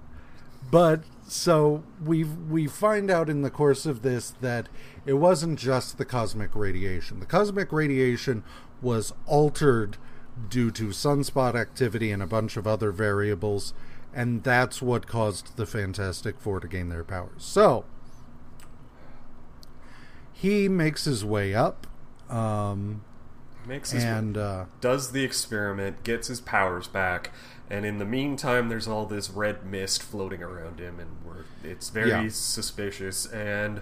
but 0.71 1.03
so 1.27 1.83
we 2.03 2.23
we 2.23 2.67
find 2.67 3.11
out 3.11 3.29
in 3.29 3.41
the 3.41 3.49
course 3.49 3.85
of 3.85 4.01
this 4.01 4.31
that 4.41 4.69
it 5.05 5.13
wasn't 5.13 5.59
just 5.59 5.97
the 5.97 6.05
cosmic 6.05 6.55
radiation. 6.55 7.19
The 7.19 7.25
cosmic 7.25 7.71
radiation 7.71 8.43
was 8.81 9.13
altered 9.25 9.97
due 10.49 10.71
to 10.71 10.87
sunspot 10.87 11.55
activity 11.55 12.11
and 12.11 12.21
a 12.21 12.27
bunch 12.27 12.57
of 12.57 12.67
other 12.67 12.91
variables, 12.91 13.73
and 14.13 14.43
that's 14.43 14.81
what 14.81 15.07
caused 15.07 15.57
the 15.57 15.65
Fantastic 15.65 16.39
Four 16.39 16.59
to 16.59 16.67
gain 16.67 16.89
their 16.89 17.03
powers. 17.03 17.43
So 17.43 17.85
he 20.31 20.69
makes 20.69 21.05
his 21.05 21.25
way 21.25 21.55
up, 21.55 21.87
um, 22.29 23.03
Makes 23.67 23.91
his 23.91 24.03
and 24.03 24.37
uh, 24.37 24.65
does 24.79 25.11
the 25.11 25.23
experiment, 25.23 26.03
gets 26.03 26.29
his 26.29 26.39
powers 26.39 26.87
back, 26.87 27.31
and 27.69 27.85
in 27.85 27.97
the 27.97 28.05
meantime, 28.05 28.69
there's 28.69 28.87
all 28.87 29.05
this 29.05 29.29
red 29.29 29.65
mist 29.65 30.01
floating 30.01 30.41
around 30.41 30.79
him, 30.79 30.99
and 30.99 31.09
we're, 31.25 31.43
it's 31.69 31.89
very 31.89 32.09
Yeah. 32.09 32.27
suspicious. 32.29 33.25
And 33.25 33.81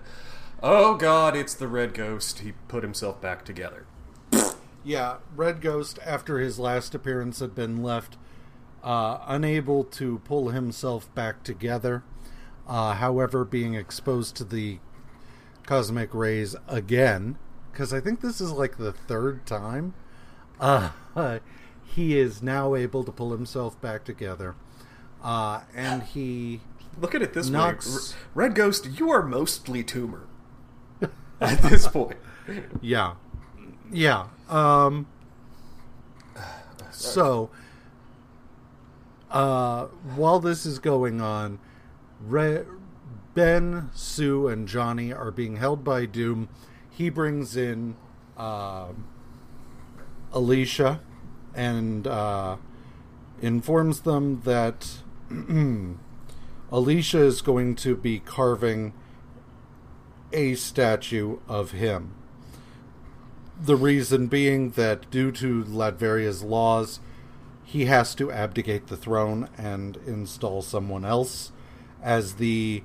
oh 0.63 0.95
god, 0.95 1.35
it's 1.35 1.53
the 1.53 1.67
red 1.67 1.93
ghost. 1.93 2.39
He 2.39 2.53
put 2.67 2.81
himself 2.83 3.21
back 3.21 3.45
together. 3.45 3.85
Yeah, 4.83 5.17
Red 5.35 5.61
Ghost, 5.61 5.97
after 6.05 6.37
his 6.37 6.59
last 6.59 6.93
appearance, 6.93 7.39
had 7.39 7.55
been 7.55 7.81
left 7.81 8.17
uh, 8.83 9.17
unable 9.25 9.83
to 9.83 10.19
pull 10.25 10.49
himself 10.49 11.13
back 11.15 11.41
together. 11.43 12.03
Uh, 12.67 12.93
however, 12.93 13.43
being 13.43 13.73
exposed 13.73 14.35
to 14.35 14.43
the 14.43 14.77
cosmic 15.65 16.13
rays 16.13 16.55
again, 16.67 17.37
because 17.75 17.91
I 17.91 17.99
think 17.99 18.21
this 18.21 18.39
is 18.39 18.53
like 18.53 18.77
the 18.77 18.93
third 18.93 19.45
time, 19.45 19.93
uh, 20.61 20.91
he 21.83 22.17
is 22.17 22.41
now 22.41 22.73
able 22.73 23.03
to 23.03 23.11
pull 23.11 23.31
himself 23.33 23.79
back 23.81 24.05
together. 24.05 24.55
Uh, 25.21 25.61
and 25.75 26.01
he. 26.03 26.61
Look 27.01 27.13
at 27.13 27.21
it 27.21 27.33
this 27.33 27.49
Knocks- 27.49 28.13
way: 28.13 28.19
Red 28.33 28.55
Ghost, 28.55 28.87
you 28.97 29.09
are 29.11 29.21
mostly 29.23 29.83
tumor 29.83 30.27
at 31.41 31.61
this 31.63 31.87
point. 31.87 32.17
Yeah. 32.79 33.15
Yeah. 33.91 34.27
Um 34.49 35.07
so 36.91 37.49
uh 39.31 39.85
while 40.15 40.39
this 40.39 40.63
is 40.63 40.77
going 40.77 41.21
on, 41.21 41.57
Re- 42.21 42.65
Ben, 43.33 43.89
Sue 43.95 44.47
and 44.47 44.67
Johnny 44.67 45.11
are 45.11 45.31
being 45.31 45.55
held 45.55 45.83
by 45.83 46.05
Doom. 46.05 46.49
He 46.95 47.09
brings 47.09 47.57
in 47.57 47.95
uh, 48.37 48.87
Alicia 50.31 51.01
and 51.53 52.07
uh, 52.07 52.55
informs 53.41 54.01
them 54.01 54.41
that 54.41 54.99
Alicia 56.71 57.19
is 57.19 57.41
going 57.41 57.75
to 57.75 57.95
be 57.97 58.19
carving 58.19 58.93
a 60.31 60.55
statue 60.55 61.39
of 61.49 61.71
him. 61.71 62.13
The 63.61 63.75
reason 63.75 64.27
being 64.27 64.71
that 64.71 65.09
due 65.11 65.31
to 65.33 65.65
Latveria's 65.65 66.43
laws, 66.43 67.01
he 67.63 67.85
has 67.85 68.15
to 68.15 68.31
abdicate 68.31 68.87
the 68.87 68.97
throne 68.97 69.49
and 69.57 69.97
install 70.07 70.61
someone 70.61 71.03
else 71.03 71.51
as 72.01 72.35
the 72.35 72.83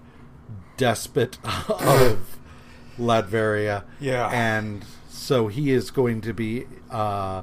despot 0.76 1.38
of 1.68 2.39
Latveria. 3.00 3.84
Yeah. 3.98 4.28
And 4.28 4.84
so 5.08 5.48
he 5.48 5.70
is 5.70 5.90
going 5.90 6.20
to 6.20 6.32
be 6.32 6.66
uh, 6.90 7.42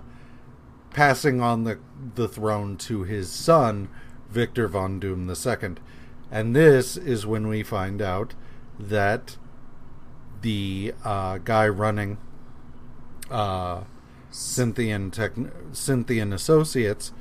passing 0.91 1.41
on 1.41 1.63
the, 1.63 1.79
the 2.15 2.27
throne 2.27 2.77
to 2.77 3.03
his 3.03 3.29
son, 3.29 3.89
Victor 4.29 4.67
von 4.67 4.99
Doom 4.99 5.29
II. 5.29 5.75
And 6.31 6.55
this 6.55 6.97
is 6.97 7.25
when 7.25 7.47
we 7.47 7.63
find 7.63 8.01
out 8.01 8.35
that 8.79 9.37
the 10.41 10.93
uh, 11.03 11.39
guy 11.39 11.67
running 11.67 12.17
uh, 13.31 13.83
Cynthian 14.29 15.11
Techn- 15.11 15.51
Cynthian 15.75 16.33
Associates 16.33 17.11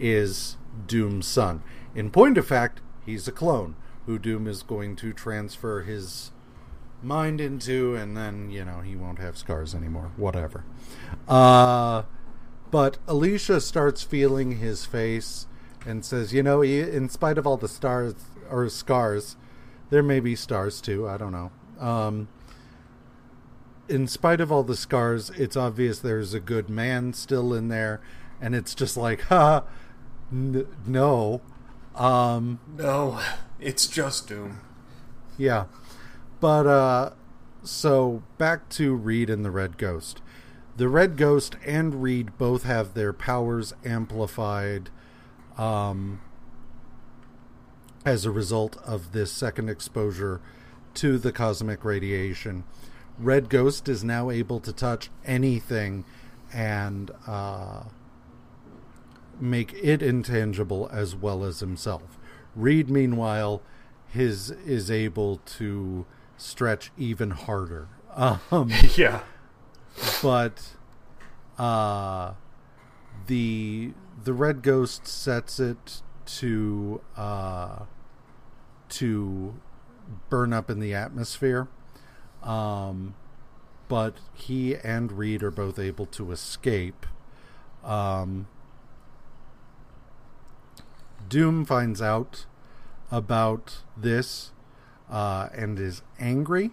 is 0.00 0.56
Doom's 0.86 1.26
son. 1.26 1.62
In 1.94 2.10
point 2.10 2.36
of 2.38 2.46
fact, 2.46 2.80
he's 3.04 3.28
a 3.28 3.32
clone 3.32 3.76
who 4.06 4.18
Doom 4.18 4.46
is 4.46 4.62
going 4.62 4.96
to 4.96 5.12
transfer 5.12 5.82
his 5.82 6.32
mind 7.02 7.40
into, 7.40 7.94
and 7.94 8.16
then 8.16 8.50
you 8.50 8.64
know 8.64 8.80
he 8.80 8.96
won't 8.96 9.18
have 9.18 9.36
scars 9.36 9.74
anymore. 9.74 10.10
Whatever. 10.16 10.64
Uh, 11.28 12.02
but 12.70 12.98
Alicia 13.06 13.60
starts 13.60 14.02
feeling 14.02 14.58
his 14.58 14.84
face 14.84 15.46
and 15.86 16.04
says, 16.04 16.32
"You 16.32 16.42
know, 16.42 16.62
in 16.62 17.08
spite 17.08 17.38
of 17.38 17.46
all 17.46 17.56
the 17.56 17.68
stars 17.68 18.14
or 18.50 18.68
scars, 18.68 19.36
there 19.90 20.02
may 20.02 20.20
be 20.20 20.34
stars 20.36 20.80
too. 20.80 21.08
I 21.08 21.16
don't 21.16 21.32
know." 21.32 21.50
Um, 21.78 22.28
in 23.88 24.08
spite 24.08 24.40
of 24.40 24.50
all 24.50 24.64
the 24.64 24.76
scars, 24.76 25.30
it's 25.30 25.56
obvious 25.56 26.00
there's 26.00 26.34
a 26.34 26.40
good 26.40 26.68
man 26.68 27.12
still 27.12 27.54
in 27.54 27.68
there, 27.68 28.00
and 28.40 28.54
it's 28.54 28.74
just 28.74 28.96
like, 28.96 29.20
ha, 29.28 29.62
n- 30.32 30.66
no, 30.86 31.40
um, 31.94 32.58
No, 32.76 33.20
it's 33.60 33.86
just 33.86 34.26
Doom. 34.26 34.58
yeah, 35.38 35.66
but 36.46 36.64
uh, 36.64 37.10
so 37.64 38.22
back 38.38 38.68
to 38.68 38.94
Reed 38.94 39.30
and 39.30 39.44
the 39.44 39.50
Red 39.50 39.76
Ghost. 39.76 40.22
The 40.76 40.88
Red 40.88 41.16
Ghost 41.16 41.56
and 41.66 42.00
Reed 42.00 42.38
both 42.38 42.62
have 42.62 42.94
their 42.94 43.12
powers 43.12 43.74
amplified, 43.84 44.88
um, 45.58 46.20
as 48.04 48.24
a 48.24 48.30
result 48.30 48.76
of 48.86 49.10
this 49.10 49.32
second 49.32 49.68
exposure 49.68 50.40
to 50.94 51.18
the 51.18 51.32
cosmic 51.32 51.84
radiation. 51.84 52.62
Red 53.18 53.48
Ghost 53.48 53.88
is 53.88 54.04
now 54.04 54.30
able 54.30 54.60
to 54.60 54.72
touch 54.72 55.10
anything 55.24 56.04
and 56.52 57.10
uh, 57.26 57.86
make 59.40 59.74
it 59.82 60.00
intangible 60.00 60.88
as 60.92 61.16
well 61.16 61.42
as 61.42 61.58
himself. 61.58 62.20
Reed, 62.54 62.88
meanwhile, 62.88 63.62
his 64.06 64.52
is 64.52 64.92
able 64.92 65.38
to 65.38 66.06
stretch 66.36 66.90
even 66.96 67.30
harder. 67.32 67.88
Um, 68.16 68.70
Yeah. 68.96 69.20
but 70.22 70.72
uh, 71.58 72.32
the 73.26 73.92
the 74.24 74.32
red 74.32 74.62
ghost 74.62 75.06
sets 75.06 75.60
it 75.60 76.00
to 76.24 77.02
uh, 77.14 77.80
to 78.88 79.54
burn 80.30 80.54
up 80.54 80.70
in 80.70 80.80
the 80.80 80.94
atmosphere. 80.94 81.68
Um, 82.42 83.14
but 83.88 84.14
he 84.32 84.76
and 84.76 85.12
Reed 85.12 85.42
are 85.42 85.50
both 85.50 85.78
able 85.78 86.06
to 86.06 86.32
escape. 86.32 87.04
Um, 87.84 88.46
Doom 91.28 91.64
finds 91.64 92.00
out 92.00 92.46
about 93.10 93.82
this 93.96 94.52
uh, 95.10 95.48
and 95.54 95.78
is 95.78 96.02
angry. 96.18 96.70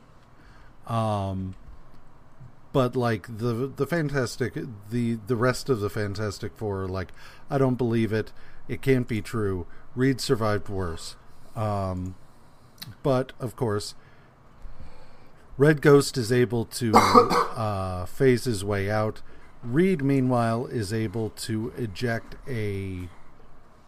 Um, 0.88 1.56
but 2.72 2.96
like 2.96 3.28
the 3.38 3.72
the 3.76 3.86
fantastic 3.86 4.56
the 4.90 5.20
the 5.28 5.36
rest 5.36 5.70
of 5.70 5.80
the 5.80 5.90
Fantastic 5.90 6.56
Four 6.56 6.84
are 6.84 6.88
like 6.88 7.10
I 7.50 7.58
don't 7.58 7.76
believe 7.76 8.12
it. 8.12 8.34
It 8.68 8.82
can't 8.82 9.08
be 9.08 9.22
true. 9.22 9.68
Reed 9.96 10.20
survived 10.20 10.70
worse. 10.70 11.16
Um, 11.56 12.16
but 13.04 13.32
of 13.40 13.56
course, 13.56 13.94
Red 15.58 15.82
Ghost 15.82 16.18
is 16.18 16.32
able 16.32 16.66
to 16.66 16.92
uh, 16.96 18.06
phase 18.06 18.46
his 18.46 18.66
way 18.66 18.90
out. 18.90 19.22
Reed, 19.62 20.04
meanwhile, 20.04 20.66
is 20.66 20.92
able 20.92 21.30
to 21.30 21.72
eject 21.78 22.36
a 22.48 23.08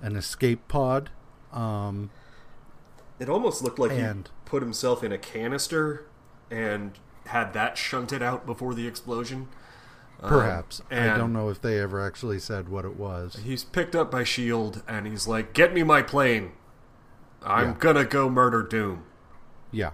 an 0.02 0.16
escape 0.16 0.68
pod. 0.68 1.10
Um, 1.52 2.12
It 3.20 3.30
almost 3.30 3.64
looked 3.64 3.80
like 3.80 3.92
And- 3.92 4.30
put 4.46 4.62
himself 4.64 5.04
in 5.04 5.12
a 5.12 5.18
canister 5.18 6.06
and 6.52 6.92
had 7.28 7.54
that 7.54 7.78
shunted 7.78 8.22
out 8.22 8.46
before 8.46 8.74
the 8.74 8.88
explosion. 8.88 9.48
Um, 10.22 10.30
perhaps 10.30 10.82
I 10.90 11.18
don't 11.18 11.34
know 11.34 11.50
if 11.50 11.62
they 11.62 11.80
ever 11.80 12.00
actually 12.06 12.40
said 12.40 12.70
what 12.70 12.86
it 12.86 12.96
was. 12.96 13.40
He's 13.44 13.64
picked 13.64 13.96
up 13.96 14.10
by 14.10 14.24
Shield, 14.24 14.82
and 14.88 15.06
he's 15.08 15.28
like, 15.28 15.54
"Get 15.54 15.74
me 15.74 15.84
my 15.84 16.02
plane. 16.02 16.54
I'm 17.44 17.70
Yeah. 17.70 17.76
gonna 17.80 18.06
go 18.06 18.30
murder 18.30 18.64
Doom." 18.64 19.04
Yeah. 19.72 19.92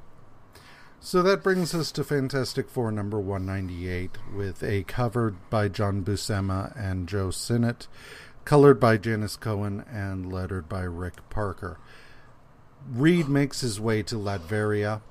So 0.99 1.23
that 1.23 1.41
brings 1.41 1.73
us 1.73 1.91
to 1.94 2.03
Fantastic 2.03 2.69
Four 2.69 2.91
number 2.91 3.19
198 3.19 4.18
with 4.36 4.61
a 4.61 4.84
cover 4.84 5.34
by 5.49 5.68
John 5.68 6.03
Buscema 6.03 6.72
and 6.78 7.07
Joe 7.10 7.32
Sinnott, 7.32 7.88
colored 8.45 8.80
by 8.80 8.98
Janice 8.98 9.36
Cohen, 9.36 9.84
and 9.91 10.32
lettered 10.32 10.69
by 10.69 10.84
Rick 10.84 11.15
Parker. 11.32 11.80
Reed 12.90 13.28
makes 13.28 13.62
his 13.62 13.80
way 13.80 14.03
to 14.03 14.16
Latveria 14.16 15.02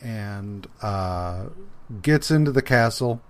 and 0.00 0.66
uh, 0.80 1.46
gets 2.00 2.30
into 2.30 2.50
the 2.52 2.62
castle, 2.62 3.20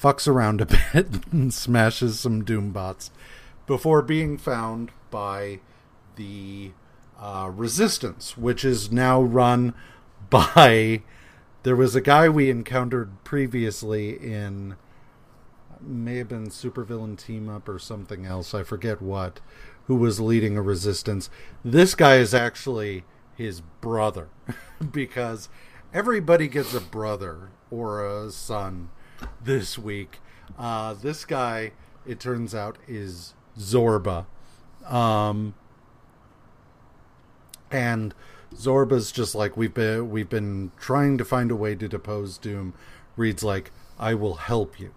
fucks 0.00 0.28
around 0.28 0.60
a 0.60 0.66
bit, 0.92 1.32
and 1.32 1.52
smashes 1.52 2.20
some 2.20 2.44
Doombots 2.44 3.10
before 3.66 4.02
being 4.02 4.38
found 4.38 4.90
by 5.10 5.60
the 6.16 6.72
uh, 7.20 7.50
Resistance, 7.54 8.36
which 8.36 8.64
is 8.64 8.90
now 8.92 9.20
run 9.20 9.74
by. 10.30 11.02
There 11.62 11.76
was 11.76 11.96
a 11.96 12.00
guy 12.00 12.28
we 12.28 12.50
encountered 12.50 13.24
previously 13.24 14.10
in. 14.10 14.76
May 15.80 16.16
have 16.16 16.28
been 16.28 16.48
Supervillain 16.48 17.18
Team 17.18 17.48
Up 17.50 17.68
or 17.68 17.78
something 17.78 18.24
else, 18.24 18.54
I 18.54 18.62
forget 18.62 19.02
what, 19.02 19.40
who 19.86 19.96
was 19.96 20.20
leading 20.20 20.56
a 20.56 20.62
resistance. 20.62 21.30
This 21.64 21.94
guy 21.94 22.16
is 22.16 22.34
actually 22.34 23.04
his 23.36 23.60
brother, 23.80 24.28
because 24.92 25.48
everybody 25.92 26.48
gets 26.48 26.74
a 26.74 26.80
brother 26.80 27.50
or 27.70 28.06
a 28.06 28.30
son 28.30 28.90
this 29.42 29.78
week. 29.78 30.18
Uh, 30.58 30.94
this 30.94 31.24
guy, 31.24 31.72
it 32.06 32.20
turns 32.20 32.54
out, 32.54 32.78
is 32.86 33.34
Zorba. 33.58 34.26
Um, 34.86 35.54
and 37.70 38.14
Zorba's 38.54 39.10
just 39.12 39.34
like 39.34 39.56
we've 39.56 39.74
been 39.74 40.10
we've 40.10 40.28
been 40.28 40.70
trying 40.78 41.18
to 41.18 41.24
find 41.24 41.50
a 41.50 41.56
way 41.56 41.74
to 41.74 41.88
depose 41.88 42.38
Doom. 42.38 42.74
Reed's 43.16 43.42
like, 43.42 43.72
I 43.98 44.14
will 44.14 44.34
help 44.34 44.78
you. 44.78 44.94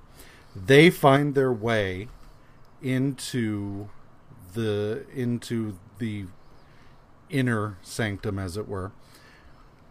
They 0.55 0.89
find 0.89 1.35
their 1.35 1.53
way 1.53 2.09
into 2.81 3.89
the 4.59 5.05
into 5.13 5.77
the 5.97 6.25
inner 7.29 7.77
sanctum, 7.81 8.39
as 8.39 8.57
it 8.57 8.67
were. 8.67 8.91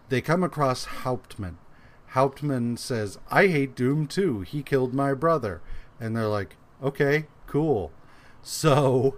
They 0.09 0.21
come 0.21 0.43
across 0.43 0.85
Hauptmann. 0.85 1.59
Hauptmann 2.09 2.77
says, 2.77 3.19
I 3.31 3.49
hate 3.49 3.75
Doom 3.75 4.07
too. 4.07 4.41
He 4.41 4.63
killed 4.63 4.95
my 4.95 5.13
brother. 5.15 5.61
And 6.01 6.17
they're 6.17 6.27
like, 6.27 6.57
okay, 6.83 7.27
cool. 7.47 7.93
So 8.43 9.17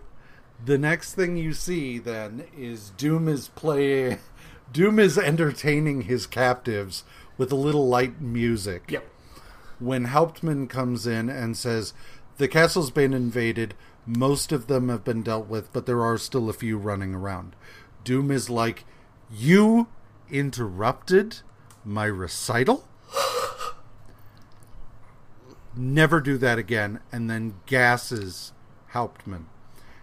the 0.65 0.79
next 0.79 1.15
thing 1.15 1.37
you 1.37 1.53
see 1.53 1.99
then 1.99 2.45
is 2.57 2.91
Doom 2.91 3.29
is 3.29 3.49
playing 3.49 4.19
Doom 4.73 5.01
is 5.01 5.19
entertaining 5.19 6.03
his 6.03 6.27
captives 6.27 7.03
with 7.37 7.51
a 7.51 7.57
little 7.57 7.89
light 7.89 8.21
music. 8.21 8.85
Yep. 8.89 9.05
When 9.81 10.07
Hauptmann 10.07 10.69
comes 10.69 11.07
in 11.07 11.29
and 11.29 11.57
says, 11.57 11.93
The 12.37 12.47
castle's 12.47 12.91
been 12.91 13.13
invaded, 13.13 13.75
most 14.17 14.53
of 14.53 14.67
them 14.67 14.89
have 14.89 15.05
been 15.05 15.23
dealt 15.23 15.47
with, 15.47 15.73
but 15.73 15.87
there 15.87 16.03
are 16.03 16.19
still 16.19 16.49
a 16.49 16.55
few 16.55 16.77
running 16.79 17.15
around. 17.15 17.55
Doom 18.05 18.31
is 18.31 18.51
like, 18.51 18.85
You 19.31 19.89
interrupted 20.31 21.39
my 21.85 22.07
recital? 22.07 22.87
never 25.77 26.21
do 26.21 26.37
that 26.39 26.59
again, 26.59 27.01
and 27.13 27.31
then 27.31 27.55
gasses 27.67 28.53
Hauptmann. 28.89 29.47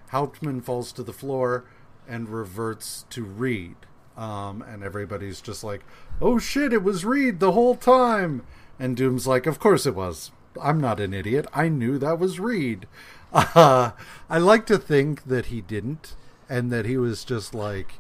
Hauptmann 0.10 0.62
falls 0.62 0.92
to 0.94 1.04
the 1.04 1.14
floor 1.14 1.66
and 2.08 2.30
reverts 2.30 3.06
to 3.10 3.24
Reed. 3.24 3.76
Um, 4.16 4.64
and 4.64 4.84
everybody's 4.84 5.42
just 5.42 5.64
like, 5.64 5.84
oh 6.22 6.40
shit, 6.40 6.74
it 6.74 6.82
was 6.82 7.06
Reed 7.06 7.40
the 7.40 7.52
whole 7.52 7.76
time. 7.76 8.44
And 8.80 8.98
Doom's 8.98 9.28
like, 9.28 9.46
of 9.46 9.60
course 9.60 9.86
it 9.86 9.94
was. 9.94 10.32
I'm 10.60 10.82
not 10.82 11.00
an 11.00 11.14
idiot. 11.14 11.46
I 11.54 11.70
knew 11.70 12.00
that 12.00 12.18
was 12.18 12.40
Reed. 12.40 12.88
Uh, 13.34 13.92
I 14.30 14.38
like 14.38 14.66
to 14.68 14.78
think 14.78 15.26
that 15.26 15.48
he 15.48 15.62
didn't, 15.62 16.16
and 16.50 16.72
that 16.72 16.86
he 16.86 16.98
was 16.98 17.24
just 17.26 17.54
like, 17.54 17.94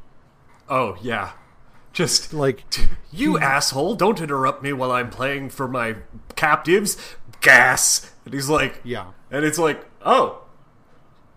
Oh 0.70 0.98
yeah, 1.02 1.34
just 1.94 2.34
like, 2.34 2.64
you 3.12 3.38
asshole! 3.38 3.96
Don't 3.96 4.22
interrupt 4.22 4.64
me 4.64 4.74
while 4.74 4.92
I'm 4.92 5.10
playing 5.10 5.50
for 5.50 5.68
my 5.68 5.98
captives. 6.36 6.98
Gas. 7.42 8.12
And 8.26 8.34
he's 8.34 8.50
like, 8.50 8.82
yeah, 8.84 9.12
and 9.32 9.46
it's 9.46 9.60
like, 9.60 9.86
oh, 10.04 10.42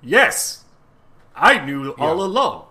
yes, 0.02 0.64
I 1.36 1.64
knew 1.64 1.90
all 1.92 2.18
Yeah. 2.18 2.24
along. 2.24 2.64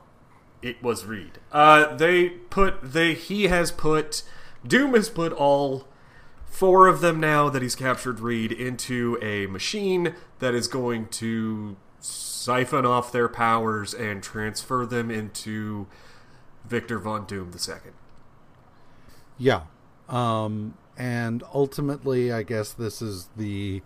It 0.62 0.82
was 0.84 1.06
Reed. 1.06 1.40
Uh, 1.52 1.96
they 1.96 2.30
put 2.30 2.82
they 2.82 3.14
he 3.14 3.46
has 3.46 3.72
put 3.72 4.24
Doom 4.68 4.94
has 4.94 5.10
put 5.10 5.32
all 5.32 5.88
four 6.50 6.88
of 6.88 7.02
them 7.02 7.20
now 7.20 7.50
that 7.50 7.62
he's 7.62 7.76
captured 7.76 8.20
Reed 8.20 8.52
into 8.52 9.18
a 9.22 9.48
machine 9.48 10.16
that 10.40 10.54
is 10.54 10.68
going 10.68 11.08
to 11.10 11.78
siphon 12.00 12.86
off 12.86 13.12
their 13.12 13.28
powers 13.28 13.94
and 13.94 14.24
transfer 14.24 14.86
them 14.86 15.12
into 15.12 15.88
Victor 16.66 17.00
Von 17.00 17.26
Doom 17.26 17.52
the 17.52 17.60
second. 17.60 17.94
yeah. 19.38 19.64
Um, 20.08 20.74
and 20.98 21.44
ultimately, 21.54 22.32
I 22.32 22.44
guess 22.44 22.74
this 22.74 23.02
is 23.02 23.30
the 23.38 23.82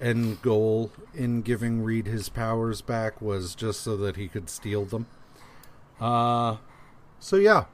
end 0.00 0.40
goal 0.42 0.90
in 1.14 1.42
giving 1.42 1.82
Reed 1.82 2.06
his 2.06 2.28
powers 2.28 2.80
back 2.80 3.20
was 3.20 3.54
just 3.54 3.80
so 3.82 3.96
that 3.98 4.16
he 4.16 4.28
could 4.28 4.48
steal 4.48 4.84
them. 4.86 5.06
Uh, 6.00 6.56
so 7.18 7.36
yeah, 7.36 7.64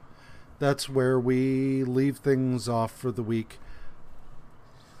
that's 0.59 0.89
where 0.89 1.19
we 1.19 1.83
leave 1.83 2.17
things 2.17 2.67
off 2.67 2.91
for 2.91 3.11
the 3.11 3.23
week. 3.23 3.59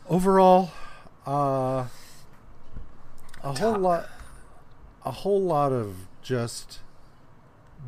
Overall, 0.07 0.71
uh, 1.25 1.87
a 3.43 3.53
whole 3.57 3.79
lot, 3.79 4.07
a 5.03 5.11
whole 5.11 5.41
lot 5.41 5.71
of 5.71 6.07
just 6.21 6.81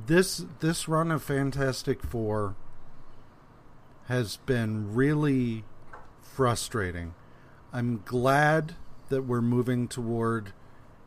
this 0.07 0.45
this 0.59 0.87
run 0.87 1.11
of 1.11 1.21
Fantastic 1.21 2.01
Four 2.01 2.55
has 4.07 4.37
been 4.37 4.95
really 4.95 5.63
frustrating. 6.23 7.13
I'm 7.71 8.01
glad 8.03 8.75
that 9.09 9.23
we're 9.23 9.41
moving 9.41 9.87
toward, 9.87 10.53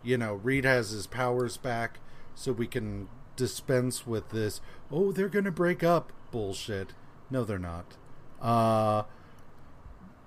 you 0.04 0.16
know, 0.16 0.34
Reed 0.34 0.64
has 0.64 0.90
his 0.90 1.08
powers 1.08 1.56
back, 1.56 1.98
so 2.36 2.52
we 2.52 2.68
can 2.68 3.08
dispense 3.34 4.06
with 4.06 4.28
this. 4.28 4.60
Oh, 4.92 5.10
they're 5.10 5.28
gonna 5.28 5.50
break 5.50 5.82
up 5.82 6.12
bullshit. 6.30 6.92
No, 7.30 7.42
they're 7.42 7.58
not. 7.58 7.96
Uh, 8.40 9.04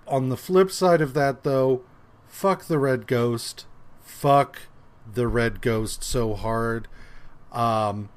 on 0.08 0.30
the 0.30 0.38
flip 0.38 0.72
side 0.72 1.02
of 1.02 1.14
that, 1.14 1.44
though, 1.44 1.82
fuck 2.28 2.66
the 2.66 2.80
Red 2.80 3.08
Ghost. 3.08 3.66
Fuck 4.04 4.64
the 5.12 5.28
Red 5.28 5.62
Ghost 5.62 6.04
so 6.04 6.34
hard. 6.34 6.88
Um, 7.52 8.10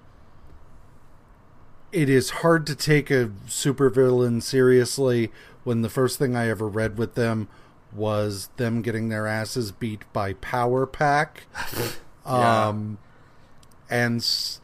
it 1.93 2.09
is 2.09 2.31
hard 2.31 2.67
to 2.67 2.75
take 2.75 3.11
a 3.11 3.31
supervillain 3.47 4.43
seriously 4.43 5.31
when 5.65 5.83
the 5.83 5.89
first 5.89 6.19
thing 6.19 6.37
I 6.37 6.49
ever 6.49 6.69
read 6.69 6.99
with 6.99 7.15
them 7.15 7.49
was 7.93 8.51
them 8.57 8.83
getting 8.83 9.09
their 9.09 9.27
asses 9.27 9.73
beat 9.73 10.03
by 10.13 10.35
Power 10.35 10.87
Pack. 10.87 11.45
Yeah. 12.29 12.67
Um, 12.71 12.99
and 13.89 14.17
s- 14.17 14.61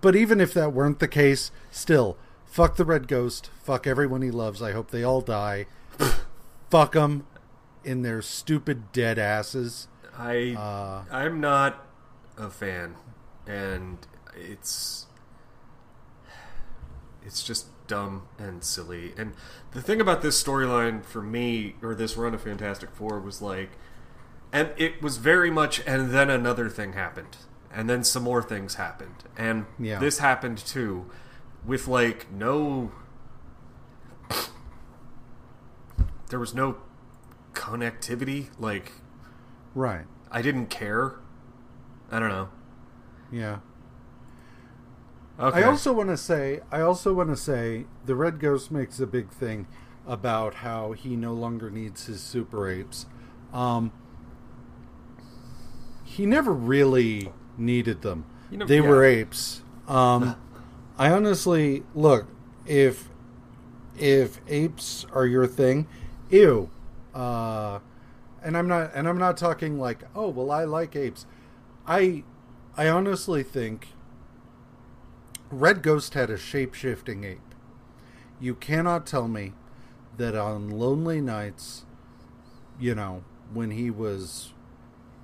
but 0.00 0.16
even 0.16 0.40
if 0.40 0.54
that 0.54 0.72
weren't 0.72 1.00
the 1.00 1.06
case, 1.06 1.50
still, 1.70 2.16
fuck 2.46 2.76
the 2.76 2.84
Red 2.86 3.08
Ghost. 3.08 3.50
Fuck 3.62 3.86
everyone 3.86 4.22
he 4.22 4.30
loves. 4.30 4.62
I 4.62 4.72
hope 4.72 4.90
they 4.90 5.02
all 5.04 5.20
die. 5.20 5.66
fuck 6.74 6.92
them 6.94 7.24
in 7.84 8.02
their 8.02 8.20
stupid 8.20 8.90
dead 8.90 9.16
asses. 9.16 9.86
I 10.18 10.54
Uh, 10.58 11.04
I'm 11.14 11.40
not 11.40 11.86
a 12.36 12.50
fan, 12.50 12.96
and 13.46 13.98
it's 14.34 15.06
it's 17.24 17.44
just 17.44 17.66
dumb 17.86 18.26
and 18.38 18.64
silly. 18.64 19.14
And 19.16 19.34
the 19.70 19.80
thing 19.80 20.00
about 20.00 20.20
this 20.22 20.42
storyline 20.42 21.04
for 21.04 21.22
me, 21.22 21.76
or 21.80 21.94
this 21.94 22.16
run 22.16 22.34
of 22.34 22.42
Fantastic 22.42 22.90
Four, 22.90 23.20
was 23.20 23.40
like, 23.40 23.70
and 24.52 24.70
it 24.76 25.00
was 25.00 25.18
very 25.18 25.50
much, 25.50 25.80
and 25.86 26.10
then 26.10 26.28
another 26.28 26.68
thing 26.68 26.94
happened, 26.94 27.36
and 27.72 27.88
then 27.88 28.02
some 28.02 28.24
more 28.24 28.42
things 28.42 28.74
happened, 28.74 29.22
and 29.38 29.66
Yeah. 29.78 30.00
this 30.00 30.18
happened 30.18 30.58
too, 30.58 31.08
with 31.64 31.86
like 31.86 32.32
no. 32.32 32.90
There 36.28 36.38
was 36.38 36.54
no 36.54 36.78
connectivity, 37.52 38.48
like 38.58 38.92
right. 39.74 40.06
I 40.30 40.42
didn't 40.42 40.66
care. 40.66 41.14
I 42.10 42.18
don't 42.18 42.28
know. 42.28 42.48
Yeah. 43.30 43.58
Okay. 45.38 45.58
I 45.58 45.62
also 45.64 45.92
want 45.92 46.10
to 46.10 46.16
say, 46.16 46.60
I 46.70 46.80
also 46.80 47.12
want 47.12 47.30
to 47.30 47.36
say, 47.36 47.86
the 48.04 48.14
Red 48.14 48.38
Ghost 48.38 48.70
makes 48.70 49.00
a 49.00 49.06
big 49.06 49.30
thing 49.30 49.66
about 50.06 50.56
how 50.56 50.92
he 50.92 51.16
no 51.16 51.32
longer 51.32 51.70
needs 51.70 52.06
his 52.06 52.20
super 52.20 52.68
apes. 52.68 53.06
Um, 53.52 53.92
he 56.04 56.26
never 56.26 56.52
really 56.52 57.32
needed 57.56 58.02
them. 58.02 58.26
You 58.50 58.58
know- 58.58 58.66
they 58.66 58.80
yeah. 58.80 58.88
were 58.88 59.04
apes. 59.04 59.62
Um, 59.88 60.36
I 60.98 61.10
honestly 61.10 61.82
look 61.94 62.28
if 62.66 63.08
if 63.98 64.40
apes 64.48 65.06
are 65.12 65.26
your 65.26 65.46
thing, 65.46 65.86
ew. 66.34 66.70
Uh, 67.14 67.78
and 68.42 68.56
I'm 68.56 68.68
not 68.68 68.90
and 68.94 69.08
I'm 69.08 69.18
not 69.18 69.36
talking 69.36 69.78
like 69.78 70.02
oh 70.14 70.28
well 70.28 70.50
I 70.50 70.64
like 70.64 70.96
apes. 70.96 71.26
I 71.86 72.24
I 72.76 72.88
honestly 72.88 73.42
think 73.42 73.88
Red 75.50 75.82
Ghost 75.82 76.14
had 76.14 76.30
a 76.30 76.36
shape 76.36 76.74
shifting 76.74 77.24
ape. 77.24 77.54
You 78.40 78.54
cannot 78.54 79.06
tell 79.06 79.28
me 79.28 79.52
that 80.16 80.34
on 80.34 80.70
lonely 80.70 81.20
nights, 81.20 81.84
you 82.78 82.94
know, 82.94 83.22
when 83.52 83.70
he 83.70 83.90
was 83.90 84.52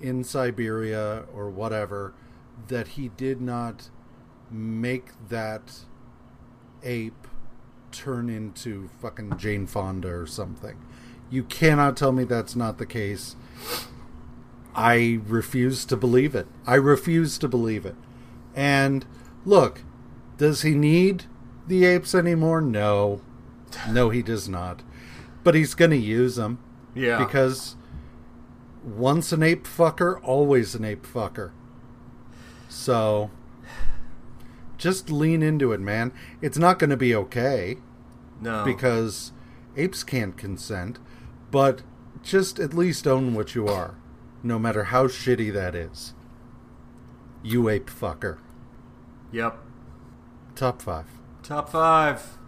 in 0.00 0.24
Siberia 0.24 1.24
or 1.34 1.50
whatever, 1.50 2.14
that 2.68 2.88
he 2.88 3.08
did 3.08 3.40
not 3.40 3.90
make 4.50 5.10
that 5.28 5.80
ape 6.82 7.26
turn 7.92 8.30
into 8.30 8.88
fucking 9.00 9.36
Jane 9.36 9.66
Fonda 9.66 10.08
or 10.08 10.26
something. 10.26 10.76
You 11.30 11.44
cannot 11.44 11.96
tell 11.96 12.12
me 12.12 12.24
that's 12.24 12.56
not 12.56 12.78
the 12.78 12.86
case. 12.86 13.36
I 14.74 15.20
refuse 15.26 15.84
to 15.86 15.96
believe 15.96 16.34
it. 16.34 16.46
I 16.66 16.74
refuse 16.74 17.38
to 17.38 17.48
believe 17.48 17.86
it. 17.86 17.96
And 18.54 19.06
look, 19.44 19.82
does 20.36 20.62
he 20.62 20.74
need 20.74 21.24
the 21.66 21.84
apes 21.84 22.14
anymore? 22.14 22.60
No. 22.60 23.20
No, 23.88 24.10
he 24.10 24.22
does 24.22 24.48
not. 24.48 24.82
But 25.44 25.54
he's 25.54 25.74
going 25.74 25.92
to 25.92 25.96
use 25.96 26.36
them 26.36 26.58
yeah. 26.94 27.18
because 27.18 27.76
once 28.82 29.32
an 29.32 29.42
ape 29.42 29.64
fucker, 29.64 30.20
always 30.22 30.74
an 30.74 30.84
ape 30.84 31.06
fucker. 31.06 31.50
So 32.68 33.30
just 34.78 35.10
lean 35.10 35.42
into 35.42 35.72
it, 35.72 35.80
man. 35.80 36.12
It's 36.40 36.58
not 36.58 36.78
going 36.78 36.90
to 36.90 36.96
be 36.96 37.14
okay 37.14 37.76
no. 38.40 38.64
because 38.64 39.32
apes 39.76 40.02
can't 40.02 40.36
consent, 40.36 40.98
but 41.50 41.82
just 42.22 42.58
at 42.58 42.74
least 42.74 43.06
own 43.06 43.34
what 43.34 43.54
you 43.54 43.66
are, 43.66 43.96
no 44.42 44.58
matter 44.58 44.84
how 44.84 45.06
shitty 45.06 45.52
that 45.52 45.74
is. 45.74 46.14
You 47.42 47.68
ape 47.68 47.90
fucker. 47.90 48.38
Yep. 49.32 49.58
Top 50.54 50.82
five. 50.82 51.06
Top 51.42 51.70
five. 51.70 52.38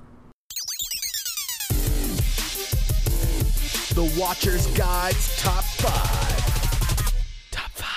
The 3.95 4.15
Watcher's 4.19 4.67
Guide's 4.69 5.37
Top 5.43 5.65
5. 5.65 7.51
Top 7.51 7.71
5. 7.71 7.89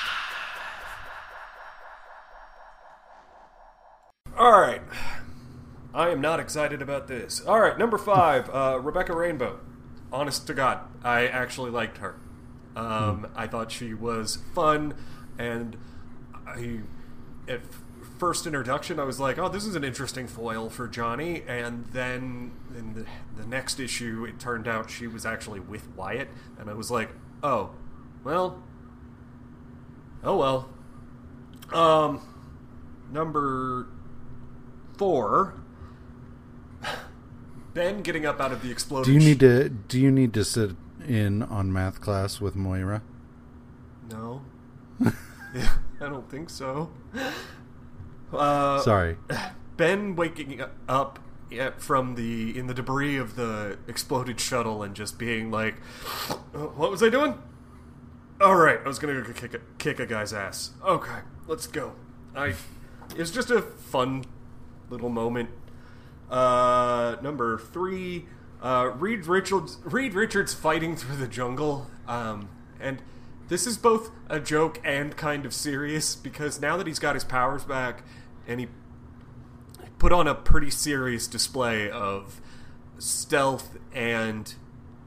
All 4.38 4.60
right. 4.60 4.82
I 5.94 6.10
am 6.10 6.20
not 6.20 6.42
excited 6.42 6.82
about 6.82 7.08
this. 7.08 7.40
All 7.46 7.62
right, 7.62 7.78
number 7.78 7.98
five, 7.98 8.50
uh, 8.50 8.80
Rebecca 8.82 9.16
Rainbow. 9.16 9.62
Honest 10.16 10.48
to 10.48 10.54
God, 10.54 10.80
I 11.04 11.28
actually 11.28 11.72
liked 11.72 11.98
her. 11.98 12.16
Um, 12.74 13.28
I 13.36 13.48
thought 13.48 13.70
she 13.70 13.94
was 13.94 14.38
fun, 14.54 14.94
and 15.38 15.76
I, 16.48 16.80
at 17.50 17.60
first 18.18 18.48
introduction, 18.48 18.98
I 18.98 19.04
was 19.04 19.20
like, 19.20 19.38
"Oh, 19.38 19.50
this 19.50 19.66
is 19.66 19.76
an 19.76 19.84
interesting 19.84 20.26
foil 20.26 20.70
for 20.70 20.88
Johnny." 20.88 21.44
And 21.46 21.88
then 21.88 22.54
in 22.78 22.94
the, 22.94 23.06
the 23.36 23.46
next 23.46 23.78
issue, 23.78 24.24
it 24.24 24.40
turned 24.40 24.70
out 24.70 24.90
she 24.90 25.06
was 25.06 25.26
actually 25.26 25.60
with 25.60 25.94
Wyatt, 25.98 26.30
and 26.58 26.70
I 26.70 26.74
was 26.76 26.90
like, 26.90 27.10
"Oh, 27.44 27.72
Well. 28.24 28.64
Oh 30.24 30.38
well. 30.38 30.70
Um, 31.74 32.22
number 33.12 33.88
four. 34.98 35.56
Ben 37.76 38.02
getting 38.02 38.26
up 38.26 38.40
out 38.40 38.54
of 38.54 38.64
the 38.64 38.72
explosion. 38.72 39.14
Do 39.14 39.20
you 39.20 39.24
need 39.24 39.40
to 39.42 39.70
do 39.70 40.00
you 40.00 40.10
need 40.10 40.34
to 40.34 40.46
sit 40.46 40.72
in 41.06 41.44
on 41.44 41.72
math 41.72 42.00
class 42.00 42.40
with 42.40 42.56
Moira? 42.56 43.04
No. 44.10 44.42
yeah, 45.54 45.74
I 46.00 46.10
don't 46.10 46.32
think 46.32 46.50
so. 46.50 46.90
Uh, 48.32 48.80
Sorry. 48.80 49.18
Ben 49.76 50.16
waking 50.16 50.62
up 50.88 51.20
yeah, 51.52 51.72
from 51.78 52.16
the 52.16 52.58
in 52.58 52.68
the 52.68 52.74
debris 52.74 53.18
of 53.18 53.36
the 53.36 53.78
exploded 53.90 54.40
shuttle 54.40 54.82
and 54.82 54.96
just 54.96 55.18
being 55.18 55.52
like, 55.52 55.76
"Uh, 56.54 56.68
"What 56.78 56.92
was 56.92 57.04
I 57.04 57.10
doing?" 57.10 57.38
All 58.40 58.56
right, 58.56 58.80
I 58.84 58.88
was 58.88 59.00
gonna 59.00 59.22
go 59.22 59.34
kick 59.34 59.54
a, 59.54 59.60
kick 59.78 60.00
a 60.00 60.06
guy's 60.06 60.32
ass. 60.32 60.72
Okay, 60.84 61.20
let's 61.46 61.68
go. 61.68 61.92
I. 62.34 62.54
It 63.12 63.20
was 63.20 63.32
just 63.32 63.52
a 63.52 63.62
fun 63.62 64.26
little 64.90 65.10
moment. 65.10 65.50
Uh, 66.30 67.18
number 67.22 67.58
three, 67.58 68.26
uh, 68.62 68.92
Reed 68.96 69.28
Richards. 69.28 69.78
Reed 69.84 70.14
Richards 70.14 70.54
fighting 70.54 70.96
through 70.96 71.18
the 71.18 71.28
jungle. 71.28 71.88
Um, 72.08 72.50
and 72.80 73.02
this 73.48 73.68
is 73.68 73.78
both 73.78 74.12
a 74.30 74.40
joke 74.40 74.80
and 74.84 75.16
kind 75.16 75.46
of 75.46 75.54
serious 75.54 76.16
because 76.16 76.60
now 76.60 76.78
that 76.78 76.88
he's 76.88 77.00
got 77.00 77.16
his 77.16 77.24
powers 77.24 77.64
back, 77.64 78.04
and 78.48 78.60
he 78.60 78.68
put 80.00 80.12
on 80.12 80.28
a 80.28 80.36
pretty 80.36 80.70
serious 80.70 81.28
display 81.28 81.90
of 81.90 82.42
stealth 82.98 83.78
and 83.94 84.56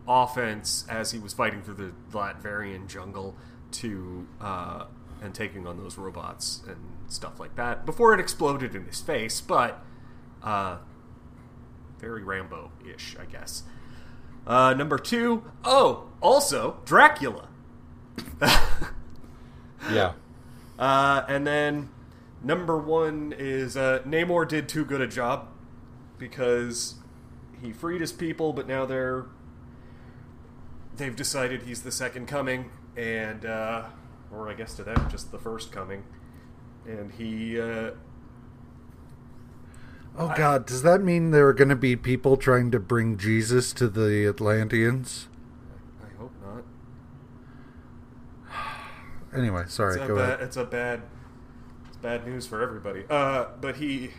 offense 0.07 0.85
as 0.89 1.13
he 1.13 1.19
was 1.19 1.33
fighting 1.33 1.63
through 1.63 1.75
the 1.75 1.93
Latverian 2.17 2.89
jungle 2.89 3.37
to 3.71 4.27
uh, 4.41 4.85
and 5.23 5.35
taking 5.35 5.67
on 5.67 5.77
those 5.77 5.99
robots 5.99 6.63
and 6.67 6.77
stuff 7.09 7.41
like 7.41 7.57
that 7.57 7.85
before 7.85 8.15
it 8.15 8.21
exploded 8.21 8.75
in 8.75 8.85
his 8.87 9.01
face, 9.01 9.41
but 9.41 9.85
uh, 10.43 10.79
very 11.99 12.23
Rambo-ish, 12.23 13.17
I 13.21 13.25
guess. 13.25 13.65
Uh, 14.47 14.75
number 14.75 14.99
two, 14.99 15.45
oh, 15.65 16.09
also 16.21 16.79
Dracula. 16.85 17.49
Yeah. 19.91 20.13
Uh, 20.79 21.23
and 21.29 21.47
then 21.47 21.89
number 22.43 22.79
one 22.79 23.35
is 23.37 23.77
uh, 23.77 24.01
Namor 24.07 24.47
did 24.49 24.69
too 24.69 24.85
good 24.85 25.01
a 25.01 25.07
job 25.07 25.49
because 26.19 26.97
he 27.63 27.73
freed 27.73 28.01
his 28.01 28.13
people, 28.13 28.53
but 28.53 28.67
now 28.67 28.85
they're 28.85 29.27
they've 30.97 31.15
decided 31.15 31.63
he's 31.63 31.83
the 31.83 31.93
second 31.93 32.27
coming, 32.27 32.71
and 32.97 33.45
uh, 33.45 33.85
or 34.33 34.49
I 34.49 34.55
guess 34.55 34.75
to 34.75 34.85
them 34.85 35.09
just 35.11 35.33
the 35.33 35.39
first 35.39 35.73
coming, 35.73 36.05
and 36.87 37.13
he. 37.13 37.61
Oh 40.21 40.35
God, 40.37 40.67
does 40.67 40.83
that 40.83 41.01
mean 41.01 41.31
there 41.31 41.47
are 41.47 41.53
going 41.53 41.69
to 41.69 41.77
be 41.77 41.95
people 41.95 42.37
trying 42.37 42.73
to 42.73 42.81
bring 42.81 43.17
Jesus 43.17 43.73
to 43.75 43.89
the 43.89 44.27
Atlanteans? 44.27 45.29
I 46.03 46.19
hope 46.19 46.33
not. 46.45 46.65
Anyway, 49.39 49.63
sorry. 49.69 49.95
It's 49.95 50.05
a 50.05 50.09
Go 50.09 50.17
bad, 50.17 50.25
ahead. 50.25 50.41
It's 50.41 50.57
a 50.57 50.65
bad. 50.65 51.03
It's 51.87 51.99
bad 51.99 52.27
news 52.27 52.47
for 52.47 52.63
everybody. 52.63 53.05
Uh, 53.09 53.47
but 53.61 53.77
he. 53.77 54.11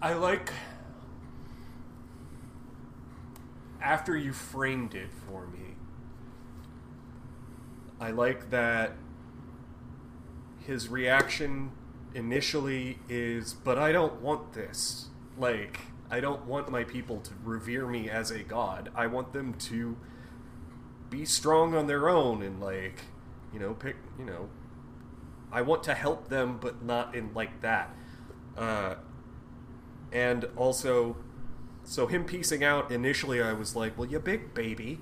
I 0.00 0.14
like. 0.14 0.50
After 3.82 4.16
you 4.16 4.32
framed 4.32 4.94
it 4.94 5.10
for 5.26 5.48
me, 5.48 5.74
I 8.00 8.12
like 8.12 8.50
that 8.50 8.92
his 10.64 10.88
reaction 10.88 11.72
initially 12.14 12.98
is, 13.08 13.54
but 13.54 13.78
I 13.78 13.92
don't 13.92 14.20
want 14.20 14.52
this. 14.52 15.08
Like, 15.38 15.80
I 16.10 16.20
don't 16.20 16.44
want 16.46 16.70
my 16.70 16.84
people 16.84 17.20
to 17.20 17.30
revere 17.42 17.86
me 17.86 18.10
as 18.10 18.30
a 18.30 18.42
god. 18.42 18.90
I 18.94 19.06
want 19.06 19.32
them 19.32 19.54
to 19.54 19.96
be 21.12 21.26
strong 21.26 21.74
on 21.74 21.86
their 21.86 22.08
own 22.08 22.42
and 22.42 22.58
like 22.58 23.02
you 23.52 23.60
know 23.60 23.74
pick 23.74 23.96
you 24.18 24.24
know 24.24 24.48
i 25.52 25.60
want 25.60 25.82
to 25.82 25.92
help 25.92 26.28
them 26.28 26.58
but 26.58 26.82
not 26.82 27.14
in 27.14 27.32
like 27.34 27.60
that 27.60 27.94
uh 28.56 28.94
and 30.10 30.46
also 30.56 31.14
so 31.84 32.06
him 32.06 32.24
piecing 32.24 32.64
out 32.64 32.90
initially 32.90 33.42
i 33.42 33.52
was 33.52 33.76
like 33.76 33.96
well 33.98 34.08
you 34.08 34.18
big 34.18 34.54
baby 34.54 35.00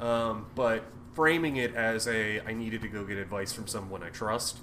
um 0.00 0.46
but 0.56 0.84
framing 1.14 1.54
it 1.56 1.72
as 1.76 2.08
a 2.08 2.40
i 2.40 2.52
needed 2.52 2.82
to 2.82 2.88
go 2.88 3.04
get 3.04 3.16
advice 3.16 3.52
from 3.52 3.68
someone 3.68 4.02
i 4.02 4.08
trust 4.08 4.58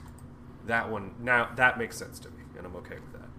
that 0.67 0.89
one 0.89 1.13
now 1.19 1.49
that 1.55 1.77
makes 1.77 1.97
sense 1.97 2.19
to 2.19 2.29
me 2.29 2.43
and 2.57 2.65
i'm 2.65 2.75
okay 2.75 2.95
with 2.95 3.13
that 3.13 3.29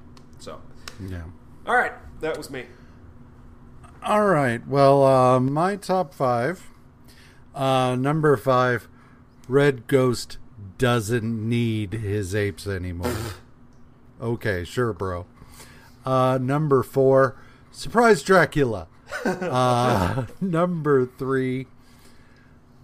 so 0.43 0.61
Yeah. 1.09 1.23
all 1.67 1.75
right 1.77 1.93
that 2.21 2.37
was 2.37 2.51
me 2.51 2.65
All 4.05 4.27
right. 4.27 4.67
Well, 4.67 5.05
uh, 5.05 5.39
my 5.39 5.77
top 5.77 6.13
five. 6.13 6.69
Uh, 7.55 7.95
number 7.97 8.37
five, 8.37 8.89
Red 9.47 9.87
Ghost 9.87 10.39
doesn't 10.77 11.49
need 11.49 11.93
his 11.93 12.35
apes 12.35 12.67
anymore. 12.67 13.15
okay, 14.21 14.65
sure, 14.65 14.93
bro. 14.93 15.27
Uh, 16.05 16.37
number 16.43 16.83
four, 16.83 17.37
Surprise 17.71 18.25
Dracula. 18.25 18.89
uh, 19.25 20.27
number 20.41 21.07
three, 21.07 21.69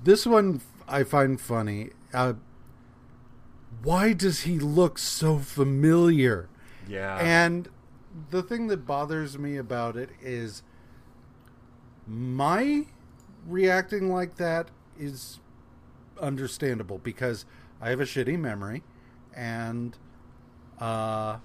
this 0.05 0.25
one 0.25 0.61
I 0.87 1.03
find 1.03 1.41
funny. 1.41 1.91
Uh, 2.15 2.35
why 3.83 4.13
does 4.13 4.43
he 4.43 4.59
look 4.59 4.99
so 4.99 5.39
familiar? 5.39 6.49
yeah 6.89 7.19
And 7.19 7.69
the 8.31 8.43
thing 8.43 8.69
that 8.69 8.87
bothers 8.87 9.39
me 9.39 9.57
about 9.57 9.97
it 9.97 10.11
is 10.21 10.63
my 12.07 12.87
reacting 13.47 14.11
like 14.13 14.37
that 14.37 14.71
is 14.99 15.41
understandable 16.21 16.99
because 16.99 17.45
I 17.81 17.91
have 17.91 18.01
a 18.01 18.05
shitty 18.05 18.39
memory 18.39 18.83
and 19.35 19.97
uh, 20.81 21.39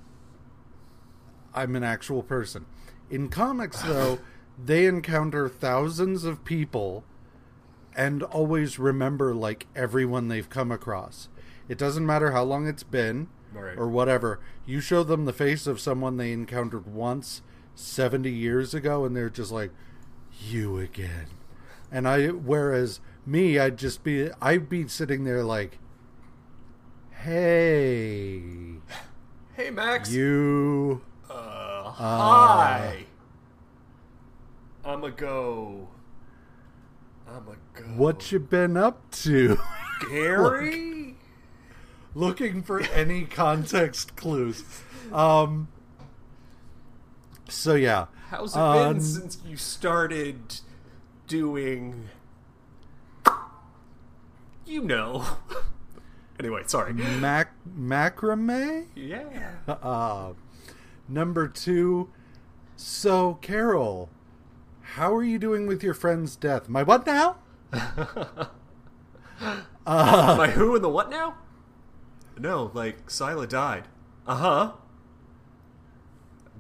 I'm 1.53 1.75
an 1.75 1.83
actual 1.83 2.23
person. 2.23 2.65
In 3.09 3.29
comics, 3.29 3.81
though, 3.83 4.19
they 4.63 4.85
encounter 4.85 5.49
thousands 5.49 6.23
of 6.23 6.43
people 6.43 7.03
and 7.95 8.23
always 8.23 8.79
remember 8.79 9.35
like 9.35 9.67
everyone 9.75 10.27
they've 10.27 10.49
come 10.49 10.71
across. 10.71 11.29
It 11.69 11.77
doesn't 11.77 12.05
matter 12.05 12.31
how 12.31 12.43
long 12.43 12.67
it's 12.67 12.83
been 12.83 13.27
Right. 13.53 13.77
or 13.77 13.87
whatever. 13.87 14.39
You 14.65 14.79
show 14.81 15.03
them 15.03 15.25
the 15.25 15.33
face 15.33 15.67
of 15.67 15.79
someone 15.79 16.17
they 16.17 16.31
encountered 16.31 16.87
once 16.87 17.41
70 17.75 18.29
years 18.31 18.73
ago 18.73 19.05
and 19.05 19.15
they're 19.15 19.29
just 19.29 19.51
like 19.51 19.71
you 20.41 20.77
again. 20.77 21.27
And 21.91 22.07
I 22.07 22.27
whereas 22.29 22.99
me 23.25 23.59
I'd 23.59 23.77
just 23.77 24.03
be 24.03 24.29
I'd 24.41 24.67
be 24.69 24.87
sitting 24.87 25.23
there 25.23 25.43
like 25.43 25.77
hey 27.11 28.41
hey 29.55 29.69
max 29.69 30.11
you 30.11 31.01
Uh, 31.29 31.89
hi. 31.91 33.05
I'm 34.85 35.03
a 35.03 35.11
go. 35.11 35.87
I'm 37.27 37.47
a 37.47 37.55
go. 37.79 37.83
what 37.95 38.31
you 38.31 38.39
been 38.39 38.75
up 38.75 39.09
to? 39.11 39.57
Gary? 40.09 41.02
Looking 42.15 42.61
for 42.63 42.81
any 42.81 43.25
context 43.25 44.15
clues. 44.15 44.63
Um. 45.11 45.67
So 47.49 47.75
yeah, 47.75 48.05
How's 48.29 48.55
it 48.55 48.59
Um, 48.59 48.93
been 48.93 49.01
since 49.01 49.37
you 49.45 49.57
started 49.57 50.61
doing? 51.27 52.09
You 54.65 54.81
know. 54.81 55.25
anyway, 56.39 56.63
sorry. 56.65 56.93
mac 56.93 57.53
macrame. 57.77 58.87
Yeah. 58.95 59.49
Uh, 59.67 60.33
number 61.07 61.47
two. 61.47 62.09
So 62.75 63.35
Carol, 63.35 64.09
how 64.81 65.13
are 65.15 65.23
you 65.23 65.37
doing 65.37 65.67
with 65.67 65.83
your 65.83 65.93
friend's 65.93 66.35
death? 66.35 66.67
My 66.67 66.81
what 66.81 67.05
now? 67.05 67.37
uh, 67.71 68.47
My 69.85 70.51
who 70.55 70.75
and 70.75 70.83
the 70.83 70.89
what 70.89 71.09
now? 71.09 71.35
No, 72.39 72.71
like 72.73 73.09
Sila 73.09 73.47
died. 73.47 73.87
Uh 74.27 74.35
huh. 74.35 74.71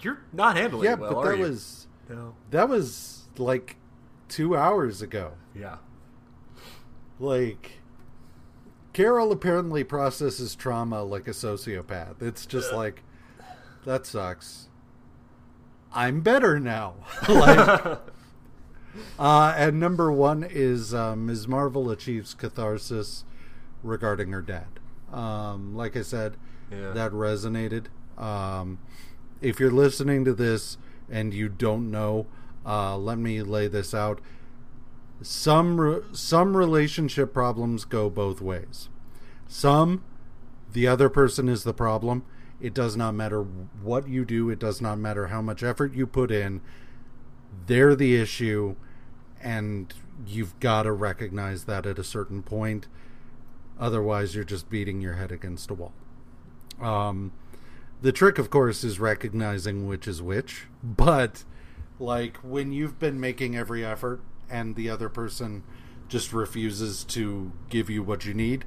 You're 0.01 0.19
not 0.33 0.57
handling 0.57 0.85
yeah, 0.85 0.93
it 0.93 0.99
well, 0.99 1.09
Yeah, 1.11 1.15
but 1.15 1.23
that 1.29 1.37
you? 1.37 1.43
was 1.43 1.87
no. 2.09 2.35
that 2.51 2.69
was 2.69 3.23
like 3.37 3.77
two 4.27 4.55
hours 4.55 5.01
ago. 5.01 5.33
Yeah. 5.55 5.77
like 7.19 7.79
Carol 8.91 9.31
apparently 9.31 9.83
processes 9.83 10.55
trauma 10.55 11.03
like 11.03 11.27
a 11.27 11.31
sociopath. 11.31 12.21
It's 12.21 12.45
just 12.45 12.73
like 12.73 13.03
that 13.85 14.05
sucks. 14.05 14.67
I'm 15.93 16.21
better 16.21 16.59
now. 16.59 16.95
like 17.29 17.99
Uh, 19.17 19.53
and 19.57 19.79
number 19.79 20.11
one 20.11 20.43
is 20.47 20.93
uh, 20.93 21.15
Ms. 21.15 21.47
Marvel 21.47 21.89
achieves 21.89 22.35
catharsis 22.35 23.23
regarding 23.81 24.31
her 24.31 24.41
dad. 24.43 24.67
Um, 25.13 25.75
like 25.75 25.95
I 25.95 26.01
said, 26.01 26.37
Yeah. 26.71 26.91
that 26.91 27.11
resonated. 27.11 27.85
Um, 28.17 28.79
if 29.41 29.59
you're 29.59 29.71
listening 29.71 30.25
to 30.25 30.33
this 30.33 30.77
and 31.09 31.33
you 31.33 31.49
don't 31.49 31.91
know, 31.91 32.25
uh, 32.65 32.97
let 32.97 33.17
me 33.17 33.41
lay 33.43 33.67
this 33.67 33.93
out. 33.93 34.19
Some 35.21 35.79
re- 35.79 36.01
some 36.11 36.57
relationship 36.57 37.33
problems 37.33 37.85
go 37.85 38.09
both 38.09 38.41
ways. 38.41 38.89
Some, 39.47 40.03
the 40.71 40.87
other 40.87 41.09
person 41.09 41.47
is 41.47 41.63
the 41.63 41.73
problem. 41.73 42.23
It 42.59 42.73
does 42.73 42.95
not 42.97 43.13
matter 43.13 43.41
what 43.43 44.07
you 44.07 44.25
do. 44.25 44.49
It 44.49 44.59
does 44.59 44.81
not 44.81 44.97
matter 44.97 45.27
how 45.27 45.41
much 45.41 45.61
effort 45.63 45.93
you 45.93 46.07
put 46.07 46.31
in. 46.31 46.61
They're 47.67 47.95
the 47.95 48.15
issue, 48.15 48.75
and 49.41 49.93
you've 50.25 50.59
got 50.59 50.83
to 50.83 50.91
recognize 50.91 51.65
that 51.65 51.85
at 51.85 51.99
a 51.99 52.03
certain 52.03 52.41
point. 52.41 52.87
Otherwise, 53.79 54.35
you're 54.35 54.43
just 54.43 54.69
beating 54.69 55.01
your 55.01 55.13
head 55.13 55.31
against 55.31 55.69
a 55.71 55.73
wall. 55.73 55.93
Um, 56.81 57.31
the 58.01 58.11
trick, 58.11 58.37
of 58.37 58.49
course, 58.49 58.83
is 58.83 58.99
recognizing 58.99 59.87
which 59.87 60.07
is 60.07 60.21
which. 60.21 60.65
But, 60.83 61.43
like, 61.99 62.37
when 62.37 62.71
you've 62.71 62.99
been 62.99 63.19
making 63.19 63.55
every 63.55 63.85
effort 63.85 64.21
and 64.49 64.75
the 64.75 64.89
other 64.89 65.09
person 65.09 65.63
just 66.07 66.33
refuses 66.33 67.03
to 67.05 67.51
give 67.69 67.89
you 67.89 68.03
what 68.03 68.25
you 68.25 68.33
need, 68.33 68.65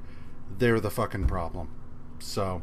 they're 0.57 0.79
the 0.79 0.91
fucking 0.91 1.27
problem. 1.27 1.69
So, 2.19 2.61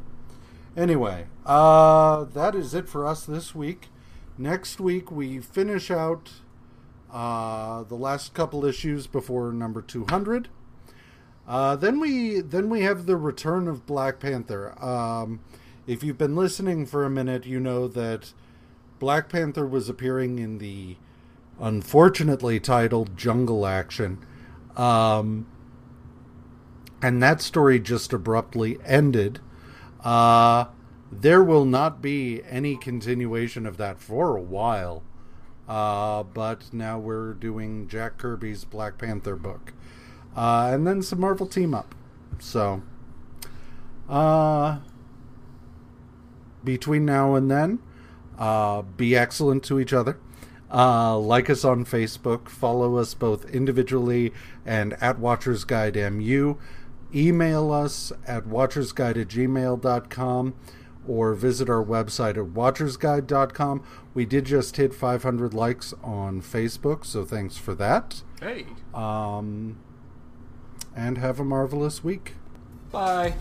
anyway, 0.77 1.27
uh, 1.47 2.25
that 2.25 2.55
is 2.55 2.75
it 2.75 2.89
for 2.89 3.07
us 3.07 3.25
this 3.25 3.55
week. 3.55 3.89
Next 4.37 4.81
week, 4.81 5.11
we 5.11 5.39
finish 5.39 5.91
out 5.91 6.33
uh, 7.12 7.85
the 7.85 7.95
last 7.95 8.35
couple 8.35 8.65
issues 8.65 9.07
before 9.07 9.53
number 9.53 9.81
200. 9.81 10.49
Uh, 11.47 11.77
then 11.77 12.01
we 12.01 12.41
then 12.41 12.71
we 12.71 12.83
have 12.83 13.07
the 13.07 13.16
return 13.16 13.69
of 13.69 13.87
Black 13.87 14.19
Panther. 14.19 14.75
Um, 14.83 15.41
if 15.87 16.03
you've 16.03 16.19
been 16.19 16.37
listening 16.37 16.87
for 16.87 17.05
a 17.05 17.11
minute, 17.11 17.45
you 17.45 17.61
know 17.61 17.87
that 17.89 18.33
Black 18.99 19.29
Panther 19.29 19.66
was 19.66 19.89
appearing 19.89 20.39
in 20.39 20.59
the 20.59 20.97
unfortunately 21.61 22.59
titled 22.59 23.16
Jungle 23.16 23.66
Action, 23.66 24.25
um, 24.77 25.47
and 27.03 27.23
that 27.23 27.43
story 27.43 27.79
just 27.79 28.12
abruptly 28.12 28.79
ended. 28.85 29.41
Uh, 30.03 30.66
there 31.12 31.45
will 31.45 31.65
not 31.65 32.01
be 32.01 32.43
any 32.49 32.77
continuation 32.77 33.66
of 33.66 33.77
that 33.77 34.01
for 34.01 34.37
a 34.37 34.43
while. 34.43 35.03
Uh, 35.69 36.23
but 36.23 36.73
now 36.73 36.99
we're 36.99 37.33
doing 37.33 37.89
Jack 37.89 38.19
Kirby's 38.19 38.65
Black 38.65 38.99
Panther 38.99 39.37
book. 39.37 39.73
Uh, 40.36 40.70
and 40.73 40.86
then 40.86 41.02
some 41.02 41.20
Marvel 41.20 41.47
team 41.47 41.74
up. 41.74 41.94
So, 42.39 42.82
uh, 44.09 44.78
between 46.65 47.05
now 47.05 47.35
and 47.35 47.51
then, 47.51 47.78
uh, 48.39 48.82
be 48.82 49.16
excellent 49.16 49.62
to 49.65 49.78
each 49.78 49.93
other. 49.93 50.19
Uh, 50.73 51.16
like 51.16 51.48
us 51.48 51.65
on 51.65 51.85
Facebook. 51.85 52.48
Follow 52.48 52.97
us 52.97 53.15
both 53.15 53.48
individually 53.51 54.32
and 54.66 54.94
at 54.94 55.19
Watchers 55.19 55.65
Guide 55.65 55.94
MU. 56.12 56.56
Email 57.15 57.70
us 57.70 58.12
at 58.27 58.44
watchersguide 58.44 59.20
at 59.20 59.28
gmail.com 59.28 60.55
or 61.06 61.35
visit 61.35 61.70
our 61.70 61.85
website 61.85 62.31
at 62.31 62.55
watchersguide.com. 62.55 63.85
We 64.15 64.24
did 64.24 64.47
just 64.47 64.77
hit 64.77 64.93
500 64.93 65.55
likes 65.55 65.94
on 66.02 66.40
Facebook, 66.43 67.05
so 67.05 67.24
thanks 67.24 67.56
for 67.56 67.74
that. 67.77 68.23
Hey. 68.40 68.66
Um, 68.93 69.77
and 70.97 71.19
have 71.19 71.41
a 71.41 71.45
marvelous 71.45 72.03
week. 72.05 72.35
Bye. 72.91 73.35